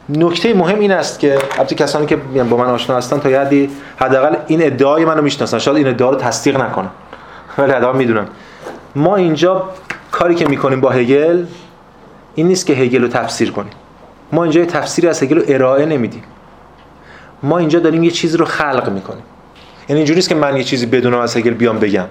نکته 0.09 0.55
مهم 0.55 0.81
این 0.81 0.93
است 0.93 1.19
که 1.19 1.39
البته 1.59 1.75
کسانی 1.75 2.07
که 2.07 2.17
با 2.17 2.57
من 2.57 2.67
آشنا 2.67 2.97
هستن 2.97 3.19
تا 3.19 3.31
یادی 3.31 3.71
حداقل 3.97 4.37
این 4.47 4.67
ادعای 4.67 5.05
منو 5.05 5.23
می‌شناسن. 5.23 5.59
شاید 5.59 5.77
این 5.77 5.89
ادعا 5.89 6.11
رو 6.11 6.17
تصدیق 6.17 6.61
نکنن. 6.61 6.91
ولی 7.59 7.73
حداقل 7.73 7.99
می‌دونن. 7.99 8.27
ما 8.97 9.17
اینجا 9.17 9.65
کاری 10.11 10.35
که 10.35 10.47
می‌کنیم 10.47 10.81
با 10.81 10.91
هگل 10.91 11.45
این 12.35 12.49
نیست 12.49 12.67
که 12.67 12.73
هگل 12.73 13.03
رو 13.03 13.09
تفسیر 13.09 13.51
کنیم. 13.51 13.73
ما 14.33 14.43
اینجا 14.43 14.65
تفسیری 14.65 15.09
از 15.09 15.23
هگل 15.23 15.37
رو 15.37 15.43
ارائه 15.49 15.87
نمیدیم. 15.87 16.23
ما 17.43 17.59
اینجا 17.59 17.79
داریم 17.79 18.05
یه 18.05 18.11
چیزی 18.11 18.37
رو 18.37 18.45
خلق 18.45 18.91
می‌کنیم. 18.91 19.23
یعنی 19.89 20.01
اینجوری 20.01 20.23
که 20.23 20.35
من 20.35 20.57
یه 20.57 20.65
چیزی 20.65 20.87
بدونم 20.87 21.19
از 21.19 21.37
هگل 21.37 21.55
بیام 21.55 21.79
بگم. 21.79 22.07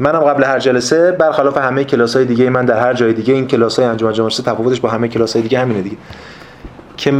منم 0.00 0.20
قبل 0.20 0.44
هر 0.44 0.58
جلسه 0.58 1.12
برخلاف 1.12 1.56
همه 1.56 1.84
کلاس 1.84 2.16
های 2.16 2.24
دیگه 2.24 2.50
من 2.50 2.64
در 2.64 2.80
هر 2.80 2.94
جای 2.94 3.12
دیگه 3.12 3.34
این 3.34 3.46
کلاس 3.46 3.78
های 3.78 3.88
انجمن 3.88 4.12
جامعه 4.12 4.30
تفاوتش 4.30 4.80
با 4.80 4.88
همه 4.88 5.08
کلاس 5.08 5.32
های 5.32 5.42
دیگه 5.42 5.58
همینه 5.58 5.82
دیگه. 5.82 5.96
که 6.96 7.12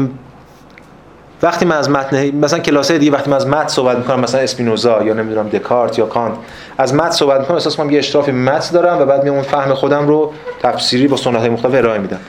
وقتی 1.43 1.65
من 1.65 1.77
از 1.77 1.91
متن 1.91 2.31
مثلا 2.31 2.59
کلاس 2.59 2.91
های 2.91 2.99
دیگه 3.01 3.13
وقتی 3.13 3.31
من 3.31 3.37
از 3.37 3.47
متن 3.47 3.69
صحبت 3.69 3.97
می‌کنم 3.97 4.21
مثلا 4.21 4.41
اسپینوزا 4.41 5.03
یا 5.03 5.15
نمی‌دونم 5.15 5.49
دکارت 5.49 5.99
یا 5.99 6.07
کانت 6.07 6.35
از 6.79 6.95
متن 6.95 7.11
صحبت 7.11 7.41
می‌کنم 7.41 7.57
احساس 7.57 7.77
کنم 7.77 7.91
یه 7.91 7.99
اشرافی 7.99 8.33
متن 8.33 8.73
دارم 8.73 9.03
و 9.03 9.05
بعد 9.05 9.23
میام 9.25 9.35
اون 9.35 9.45
فهم 9.45 9.75
خودم 9.75 10.09
رو 10.09 10.33
تفسیری 10.63 11.09
با 11.09 11.17
سنت 11.17 11.37
های 11.37 11.49
مختلف 11.49 11.75
ارائه 11.75 11.99
میدم. 11.99 12.21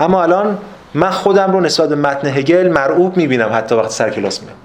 اما 0.00 0.22
الان 0.22 0.58
من 0.94 1.10
خودم 1.10 1.52
رو 1.52 1.60
نسبت 1.60 1.88
به 1.88 1.94
متن 1.96 2.28
هگل 2.28 2.68
مرعوب 2.68 3.16
می‌بینم 3.16 3.50
حتی 3.52 3.74
وقتی 3.74 3.92
سر 3.92 4.10
کلاس 4.10 4.42
میام 4.42 4.56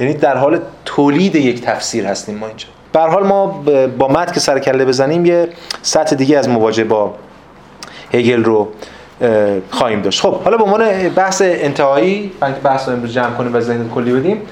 یعنی 0.00 0.14
در 0.14 0.36
حال 0.36 0.60
تولید 0.84 1.34
یک 1.34 1.62
تفسیر 1.62 2.06
هستیم 2.06 2.38
ما 2.38 2.46
اینجا. 2.46 2.66
به 2.92 3.00
هر 3.00 3.08
حال 3.08 3.26
ما 3.26 3.46
با 3.98 4.08
متن 4.08 4.32
که 4.32 4.40
سر 4.40 4.58
کله 4.58 4.84
بزنیم 4.84 5.26
یه 5.26 5.48
سطح 5.82 6.16
دیگه 6.16 6.38
از 6.38 6.48
مواجهه 6.48 6.84
با 6.84 7.14
هگل 8.14 8.44
رو 8.44 8.68
خواهیم 9.70 10.02
داشت. 10.02 10.20
خب 10.20 10.42
حالا 10.42 10.56
به 10.56 10.64
عنوان 10.64 11.08
بحث 11.08 11.42
انتهایی 11.44 12.32
که 12.40 12.46
بحث 12.46 12.88
رو 12.88 12.94
امروز 12.94 13.12
جمع 13.12 13.30
کنیم 13.30 13.54
و 13.54 13.60
ذهن 13.60 13.90
کلی 13.94 14.12
بدیم 14.12 14.42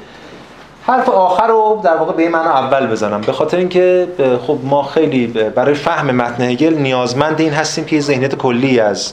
حرف 0.86 1.08
آخر 1.08 1.46
رو 1.46 1.80
در 1.84 1.96
واقع 1.96 2.12
به 2.12 2.22
این 2.22 2.32
معنا 2.32 2.52
اول 2.52 2.86
بزنم. 2.86 3.20
به 3.20 3.32
خاطر 3.32 3.56
اینکه 3.56 4.08
خب 4.46 4.58
ما 4.62 4.82
خیلی 4.82 5.26
برای 5.26 5.74
فهم 5.74 6.10
متن 6.10 6.42
هگل 6.42 6.74
نیازمند 6.74 7.40
این 7.40 7.52
هستیم 7.52 7.84
که 7.84 8.00
ذهنیت 8.00 8.34
کلی 8.34 8.80
از 8.80 9.12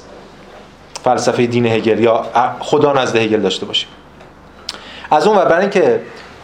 فلسفه 1.03 1.45
دین 1.45 1.65
هگل 1.65 1.99
یا 1.99 2.25
خدا 2.59 2.93
نزد 2.93 3.15
هگل 3.15 3.41
داشته 3.41 3.65
باشیم. 3.65 3.89
از 5.11 5.27
اون 5.27 5.37
و 5.37 5.45
برای 5.45 5.61
اینکه 5.61 5.99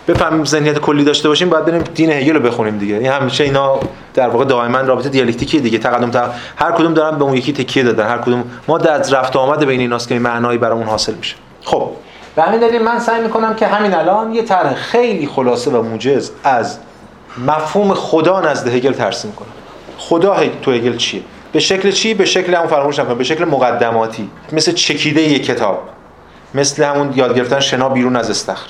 بفهمیم 0.07 0.45
ذهنیت 0.45 0.79
کلی 0.79 1.03
داشته 1.03 1.29
باشیم 1.29 1.49
باید 1.49 1.65
بریم 1.65 1.81
دین 1.81 2.11
هگل 2.11 2.33
رو 2.33 2.39
بخونیم 2.39 2.77
دیگه. 2.77 2.95
این 2.95 3.11
همیشه 3.11 3.43
اینا 3.43 3.79
در 4.13 4.29
واقع 4.29 4.45
دائما 4.45 4.81
رابطه 4.81 5.09
دیالکتیکی 5.09 5.59
دیگه. 5.59 5.77
تقدم 5.77 6.11
تا 6.11 6.29
هر 6.55 6.71
کدوم 6.71 6.93
دارن 6.93 7.17
به 7.17 7.23
اون 7.23 7.33
یکی 7.33 7.53
تکیه 7.53 7.83
دادن. 7.83 8.07
هر 8.07 8.17
کدوم 8.17 8.43
ما 8.67 8.77
در 8.77 8.97
رفت 8.97 9.35
آمد 9.35 9.65
بین 9.65 9.79
ایناست 9.79 10.07
که 10.07 10.19
معنایی 10.19 10.57
برامون 10.57 10.87
حاصل 10.87 11.13
میشه. 11.13 11.35
خب. 11.63 11.89
به 12.35 12.41
همین 12.41 12.59
دلیل 12.59 12.83
من 12.83 12.99
سعی 12.99 13.21
می‌کنم 13.21 13.55
که 13.55 13.67
همین 13.67 13.93
الان 13.93 14.33
یه 14.33 14.43
طرح 14.43 14.73
خیلی 14.73 15.27
خلاصه 15.27 15.71
و 15.71 15.81
موجز 15.81 16.31
از 16.43 16.77
مفهوم 17.47 17.93
خدا 17.93 18.41
نزد 18.41 18.67
هگل 18.67 18.93
ترسیم 18.93 19.31
کنم. 19.31 19.47
خدا 19.97 20.37
تو 20.61 20.71
هگل 20.71 20.97
چیه؟ 20.97 21.21
به 21.51 21.59
شکل 21.59 21.91
چی؟ 21.91 22.13
به 22.13 22.25
شکل 22.25 22.55
همون 22.55 22.67
فراموش 22.67 22.99
نکنم. 22.99 23.17
به 23.17 23.23
شکل 23.23 23.45
مقدماتی. 23.45 24.29
مثل 24.51 24.71
چکیده 24.71 25.21
یک 25.21 25.45
کتاب. 25.45 25.83
مثل 26.53 26.83
همون 26.83 27.13
یاد 27.15 27.35
گرفتن 27.35 27.59
شنا 27.59 27.89
بیرون 27.89 28.15
از 28.15 28.29
استخر. 28.29 28.67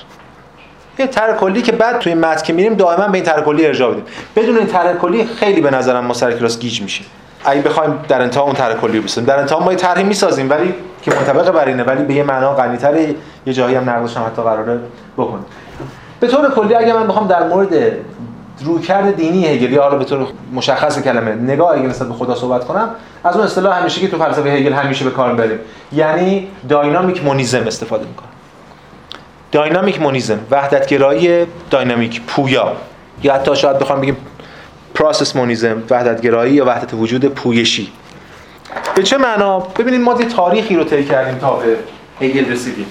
یه 0.99 1.07
طرح 1.07 1.37
کلی 1.37 1.61
که 1.61 1.71
بعد 1.71 1.99
توی 1.99 2.13
متن 2.13 2.43
که 2.43 2.53
میریم 2.53 2.73
دائما 2.73 3.07
به 3.07 3.15
این 3.15 3.23
طرح 3.23 3.41
کلی 3.41 3.65
ارجاع 3.65 3.91
بدیم 3.91 4.03
بدون 4.35 4.57
این 4.57 4.67
طرح 4.67 4.93
کلی 4.93 5.25
خیلی 5.25 5.61
به 5.61 5.71
نظرم 5.71 6.05
ما 6.05 6.13
سر 6.13 6.31
کلاس 6.31 6.59
گیج 6.59 6.81
میشیم 6.81 7.05
اگه 7.45 7.61
بخوایم 7.61 7.99
در 8.07 8.21
انتها 8.21 8.43
اون 8.43 8.53
طرح 8.53 8.73
کلی 8.73 8.99
بسازیم. 8.99 9.25
در 9.25 9.39
انتها 9.39 9.59
ما 9.59 9.71
یه 9.71 9.77
طرحی 9.77 10.03
می‌سازیم 10.03 10.49
ولی 10.49 10.73
که 11.01 11.11
منطبق 11.11 11.51
بر 11.51 11.65
اینه 11.65 11.83
ولی 11.83 12.03
به 12.03 12.13
یه 12.13 12.23
معنا 12.23 12.53
غنی‌تر 12.53 12.97
یه 13.45 13.53
جایی 13.53 13.75
هم 13.75 13.89
نقدش 13.89 14.17
هم 14.17 14.23
حتی 14.23 14.41
قراره 14.41 14.79
بکنیم. 15.17 15.45
به 16.19 16.27
طور 16.27 16.51
کلی 16.51 16.75
اگه 16.75 16.93
من 16.93 17.07
بخوام 17.07 17.27
در 17.27 17.47
مورد 17.47 17.73
رویکرد 18.63 19.15
دینی 19.15 19.47
هگل 19.47 19.71
یا 19.71 19.89
به 19.89 20.05
طور 20.05 20.27
مشخص 20.53 20.99
کلمه 20.99 21.35
نگاه 21.35 21.77
هگل 21.77 21.89
نسبت 21.89 22.07
به 22.07 22.13
خدا 22.13 22.35
صحبت 22.35 22.63
کنم 22.63 22.89
از 23.23 23.35
اون 23.35 23.45
اصطلاح 23.45 23.79
همیشه 23.79 24.01
که 24.01 24.07
تو 24.07 24.17
فلسفه 24.17 24.49
هگل 24.49 24.73
همیشه 24.73 25.05
به 25.05 25.11
کار 25.11 25.35
بریم 25.35 25.59
یعنی 25.91 26.47
داینامیک 26.69 27.23
مونیزم 27.23 27.67
استفاده 27.67 28.05
می‌کنه 28.05 28.30
dynamic 29.51 30.01
monism 30.01 30.39
وحدتگرایی 30.51 31.45
dynamic 31.69 32.21
پویا. 32.21 32.75
یا 33.23 33.33
حتی 33.33 33.55
شاید 33.55 33.79
بخوام 33.79 34.01
بگیم 34.01 34.17
process 34.95 35.35
monism 35.35 35.83
وحدتگرایی 35.89 36.53
یا 36.53 36.65
وحدت 36.65 36.93
وجود 36.93 37.25
پویشی. 37.25 37.91
به 38.95 39.03
چه 39.03 39.17
معنا؟ 39.17 39.59
ببینید 39.59 40.01
ما 40.01 40.15
یه 40.19 40.25
تاریخی 40.25 40.75
رو 40.75 40.83
طی 40.83 41.05
کردیم 41.05 41.37
تا 41.37 41.53
به 41.53 41.77
هگل 42.25 42.51
رسیدیم. 42.51 42.85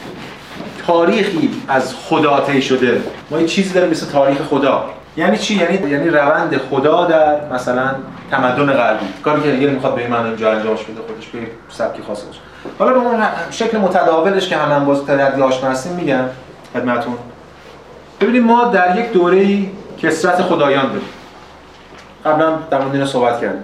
تاریخی 0.86 1.50
از 1.68 1.94
خدا 1.94 2.40
طی 2.40 2.62
شده. 2.62 3.00
ما 3.30 3.40
یه 3.40 3.46
چیزی 3.46 3.74
داریم 3.74 3.90
مثل 3.90 4.06
تاریخ 4.06 4.38
خدا. 4.42 4.84
یعنی 5.16 5.38
چی؟ 5.38 5.54
یعنی 5.54 5.90
یعنی 5.90 6.08
روند 6.08 6.61
خدا 6.70 7.04
در 7.04 7.36
مثلا 7.52 7.94
تمدن 8.30 8.72
غربی 8.72 9.06
کاری 9.24 9.42
که 9.42 9.48
هگل 9.48 9.70
می‌خواد 9.70 9.94
به 9.94 10.08
معنی 10.08 10.28
اینجا 10.28 10.52
انجامش 10.52 10.82
بده 10.82 11.00
خودش 11.08 11.26
به 11.26 11.38
سبکی 11.68 12.02
خاص 12.02 12.22
باشه. 12.22 12.40
حالا 12.78 12.92
به 12.92 12.98
اون 12.98 13.22
شکل 13.50 13.78
متداولش 13.78 14.48
که 14.48 14.56
همه 14.56 14.84
باز 14.84 15.04
تردی 15.04 15.42
آشنا 15.42 15.70
هستیم 15.70 15.92
میگم 15.92 16.24
خدمتتون 16.74 17.14
ببینید 18.20 18.42
ما 18.42 18.64
در 18.64 18.98
یک 18.98 19.12
دوره 19.12 19.58
کسرت 20.02 20.42
خدایان 20.42 20.86
داریم. 20.86 21.08
قبلا 22.24 22.58
در 22.70 22.84
مورد 22.84 23.04
صحبت 23.04 23.40
کردیم. 23.40 23.62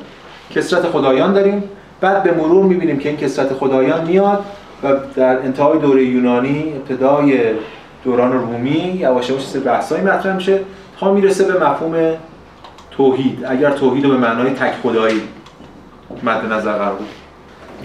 کسرت 0.51 0.87
خدایان 0.87 1.33
داریم. 1.33 1.65
بعد 2.01 2.23
به 2.23 2.33
مرور 2.33 2.65
می‌بینیم 2.65 2.99
که 2.99 3.09
این 3.09 3.19
کسرت 3.19 3.53
خدایان 3.53 4.07
میاد 4.07 4.45
و 4.83 4.93
در 5.15 5.39
انتهای 5.39 5.79
دوره 5.79 6.05
یونانی 6.05 6.73
ابتدای 6.77 7.41
دوران 8.05 8.33
رومی 8.33 8.71
یواش 8.71 9.31
یواش 9.31 9.47
سه 9.47 9.61
بحثایی 9.61 10.05
مطرح 10.05 10.37
میشه 10.37 10.61
تا 11.01 11.13
می‌رسه 11.13 11.45
به 11.53 11.67
مفهوم 11.67 12.13
توحید. 12.91 13.45
اگر 13.49 13.71
توحید 13.71 14.05
رو 14.05 14.11
به 14.11 14.17
معنای 14.17 14.51
تک 14.51 14.73
خدایی 14.83 15.23
مد 16.23 16.53
نظر 16.53 16.73
قرار 16.73 16.95
بود 16.95 17.09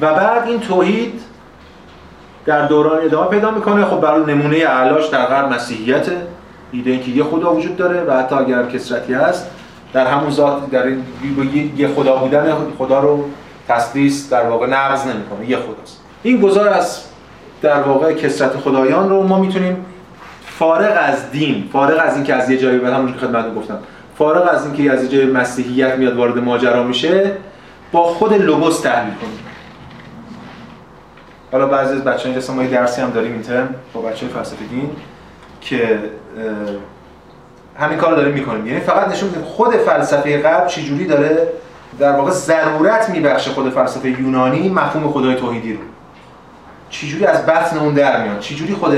و 0.02 0.14
بعد 0.14 0.48
این 0.48 0.60
توحید 0.60 1.22
در 2.46 2.66
دوران 2.66 3.06
ادامه 3.06 3.30
پیدا 3.30 3.52
می‌کنه. 3.52 3.86
خب 3.86 4.02
برای 4.02 4.36
نمونه 4.36 4.58
اعلاش 4.58 5.08
در 5.08 5.26
غرب 5.26 5.54
مسیحیت 5.54 6.06
ایده 6.72 6.92
اینکه 6.92 7.12
یه 7.12 7.24
خدا 7.24 7.54
وجود 7.54 7.78
داره 7.78 8.04
و 8.04 8.14
حتی 8.14 8.36
اگر 8.36 8.66
کسرتی 8.66 9.14
هست 9.14 9.50
در 9.94 10.08
همون 10.08 10.32
ذات 10.32 10.70
در 10.70 10.84
این 10.84 11.04
یه 11.78 11.88
خدا 11.88 12.16
بودن 12.16 12.54
خدا 12.78 13.00
رو 13.00 13.26
تسلیس 13.68 14.30
در 14.30 14.50
واقع 14.50 14.68
نقض 14.68 15.08
نمی‌کنه 15.08 15.50
یه 15.50 15.58
خداست. 15.58 16.02
این 16.24 16.42
گذار 16.42 16.70
از 16.70 17.02
در 17.62 17.82
واقع 17.82 18.14
کسرت 18.14 18.58
خدایان 18.58 19.10
رو 19.10 19.24
ما 19.24 19.40
می‌تونیم 19.40 19.86
فارغ 20.46 20.98
از 21.00 21.32
دین 21.32 21.70
فارغ 21.74 22.00
از 22.04 22.16
اینکه 22.16 22.36
از 22.36 22.50
یه 22.50 22.58
جایی 22.58 22.80
به 22.80 22.94
همون 22.94 23.14
خدمت 23.14 23.56
گفتم 23.56 23.80
فارغ 24.18 24.50
از 24.54 24.66
اینکه 24.66 24.92
از 24.92 25.04
یه 25.04 25.10
جای 25.10 25.26
مسیحیت 25.26 25.96
میاد 25.96 26.18
وارد 26.18 26.38
ماجرا 26.38 26.84
میشه 26.84 27.32
با 27.92 28.04
خود 28.04 28.34
لوگوس 28.34 28.80
تحلیل 28.80 29.14
کنیم. 29.14 29.40
حالا 31.52 31.68
بعضی 31.68 31.94
از 31.94 32.04
بچه‌ها 32.04 32.34
اینجا 32.34 32.54
ما 32.54 32.64
یه 32.64 32.70
درسی 32.70 33.02
هم 33.02 33.10
داریم 33.10 33.32
این 33.32 33.42
ترم 33.42 33.76
با 33.94 34.02
بچه‌های 34.02 34.36
فلسفه 34.36 34.66
دین 34.66 34.90
که 35.62 36.00
همین 37.80 37.98
کار 37.98 38.16
داره 38.16 38.32
می‌کنیم. 38.32 38.68
یعنی 38.68 38.80
فقط 38.80 39.08
نشون 39.08 39.30
میده 39.30 39.42
خود 39.42 39.74
فلسفه 39.76 40.42
غرب 40.42 40.68
چجوری 40.68 41.06
داره 41.06 41.48
در 42.00 42.12
واقع 42.12 42.32
ضرورت 42.32 43.10
میبخشه 43.10 43.52
خود 43.52 43.70
فلسفه 43.70 44.10
یونانی 44.10 44.70
مفهوم 44.70 45.12
خدای 45.12 45.36
توحیدی 45.36 45.74
رو. 45.74 45.80
چجوری 46.90 47.26
از 47.26 47.46
بطن 47.46 47.78
اون 47.78 47.94
در 47.94 48.24
میاد؟ 48.24 48.40
چجوری 48.40 48.74
خود 48.74 48.98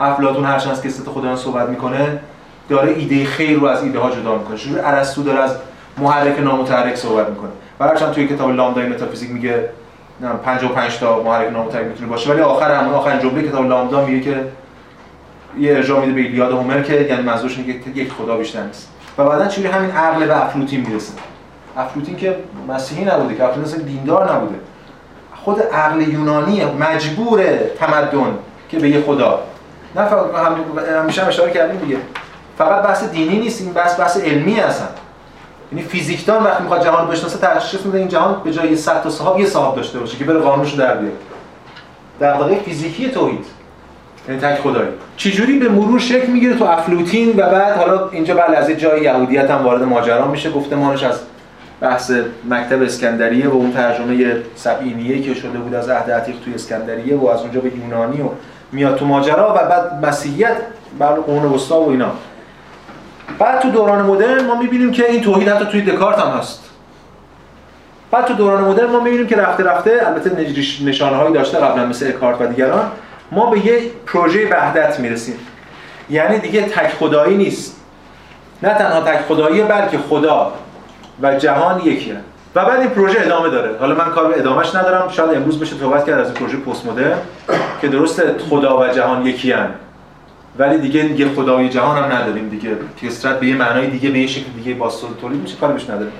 افلاطون 0.00 0.44
هرچند 0.44 0.82
که 0.82 0.88
ست 0.88 1.08
خدایان 1.08 1.36
صحبت 1.36 1.68
می‌کنه 1.68 2.20
داره 2.68 2.92
ایده 2.92 3.24
خیر 3.24 3.58
رو 3.58 3.66
از 3.66 3.82
ایده 3.82 3.98
ها 3.98 4.10
جدا 4.10 4.38
می‌کنه. 4.38 4.56
چجوری 4.56 4.80
ارسطو 4.80 5.22
داره 5.22 5.38
از 5.38 5.56
محرک 5.98 6.40
نامتحرک 6.40 6.96
صحبت 6.96 7.28
می‌کنه؟ 7.28 7.50
و 7.80 7.84
هرچند 7.84 8.12
توی 8.12 8.28
کتاب 8.28 8.50
لامدای 8.50 8.86
متافیزیک 8.86 9.30
میگه 9.30 9.68
نه 10.20 10.28
55 10.28 10.98
تا 10.98 11.22
محرک 11.22 11.52
نامتحرک 11.52 11.86
می‌تونه 11.86 12.08
باشه. 12.08 12.30
ولی 12.30 12.40
آخر 12.40 12.74
همون 12.74 12.94
آخر 12.94 13.18
جمله 13.18 13.48
کتاب 13.48 13.66
لامدا 13.66 14.04
میگه 14.04 14.20
که 14.20 14.44
یه 15.58 15.76
ارجاع 15.76 16.00
میده 16.00 16.12
به 16.12 16.20
ایلیاد 16.20 16.52
هومر 16.52 16.82
که 16.82 16.94
یعنی 16.94 17.22
منظورش 17.22 17.58
اینه 17.58 17.72
که 17.72 17.90
یک 17.90 18.12
خدا 18.12 18.36
بیشتر 18.36 18.62
نیست. 18.62 18.88
و 19.18 19.24
بعدا 19.24 19.46
چجوری 19.46 19.68
همین 19.68 19.90
عقل 19.90 20.26
به 20.26 20.44
افلوتین 20.44 20.86
می‌رسه؟ 20.86 21.12
افلوتین 21.76 22.16
که 22.16 22.36
مسیحی 22.68 23.04
نبوده 23.04 23.34
که 23.34 23.44
افلوتین 23.44 23.82
دیندار 23.82 24.32
نبوده. 24.32 24.54
خود 25.34 25.62
عقل 25.62 26.00
یونانی 26.00 26.64
مجبور 26.64 27.42
تمدن 27.78 28.38
که 28.68 28.78
به 28.78 28.88
یه 28.88 29.02
خدا. 29.02 29.40
نه 29.96 30.04
فقط 30.04 30.26
همیشه 31.02 31.22
هم 31.22 31.28
اشاره 31.28 31.50
کردیم 31.50 31.80
دیگه. 31.80 31.96
فقط 32.58 32.82
بحث 32.82 33.04
دینی 33.04 33.38
نیست 33.38 33.60
این 33.62 33.72
بحث 33.72 34.00
بحث 34.00 34.16
علمی 34.16 34.54
هستن. 34.54 34.88
یعنی 35.72 35.84
فیزیکدان 35.84 36.44
وقتی 36.44 36.62
می‌خواد 36.62 36.84
جهان 36.84 37.06
رو 37.06 37.12
بشناسه 37.12 37.38
تشخیص 37.38 37.86
میده 37.86 37.98
این 37.98 38.08
جهان 38.08 38.40
به 38.44 38.52
جای 38.52 38.76
100 38.76 39.02
تا 39.02 39.10
صاحب 39.10 39.40
یه 39.40 39.46
صاحب 39.46 39.76
داشته 39.76 39.98
باشه 39.98 40.16
که 40.16 40.24
بره 40.24 40.38
قانونش 40.38 40.72
در 40.72 40.94
بیاره. 40.94 41.16
در 42.20 42.32
واقع 42.32 42.54
فیزیکی 42.54 43.08
توحید. 43.08 43.44
یعنی 44.28 44.40
تک 44.40 44.60
خدایی. 44.60 44.88
چجوری 45.16 45.58
به 45.58 45.68
مرور 45.68 46.00
شکل 46.00 46.26
می‌گیره 46.26 46.56
تو 46.56 46.64
افلوتین 46.64 47.30
و 47.30 47.42
بعد 47.42 47.76
حالا 47.76 48.08
اینجا 48.08 48.34
بله 48.34 48.56
از 48.56 48.70
جای 48.70 49.02
یهودیت 49.02 49.50
هم 49.50 49.64
وارد 49.64 49.82
ماجرا 49.82 50.26
میشه. 50.28 50.50
گفتمانش 50.50 51.02
از 51.02 51.20
بحث 51.80 52.12
مکتب 52.48 52.82
اسکندریه 52.82 53.48
و 53.48 53.52
اون 53.52 53.72
ترجمه 53.72 54.36
سبعینیه 54.54 55.22
که 55.22 55.34
شده 55.34 55.58
بود 55.58 55.74
از 55.74 55.88
عهد 55.88 56.10
عتیق 56.10 56.36
توی 56.44 56.54
اسکندریه 56.54 57.16
و 57.16 57.28
از 57.28 57.40
اونجا 57.40 57.60
به 57.60 57.70
یونانی 57.76 58.20
و 58.20 58.28
میاد 58.72 58.96
تو 58.96 59.06
ماجرا 59.06 59.54
و 59.54 59.68
بعد 59.68 60.06
مسیحیت 60.06 60.56
بر 60.98 61.12
قرون 61.12 61.44
وسطا 61.44 61.80
و 61.80 61.90
اینا. 61.90 62.10
بعد 63.38 63.60
تو 63.60 63.70
دوران 63.70 64.06
مدرن 64.06 64.44
ما 64.44 64.54
می‌بینیم 64.54 64.90
که 64.90 65.10
این 65.10 65.20
توحید 65.20 65.48
حتی 65.48 65.64
توی 65.64 65.82
دکارت 65.82 66.18
هم 66.18 66.38
هست. 66.38 66.64
بعد 68.10 68.24
تو 68.24 68.34
دوران 68.34 68.64
مدرن 68.64 68.90
ما 68.90 69.00
می‌بینیم 69.00 69.26
که 69.26 69.36
رفته 69.36 69.64
رفته 69.64 70.02
البته 70.06 70.54
نشانه 70.84 71.16
هایی 71.16 71.34
داشته 71.34 71.58
قبلا 71.58 71.86
مثل 71.86 72.06
اکارت 72.08 72.40
و 72.40 72.46
دیگران 72.46 72.90
ما 73.32 73.50
به 73.50 73.66
یه 73.66 73.82
پروژه 74.06 74.48
وحدت 74.50 75.00
می‌رسیم. 75.00 75.38
یعنی 76.10 76.38
دیگه 76.38 76.62
تک 76.62 76.88
خدایی 76.88 77.36
نیست. 77.36 77.76
نه 78.62 78.74
تنها 78.74 79.00
تک 79.00 79.20
خدایی 79.28 79.62
بلکه 79.62 79.98
خدا 79.98 80.52
و 81.22 81.34
جهان 81.34 81.80
یکیه. 81.80 82.16
و 82.54 82.64
بعد 82.64 82.80
این 82.80 82.90
پروژه 82.90 83.20
ادامه 83.20 83.48
داره. 83.48 83.70
حالا 83.80 83.94
من 83.94 84.10
کار 84.10 84.28
به 84.28 84.38
ادامهش 84.38 84.74
ندارم. 84.74 85.08
شاید 85.08 85.36
امروز 85.36 85.60
بشه 85.60 85.76
صحبت 85.76 86.06
کرد 86.06 86.18
از 86.18 86.26
این 86.26 86.34
پروژه 86.34 86.56
پست 86.56 86.86
مدرن 86.86 87.18
که 87.80 87.88
درسته 87.88 88.34
خدا 88.50 88.80
و 88.80 88.88
جهان 88.88 89.26
یکی 89.26 89.52
هن. 89.52 89.70
ولی 90.58 90.78
دیگه 90.78 91.20
یه 91.20 91.28
خدای 91.28 91.68
جهان 91.68 92.04
هم 92.04 92.12
نداریم 92.12 92.48
دیگه. 92.48 92.76
کسرت 93.02 93.40
به 93.40 93.46
یه 93.46 93.54
معنای 93.54 93.86
دیگه 93.86 94.10
به 94.10 94.18
یه 94.18 94.26
شکل 94.26 94.50
دیگه 94.56 94.74
با 94.74 94.92
تولید 95.20 95.40
میشه 95.40 95.56
کاری 95.56 95.72
بهش 95.72 95.90
نداریم. 95.90 96.12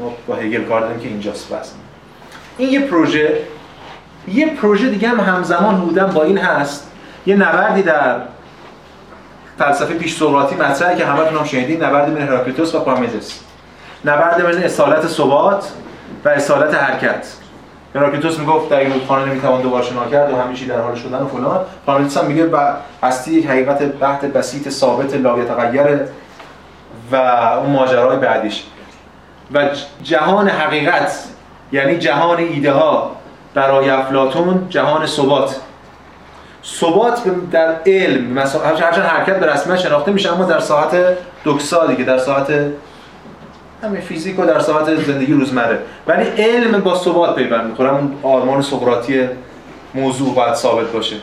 ما 0.00 0.12
با 0.26 0.34
هگل 0.34 0.64
کار 0.64 0.80
داریم 0.80 1.00
که 1.00 1.08
اینجاست 1.08 1.52
بس. 1.52 1.72
این 2.58 2.72
یه 2.72 2.80
پروژه 2.80 3.38
یه 4.28 4.46
پروژه 4.46 4.88
دیگه 4.88 5.08
هم 5.08 5.20
همزمان 5.20 5.80
بودن 5.80 6.06
با 6.06 6.22
این 6.22 6.38
هست. 6.38 6.90
یه 7.26 7.36
نبردی 7.36 7.82
در 7.82 8.16
فلسفه 9.58 9.94
پیش 9.94 10.16
سقراطی 10.16 10.54
مطرحه 10.54 10.96
که 10.96 11.06
همتون 11.06 11.38
هم 11.38 11.44
شنیدین 11.44 11.84
نبرد 11.84 12.14
بین 12.14 12.28
هراکلیتوس 12.28 12.74
و 12.74 12.80
پارمیدس 12.80 13.40
نبرد 14.04 14.46
بین 14.46 14.64
اصالت 14.64 15.06
ثبات 15.06 15.72
و 16.24 16.28
اصالت 16.28 16.74
حرکت. 16.74 17.26
هراکلیتوس 17.96 18.38
می‌گفت 18.38 18.68
در 18.68 18.78
این 18.78 18.92
رودخانه 18.92 19.24
نمی‌توان 19.24 19.62
دوباره 19.62 19.84
شنا 19.84 20.04
کرد 20.04 20.32
و 20.32 20.36
همیشه 20.36 20.66
در 20.66 20.80
حال 20.80 20.94
شدن 20.94 21.18
و 21.18 21.28
فلان. 21.28 21.60
پارمیدس 21.86 22.16
هم 22.16 22.24
میگه 22.24 22.50
هستی 23.02 23.32
یک 23.32 23.46
حقیقت 23.46 23.82
بحت 23.82 24.24
بسیط 24.24 24.68
ثابت 24.68 25.14
لا 25.14 25.38
یتغیر 25.38 26.00
و 27.12 27.16
اون 27.62 27.70
ماجرای 27.70 28.16
بعدیش. 28.16 28.62
و 29.54 29.68
جهان 30.02 30.48
حقیقت 30.48 31.24
یعنی 31.72 31.98
جهان 31.98 32.38
ایده 32.38 32.72
ها 32.72 33.10
برای 33.54 33.90
افلاتون 33.90 34.66
جهان 34.68 35.06
ثبات. 35.06 35.56
ثبات 36.64 37.22
در 37.50 37.74
علم 37.86 38.32
مثلا 38.32 38.62
هرچند 38.62 39.04
حرکت 39.04 39.40
به 39.40 39.52
رسمیت 39.52 39.78
شناخته 39.78 40.12
میشه 40.12 40.32
اما 40.32 40.44
در 40.44 40.60
ساعت 40.60 40.96
دوکسا 41.44 41.86
دیگه 41.86 42.04
در 42.04 42.18
ساعت 42.18 42.46
همین 43.86 44.00
فیزیک 44.00 44.38
و 44.38 44.46
در 44.46 44.58
ساعت 44.58 44.94
زندگی 44.94 45.32
روزمره. 45.32 45.78
ولی 46.06 46.24
علم 46.24 46.80
با 46.80 46.98
ثبات 46.98 47.36
پیوند 47.36 47.70
می‌خوره. 47.70 47.94
اون 47.94 48.12
آرمان 48.22 48.62
سقراطی 48.62 49.28
موضوع 49.94 50.34
باید 50.34 50.54
ثابت 50.54 50.86
باشه. 50.86 51.16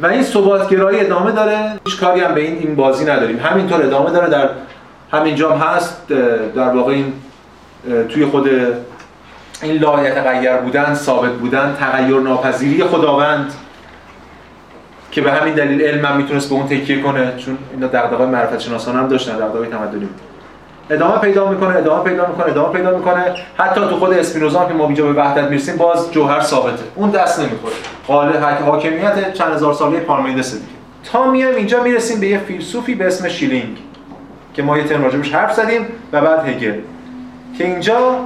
و 0.00 0.06
این 0.06 0.22
ثبات 0.22 0.68
گرایی 0.68 1.00
ادامه 1.00 1.32
داره. 1.32 1.80
هیچ 1.86 2.00
کاری 2.00 2.20
هم 2.20 2.34
به 2.34 2.40
این 2.40 2.58
این 2.58 2.76
بازی 2.76 3.04
نداریم. 3.04 3.40
همینطور 3.40 3.82
ادامه 3.82 4.10
داره. 4.10 4.28
در 4.28 4.48
همینجا 5.12 5.50
هم 5.50 5.58
هست 5.68 6.08
در 6.56 6.68
واقع 6.68 6.92
این 6.92 7.12
توی 8.08 8.26
خود 8.26 8.50
این 9.62 9.76
لا 9.82 10.10
تغییر 10.10 10.56
بودن 10.56 10.94
ثابت 10.94 11.32
بودن 11.32 11.76
تغییر 11.80 12.20
ناپذیری 12.20 12.84
خداوند 12.84 13.54
که 15.12 15.20
به 15.20 15.32
همین 15.32 15.54
دلیل 15.54 15.82
علم 15.82 16.04
هم 16.04 16.16
می‌تونست 16.16 16.48
به 16.48 16.54
اون 16.54 16.66
تکیه 16.66 17.02
کنه. 17.02 17.32
چون 17.36 17.58
اینا 17.72 17.86
دغدغه 17.86 18.26
معرفت 18.26 18.58
شناسان 18.58 18.96
هم 18.96 19.08
داشتن 19.08 19.36
دغدغه 19.36 19.66
تمدنی 19.66 20.08
ادامه 20.90 21.18
پیدا 21.18 21.48
می‌کنه 21.48 21.76
ادامه 21.76 22.04
پیدا 22.04 22.26
می‌کنه 22.26 22.46
ادامه 22.46 22.72
پیدا 22.72 22.96
می‌کنه. 22.96 23.34
حتی 23.56 23.80
تو 23.80 23.96
خود 23.98 24.12
اسپینوزا 24.12 24.64
که 24.64 24.74
ما 24.74 24.86
اینجا 24.86 25.06
به 25.06 25.12
وحدت 25.12 25.50
می‌رسیم 25.50 25.76
باز 25.76 26.12
جوهر 26.12 26.40
ثابته. 26.40 26.82
اون 26.94 27.10
دست 27.10 27.40
نمی‌خوره. 27.40 27.74
قال 28.06 28.36
حاکمیت 28.66 29.32
چند 29.32 29.52
هزار 29.52 29.74
ساله 29.74 30.00
پارمیدس 30.00 30.52
دیگه. 30.52 30.66
تا 31.12 31.30
میایم 31.30 31.54
اینجا 31.54 31.82
می‌رسیم 31.82 32.20
به 32.20 32.26
یه 32.26 32.38
فیلسوفی 32.38 32.94
به 32.94 33.06
اسم 33.06 33.28
شیلینگ 33.28 33.78
که 34.54 34.62
ما 34.62 34.78
یه 34.78 34.84
ترم 34.84 35.04
راجبش 35.04 35.34
حرف 35.34 35.54
زدیم 35.54 35.86
و 36.12 36.20
بعد 36.20 36.48
هگل. 36.48 36.74
که 37.58 37.64
اینجا 37.64 38.20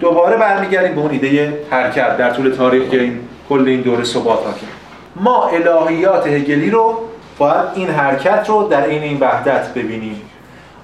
دوباره 0.00 0.36
برمیگردیم 0.36 0.94
به 0.94 1.00
اون 1.00 1.10
ایده 1.10 1.58
حرکت 1.70 2.16
در 2.16 2.30
طول 2.30 2.50
تاریخ 2.50 2.84
این 2.90 3.20
کل 3.48 3.64
این 3.66 3.80
دوره 3.80 4.04
ثبات 4.04 4.38
حاکم. 4.44 4.66
ما 5.16 5.48
الهیات 5.48 6.26
هگلی 6.26 6.70
رو 6.70 7.00
باید 7.38 7.64
این 7.74 7.90
حرکت 7.90 8.44
رو 8.48 8.68
در 8.68 8.86
این 8.86 9.02
این 9.02 9.18
وحدت 9.20 9.74
ببینیم. 9.74 10.22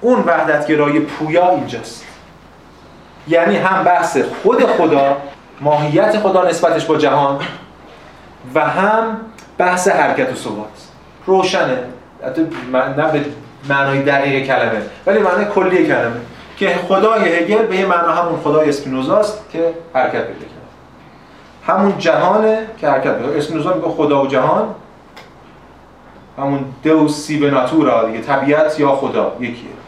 اون 0.01 0.19
وحدتگرای 0.19 0.99
پویا 0.99 1.49
اینجاست. 1.49 2.05
یعنی 3.27 3.57
هم 3.57 3.83
بحث 3.83 4.17
خود 4.43 4.65
خدا 4.65 5.17
ماهیت 5.61 6.19
خدا 6.19 6.49
نسبتش 6.49 6.85
با 6.85 6.97
جهان 6.97 7.39
و 8.55 8.59
هم 8.59 9.17
بحث 9.57 9.87
حرکت 9.87 10.31
و 10.31 10.35
ثبات. 10.35 10.87
روشنه. 11.25 11.77
نه 12.73 13.11
به 13.11 13.25
معنای 13.69 14.01
دقیق 14.01 14.47
کلمه 14.47 14.81
ولی 15.05 15.19
معنای 15.19 15.45
کلی 15.45 15.87
کلمه. 15.87 16.21
که 16.57 16.75
خدای 16.87 17.35
هگل 17.35 17.65
به 17.65 17.77
یه 17.77 17.85
معنا 17.85 18.11
همون 18.11 18.39
خدای 18.43 18.69
اسپینوزاست 18.69 19.49
که 19.51 19.73
حرکت 19.93 20.27
پیدا 20.27 20.39
کرد. 20.39 20.61
همون 21.67 21.97
جهانه 21.97 22.67
که 22.77 22.89
حرکت 22.89 23.17
پیدا 23.17 23.33
اسپینوزا 23.33 23.73
میگه 23.73 23.87
خدا 23.87 24.23
و 24.23 24.27
جهان. 24.27 24.75
همون 26.37 26.65
دوس 26.83 27.25
سی 27.25 27.39
به 27.39 27.51
ناتورا 27.51 28.03
دیگه 28.03 28.21
طبیعت 28.21 28.79
یا 28.79 28.95
خدا 28.95 29.35
یکیه. 29.39 29.80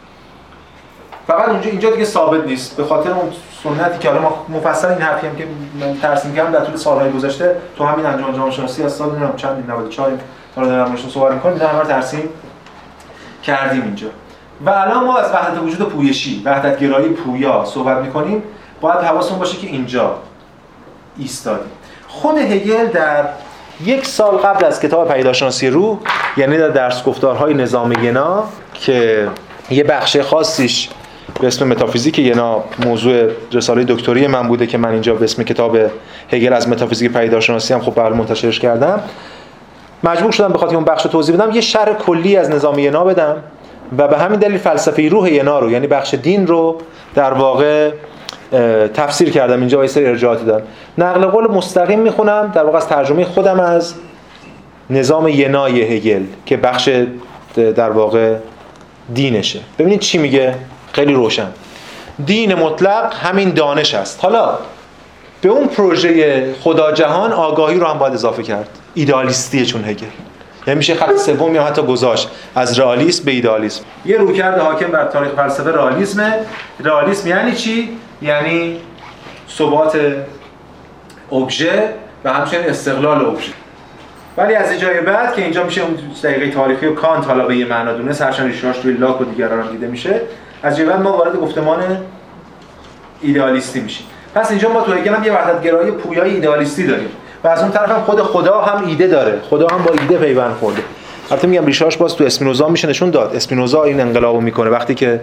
فقط 1.27 1.49
اونجا 1.49 1.69
اینجا 1.69 1.89
دیگه 1.91 2.05
ثابت 2.05 2.45
نیست. 2.45 2.77
به 2.77 2.83
خاطر 2.83 3.11
اون 3.11 3.31
سنتی 3.63 3.99
که 3.99 4.09
ما 4.09 4.45
مفصل 4.49 4.87
این 4.87 5.01
حرفی 5.01 5.27
هم 5.27 5.35
که 5.35 5.47
من 5.79 5.97
ترسیم 5.97 6.35
کردم 6.35 6.51
در 6.51 6.65
طول 6.65 6.75
سالهای 6.75 7.11
گذشته 7.11 7.55
تو 7.77 7.85
همین 7.85 8.05
انجام 8.05 8.31
جهان 8.31 8.51
شناسی 8.51 8.83
از 8.83 8.93
سال 8.93 9.09
نمی‌دونم 9.09 9.35
چند 9.35 9.71
94 9.71 10.11
تا 10.55 10.61
رو 10.61 10.67
دارم 10.67 10.97
صحبت 10.97 11.33
می‌کنیم 11.33 11.55
اینا 11.55 11.67
همه 11.67 11.83
ترسیم 11.83 12.29
کردیم 13.43 13.81
اینجا. 13.81 14.07
و 14.65 14.69
الان 14.69 15.03
ما 15.03 15.17
از 15.17 15.31
وحدت 15.31 15.61
وجود 15.63 15.89
پویشی 15.89 16.41
وحدت 16.45 16.79
گرایی 16.79 17.09
پویا 17.09 17.65
صحبت 17.65 17.97
می‌کنیم. 17.97 18.43
باید 18.81 18.99
حواسمون 18.99 19.39
باشه 19.39 19.57
که 19.57 19.67
اینجا 19.67 20.15
ایستادیم. 21.17 21.71
خود 22.07 22.37
هگل 22.37 22.87
در 22.87 23.25
یک 23.83 24.05
سال 24.05 24.37
قبل 24.37 24.65
از 24.65 24.79
کتاب 24.79 25.13
پیداشناسی 25.13 25.69
روح 25.69 25.97
یعنی 26.37 26.57
در 26.57 26.69
درس 26.69 27.03
گفتارهای 27.03 27.53
نظام 27.53 27.91
ینا 27.91 28.43
که 28.73 29.29
یه 29.69 29.83
بخش 29.83 30.17
خاصیش 30.17 30.89
به 31.41 31.47
اسم 31.47 31.67
متافیزیک 31.67 32.19
ینا 32.19 32.63
موضوع 32.85 33.27
رساله 33.51 33.83
دکتری 33.83 34.27
من 34.27 34.47
بوده 34.47 34.67
که 34.67 34.77
من 34.77 34.89
اینجا 34.89 35.13
به 35.13 35.23
اسم 35.23 35.43
کتاب 35.43 35.77
هگل 36.31 36.53
از 36.53 36.69
متافیزیک 36.69 37.13
پیداشناسی 37.13 37.73
هم 37.73 37.81
خب 37.81 37.93
برای 37.95 38.17
منتشرش 38.17 38.59
کردم. 38.59 39.03
مجبور 40.03 40.31
شدم 40.31 40.51
به 40.51 40.57
خاطر 40.57 40.75
اون 40.75 40.85
بخش 40.85 41.03
توضیح 41.03 41.35
بدم. 41.35 41.51
یه 41.51 41.61
شرح 41.61 41.93
کلی 41.93 42.37
از 42.37 42.49
نظام 42.49 42.79
ینا 42.79 43.03
بدم 43.03 43.35
و 43.97 44.07
به 44.07 44.17
همین 44.17 44.39
دلیل 44.39 44.57
فلسفه 44.57 45.09
روح 45.09 45.29
ینا 45.33 45.59
رو 45.59 45.71
یعنی 45.71 45.87
بخش 45.87 46.13
دین 46.13 46.47
رو 46.47 46.77
در 47.15 47.33
واقع 47.33 47.91
تفسیر 48.93 49.29
کردم. 49.29 49.59
اینجا 49.59 49.81
یه 49.81 49.87
سری 49.87 50.05
ارجاعاتی 50.05 50.45
دارم 50.45 50.63
نقل 50.97 51.25
قول 51.25 51.51
مستقیم 51.51 51.99
می‌خونم. 51.99 52.51
در 52.55 52.63
واقع 52.63 52.77
از 52.77 52.87
ترجمه 52.87 53.25
خودم 53.25 53.59
از 53.59 53.93
نظام 54.89 55.27
ینای 55.27 55.81
هگل 55.81 56.23
که 56.45 56.57
بخش 56.57 56.89
در 57.55 57.89
واقع 57.89 58.35
دینشه. 59.13 59.59
ببینید 59.79 59.99
چی 59.99 60.17
میگه؟ 60.17 60.55
خیلی 60.93 61.13
روشن. 61.13 61.47
دین 62.25 62.55
مطلق 62.55 63.13
همین 63.13 63.49
دانش 63.49 63.93
است. 63.93 64.19
حالا 64.21 64.57
به 65.41 65.49
اون 65.49 65.67
پروژه 65.67 66.53
خدا 66.61 66.91
جهان 66.91 67.31
آگاهی 67.31 67.79
رو 67.79 67.87
هم 67.87 67.97
باید 67.97 68.13
اضافه 68.13 68.43
کرد. 68.43 68.69
ایدالیستیه 68.93 69.65
چون 69.65 69.83
هگل. 69.83 70.05
یعنی 70.67 70.77
میشه 70.77 70.95
خط 70.95 71.15
سوم 71.15 71.55
یا 71.55 71.63
حتی 71.63 71.81
گذاشت. 71.81 72.29
از 72.55 72.79
رئالیسم 72.79 73.25
به 73.25 73.31
ایدالیسم 73.31 73.83
یه 74.05 74.17
رویکرد 74.17 74.59
حاکم 74.59 74.87
بر 74.91 75.07
تاریخ 75.07 75.31
فلسفه 75.31 75.71
رئالیسم. 75.71 76.33
رئالیسم 76.79 77.27
یعنی 77.27 77.55
چی؟ 77.55 77.89
یعنی 78.21 78.79
ثبات 79.57 79.97
ابژه 81.31 81.89
و 82.23 82.33
همچنین 82.33 82.69
استقلال 82.69 83.25
ابژه. 83.25 83.51
ولی 84.37 84.55
از 84.55 84.79
جای 84.79 85.01
بعد 85.01 85.35
که 85.35 85.41
اینجا 85.41 85.63
میشه 85.63 85.81
اون 85.81 85.97
دقیقه 86.23 86.51
تاریخی 86.51 86.85
و 86.85 86.93
کانت 86.93 87.27
حالا 87.27 87.45
به 87.45 87.57
یه 87.57 87.65
معنا 87.65 87.93
دونه 87.93 88.13
سرشان 88.13 88.47
ریشاش 88.47 88.77
توی 88.77 88.93
لاک 88.93 89.21
و 89.21 89.23
دیگران 89.23 89.61
هم 89.61 89.71
دیده 89.71 89.87
میشه 89.87 90.21
از 90.63 90.79
بعد 90.79 91.01
ما 91.01 91.17
وارد 91.17 91.35
گفتمان 91.35 91.79
ایدئالیستی 93.21 93.79
میشیم. 93.79 94.05
پس 94.35 94.49
اینجا 94.49 94.69
ما 94.69 94.81
تو 94.81 94.93
هگل 94.93 95.13
هم 95.13 95.23
یه 95.23 95.33
وحدت 95.33 95.63
گرایی 95.63 95.91
پویای 95.91 96.33
ایدئالیستی 96.33 96.87
داریم 96.87 97.09
و 97.43 97.47
از 97.47 97.61
اون 97.61 97.71
طرف 97.71 97.91
هم 97.91 98.01
خود 98.01 98.21
خدا 98.21 98.61
هم 98.61 98.87
ایده 98.87 99.07
داره. 99.07 99.39
خدا 99.49 99.67
هم 99.67 99.83
با 99.83 99.91
ایده 100.01 100.17
پیوند 100.17 100.53
خورده. 100.53 100.81
البته 101.31 101.47
میگم 101.47 101.65
ریشاش 101.65 101.97
باز 101.97 102.15
تو 102.15 102.23
اسپینوزا 102.23 102.69
میشه 102.69 102.87
نشون 102.87 103.09
داد. 103.09 103.35
اسپینوزا 103.35 103.83
این 103.83 104.01
انقلابو 104.01 104.41
می‌کنه. 104.41 104.69
وقتی 104.69 104.95
که 104.95 105.21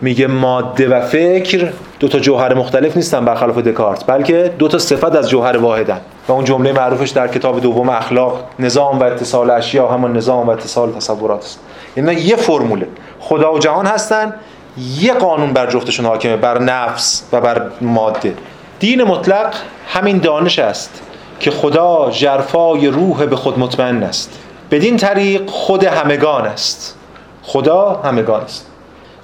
میگه 0.00 0.26
ماده 0.26 0.88
و 0.88 1.00
فکر 1.00 1.72
دو 2.00 2.08
تا 2.08 2.18
جوهر 2.18 2.54
مختلف 2.54 2.96
نیستن 2.96 3.24
برخلاف 3.24 3.58
دکارت 3.58 4.06
بلکه 4.06 4.54
دو 4.58 4.68
تا 4.68 4.78
صفت 4.78 5.16
از 5.16 5.30
جوهر 5.30 5.56
واحدن. 5.56 6.00
و 6.28 6.32
اون 6.32 6.44
جمله 6.44 6.72
معروفش 6.72 7.10
در 7.10 7.28
کتاب 7.28 7.60
دوم 7.60 7.88
اخلاق 7.88 8.44
نظام 8.58 8.98
و 8.98 9.02
اتصال 9.02 9.50
اشیا 9.50 9.88
همان 9.88 10.16
نظام 10.16 10.46
و 10.46 10.50
اتصال 10.50 10.92
تصورات 10.92 11.38
است. 11.38 11.60
یعنی 11.96 12.14
یه 12.14 12.36
فرموله. 12.36 12.86
خدا 13.20 13.54
و 13.54 13.58
جهان 13.58 13.86
هستن 13.86 14.34
یه 14.78 15.12
قانون 15.12 15.52
بر 15.52 15.70
جفتشون 15.70 16.06
حاکمه 16.06 16.36
بر 16.36 16.58
نفس 16.58 17.22
و 17.32 17.40
بر 17.40 17.70
ماده. 17.80 18.34
دین 18.78 19.02
مطلق 19.02 19.54
همین 19.88 20.18
دانش 20.18 20.58
است 20.58 21.02
که 21.40 21.50
خدا 21.50 22.10
جرفای 22.10 22.86
روح 22.86 23.26
به 23.26 23.36
خود 23.36 23.58
مطمئن 23.58 24.02
است. 24.02 24.38
بدین 24.70 24.96
طریق 24.96 25.50
خود 25.50 25.84
همگان 25.84 26.46
است. 26.46 26.96
خدا 27.42 28.00
همگان 28.04 28.40
است. 28.40 28.66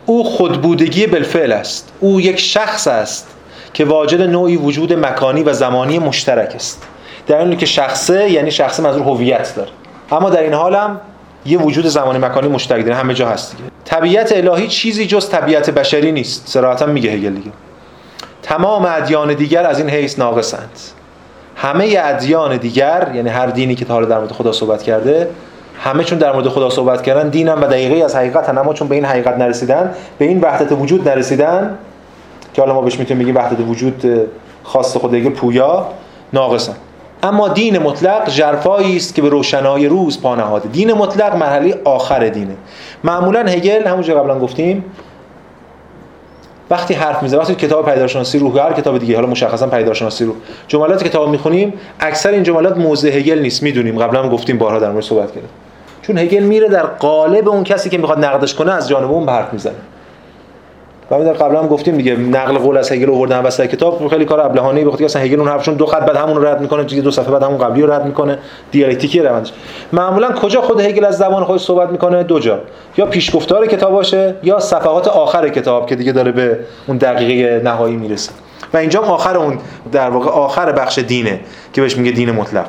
او 0.07 0.24
خودبودگی 0.24 1.07
بالفعل 1.07 1.53
است. 1.53 1.92
او 2.01 2.20
یک 2.20 2.40
شخص 2.40 2.86
است 2.86 3.28
که 3.74 3.84
واجد 3.84 4.22
نوعی 4.22 4.57
وجود 4.57 4.92
مکانی 4.92 5.42
و 5.42 5.53
زمانی 5.53 5.98
مشترک 5.98 6.53
است. 6.55 6.82
در 7.26 7.38
این 7.38 7.57
که 7.57 7.66
شخصه 7.66 8.30
یعنی 8.30 8.51
شخص 8.51 8.80
منظور 8.80 9.03
هویت 9.03 9.55
داره. 9.57 9.70
اما 10.12 10.30
در 10.30 10.42
این 10.42 10.55
حال 10.55 10.74
هم 10.74 11.01
یه 11.45 11.59
وجود 11.59 11.86
زمانی 11.86 12.18
مکانی 12.18 12.49
مشترک 12.49 12.84
داره 12.84 12.97
همه 12.97 13.14
جا 13.14 13.28
هست 13.28 13.57
دیگه. 13.57 13.70
طبیعت 13.84 14.32
الهی 14.32 14.68
چیزی 14.68 15.07
جز 15.07 15.28
طبیعت 15.28 15.70
بشری 15.70 16.12
نیست. 16.12 16.49
صراحتا 16.49 16.86
میگه 16.86 17.11
هگل 17.11 17.34
دیگه. 17.34 17.51
تمام 18.43 18.84
ادیان 18.84 19.34
دیگر 19.34 19.66
از 19.66 19.78
این 19.78 19.91
حیث 19.91 20.18
ناقصند. 20.18 20.70
همه 21.57 21.97
ادیان 21.99 22.57
دیگر 22.57 23.12
یعنی 23.14 23.28
هر 23.28 23.47
دینی 23.47 23.74
که 23.74 23.84
تا 23.84 24.05
در 24.05 24.18
مورد 24.18 24.32
خدا 24.32 24.53
صحبت 24.53 24.82
کرده 24.82 25.28
همه 25.84 26.05
چون 26.05 26.18
در 26.18 26.32
مورد 26.32 26.49
خدا 26.49 26.70
صحبت 26.70 27.03
کردن 27.03 27.28
دینم 27.28 27.62
و 27.62 27.66
دقیقه 27.66 28.05
از 28.05 28.16
حقیقت 28.16 28.49
اما 28.49 28.74
چون 28.74 28.88
به 28.88 28.95
این 28.95 29.05
حقیقت 29.05 29.38
نرسیدن 29.38 29.95
به 30.18 30.24
این 30.24 30.41
وحدت 30.41 30.72
وجود 30.72 31.09
نرسیدن 31.09 31.78
که 32.55 32.62
حالا 32.62 32.74
ما 32.74 32.80
بهش 32.80 32.99
می‌تونیم 32.99 33.22
بگیم 33.22 33.36
وحدت 33.36 33.61
وجود 33.68 34.28
خاص 34.62 34.97
خدایی 34.97 35.30
پویا 35.30 35.88
ناقصن. 36.32 36.74
اما 37.23 37.49
دین 37.49 37.79
مطلق 37.79 38.29
جرفایی 38.29 38.97
است 38.97 39.14
که 39.14 39.23
به 39.23 39.29
روشنای 39.29 39.87
روز 39.87 40.23
پا 40.23 40.35
نهاده. 40.35 40.68
دین 40.68 40.93
مطلق 40.93 41.37
مرحله 41.37 41.81
آخر 41.85 42.29
دینه. 42.29 42.57
معمولا 43.05 43.41
هگل 43.41 43.87
همونجا 43.87 44.23
قبلا 44.23 44.39
گفتیم 44.39 44.85
وقتی 46.71 46.95
حرف 46.95 47.23
می‌زنه 47.23 47.41
وقتی 47.41 47.55
کتاب 47.55 47.91
پیدارشناسی 47.91 48.39
روح 48.39 48.62
هر 48.62 48.73
کتاب 48.73 48.99
دیگه 48.99 49.14
حالا 49.14 49.29
مشخصا 49.29 49.66
پیدارشناسی 49.66 50.25
روح 50.25 50.35
جملات 50.68 51.05
کتاب 51.05 51.29
می‌خونیم 51.29 51.73
اکثر 52.01 52.31
این 52.31 52.43
جملات 52.43 52.77
موضع 52.77 53.09
هگل 53.09 53.39
نیست 53.39 53.62
می‌دونیم. 53.62 53.99
قبلا 53.99 54.23
هم 54.23 54.29
گفتیم 54.29 54.59
بارها 54.59 54.79
در 54.79 54.91
مورد 54.91 55.05
صحبت 55.05 55.29
کردیم. 55.29 55.51
چون 56.03 56.18
هگل 56.18 56.43
میره 56.43 56.68
در 56.68 56.87
قالب 56.87 57.49
اون 57.49 57.64
کسی 57.64 57.91
که 57.91 57.99
می‌خواد 57.99 58.25
نقدش 58.25 58.55
کنه 58.55 58.73
از 58.73 58.89
جانب 58.89 59.11
اون 59.11 59.29
حرف 59.29 59.53
می‌زنه. 59.53 59.75
و 61.11 61.24
در 61.24 61.32
قبلا 61.32 61.61
هم 61.61 61.66
گفتیم 61.66 61.96
دیگه 61.96 62.16
نقل 62.16 62.58
قول 62.58 62.76
از 62.76 62.92
هگل 62.92 63.11
آوردن 63.11 63.42
وسط 63.42 63.66
کتاب 63.66 64.08
خیلی 64.08 64.24
کار 64.24 64.40
ابلهانه 64.40 64.84
به 64.84 64.90
خاطر 64.90 65.04
اصلا 65.04 65.22
هگل 65.22 65.40
اون 65.40 65.48
حرفشون 65.48 65.74
دو 65.74 65.86
خط 65.86 66.06
بعد 66.06 66.16
همون 66.16 66.36
رو 66.36 66.46
رد 66.46 66.61
می‌کنه 66.61 66.84
دیگه 66.84 67.02
دو 67.02 67.11
صفحه 67.11 67.30
بعد 67.30 67.42
همون 67.42 67.58
قبلی 67.58 67.82
رو 67.82 67.92
رد 67.92 68.04
می‌کنه. 68.04 68.38
دیالکتیکی 68.70 69.20
روندش. 69.20 69.52
معمولا 69.92 70.32
کجا 70.32 70.62
خود 70.62 70.80
هگل 70.80 71.04
از 71.04 71.18
زبان 71.18 71.44
خودش 71.44 71.61
صحبت 71.61 71.88
می‌کنه؟ 71.90 72.22
دو 72.22 72.38
جا. 72.38 72.58
یا 72.96 73.06
پیشگفتار 73.06 73.66
کتاب 73.66 73.92
باشه 73.92 74.34
یا 74.42 74.61
صفحات 74.61 75.08
آخر 75.08 75.48
کتاب 75.48 75.86
که 75.86 75.96
دیگه 75.96 76.12
داره 76.12 76.32
به 76.32 76.58
اون 76.86 76.96
دقیقه 76.96 77.61
نهایی 77.64 77.96
می‌رسه. 77.96 78.32
و 78.74 78.76
اینجا 78.76 79.00
آخر 79.00 79.36
اون 79.36 79.58
در 79.92 80.11
واقع 80.11 80.30
آخر 80.30 80.72
بخش 80.72 80.98
دینه 80.98 81.40
که 81.72 81.80
بهش 81.80 81.96
میگه 81.96 82.11
دین 82.11 82.30
مطلق. 82.30 82.66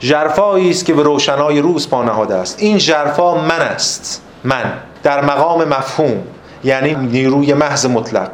ژرفایی 0.00 0.70
است 0.70 0.84
که 0.84 0.94
به 0.94 1.02
روشنای 1.02 1.60
روز 1.60 1.90
پا 1.90 2.02
نهاده 2.02 2.34
است. 2.34 2.62
این 2.62 2.78
ژرفا 2.78 3.34
من 3.34 3.60
است. 3.60 4.22
من. 4.44 4.72
در 5.02 5.24
مقام 5.24 5.64
مفهوم. 5.64 6.22
یعنی 6.64 6.94
نیروی 6.94 7.54
محض 7.54 7.86
مطلق. 7.86 8.30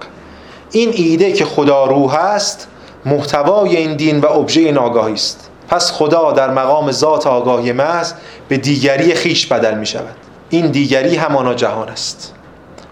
این 0.72 0.91
ایده 0.95 1.33
که 1.33 1.45
خدا 1.45 1.85
روح 1.85 2.14
است 2.14 2.68
محتوای 3.07 3.77
این 3.77 3.97
دین 3.97 4.20
و 4.20 4.27
ابژه 4.27 4.61
این 4.61 4.79
آگاهی 4.79 5.14
است. 5.14 5.51
پس 5.68 5.93
خدا 5.93 6.33
در 6.33 6.51
مقام 6.51 6.91
ذات 6.91 7.27
آگاهی 7.27 7.72
محض 7.72 8.12
به 8.49 8.57
دیگری 8.57 9.14
خیش 9.14 9.47
بدل 9.47 9.79
می 9.79 9.87
شود. 9.87 10.14
این 10.51 10.66
دیگری 10.66 11.16
همانا 11.16 11.55
جهان 11.55 11.89
است. 11.89 12.33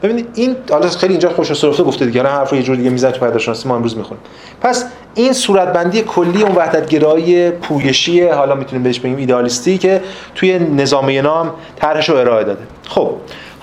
ببینید 0.03 0.28
این 0.35 0.57
حالا 0.70 0.89
خیلی 0.89 1.12
اینجا 1.12 1.30
خوش 1.30 1.53
سرفته 1.53 1.82
گفته 1.82 2.07
دیگه 2.07 2.22
حرف 2.22 2.51
رو 2.51 2.57
یه 2.57 2.62
جور 2.62 2.76
دیگه 2.76 2.91
می‌زنه 2.91 3.11
تو 3.11 3.26
پیداشناسی 3.26 3.68
ما 3.68 3.76
امروز 3.76 3.97
می‌خونیم. 3.97 4.22
پس 4.61 4.85
این 5.14 5.32
صورتبندی 5.32 6.03
کلی 6.03 6.43
اون 6.43 6.55
وحدت 6.55 6.89
گرایی 6.89 7.51
پویشی 7.51 8.28
حالا 8.28 8.55
می‌تونیم 8.55 8.82
بهش 8.82 9.01
بگیم 9.01 9.16
ایدالیستی 9.16 9.78
که 9.78 10.03
توی 10.35 10.59
نظام 10.59 11.11
نام 11.11 11.51
طرحش 11.76 12.09
رو 12.09 12.16
ارائه 12.16 12.45
داده. 12.45 12.62
خب 12.89 13.11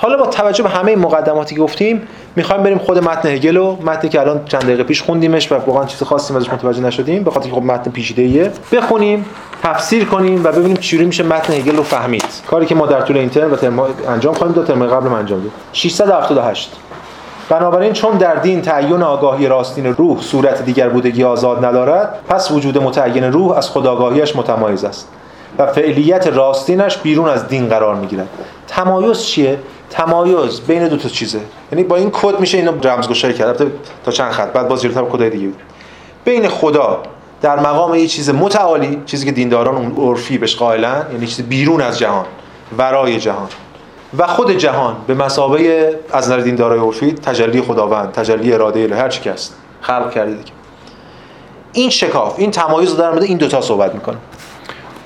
حالا 0.02 0.18
با 0.18 0.26
توجه 0.26 0.64
به 0.64 0.70
همه 0.70 0.96
مقدماتی 0.96 1.56
که 1.56 1.62
گفتیم 1.62 2.02
می‌خوایم 2.36 2.64
بریم 2.64 2.78
خود 2.78 2.98
متن 2.98 3.30
هگل 3.30 3.58
و 3.58 3.78
متنی 3.86 4.10
که 4.10 4.20
الان 4.20 4.46
چند 4.46 4.62
دقیقه 4.62 4.84
پیش 4.84 5.02
خوندیمش 5.02 5.52
و 5.52 5.56
واقعا 5.56 5.86
چیز 5.86 6.04
خاصی 6.04 6.36
ازش 6.36 6.50
متوجه 6.50 6.82
نشدیم 6.82 7.24
به 7.24 7.32
خاطر 7.32 7.50
خب 7.50 7.64
متن 7.64 7.92
پیچیده‌ایه. 7.92 8.52
بخونیم 8.72 9.26
تفسیر 9.64 10.06
کنیم 10.06 10.44
و 10.44 10.52
ببینیم 10.52 10.76
چجوری 10.76 11.06
میشه 11.06 11.24
متن 11.24 11.54
هگل 11.54 11.76
رو 11.76 11.84
فهمید. 11.84 12.24
کاری 12.48 12.66
که 12.66 12.76
ما 12.76 12.86
در 12.86 13.02
طول 13.02 13.18
این 13.18 13.30
ترم 13.30 13.54
و 13.54 13.56
ترم 13.56 13.80
انجام 14.08 14.34
خواهیم 14.34 14.56
داد 14.56 14.68
ترم 14.68 14.88
قبل 14.88 15.14
انجام 15.14 15.42
داد. 15.42 15.52
678 15.74 16.76
بنابراین 17.50 17.94
چون 17.94 18.18
در 18.18 18.36
دین 18.36 18.62
تعین 18.62 19.04
آگاهی 19.04 19.48
راستین 19.48 19.86
روح 19.86 20.22
صورت 20.22 20.66
دیگر 20.66 20.90
بودگی 20.90 21.24
آزاد 21.24 21.66
ندارد 21.66 22.20
پس 22.30 22.52
وجود 22.52 22.78
متعین 22.78 23.24
روح 23.24 23.58
از 23.58 23.70
خداگاهیش 23.70 24.36
متمایز 24.36 24.84
است 24.84 25.08
و 25.58 25.68
فعلیت 25.68 26.28
راستینش 26.28 26.98
بیرون 26.98 27.30
از 27.30 27.48
دین 27.48 27.68
قرار 27.68 27.96
می‌گیرد. 27.96 28.28
تمایز 28.68 29.24
چیه؟ 29.24 29.60
تمایز 29.92 30.62
بین 30.62 30.88
دو 30.88 30.98
تا 30.98 31.10
چیزه. 31.10 31.40
یعنی 31.72 31.84
با 31.84 31.96
این 31.96 32.10
کد 32.14 32.40
میشه 32.40 32.58
اینو 32.58 32.88
رمزگشایی 32.88 33.34
کرد. 33.34 33.62
تا 34.06 34.12
چند 34.12 34.32
خط. 34.32 34.54
بعد 34.54 34.68
باز 34.68 34.80
زیرتر 34.80 35.04
کدای 35.04 35.30
دیگه 35.30 35.50
بین 36.26 36.48
خدا 36.48 37.04
در 37.42 37.60
مقام 37.60 37.96
یه 37.96 38.08
چیز 38.08 38.30
متعالی 38.30 39.02
چیزی 39.06 39.26
که 39.26 39.32
دینداران 39.32 39.76
اون 39.76 40.08
عرفی 40.08 40.38
بهش 40.38 40.56
قائلن 40.56 41.06
یعنی 41.14 41.28
چیز 41.28 41.46
بیرون 41.46 41.82
از 41.82 42.00
جهان 42.00 42.26
ورای 42.78 43.20
جهان. 43.20 43.48
و 44.18 44.28
خود 44.28 44.52
جهان 44.52 44.96
به 45.08 45.14
مسابه 45.14 45.96
از 46.12 46.26
نظر 46.26 46.38
دیندارای 46.38 46.80
عرفی 46.80 47.12
تجلی 47.12 47.62
خداوند 47.62 48.12
تجلی 48.12 48.54
اراده 48.54 48.80
الهی 48.80 49.00
هر 49.00 49.10
چی 49.10 49.22
که 49.22 49.32
است 49.32 49.56
خلق 49.82 50.12
کرده 50.12 50.32
دیگه. 50.32 50.52
این 51.74 51.90
شکاف 51.90 52.36
این 52.38 52.52
تمایز 52.52 52.98
در 52.98 53.10
مورد 53.10 53.24
این 53.24 53.38
دوتا 53.38 53.62
صحبت 53.62 53.94
می‌کنه 53.94 54.18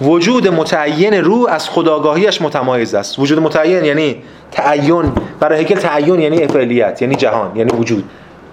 وجود 0.02 0.48
متعین 0.48 1.14
رو 1.14 1.48
از 1.50 1.70
خداگاهیش 1.70 2.42
متمایز 2.42 2.96
است. 2.96 3.20
وجود 3.20 3.40
متعین 3.40 3.86
یعنی 3.86 4.16
تعین. 4.52 5.12
برای 5.40 5.62
هگل 5.62 5.76
تعین 5.76 6.20
یعنی 6.20 6.48
فعلیت 6.48 7.02
یعنی 7.02 7.16
جهان 7.16 7.56
یعنی 7.56 7.72
وجود. 7.72 8.04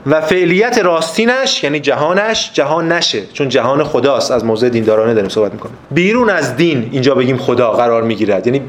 و 0.06 0.20
فعلیت 0.20 0.78
راستینش 0.78 1.64
یعنی 1.64 1.81
جهانش 1.81 2.51
جهان 2.55 2.93
نشه 2.93 3.23
چون 3.32 3.48
جهان 3.48 3.85
خداست. 3.85 4.31
از 4.31 4.44
موضع 4.44 4.69
دیندارانه 4.69 5.14
داریم 5.14 5.28
صحبت 5.28 5.52
می‌کنیم. 5.52 5.77
بیرون 5.90 6.31
از 6.31 6.56
دین 6.56 6.89
اینجا 6.93 7.14
بگیم 7.14 7.36
خدا 7.36 7.70
قرار 7.70 8.02
می‌گیرد. 8.02 8.47
یعنی 8.47 8.62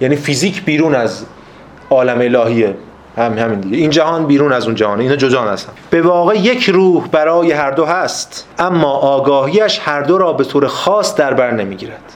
یعنی 0.00 0.16
فیزیک 0.16 0.64
بیرون 0.64 0.94
از 0.94 1.24
عالم 1.90 2.18
الهیه. 2.18 2.74
هم 3.16 3.38
همین 3.38 3.60
دیگه. 3.60 3.76
این 3.76 3.90
جهان 3.90 4.26
بیرون 4.26 4.52
از 4.52 4.66
اون 4.66 4.74
جهان. 4.74 5.00
اینا 5.00 5.16
جدا 5.16 5.42
هستن. 5.42 5.72
به 5.90 6.02
واقع 6.02 6.38
یک 6.38 6.70
روح 6.70 7.08
برای 7.08 7.52
هر 7.52 7.70
دو 7.70 7.84
هست. 7.84 8.46
اما 8.58 8.90
آگاهیش 8.92 9.80
هر 9.84 10.02
دو 10.02 10.18
را 10.18 10.32
به 10.32 10.44
طور 10.44 10.66
خاص 10.66 11.14
در 11.14 11.34
بر 11.34 11.50
نمی‌گیرد. 11.50 12.12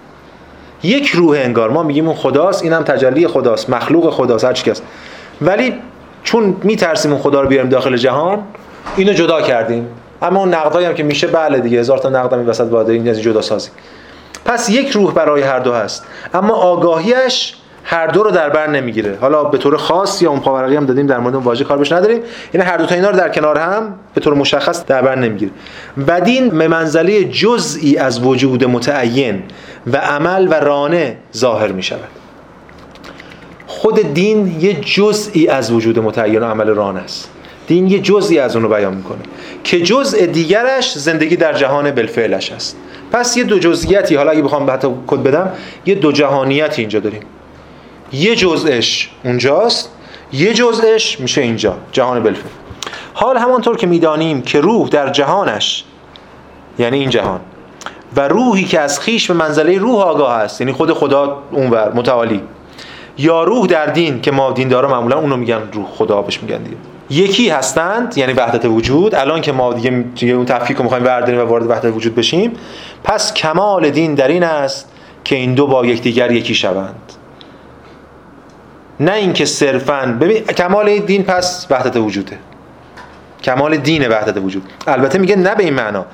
یک 0.82 1.08
روح 1.08 1.38
انگار. 1.38 1.70
ما 1.70 1.82
میگیم 1.82 2.06
اون 2.06 2.16
خداست 2.16 2.62
اینم 2.62 2.82
تجلی 2.82 3.26
خداست 3.26 3.70
مخلوق 3.70 4.10
خداست 4.10 4.44
هر 4.44 4.52
چیز 4.52 4.82
ولی 5.40 5.74
چون 6.24 6.56
میترسیم 6.62 7.12
اون 7.12 7.20
خدا 7.20 7.40
رو 7.40 7.48
بیاریم 7.48 7.70
داخل 7.70 7.96
جهان 7.96 8.42
اینو 8.96 9.12
جدا 9.12 9.42
کردیم. 9.42 9.86
اما 10.22 10.40
اون 10.40 10.54
نقدایی 10.54 10.86
هم 10.86 10.94
که 10.94 11.02
میشه 11.02 11.26
بله 11.26 11.60
دیگه 11.60 11.78
هزار 11.78 11.98
تا 11.98 12.08
نقد 12.08 12.32
هم 12.32 12.48
وسط 12.48 12.64
باید 12.64 12.88
این 12.88 13.12
جدا 13.12 13.42
سازی 13.42 13.70
پس 14.44 14.70
یک 14.70 14.90
روح 14.90 15.12
برای 15.12 15.42
هر 15.42 15.58
دو 15.58 15.72
هست. 15.72 16.06
اما 16.34 16.54
آگاهیش 16.54 17.54
هر 17.90 18.06
دو 18.06 18.23
رو 18.23 18.31
در 18.31 18.48
بر 18.48 18.66
نمی‌گیره. 18.66 19.19
حالا 19.20 19.44
به 19.44 19.59
طور 19.59 19.77
خاص 19.77 20.23
یا 20.23 20.31
اون 20.31 20.40
پاورقی 20.40 20.77
هم 20.77 20.86
دادیم 20.86 21.06
در 21.06 21.19
مورد 21.19 21.35
واژه 21.35 21.65
کار 21.65 21.78
بهش 21.78 21.93
نداریم. 21.93 22.20
یعنی 22.55 22.66
هر 22.66 22.77
دو 22.77 22.86
تا 22.86 22.94
اینا 22.94 23.10
رو 23.10 23.16
در 23.16 23.28
کنار 23.28 23.59
هم 23.59 23.94
به 24.15 24.20
طور 24.20 24.35
مشخص 24.35 24.85
در 24.85 25.02
بر 25.02 25.15
نمی‌گیره. 25.15 25.51
و 26.06 26.20
دین 26.20 26.48
به 26.48 26.69
منزله 26.69 27.24
جزئی 27.24 27.97
از 27.97 28.20
وجود 28.24 28.65
متعین 28.65 29.43
و 29.86 29.97
عمل 29.97 30.48
و 30.51 30.55
رانه 30.55 31.16
ظاهر 31.36 31.73
می 31.73 31.82
شود 31.82 32.09
خود 33.66 34.15
دین 34.15 34.60
یه 34.60 34.74
جزئی 34.74 35.48
از 35.48 35.73
وجود 35.73 35.98
متعین 35.98 36.43
و 36.43 36.44
عمل 36.44 36.69
رانه 36.69 37.01
است. 37.01 37.31
دین 37.66 37.86
یه 37.86 37.98
جزئی 37.98 38.39
از 38.39 38.56
اون 38.56 38.65
رو 38.65 38.74
بیان 38.74 38.94
می‌کنه 38.94 39.19
که 39.65 39.81
جزء 39.81 40.27
دیگرش 40.27 40.98
زندگی 40.98 41.36
در 41.36 41.52
جهان 41.52 41.90
بالفعلش 41.90 42.52
است. 42.52 42.77
پس 43.12 43.36
یه 43.36 43.44
دو 43.44 43.59
جزئیاتی 43.59 44.15
حالا 44.15 44.31
اگه 44.31 44.43
بخوام 44.43 44.70
حتی 44.70 44.89
کد 45.06 45.23
بدم 45.23 45.52
یه 45.86 45.94
دو 45.94 46.12
جهانیتی 46.12 46.82
اینجا 46.82 47.01
داریم. 47.01 47.23
یه 48.12 48.36
جزءش 48.36 49.10
اونجاست 49.24 49.90
یه 50.32 50.55
جزءش 50.55 51.20
میشه 51.20 51.40
اینجا 51.40 51.76
جهان 51.93 52.22
بالفعل 52.22 52.51
حال 53.14 53.36
همانطور 53.36 53.76
که 53.76 53.86
می‌دانیم 53.86 54.43
که 54.43 54.60
روح 54.60 54.89
در 54.89 55.10
جهانش 55.10 55.85
یعنی 56.78 56.98
این 56.98 57.10
جهان 57.10 57.40
و 58.16 58.28
روحی 58.28 58.64
که 58.64 58.80
از 58.80 59.01
خیش 59.01 59.26
به 59.26 59.35
منزله 59.35 59.78
روح 59.78 60.01
آگاه 60.01 60.32
است 60.32 60.60
یعنی 60.60 60.72
خود 60.72 60.93
خدا 60.93 61.43
اونور 61.52 61.93
متعالی 61.93 62.43
یا 63.18 63.44
روح 63.44 63.66
در 63.66 63.86
دین 63.86 64.20
که 64.20 64.30
ما 64.30 64.52
دین 64.52 64.68
داره 64.68 64.89
معمولا 64.89 65.18
اونو 65.18 65.36
میگن 65.36 65.60
روح 65.72 65.86
خدا 65.86 66.22
بهش 66.22 66.43
میگن 66.43 66.62
دیگه. 66.62 66.76
یکی 67.10 67.48
هستند 67.48 68.18
یعنی 68.18 68.32
وحدت 68.32 68.64
وجود. 68.64 69.14
الان 69.14 69.40
که 69.40 69.52
ما 69.52 69.72
دیگه, 69.72 69.90
دیگه 69.90 70.32
اون 70.32 70.44
تفکیک 70.44 70.76
رو 70.76 70.82
می‌خوایم 70.82 71.05
برداریم 71.05 71.40
و 71.40 71.44
وارد 71.44 71.70
وحدت 71.70 71.97
وجود 71.97 72.14
بشیم 72.14 72.52
پس 73.05 73.35
کمال 73.35 73.90
دین 73.90 74.14
در 74.14 74.28
این 74.28 74.43
است 74.43 74.89
که 75.24 75.36
این 75.36 75.55
دو 75.55 75.66
با 75.66 75.86
یکدیگر 75.86 76.30
یکی 76.30 76.55
شوند. 76.55 77.07
نه 79.00 79.12
اینکه 79.12 79.44
صرفا 79.44 80.16
ببین 80.20 80.44
کمال 80.44 80.98
دین 80.98 81.22
پس 81.22 81.66
وحدت 81.70 81.96
وجوده. 81.96 82.38
کمال 83.42 83.76
دین 83.76 84.08
وحدت 84.08 84.36
وجود. 84.36 84.62
البته 84.86 85.18
میگه 85.18 85.36
نه 85.36 85.54
به 85.54 85.64
این 85.64 85.74
معنا. 85.74 86.04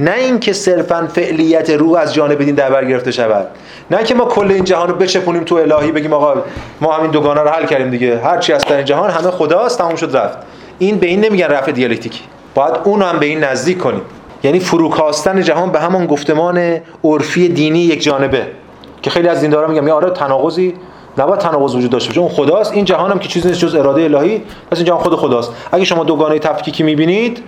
نه 0.00 0.14
اینکه 0.14 0.52
صرفا 0.52 1.08
فعلیت 1.12 1.70
روح 1.70 1.98
از 1.98 2.14
جانب 2.14 2.44
دین 2.44 2.54
در 2.54 2.70
بر 2.70 2.84
گرفته 2.84 3.10
شود. 3.10 3.46
نه 3.90 4.04
که 4.04 4.14
ما 4.14 4.24
کل 4.24 4.50
این 4.50 4.64
جهان 4.64 4.88
رو 4.88 4.94
بچپونیم 4.94 5.44
تو 5.44 5.54
الهی 5.54 5.92
بگیم 5.92 6.12
آقا 6.12 6.34
ما 6.80 6.92
همین 6.92 7.10
دوگانه 7.10 7.40
رو 7.40 7.48
حل 7.48 7.66
کردیم 7.66 7.90
دیگه. 7.90 8.20
هر 8.20 8.38
چی 8.38 8.52
هست 8.52 8.68
در 8.68 8.76
این 8.76 8.84
جهان 8.84 9.10
همه 9.10 9.30
خداست 9.30 9.78
تموم 9.78 9.96
شد 9.96 10.16
رفت. 10.16 10.38
این 10.78 10.98
به 10.98 11.06
این 11.06 11.20
نمیگن 11.20 11.46
رفع 11.46 11.72
دیالکتیکی. 11.72 12.22
باید 12.54 12.74
اون 12.84 13.02
هم 13.02 13.18
به 13.18 13.26
این 13.26 13.44
نزدیک 13.44 13.78
کنیم. 13.78 14.02
یعنی 14.42 14.60
فروکاستن 14.60 15.42
جهان 15.42 15.72
به 15.72 15.80
همان 15.80 16.06
گفتمان 16.06 16.80
عرفی 17.04 17.48
دینی 17.48 17.78
یک 17.78 18.02
جانبه. 18.02 18.46
که 19.02 19.10
خیلی 19.10 19.28
از 19.28 19.40
دیندارا 19.40 19.68
میگن 19.68 19.90
آره 19.90 20.10
تناقضی 20.10 20.74
نباید 21.18 21.40
تناقض 21.40 21.74
وجود 21.74 21.90
داشته 21.90 22.08
باشه. 22.08 22.20
اون 22.20 22.30
خداست 22.30 22.72
این 22.72 22.84
جهان 22.84 23.10
هم 23.10 23.18
که 23.18 23.28
چیزی 23.28 23.48
نیست 23.48 23.60
جز 23.60 23.74
اراده 23.74 24.02
الهی. 24.02 24.42
پس 24.70 24.78
این 24.78 24.86
جهان 24.86 25.00
خود 25.00 25.14
خداست. 25.14 25.52
اگه 25.72 25.84
شما 25.84 26.04
دوگانه 26.04 26.38
تفکیکی 26.38 26.82
می‌بینید 26.82 27.42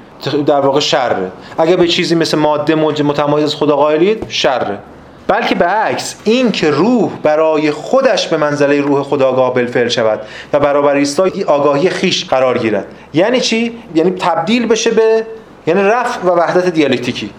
در 0.46 0.60
واقع 0.60 0.80
شره. 0.80 1.30
اگه 1.58 1.76
به 1.76 1.88
چیزی 1.88 2.14
مثل 2.14 2.38
ماده 2.38 2.74
متمایز 2.74 3.44
از 3.44 3.54
خدا 3.54 3.76
قائلید 3.76 4.26
شره. 4.28 4.78
بلکه 5.26 5.54
به 5.54 5.64
عکس 5.64 6.16
این 6.24 6.52
که 6.52 6.70
روح 6.70 7.10
برای 7.22 7.70
خودش 7.70 8.28
به 8.28 8.36
منزله 8.36 8.80
روح 8.80 9.02
خداگاه 9.02 9.54
بالفعل 9.54 9.88
شود 9.88 10.20
و 10.52 10.60
برابر 10.60 10.94
ایستای 10.94 11.44
آگاهی 11.44 11.90
خیش 11.90 12.24
قرار 12.24 12.58
گیرد. 12.58 12.86
یعنی 13.14 13.40
چی؟ 13.40 13.78
یعنی 13.94 14.10
تبدیل 14.10 14.66
بشه 14.66 14.90
به 14.90 15.26
یعنی 15.66 15.82
رفع 15.82 16.20
و 16.20 16.30
وحدت 16.30 16.68
دیالکتیکی. 16.68 17.30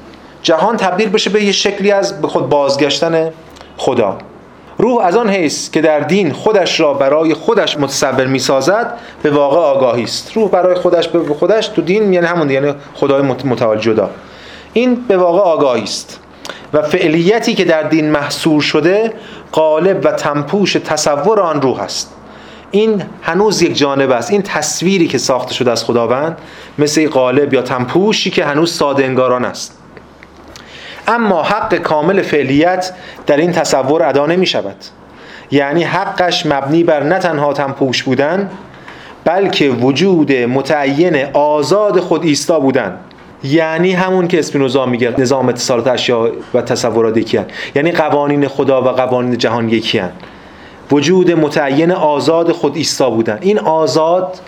جهان 0.42 0.78
تبدیل 0.78 1.10
بشه 1.10 1.30
به 1.30 1.44
یه 1.44 1.52
شکلی 1.52 1.92
از 1.92 2.22
به 2.22 2.28
خود 2.28 2.50
بازگشتن 2.50 3.32
خدا. 3.78 4.18
روح 4.78 5.06
از 5.06 5.16
آن 5.16 5.30
حیث 5.30 5.70
که 5.70 5.82
در 5.82 6.00
دین 6.00 6.32
خودش 6.32 6.80
را 6.80 6.94
برای 6.94 7.34
خودش 7.34 7.78
متصور 7.78 8.26
می‌سازد 8.26 8.94
به 9.24 9.30
واقع 9.30 9.58
آگاهی 9.58 10.04
است. 10.04 10.32
روح 10.34 10.50
برای 10.50 10.76
خودش 10.76 11.08
به 11.08 11.34
خودش 11.34 11.68
تو 11.68 11.82
دین 11.82 12.14
یعنی 12.14 12.28
همون 12.28 12.50
یعنی 12.50 12.74
خدای 12.94 13.22
متعال 13.22 13.78
جدا. 13.78 14.10
این 14.74 14.96
به 15.08 15.18
واقع 15.18 15.40
آگاهی 15.40 15.84
است. 15.84 16.20
و 16.74 16.82
فعلیتی 16.82 17.54
که 17.54 17.66
در 17.66 17.84
دین 17.84 18.12
محصور 18.12 18.62
شده 18.62 19.14
قالب 19.52 20.02
و 20.04 20.12
تنپوش 20.12 20.74
تصور 20.74 21.40
آن 21.40 21.62
روح 21.62 21.80
است. 21.80 22.14
این 22.72 23.04
هنوز 23.22 23.62
یک 23.62 23.78
جانب 23.78 24.12
است. 24.12 24.32
این 24.32 24.42
تصویری 24.42 25.08
که 25.08 25.18
ساخته 25.18 25.54
شده 25.54 25.72
از 25.72 25.84
خداوند 25.84 26.38
مثل 26.80 27.10
قالب 27.10 27.54
یا 27.54 27.62
تنپوشی 27.62 28.30
که 28.30 28.46
هنوز 28.46 28.74
ساده 28.74 29.04
انگاران 29.04 29.46
است. 29.46 29.78
اما 31.08 31.44
حق 31.44 31.76
کامل 31.76 32.22
فعلیت 32.22 32.94
در 33.28 33.38
این 33.38 33.52
تصور 33.52 34.04
ادا 34.04 34.26
نمی 34.26 34.46
شود 34.46 34.76
یعنی 35.52 35.84
حقش 35.84 36.46
مبنی 36.46 36.84
بر 36.84 37.04
نه 37.04 37.20
تنها 37.20 37.54
تنپوش 37.54 38.04
بودن 38.04 38.50
بلکه 39.24 39.70
وجود 39.70 40.32
متعین 40.32 41.26
آزاد 41.34 42.00
خود 42.00 42.24
ایستا 42.24 42.60
بودن 42.60 42.98
یعنی 43.44 43.92
همون 43.92 44.28
که 44.28 44.40
اسپینوزا 44.40 44.86
میگه 44.86 45.14
نظام 45.18 45.50
اتصالات 45.50 45.88
اشیا 45.88 46.32
و 46.54 46.62
تصورات 46.62 47.18
یکی. 47.18 47.40
یعنی 47.76 47.92
قوانین 47.92 48.48
خدا 48.48 48.82
و 48.82 48.88
قوانین 48.88 49.38
جهان 49.38 49.70
یکی 49.70 50.00
هن. 50.00 50.12
وجود 50.92 51.32
متعین 51.32 51.92
آزاد 51.92 52.52
خود 52.52 52.76
ایستا 52.76 53.10
بودن 53.10 53.38
این 53.42 53.60
آزاد 53.60 54.40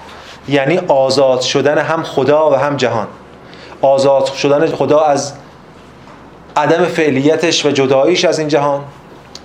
یعنی 0.49 0.77
آزاد 0.87 1.41
شدن 1.41 1.77
هم 1.77 2.03
خدا 2.03 2.51
و 2.51 2.55
هم 2.55 2.77
جهان 2.77 3.07
آزاد 3.81 4.25
شدن 4.25 4.67
خدا 4.67 4.99
از 4.99 5.33
عدم 6.57 6.85
فعلیتش 6.85 7.65
و 7.65 7.71
جداییش 7.71 8.25
از 8.25 8.39
این 8.39 8.47
جهان 8.47 8.81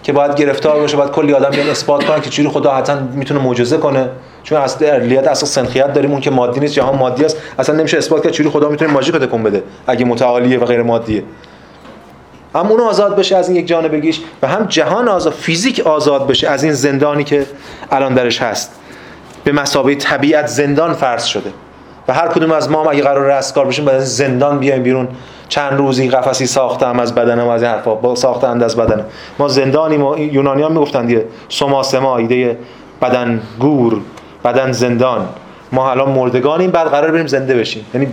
که 0.02 0.12
باید 0.12 0.34
گرفتار 0.34 0.80
باشه 0.80 0.97
باید 0.97 1.10
کلی 1.10 1.32
آدم 1.32 1.51
بیان 1.51 1.70
اثبات 1.70 2.05
کنن 2.05 2.20
که 2.20 2.30
چجوری 2.30 2.48
خدا 2.48 2.74
حتما 2.74 3.01
می‌تونه 3.14 3.40
معجزه 3.40 3.76
کنه. 3.76 4.09
چون 4.43 4.59
اصل 4.59 4.84
ارلیت 4.84 5.28
اصلا 5.28 5.48
سنخیت 5.48 5.93
داریم 5.93 6.10
اون 6.10 6.20
که 6.20 6.30
مادی 6.30 6.60
نیست 6.60 6.74
جهان 6.74 6.97
مادی 6.97 7.24
است. 7.24 7.36
اصلا 7.59 7.76
نمیشه 7.76 7.98
اثبات 7.98 8.22
کرد 8.22 8.32
چجوری 8.32 8.51
خدا 8.51 8.68
می‌تونه 8.68 8.93
ماژیک 8.93 9.16
تکون 9.16 9.43
بده 9.43 9.62
اگه 9.86 10.05
متعالیه 10.05 10.59
و 10.59 10.64
غیر 10.64 10.82
مادیه. 10.82 11.22
هم 12.55 12.66
اون 12.66 12.80
آزاد 12.80 13.16
بشه 13.16 13.36
از 13.36 13.48
این 13.48 13.56
یک 13.56 13.66
جانبگیش 13.66 14.20
و 14.43 14.47
هم 14.47 14.66
جهان 14.66 15.09
آزاد 15.09 15.32
فیزیک 15.32 15.80
آزاد 15.80 16.26
بشه 16.26 16.48
از 16.48 16.64
این 16.64 16.72
زندانی 16.72 17.24
که 17.24 17.47
الان 17.90 18.14
درش 18.14 18.43
هست. 18.43 18.72
به 19.44 19.52
مسابقه 19.52 19.94
طبیعت 19.94 20.47
زندان 20.47 20.93
فرض 20.93 21.24
شده. 21.24 21.51
و 22.09 22.12
هر 22.12 22.28
کدوم 22.28 22.52
از 22.52 22.70
ما 22.70 22.90
اگه 22.90 23.02
قرار 23.02 23.39
رستگار 23.39 23.66
بشیم 23.66 23.84
بعد 23.84 23.98
زندان 23.98 24.59
بیایم 24.59 24.82
بیرون. 24.82 25.09
چند 25.53 25.79
روزی 25.79 26.09
قفسی 26.09 26.47
ساختم 26.47 27.01
از 27.01 27.15
بدنم 27.15 27.49
از 27.49 27.62
این 27.62 27.70
حرفا. 27.70 27.95
با 27.95 28.15
ساختند 28.15 28.62
از 28.62 28.77
بدنم 28.77 29.05
ما 29.39 29.49
زندانی 29.49 29.97
ما 29.97 30.19
یونانیان 30.19 30.73
می‌گفتن 30.73 31.07
دیگه 31.07 31.24
سما 31.49 32.16
ایده 32.16 32.59
بدن 33.03 33.43
گور 33.61 34.01
بدن 34.45 34.73
زندان. 34.73 35.29
ما 35.73 35.91
الان 35.91 36.11
مردگانیم 36.11 36.70
بعد 36.70 36.89
قرار 36.89 37.11
بریم 37.11 37.27
زنده 37.27 37.55
بشیم. 37.55 37.87
یعنی 37.95 38.07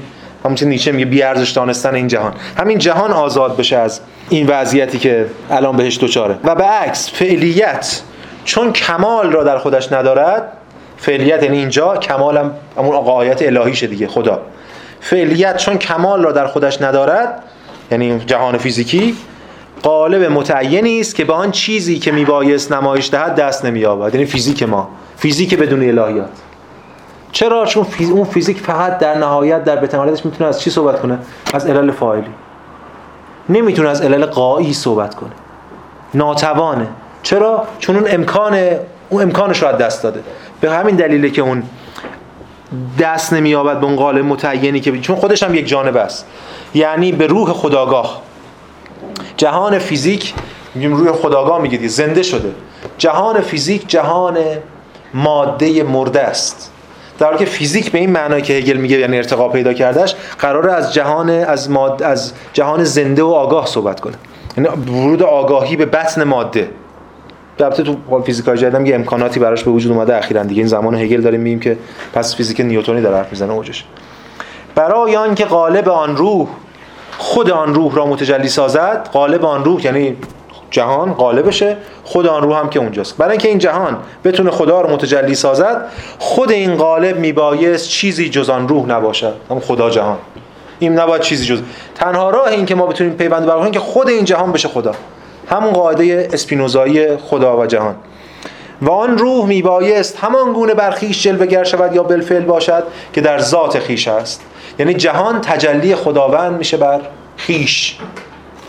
همون 0.45 0.55
چیز 0.55 0.67
نیچه 0.67 0.91
میگه 0.91 1.05
بی 1.05 1.23
ارزش 1.23 1.49
دانستن 1.49 1.95
این 1.95 2.07
جهان. 2.07 2.33
همین 2.57 2.77
جهان 2.77 3.11
آزاد 3.11 3.57
بشه 3.57 3.77
از 3.77 3.99
این 4.29 4.47
وضعیتی 4.47 4.99
که 4.99 5.25
الان 5.51 5.77
بهش 5.77 5.99
دچاره 5.99 6.35
و 6.43 6.55
به 6.55 6.63
عکس 6.63 7.11
فعلیت. 7.13 8.01
چون 8.45 8.73
کمال 8.73 9.31
را 9.31 9.43
در 9.43 9.57
خودش 9.57 9.91
ندارد 9.91 10.51
فعلیت 10.97 11.43
یعنی 11.43 11.57
اینجا 11.57 11.97
کمالم 11.97 12.51
همون 12.77 12.95
غایت 12.95 13.41
الهیشه 13.41 13.87
دیگه 13.87 14.07
خدا. 14.07 14.39
فعلیت 15.01 15.57
چون 15.57 15.77
کمال 15.77 16.23
را 16.23 16.31
در 16.31 16.47
خودش 16.47 16.81
ندارد 16.81 17.43
یعنی 17.91 18.19
جهان 18.19 18.57
فیزیکی 18.57 19.15
قالب 19.83 20.31
متعینی 20.31 20.99
است 20.99 21.15
که 21.15 21.25
به 21.25 21.33
آن 21.33 21.51
چیزی 21.51 21.99
که 21.99 22.11
میبایست 22.11 22.71
نمایش 22.71 23.09
دهد 23.09 23.35
دست 23.35 23.65
نمییابد. 23.65 24.15
یعنی 24.15 24.25
فیزیک 24.25 24.63
ما 24.63 24.89
فیزیک 25.17 25.57
بدون 25.57 25.99
الهیات. 25.99 26.29
چرا؟ 27.31 27.65
چون 27.65 27.83
فیز... 27.83 28.11
اون 28.11 28.23
فیزیک 28.23 28.57
فقط 28.57 28.97
در 28.97 29.17
نهایت 29.17 29.63
در 29.63 29.75
بتمالیتش 29.75 30.25
می‌تونه 30.25 30.49
از 30.49 30.61
چی 30.61 30.69
صحبت 30.69 31.01
کنه؟ 31.01 31.17
از 31.53 31.67
علل 31.67 31.91
فاعلی. 31.91 32.29
نمی‌تونه 33.49 33.89
از 33.89 34.01
علل 34.01 34.25
قایی 34.25 34.73
صحبت 34.73 35.15
کنه. 35.15 35.31
ناتوانه. 36.13 36.87
چرا؟ 37.23 37.67
چون 37.79 37.95
اون 37.95 38.05
امکان 38.09 38.59
اون 39.09 39.21
امکانش 39.21 39.63
رو 39.63 39.71
دست 39.71 40.03
داده. 40.03 40.23
به 40.61 40.71
همین 40.71 40.95
دلیله 40.95 41.29
که 41.29 41.41
اون 41.41 41.63
دست 42.99 43.33
نمییابد 43.33 43.79
به 43.79 43.85
اون 43.85 43.95
قالب 43.95 44.25
متعینی 44.25 44.79
که 44.79 44.99
چون 44.99 45.15
خودش 45.15 45.43
هم 45.43 45.55
یک 45.55 45.67
جانب 45.67 45.97
است. 45.97 46.25
یعنی 46.73 47.11
به 47.11 47.27
روح 47.27 47.53
خداگاه. 47.53 48.21
جهان 49.37 49.79
فیزیک 49.79 50.33
میگیم 50.75 50.95
روح 50.95 51.11
خداگاه 51.11 51.61
میگه 51.61 51.87
زنده 51.87 52.23
شده. 52.23 52.51
جهان 52.97 53.41
فیزیک 53.41 53.87
جهان 53.87 54.37
ماده 55.13 55.83
مرده 55.83 56.21
است. 56.21 56.71
در 57.19 57.37
که 57.37 57.45
فیزیک 57.45 57.91
به 57.91 57.97
این 57.97 58.11
معنی 58.11 58.41
که 58.41 58.53
هگل 58.53 58.77
میگه 58.77 58.99
یعنی 58.99 59.17
ارتقا 59.17 59.49
پیدا 59.49 59.73
کردش 59.73 60.15
قراره 60.39 60.73
از 60.73 60.93
جهان 60.93 61.29
از 61.29 61.69
ماده 61.69 62.07
از 62.07 62.33
جهان 62.53 62.83
زنده 62.83 63.23
و 63.23 63.29
آگاه 63.29 63.65
صحبت 63.65 63.99
کنه. 63.99 64.15
یعنی 64.57 64.69
ورود 64.69 65.23
آگاهی 65.23 65.75
به 65.75 65.85
بطن 65.85 66.23
ماده. 66.23 66.69
البته 67.63 67.83
تو 67.83 68.21
فیزیکای 68.21 68.57
جدید 68.57 68.87
یه 68.87 68.95
امکاناتی 68.95 69.39
براش 69.39 69.63
به 69.63 69.71
وجود 69.71 69.91
اومده 69.91 70.17
اخیرا 70.17 70.43
دیگه. 70.43 70.59
این 70.59 70.67
زمان 70.67 70.95
هگل 70.95 71.21
داریم 71.21 71.41
میگیم 71.41 71.59
که 71.59 71.77
پس 72.13 72.35
فیزیک 72.35 72.59
نیوتنی 72.59 73.01
داره 73.01 73.17
حرف 73.17 73.31
می‌زنه 73.31 73.53
اوجش. 73.53 73.85
برای 74.75 75.15
آن 75.15 75.35
که 75.35 75.45
قالب 75.45 75.89
آن 75.89 76.17
روح 76.17 76.47
خود 77.17 77.51
آن 77.51 77.73
روح 77.73 77.95
را 77.95 78.05
متجلی 78.05 78.49
سازد 78.49 79.09
قالب 79.13 79.45
آن 79.45 79.63
روح 79.63 79.85
یعنی 79.85 80.15
جهان 80.71 81.13
غالبشه 81.13 81.77
خود 82.03 82.27
آن 82.27 82.43
روح 82.43 82.59
هم 82.59 82.69
که 82.69 82.79
اونجاست. 82.79 83.17
برای 83.17 83.31
اینکه 83.31 83.47
این 83.47 83.57
جهان 83.57 83.97
بتونه 84.23 84.51
خدا 84.51 84.81
رو 84.81 84.89
متجلی 84.89 85.35
سازد 85.35 85.85
خود 86.19 86.51
این 86.51 86.75
قالب 86.75 87.19
میبایست 87.19 87.89
چیزی 87.89 88.29
جز 88.29 88.49
آن 88.49 88.67
روح 88.67 88.85
نباشد. 88.85 89.33
هم 89.49 89.59
خدا 89.59 89.89
جهان. 89.89 90.17
این 90.79 90.99
نباید 90.99 91.21
چیزی 91.21 91.45
جز 91.45 91.61
تنها 91.95 92.29
راه 92.29 92.47
این 92.47 92.65
که 92.65 92.75
ما 92.75 92.85
بتونیم 92.85 93.13
پیوند 93.13 93.45
برقرار 93.45 93.69
که 93.69 93.79
خود 93.79 94.09
این 94.09 94.25
جهان 94.25 94.51
بشه 94.51 94.67
خدا. 94.67 94.91
همون 95.49 95.71
قاعده 95.71 96.29
اسپینوزایی 96.33 97.17
خدا 97.17 97.57
و 97.57 97.65
جهان. 97.65 97.95
و 98.81 98.89
آن 98.91 99.17
روح 99.17 99.45
میبایست 99.45 100.17
همان 100.17 100.53
گونه 100.53 100.73
برخیش 100.73 101.23
جلوگر 101.23 101.63
شود 101.63 101.95
یا 101.95 102.03
بالفعل 102.03 102.43
باشد 102.43 102.83
که 103.13 103.21
در 103.21 103.39
ذات 103.39 103.79
خیش 103.79 104.07
است. 104.07 104.41
یعنی 104.79 104.93
جهان 104.93 105.41
تجلی 105.41 105.95
خداوند 105.95 106.57
میشه 106.57 106.77
بر 106.77 107.01
خیش 107.37 107.97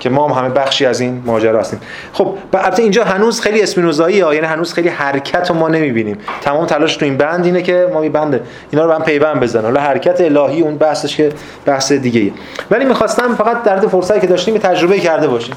که 0.00 0.10
ما 0.10 0.28
هم 0.28 0.44
همه 0.44 0.54
بخشی 0.54 0.86
از 0.86 1.00
این 1.00 1.22
ماجرا 1.26 1.60
هستیم. 1.60 1.80
خب 2.12 2.34
البته 2.54 2.82
اینجا 2.82 3.04
هنوز 3.04 3.40
خیلی 3.40 3.62
اسپینوزایی 3.62 4.20
ها 4.20 4.34
یعنی 4.34 4.46
هنوز 4.46 4.72
خیلی 4.72 4.88
حرکت 4.88 5.50
رو 5.50 5.56
ما 5.56 5.68
نمی‌بینیم. 5.68 6.18
تمام 6.40 6.66
تلاش 6.66 6.96
تو 6.96 7.04
این 7.04 7.16
بند 7.16 7.44
اینه 7.44 7.62
که 7.62 7.88
ما 7.92 8.00
می 8.00 8.08
بنده 8.08 8.42
اینا 8.70 8.84
رو 8.84 8.92
هم 8.92 9.02
پیوند 9.02 9.40
بزنن 9.40 9.64
حالا 9.64 9.80
حرکت 9.80 10.20
الهی 10.20 10.60
اون 10.60 10.76
بحثش 10.76 11.16
که 11.16 11.32
بحث 11.66 11.92
دیگه 11.92 12.20
ایه. 12.20 12.32
ولی 12.70 12.84
می‌خواستم 12.84 13.34
فقط 13.34 13.62
در 13.62 13.80
فرصتی 13.80 14.20
که 14.20 14.26
داشتیم 14.26 14.58
تجربه 14.58 14.98
کرده 14.98 15.28
باشیم. 15.28 15.54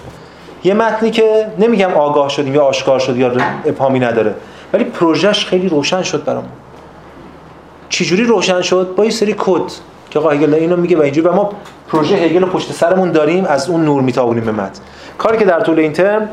یه 0.63 0.73
متنی 0.73 1.11
که 1.11 1.47
نمیگم 1.59 1.93
آگاه 1.93 2.29
شدیم 2.29 2.55
یا 2.55 2.63
آشکار 2.63 2.99
شد 2.99 3.17
یا 3.17 3.31
ابهامی 3.65 3.99
نداره 3.99 4.35
ولی 4.73 4.83
پروژهش 4.83 5.45
خیلی 5.45 5.69
روشن 5.69 6.01
شد 6.01 6.23
برامون 6.23 6.49
چجوری 7.89 8.23
روشن 8.23 8.61
شد؟ 8.61 8.93
با 8.97 9.05
یه 9.05 9.11
سری 9.11 9.35
کد 9.37 9.71
که 10.09 10.19
آقا 10.19 10.29
هگل 10.29 10.53
اینو 10.53 10.75
میگه 10.75 10.97
و 10.97 11.01
اینجوری 11.01 11.27
و 11.27 11.31
ما 11.31 11.49
پروژه 11.89 12.15
هگل 12.15 12.45
پشت 12.45 12.71
سرمون 12.71 13.11
داریم 13.11 13.45
از 13.45 13.69
اون 13.69 13.85
نور 13.85 14.01
میتابونیم 14.01 14.45
به 14.45 14.51
متن. 14.51 14.81
کاری 15.17 15.37
که 15.37 15.45
در 15.45 15.59
طول 15.59 15.79
این 15.79 15.93
ترم 15.93 16.29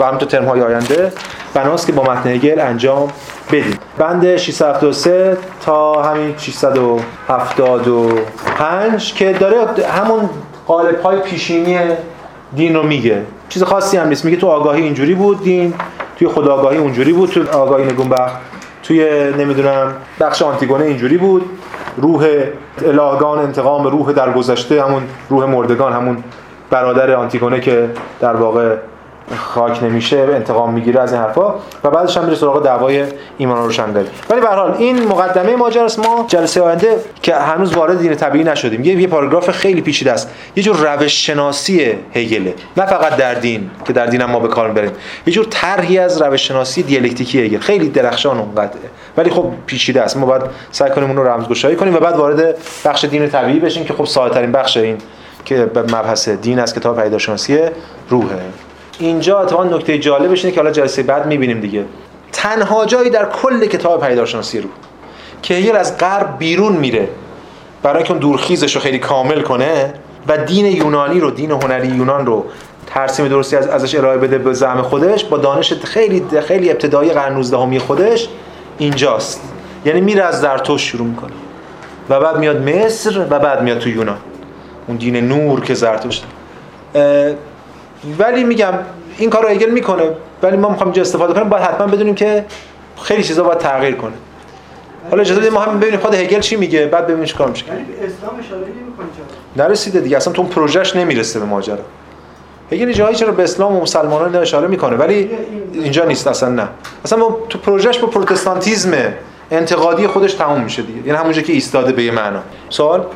و 0.00 0.04
هم 0.04 0.18
تو 0.18 0.26
ترم 0.26 0.44
های 0.44 0.62
آینده 0.62 1.12
بناست 1.54 1.86
که 1.86 1.92
با 1.92 2.02
متن 2.02 2.30
هگل 2.30 2.60
انجام 2.60 3.08
بدیم. 3.52 3.78
بند 3.98 4.36
673 4.36 5.36
تا 5.64 6.02
همین 6.02 6.34
675 6.38 9.14
که 9.14 9.32
داره 9.32 9.82
همون 9.82 10.30
قالب 10.66 11.00
های 11.00 11.18
پیشینی 11.18 11.78
دین 12.56 12.74
رو 12.74 12.82
میگه. 12.82 13.22
چیز 13.52 13.62
خاصی 13.62 13.96
هم 13.96 14.08
نیست. 14.08 14.24
میگه 14.24 14.36
تو 14.36 14.46
آگاهی 14.46 14.82
اینجوری 14.82 15.14
بود 15.14 15.42
دین 15.42 15.74
توی 16.18 16.28
خداگاهی 16.28 16.78
اونجوری 16.78 17.12
بود 17.12 17.30
تو 17.30 17.58
آگاهی 17.58 17.84
نگونبخت 17.84 18.36
توی 18.82 19.30
نمی‌دونم 19.38 19.94
بخش 20.20 20.42
آنتیگونه 20.42 20.84
اینجوری 20.84 21.16
بود. 21.16 21.58
روح 21.96 22.28
الهگان 22.86 23.38
انتقام 23.38 23.86
روح 23.86 24.12
در 24.12 24.32
گذشته 24.32 24.84
همون 24.84 25.02
روح 25.28 25.44
مردگان 25.44 25.92
همون 25.92 26.24
برادر 26.70 27.14
آنتیگونه 27.14 27.60
که 27.60 27.90
در 28.20 28.36
واقع 28.36 28.76
خاک 29.36 29.82
نمیشه 29.82 30.18
انتقام 30.18 30.72
می‌گیره 30.72 31.00
از 31.00 31.12
این 31.12 31.22
حرفا 31.22 31.54
و 31.84 31.90
بعدش 31.90 32.16
هم 32.16 32.24
میره 32.24 32.36
سراغ 32.36 32.64
دعوای 32.64 33.04
ایمان 33.38 33.62
روشنگری 33.62 34.06
ولی 34.30 34.40
به 34.40 34.48
حال 34.48 34.74
این 34.78 35.08
مقدمه 35.08 35.56
ماجراست 35.56 35.98
ما 35.98 36.24
جلسه 36.28 36.62
آینده 36.62 36.96
که 37.22 37.34
هنوز 37.34 37.76
وارد 37.76 37.98
دین 37.98 38.14
طبیعی 38.14 38.44
نشدیم. 38.44 38.84
یه 38.84 39.00
یه 39.00 39.06
پاراگراف 39.06 39.50
خیلی 39.50 39.80
پیچیده 39.80 40.12
است. 40.12 40.30
یه 40.56 40.62
جور 40.62 40.94
روش 40.94 41.26
شناسی 41.26 41.98
هگله 42.14 42.54
نه 42.76 42.86
فقط 42.86 43.16
در 43.16 43.34
دین 43.34 43.70
که 43.84 43.92
در 43.92 44.06
دین 44.06 44.20
هم 44.20 44.30
ما 44.30 44.40
به 44.40 44.48
کار 44.48 44.68
می‌بریم. 44.68 44.90
یه 45.26 45.32
جور 45.32 45.46
طرحی 45.50 45.98
از 45.98 46.22
روش 46.22 46.48
شناسی 46.48 46.82
دیالکتیکی 46.82 47.42
هگل. 47.42 47.58
خیلی 47.58 47.88
درخشان 47.88 48.38
اونقدره. 48.38 48.90
ولی 49.16 49.30
خب 49.30 49.46
پیچیده 49.66 50.02
است. 50.02 50.16
ما 50.16 50.26
باید 50.26 50.42
سعی 50.70 50.90
کنیم 50.90 51.08
اون 51.08 51.16
رو 51.16 51.28
رمزگشایی 51.28 51.76
کنیم 51.76 51.94
و 51.94 51.98
بعد 51.98 52.16
وارد 52.16 52.56
بخش 52.84 53.04
دین 53.04 53.28
طبیعی 53.28 53.60
بشیم 53.60 53.84
که 53.84 53.94
خب 53.94 54.04
ساده 54.04 54.34
ترین 54.34 54.52
بخش 54.52 54.76
این 54.76 54.98
که 55.44 55.70
مبحث 55.76 56.28
دین 56.28 56.58
از 56.58 56.74
کتاب 56.74 57.02
پیداشناسی 57.02 57.58
روحه. 58.08 58.38
اینجا 58.98 59.40
اتفاقا 59.40 59.64
نکته 59.64 59.98
جالبش 59.98 60.44
اینه 60.44 60.54
که 60.54 60.60
حالا 60.60 60.72
جلسه 60.72 61.02
بعد 61.02 61.26
می‌بینیم 61.26 61.60
دیگه. 61.60 61.84
تنها 62.32 62.84
جایی 62.84 63.10
در 63.10 63.24
کل 63.24 63.66
کتاب 63.66 64.06
پیداشناسی 64.06 64.60
رو 64.60 64.68
که 65.42 65.54
هگل 65.54 65.76
از 65.76 65.98
غرب 65.98 66.38
بیرون 66.38 66.72
میره 66.72 67.08
برای 67.82 67.96
اینکه 67.96 68.10
اون 68.10 68.20
دورخیزش 68.20 68.74
رو 68.74 68.80
خیلی 68.80 68.98
کامل 68.98 69.40
کنه 69.40 69.94
و 70.28 70.38
دین 70.38 70.66
یونانی 70.66 71.20
رو 71.20 71.30
دین 71.30 71.50
هنری 71.50 71.88
یونان 71.88 72.26
رو 72.26 72.44
ترسیم 72.86 73.28
درستی 73.28 73.56
از 73.56 73.66
ازش 73.68 73.94
ارائه 73.94 74.18
بده 74.18 74.38
به 74.38 74.52
زعم 74.52 74.82
خودش 74.82 75.24
با 75.24 75.38
دانش 75.38 75.72
خیلی 75.72 76.40
خیلی 76.40 76.70
ابتدایی 76.70 77.10
قرن 77.10 77.34
19 77.34 77.78
خودش 77.78 78.28
اینجاست. 78.78 79.40
یعنی 79.84 80.00
میره 80.00 80.22
از 80.22 80.40
زرتشت 80.40 80.86
شروع 80.86 81.06
می‌کنه. 81.06 81.32
و 82.08 82.20
بعد 82.20 82.38
میاد 82.38 82.68
مصر 82.68 83.26
و 83.30 83.38
بعد 83.38 83.62
میاد 83.62 83.78
تو 83.78 83.88
یونان. 83.88 84.18
اون 84.88 84.96
دین 84.96 85.16
نور 85.16 85.60
که 85.60 85.74
زرتشت. 85.74 86.24
ولی 88.18 88.44
میگم 88.44 88.72
این 89.18 89.30
کار 89.30 89.42
رو 89.42 89.48
هگل 89.48 89.70
می‌کنه 89.70 90.02
ولی 90.42 90.56
ما 90.56 90.68
می‌خوایم 90.68 90.86
اینجا 90.86 91.02
استفاده 91.02 91.34
کنیم 91.34 91.48
باید 91.48 91.62
حتما 91.62 91.86
بدونیم 91.86 92.14
که 92.14 92.44
خیلی 93.02 93.22
چیزا 93.22 93.42
باید 93.42 93.58
تغییر 93.58 93.94
کنه. 93.94 94.12
حالا 95.10 95.22
اجازه 95.22 95.40
بدید 95.40 95.52
ما 95.52 95.60
هم 95.60 95.80
ببینیم 95.80 96.00
خود 96.00 96.14
هگل 96.14 96.40
چی 96.40 96.56
میگه 96.56 96.86
بعد 96.86 97.04
ببینیم 97.04 97.24
چیکار 97.24 97.48
میشه. 97.48 97.64
به 97.64 97.72
اسلام 97.72 98.40
اشاره 98.40 98.60
نمی‌کنه 98.60 99.06
نرسیده 99.56 100.00
دیگه 100.00 100.16
اصلا 100.16 100.32
تو 100.32 100.42
پروژهش 100.42 100.96
نمی‌رسه 100.96 101.38
به 101.38 101.44
ماجرا. 101.44 101.78
هگل 102.72 102.92
جایی 102.92 103.16
چرا 103.16 103.32
به 103.32 103.42
اسلام 103.42 103.76
و 103.76 103.80
مسلمانان 103.80 104.36
اشاره 104.36 104.68
می‌کنه؟ 104.68 104.96
ولی 104.96 105.30
اینجا 105.72 106.04
نیست 106.04 106.26
اصلا 106.26 106.48
نه. 106.48 106.68
اصلا 107.04 107.18
ما 107.18 107.38
تو 107.48 107.58
پروژهش 107.58 107.98
با 107.98 108.08
پروتستانتیزم 108.08 108.92
انتقادی 109.50 110.06
خودش 110.06 110.34
تموم 110.34 110.60
میشه 110.60 110.82
دیگه. 110.82 111.06
یعنی 111.06 111.18
همونجا 111.18 111.42
که 111.42 111.52
ایستاده 111.52 111.92
به 111.92 112.02
یه 112.02 112.10
معنا. 112.10 112.40
سوال؟ 112.68 113.06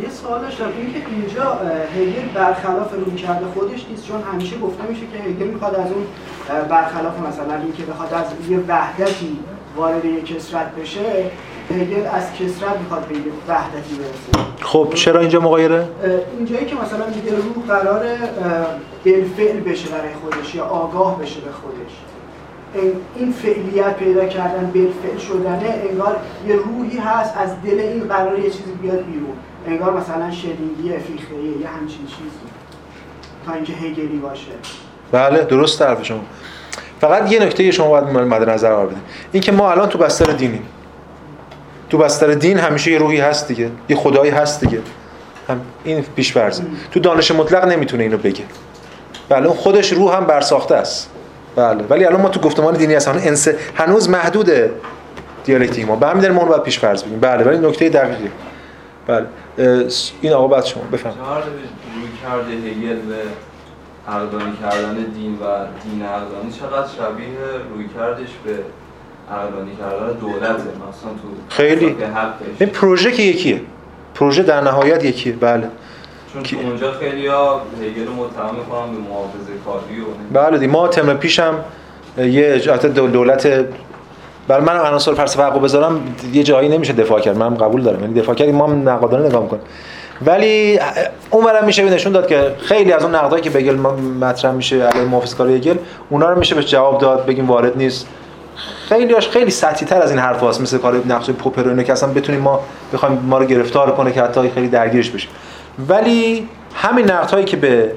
یه 0.00 0.10
سوال 0.10 0.40
داشتم 0.40 0.64
این 0.78 0.92
که 0.92 1.00
اینجا 1.10 1.60
هگل 1.96 2.28
برخلاف 2.34 2.92
روی 2.92 3.16
کرده 3.16 3.46
خودش 3.54 3.86
نیست 3.90 4.06
چون 4.06 4.22
همیشه 4.32 4.58
گفته 4.58 4.82
میشه 4.88 5.00
که 5.12 5.18
هگل 5.18 5.46
می‌خواد 5.46 5.74
از 5.74 5.86
اون 5.92 6.06
برخلاف 6.68 7.20
مثلا 7.28 7.54
این 7.54 7.72
که 7.72 7.82
بخواد 7.82 8.14
از 8.14 8.50
یه 8.50 8.58
وحدتی 8.68 9.38
وارد 9.76 10.04
یه 10.04 10.22
کسرت 10.22 10.74
بشه 10.74 11.30
هگل 11.70 12.06
از 12.06 12.32
کسرت 12.32 12.78
می‌خواد 12.80 13.06
به 13.06 13.14
یه 13.14 13.22
وحدتی 13.48 13.94
برسه. 13.94 14.48
خب 14.62 14.92
چرا 14.94 15.20
اینجا 15.20 15.40
مغایره 15.40 15.88
اینجایی 16.38 16.66
که 16.66 16.74
مثلا 16.74 17.06
میگه 17.06 17.36
روح 17.36 17.66
قراره 17.68 18.18
بالفعل 19.04 19.60
بشه 19.60 19.88
برای 19.88 20.14
خودش 20.22 20.54
یا 20.54 20.64
آگاه 20.64 21.18
بشه 21.18 21.40
به 21.40 21.52
خودش. 21.52 22.11
این 23.16 23.32
فعلیت 23.32 23.96
پیدا 23.96 24.26
کردن 24.26 24.70
بالفعل 24.74 25.18
شدنه 25.18 25.82
انگار 25.90 26.16
یه 26.48 26.56
روحی 26.56 26.98
هست 26.98 27.36
از 27.36 27.50
دل 27.64 27.78
این 27.78 28.08
قرار 28.08 28.38
یه 28.38 28.50
چیزی 28.50 28.72
بیاد 28.82 29.04
بیرون. 29.04 29.36
انگار 29.66 29.92
مثلا 29.92 30.30
شدینگی 30.30 30.98
فیخته 30.98 31.34
یه 31.34 31.68
همچین 31.68 32.06
چیزی. 32.06 32.30
تا 33.46 33.52
اینکه 33.52 33.72
هگلی 33.72 34.18
باشه. 34.18 34.52
بله 35.12 35.44
درست 35.44 35.78
طرف 35.78 36.04
شما. 36.04 36.20
فقط 37.00 37.32
یه 37.32 37.42
نکته 37.42 37.70
شما 37.70 37.88
باید 37.88 38.04
مد 38.04 38.50
نظر 38.50 38.68
قرار 38.68 38.86
بدید 38.86 39.02
این 39.32 39.42
که 39.42 39.52
ما 39.52 39.70
الان 39.70 39.88
تو 39.88 39.98
بستر 39.98 40.32
دینیم. 40.32 40.62
تو 41.90 41.98
بستر 41.98 42.26
دین 42.26 42.58
همیشه 42.58 42.90
یه 42.90 42.98
روحی 42.98 43.20
هست 43.20 43.48
دیگه. 43.48 43.70
یه 43.88 43.96
خدایی 43.96 44.30
هست 44.30 44.60
دیگه. 44.60 44.80
هم 45.48 45.60
این 45.84 46.04
پیش 46.16 46.32
فرضه 46.32 46.62
تو 46.90 47.00
دانش 47.00 47.30
مطلق 47.30 47.64
نمی‌تونه 47.64 48.02
اینو 48.02 48.18
بگه. 48.18 48.44
بله 49.28 49.48
خودش 49.48 49.92
روح 49.92 50.16
هم 50.16 50.24
برساخته 50.24 50.74
است. 50.74 51.10
بله. 51.56 51.84
ولی 51.90 52.04
الان 52.04 52.20
ما 52.20 52.28
تو 52.28 52.40
گفتمان 52.40 52.74
دینی 52.74 52.94
هستن 52.94 53.12
انس 53.12 53.48
هنوز 53.74 54.08
محدود 54.08 54.50
دیالکتیک 55.44 55.86
ما. 55.86 55.96
به 55.96 56.06
همین 56.06 56.20
دلیل 56.22 56.32
ما 56.32 56.42
رو 56.42 56.48
باید 56.48 56.62
پیش 56.62 56.78
فرض 56.78 57.02
بگیم 57.04 57.20
بله 57.20 57.44
ولی 57.44 57.68
نکته 57.68 57.88
دقیقی. 57.88 58.30
بله. 59.06 59.26
این 60.20 60.32
آقا 60.32 60.48
بعد 60.48 60.64
شما. 60.64 60.82
بفهم 60.92 61.12
روی 61.12 62.08
کرده 62.22 62.52
هگل 62.52 62.96
به 63.00 63.14
عقلانی 64.08 64.56
کردن 64.62 64.94
دین 64.94 65.32
و 65.32 65.44
دین 65.82 66.02
عقلانی 66.02 66.52
چقدر 66.60 66.88
شبیه 66.88 67.26
روی 67.74 67.88
کردش 67.98 68.30
به 68.44 68.58
عقلانی 69.34 69.76
کردن 69.76 70.12
دولته؟ 70.20 70.52
مثلا 70.52 71.10
تو 71.22 71.28
خیلی. 71.48 71.96
این 72.58 72.68
پروژه 72.68 73.12
که 73.12 73.22
یکیه. 73.22 73.60
پروژه 74.14 74.42
در 74.42 74.60
نهایت 74.60 75.04
یکیه. 75.04 75.32
بله. 75.32 75.68
چون 76.32 76.42
تو 76.42 76.56
اونجا 76.56 76.92
خیلی 76.92 77.26
ها 77.26 77.60
هگل 77.82 78.06
رو 78.06 78.12
متهم 78.12 78.54
می‌کنن 78.54 78.92
به 78.92 79.10
محافظه 79.10 79.52
کاری 79.64 80.00
و 80.00 80.04
بله 80.32 80.58
دی 80.58 80.66
ما 80.66 80.88
تم 80.88 81.14
پیشم 81.14 81.54
یه 82.18 82.52
اجازه 82.54 82.88
دولت 82.88 83.66
برای 84.48 84.64
من 84.64 84.76
عناصر 84.76 85.14
فلسفه 85.14 85.42
حقو 85.42 85.60
بذارم 85.60 86.00
یه 86.32 86.42
جایی 86.42 86.68
نمیشه 86.68 86.92
دفاع 86.92 87.20
کرد. 87.20 87.36
من 87.36 87.54
قبول 87.54 87.82
دارم. 87.82 88.00
یعنی 88.00 88.20
دفاع 88.20 88.34
کردیم 88.34 88.54
ما 88.54 88.66
هم 88.66 88.88
نقادانه 88.88 89.26
نگاه 89.26 89.42
می‌کنیم. 89.42 89.62
ولی 90.26 90.80
اون 91.30 91.44
برم 91.44 91.64
میشه 91.64 91.84
نشون 91.84 92.12
داد 92.12 92.26
که 92.26 92.54
خیلی 92.60 92.92
از 92.92 93.02
اون 93.02 93.14
نقدایی 93.14 93.42
که 93.42 93.50
بگل 93.50 93.74
مطرح 94.20 94.52
میشه 94.52 94.82
علیه 94.82 95.04
محافظه‌کاری 95.04 95.54
هگل 95.54 95.76
اونا 96.10 96.30
رو 96.30 96.38
میشه 96.38 96.54
بهش 96.54 96.66
جواب 96.66 96.98
داد 97.00 97.26
بگیم 97.26 97.48
وارد 97.48 97.76
نیست. 97.76 98.06
خیلی 98.88 99.12
هاش 99.14 99.28
خیلی 99.28 99.50
سطحی 99.50 99.86
تر 99.86 100.02
از 100.02 100.10
این 100.10 100.18
حرف 100.18 100.40
هاست 100.40 100.60
مثل 100.60 100.78
کار 100.78 101.02
نقش 101.06 101.30
پوپر 101.30 101.82
که 101.82 101.92
اصلا 101.92 102.12
بتونیم 102.12 102.40
ما 102.40 102.60
بخوایم 102.92 103.18
ما 103.18 103.38
رو 103.38 103.44
گرفتار 103.46 103.92
کنه 103.92 104.12
که 104.12 104.22
حتی 104.22 104.50
خیلی 104.50 104.68
درگیرش 104.68 105.10
بشیم. 105.10 105.30
ولی 105.88 106.48
همین 106.74 107.10
نقد 107.10 107.30
هایی 107.30 107.44
که 107.44 107.56
به 107.56 107.92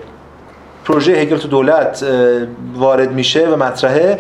پروژه 0.86 1.12
هگل 1.12 1.38
تو 1.38 1.48
دولت 1.48 2.06
وارد 2.76 3.12
میشه 3.12 3.48
و 3.48 3.56
مطرحه 3.56 4.20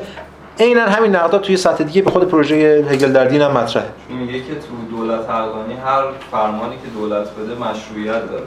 عینا 0.60 0.82
همین 0.82 1.15
نقدا 1.15 1.38
توی 1.38 1.57
سطح 1.57 1.84
دیگه 1.84 2.02
به 2.02 2.11
خود 2.11 2.30
پروژه 2.30 2.86
هگل 2.90 3.11
در 3.11 3.26
دین 3.26 3.41
هم 3.41 3.52
مطرحه. 3.52 3.86
میگه 4.10 4.34
که 4.34 4.40
تو 4.40 4.98
دولت 4.98 5.30
حقانی 5.30 5.73
هر 5.86 6.03
فرمانی 6.32 6.76
که 6.76 6.99
دولت 6.99 7.27
بده 7.30 7.69
مشروعیت 7.69 8.32
داره. 8.32 8.45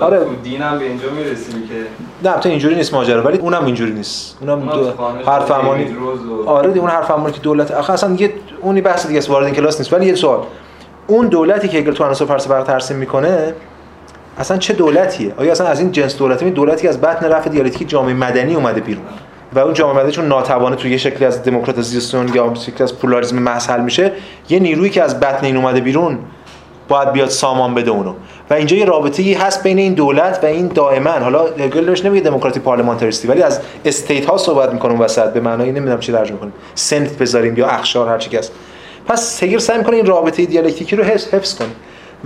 آره. 0.00 0.18
تو 0.18 0.34
دین 0.42 0.62
هم 0.62 0.78
به 0.78 0.84
اینجا 0.84 1.10
می‌رسیم 1.10 1.68
که 1.68 2.28
نه 2.28 2.38
تو 2.38 2.48
اینجوری 2.48 2.74
نیست 2.74 2.94
ماجرا 2.94 3.22
ولی 3.22 3.38
اونم 3.38 3.64
اینجوری 3.64 3.92
نیست. 3.92 4.38
اونم 4.40 4.60
دو 4.60 4.92
حرف 5.26 5.50
امانی 5.50 5.84
و... 5.84 6.48
آره 6.48 6.70
دی 6.70 6.78
اون 6.78 6.90
حرف 6.90 7.10
امانی 7.10 7.32
که 7.32 7.40
دولت 7.40 7.70
آخه 7.70 7.92
اصلا 7.92 8.10
دیگه 8.10 8.34
اونی 8.60 8.80
بحث 8.80 9.06
دیگه 9.06 9.18
است 9.18 9.30
وارد 9.30 9.44
این 9.46 9.54
کلاس 9.54 9.78
نیست. 9.78 9.92
ولی 9.92 10.06
یه 10.06 10.14
سوال. 10.14 10.40
اون 11.06 11.28
دولتی 11.28 11.68
که 11.68 11.78
هگل 11.78 11.92
تو 11.92 12.04
عناصر 12.04 12.24
فلسفه 12.24 12.62
ترسیم 12.62 12.96
می‌کنه 12.96 13.54
اصلا 14.38 14.56
چه 14.56 14.74
دولتیه؟ 14.74 15.34
آیا 15.36 15.52
اصلا 15.52 15.66
از 15.66 15.80
این 15.80 15.92
جنس 15.92 16.16
دولتی 16.16 16.50
دولتی 16.50 16.88
از 16.88 17.00
بطن 17.00 17.26
رفع 17.26 17.50
دیالکتیک 17.50 17.88
جامعه 17.88 18.14
مدنی 18.14 18.54
اومده 18.54 18.80
بیرون 18.80 19.04
و 19.54 19.58
اون 19.58 19.74
جامعه 19.74 19.96
مدنی 19.96 20.12
چون 20.12 20.26
ناتوانه 20.26 20.76
تو 20.76 20.88
یه 20.88 20.96
شکلی 20.96 21.24
از 21.24 21.42
دموکراتیزاسیون 21.42 22.34
یا 22.34 22.54
شکلی 22.54 22.82
از 22.82 22.98
پولاریسم 22.98 23.38
محض 23.38 23.70
میشه 23.70 24.12
یه 24.48 24.58
نیرویی 24.58 24.90
که 24.90 25.02
از 25.02 25.20
بطن 25.20 25.46
این 25.46 25.56
اومده 25.56 25.80
بیرون 25.80 26.18
باید 26.88 27.12
بیاد 27.12 27.28
سامان 27.28 27.74
بده 27.74 27.90
اونو. 27.90 28.14
و 28.50 28.54
اینجا 28.54 28.76
یه 28.76 28.84
رابطه 28.84 29.22
ای 29.22 29.32
هست 29.32 29.62
بین 29.62 29.78
این 29.78 29.94
دولت 29.94 30.38
و 30.42 30.46
این 30.46 30.68
دائما 30.68 31.10
حالا 31.10 31.46
هگل 31.46 31.84
بهش 31.84 32.04
نمیگه 32.04 32.24
دموکراتی 32.24 32.60
پارلمانتریستی 32.60 33.28
ولی 33.28 33.42
از 33.42 33.60
استیت 33.84 34.24
ها 34.24 34.36
صحبت 34.36 34.72
می‌کنه 34.72 34.98
وسط. 34.98 35.32
به 35.32 35.40
معنای 35.40 35.72
نمی‌دونم 35.72 36.00
چی 36.00 36.12
ترجمه 36.12 36.38
کنیم 36.38 36.52
سنت 36.74 37.18
بذاریم 37.18 37.56
یا 37.56 37.66
اخشار 37.66 38.08
هر 38.08 38.18
چی 38.18 38.30
که 38.30 38.40
پس 39.08 39.42
هگل 39.42 39.58
سعی 39.58 39.78
می‌کنه 39.78 39.96
این 39.96 40.06
رابطه 40.06 40.46
دیالکتیکی 40.46 40.96
رو 40.96 41.04
حفظ 41.04 41.54
کنه. 41.54 41.68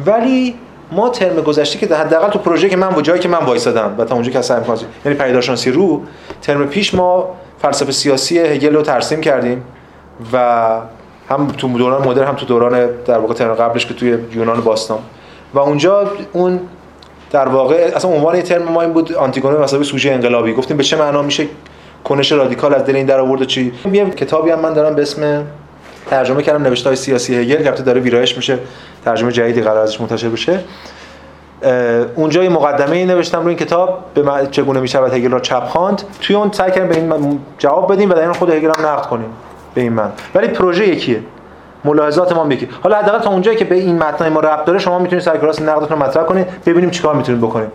ولی 0.06 0.54
ما 0.92 1.08
ترم 1.08 1.40
گذشته 1.40 1.78
که 1.78 1.94
حداقل 1.94 2.28
تو 2.28 2.38
پروژه 2.38 2.68
که 2.68 2.76
من 2.76 2.94
و 2.94 3.00
جایی 3.00 3.20
که 3.20 3.28
من 3.28 3.38
وایسادم 3.38 3.94
و 3.98 4.04
تا 4.04 4.14
اونجا 4.14 4.30
که 4.30 4.42
سعی 4.42 4.60
می‌کنم 4.60 4.78
یعنی 5.04 5.18
پیداشناسی 5.18 5.70
رو 5.70 6.02
ترم 6.42 6.66
پیش 6.66 6.94
ما 6.94 7.34
فلسفه 7.58 7.92
سیاسی 7.92 8.38
هگل 8.38 8.74
رو 8.74 8.82
ترسیم 8.82 9.20
کردیم 9.20 9.64
و 10.32 10.38
هم 11.30 11.46
تو 11.46 11.68
دوران 11.68 12.08
مدرن 12.08 12.28
هم 12.28 12.34
تو 12.34 12.46
دوران 12.46 12.86
در 13.06 13.18
واقع 13.18 13.34
ترم 13.34 13.54
قبلش 13.54 13.86
که 13.86 13.94
توی 13.94 14.18
یونان 14.32 14.60
باستان. 14.60 14.98
و 15.54 15.58
اونجا 15.58 16.10
اون 16.32 16.60
در 17.30 17.48
واقع 17.48 17.92
اصلا 17.96 18.10
عنوان 18.10 18.42
ترم 18.42 18.62
ما 18.62 18.82
این 18.82 18.92
بود 18.92 19.12
آنتیگونه 19.12 19.58
مثلا 19.58 19.82
سوژه 19.82 20.10
انقلابی. 20.10 20.52
گفتیم 20.52 20.76
به 20.76 20.82
چه 20.82 20.96
معنا 20.96 21.22
میشه 21.22 21.46
کنش 22.04 22.32
رادیکال 22.32 22.74
از 22.74 22.84
دل 22.84 22.96
این 22.96 23.06
در 23.06 23.20
آورد 23.20 23.44
چی. 23.44 23.72
یه 23.92 24.10
کتابی 24.10 24.50
هم 24.50 24.60
من 24.60 24.72
دارم 24.72 24.94
به 24.94 25.02
اسم 25.02 25.44
ترجمه 26.10 26.42
کردم 26.42 26.62
نوشته 26.62 26.88
های 26.88 26.96
سیاسی 26.96 27.36
هگل 27.36 27.62
که 27.62 27.82
داره 27.82 28.00
ویرایش 28.00 28.36
میشه 28.36 28.58
ترجمه 29.04 29.32
جدیدی 29.32 29.62
قرار 29.62 29.78
ازش 29.78 30.00
منتشر 30.00 30.28
بشه. 30.28 30.60
اونجا 32.16 32.42
یه 32.42 32.48
مقدمه 32.48 32.96
ای 32.96 33.04
نوشتم 33.04 33.38
روی 33.38 33.48
این 33.48 33.56
کتاب 33.56 34.04
به 34.14 34.22
چگونه 34.50 34.80
میشه 34.80 34.98
هگل 34.98 35.30
را 35.30 35.40
چپ 35.40 35.64
خواند. 35.64 36.02
توی 36.20 36.36
اون 36.36 36.52
سعی 36.52 36.70
کردیم 36.70 37.08
به 37.08 37.20
این 37.20 37.40
جواب 37.58 37.92
بدیم 37.92 38.10
و 38.10 38.14
در 38.14 38.22
این 38.22 38.32
خود 38.32 38.50
هگل 38.50 38.70
هم 38.78 38.86
نقد 38.86 39.06
کنیم 39.06 39.30
به 39.74 39.80
این 39.80 39.92
من. 39.92 40.12
ولی 40.34 40.48
پروژه 40.48 40.88
یکیه. 40.88 41.20
ملاحظات 41.84 42.32
ما 42.32 42.54
یکی 42.54 42.68
حالا 42.82 42.96
حداقل 42.96 43.18
تا 43.18 43.30
اونجایی 43.30 43.56
که 43.56 43.64
به 43.64 43.74
این 43.74 43.98
متن 43.98 44.28
ما 44.28 44.40
ربط 44.40 44.64
داره 44.64 44.78
شما 44.78 44.98
می‌تونید 44.98 45.24
سر 45.24 45.36
کلاس 45.36 45.62
نقدتون 45.62 45.98
رو 45.98 46.04
مطرح 46.04 46.24
کنید 46.24 46.46
ببینیم 46.66 46.90
چیکار 46.90 47.14
می‌تونید 47.14 47.40
بکنیم 47.40 47.72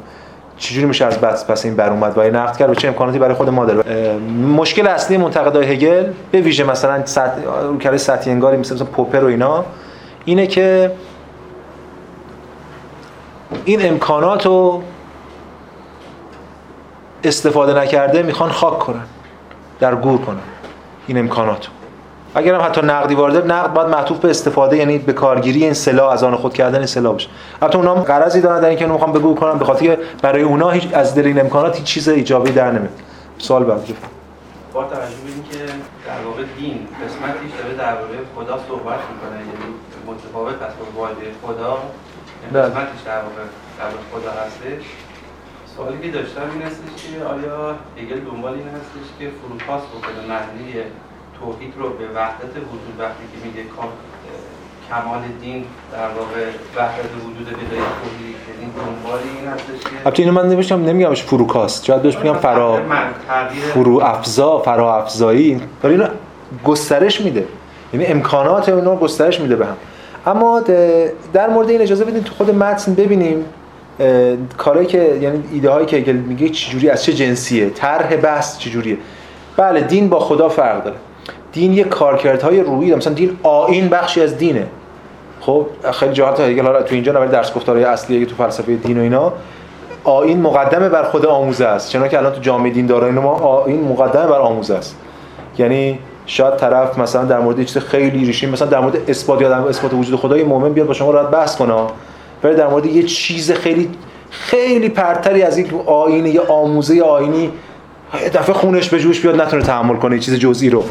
چجوری 0.64 0.86
میشه 0.86 1.06
از 1.06 1.22
بس 1.22 1.46
پس 1.46 1.66
این 1.66 1.76
بر 1.76 1.90
اومد 1.90 2.18
و 2.18 2.20
این 2.20 2.36
نقد 2.36 2.58
کرد 2.58 2.70
و 2.70 2.76
چه 2.76 2.88
امکاناتی 2.88 3.20
برای 3.20 3.36
خود 3.36 3.50
ما 3.50 3.66
داره 3.66 4.18
مشکل 4.58 4.88
اصلی 4.88 5.18
منتقدای 5.18 5.66
هگل 5.66 6.12
به 6.32 6.42
ویژه 6.42 6.64
مثلا 6.64 7.04
روکره 7.64 7.98
سطحی 7.98 8.32
انگاری 8.32 8.58
مثل 8.58 8.76
مثلا 8.76 8.88
پوپر 8.88 9.24
و 9.24 9.28
اینا 9.28 9.66
اینه 10.26 10.48
که 10.48 10.92
این 13.66 13.88
امکانات 13.88 14.46
رو 14.46 14.84
استفاده 17.24 17.82
نکرده 17.82 18.24
می‌خوان 18.24 18.50
خاک 18.50 18.80
کنن 18.80 19.06
در 19.80 19.96
گور 19.96 20.22
کنن 20.22 20.38
این 21.08 21.18
امکانات 21.18 21.68
اگر 22.36 22.56
هم 22.56 22.62
حتی 22.62 22.82
نقدی 22.82 23.16
وارد 23.16 23.52
نقد 23.52 23.74
باید 23.74 23.88
معطوف 23.88 24.20
به 24.20 24.30
استفاده 24.30 24.78
یعنی 24.78 24.98
به 24.98 25.14
کارگیری 25.14 25.64
این 25.64 25.74
سلاح 25.74 26.12
از 26.12 26.24
آن 26.24 26.36
خود 26.36 26.54
کردن 26.54 26.78
این 26.78 26.86
سلاح 26.86 27.14
باشه. 27.14 27.30
البته 27.62 27.78
اونها 27.78 27.96
غرضی 27.96 28.42
دارن 28.42 28.62
در 28.62 28.70
اینکه 28.70 28.86
می‌خوام 28.86 29.12
بگو 29.12 29.36
کنم 29.36 29.60
به 29.60 29.66
خاطر 29.66 29.98
برای 30.22 30.42
اونها 30.42 30.72
هیچ 30.72 30.94
از 30.94 31.16
دل 31.16 31.26
این 31.26 31.40
امکانات 31.40 31.76
هیچ 31.76 31.86
چیز 31.86 32.10
ایجابی 32.10 32.52
در 32.52 32.72
نمیاد. 32.72 33.00
سوال 33.38 33.64
بعد 33.64 33.80
با 34.74 34.84
توجه 34.84 34.96
به 35.26 35.32
اینکه 35.36 35.74
در 36.08 36.20
واقع 36.26 36.44
دین 36.58 36.88
قسمتیش 37.06 37.52
داره 37.60 37.74
درباره 37.78 38.18
خدا 38.36 38.60
صحبت 38.68 39.00
می‌کنه 39.12 39.40
یعنی 39.40 39.68
متفاوت 40.08 40.60
با 40.60 41.02
واژه 41.02 41.30
خدا 41.44 41.78
یعنی 42.42 42.54
بله. 42.54 42.62
قسمتش 42.62 43.02
در 43.06 43.22
واقع 43.26 43.44
در 43.80 43.90
خدا 44.12 44.32
هستش. 44.42 44.86
سوالی 45.76 45.98
که 46.02 46.12
داشتم 46.18 46.42
این 46.54 46.62
هستش 46.62 46.94
که 47.04 47.26
آیا 47.34 47.76
هگل 47.98 48.20
دنبال 48.30 48.54
این 48.54 48.70
هستش 48.78 49.08
که 49.20 49.26
فروپاس 49.40 49.84
بکنه 49.94 50.22
معنی 50.30 50.74
توحید 51.44 51.74
رو 51.78 51.90
به 51.90 52.06
وحدت 52.16 52.56
وجود 52.56 52.96
وقتی 53.00 53.24
که 53.32 53.48
میگه 53.48 53.70
کمال 54.90 55.22
دین 55.42 55.66
در 55.92 56.08
واقع 56.08 56.42
وحدت 56.76 57.12
وجود 57.26 57.48
بدای 57.48 57.80
توحید 57.80 58.36
یعنی 58.50 58.72
دنبال 58.78 59.20
این 59.38 59.48
هستش 59.48 59.84
که 59.84 59.90
البته 60.06 60.24
اینو 60.24 60.36
من 60.42 60.50
نمیشم 60.50 60.76
نمیگمش 60.76 61.24
فروکاست 61.24 61.86
شاید 61.86 62.02
بهش 62.02 62.18
میگم 62.18 62.34
فرا 62.34 62.80
فرو 63.74 64.00
افزا 64.04 64.60
فرا 64.60 64.96
افزایی. 64.98 65.62
ولی 65.84 65.94
اینو 65.94 66.08
گسترش 66.64 67.22
میده. 67.22 67.48
یعنی 67.94 68.06
امکانات 68.06 68.70
اونو 68.70 68.96
گسترش 68.96 69.40
میده 69.40 69.56
به 69.56 69.66
هم. 69.66 69.78
اما 70.26 70.64
در 71.34 71.50
مورد 71.50 71.70
این 71.70 71.82
اجازه 71.82 72.06
بدین 72.06 72.24
تو 72.24 72.34
خود 72.34 72.50
متن 72.50 72.94
ببینیم 72.94 73.46
کاری 74.58 74.86
که 74.86 75.18
یعنی 75.22 75.44
ایده 75.52 75.70
هایی 75.70 75.86
که 75.86 76.14
میگه 76.14 76.50
چجوری 76.50 76.90
از 76.90 77.04
چه 77.04 77.14
جنسیه؟ 77.14 77.70
طرح 77.70 78.16
بحث 78.16 78.58
چجوریه؟ 78.58 78.98
بله 79.58 79.82
دین 79.82 80.10
با 80.10 80.20
خدا 80.20 80.50
فرق 80.50 80.84
داره. 80.84 80.98
دین 81.52 81.74
یه 81.74 81.84
کارکردهای 81.84 82.62
روحی 82.62 82.96
مثلا 82.96 83.14
دین 83.14 83.38
آین 83.44 83.90
بخشی 83.90 84.22
از 84.22 84.38
دینه. 84.38 84.68
خب 85.42 85.66
خیلی 85.92 86.14
جاها 86.14 86.34
تا 86.34 86.44
حالا 86.44 86.84
تو 86.84 86.96
اینجا 86.96 87.14
ولی 87.14 87.32
درس 87.32 87.54
گفتارهای 87.54 87.86
اصلی 87.86 88.26
تو 88.26 88.36
فلسفه 88.36 88.76
دین 88.76 88.98
و 88.98 89.02
اینا 89.02 89.34
آین 90.04 90.42
مقدمه 90.42 90.90
بر 90.90 91.04
خود 91.04 91.26
آموزه 91.26 91.66
است. 91.66 91.92
چون 91.92 92.08
که 92.08 92.18
الان 92.18 92.34
تو 92.34 92.42
جامعه 92.42 92.72
دین 92.72 92.86
داره 92.86 93.12
ما 93.12 93.32
آین 93.32 93.84
مقدمه 93.84 94.28
بر 94.28 94.40
آموزه 94.40 94.76
است. 94.76 94.96
یعنی 95.58 96.00
شاید 96.26 96.58
طرف 96.58 96.98
مثلا 96.98 97.26
در 97.26 97.40
مورد 97.40 97.64
چیز 97.64 97.78
خیلی 97.78 98.26
ریشین 98.26 98.50
مثلا 98.50 98.68
در 98.68 98.80
مورد 98.80 99.10
اثبات 99.10 99.42
یا 99.42 99.56
اثبات 99.56 99.94
وجود 99.94 100.20
خدای 100.20 100.44
مؤمن 100.44 100.74
بیاد 100.74 100.88
با 100.88 100.94
شما 100.94 101.12
راحت 101.12 101.30
بحث 101.30 101.56
کنه. 101.56 101.74
ولی 102.44 102.56
در 102.56 102.68
مورد 102.68 102.86
یه 102.86 103.04
چیز 103.04 103.52
خیلی 103.52 103.90
خیلی 104.30 104.90
پرتری 104.90 105.42
از 105.42 105.58
این 105.58 105.68
آینه 105.86 106.30
یه 106.30 106.42
آموزه 106.42 107.02
آینی 107.02 107.52
دفعه 108.34 108.54
خونش 108.54 108.90
به 108.90 109.00
جوش 109.00 109.20
بیاد 109.22 109.42
نتونه 109.42 109.64
تحمل 109.64 109.96
کنه 109.96 110.20
چیز 110.20 110.36
جزئی 110.36 110.70
رو. 110.70 110.84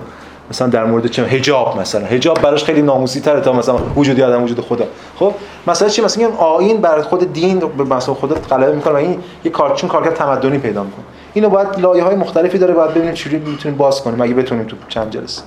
مثلا 0.53 0.69
در 0.69 0.85
مورد 0.85 1.07
چه 1.07 1.25
حجاب 1.25 1.81
مثلا. 1.81 2.07
حجاب 2.07 2.41
براش 2.43 2.65
خیلی 2.65 2.83
ناموسی 2.83 3.21
تره 3.21 3.41
تا 3.41 3.53
مثلا 3.53 3.77
وجود 3.97 4.21
آدم 4.21 4.43
وجود 4.43 4.61
خدا. 4.61 4.85
خب 5.17 5.35
مثلا 5.67 5.89
چی؟ 5.89 6.03
مثلا 6.03 6.29
آیین 6.29 6.81
بر 6.81 7.03
خود 7.03 7.33
دین 7.33 7.59
به 7.59 7.85
مثلا 7.85 8.15
خدا 8.15 8.35
غلبه 8.35 8.73
می‌کنه 8.73 8.93
و 8.93 8.97
این 8.97 9.19
یه 9.45 9.51
کارچون 9.51 9.89
کارکرد 9.89 10.15
تمدنی 10.15 10.59
پیدا 10.59 10.83
می‌کنه. 10.83 11.05
اینو 11.35 11.49
باید 11.49 11.69
لایه 11.79 12.05
های 12.05 12.15
مختلفی 12.15 12.59
داره 12.59 12.75
باید 12.75 12.91
ببینیم 12.91 13.15
چجوری 13.15 13.39
می‌تونیم 13.39 13.79
باز 13.79 14.03
کنیم 14.03 14.21
اگه 14.21 14.35
بتونیم 14.35 14.65
تو 14.65 14.77
چند 14.89 15.11
جلسه. 15.11 15.43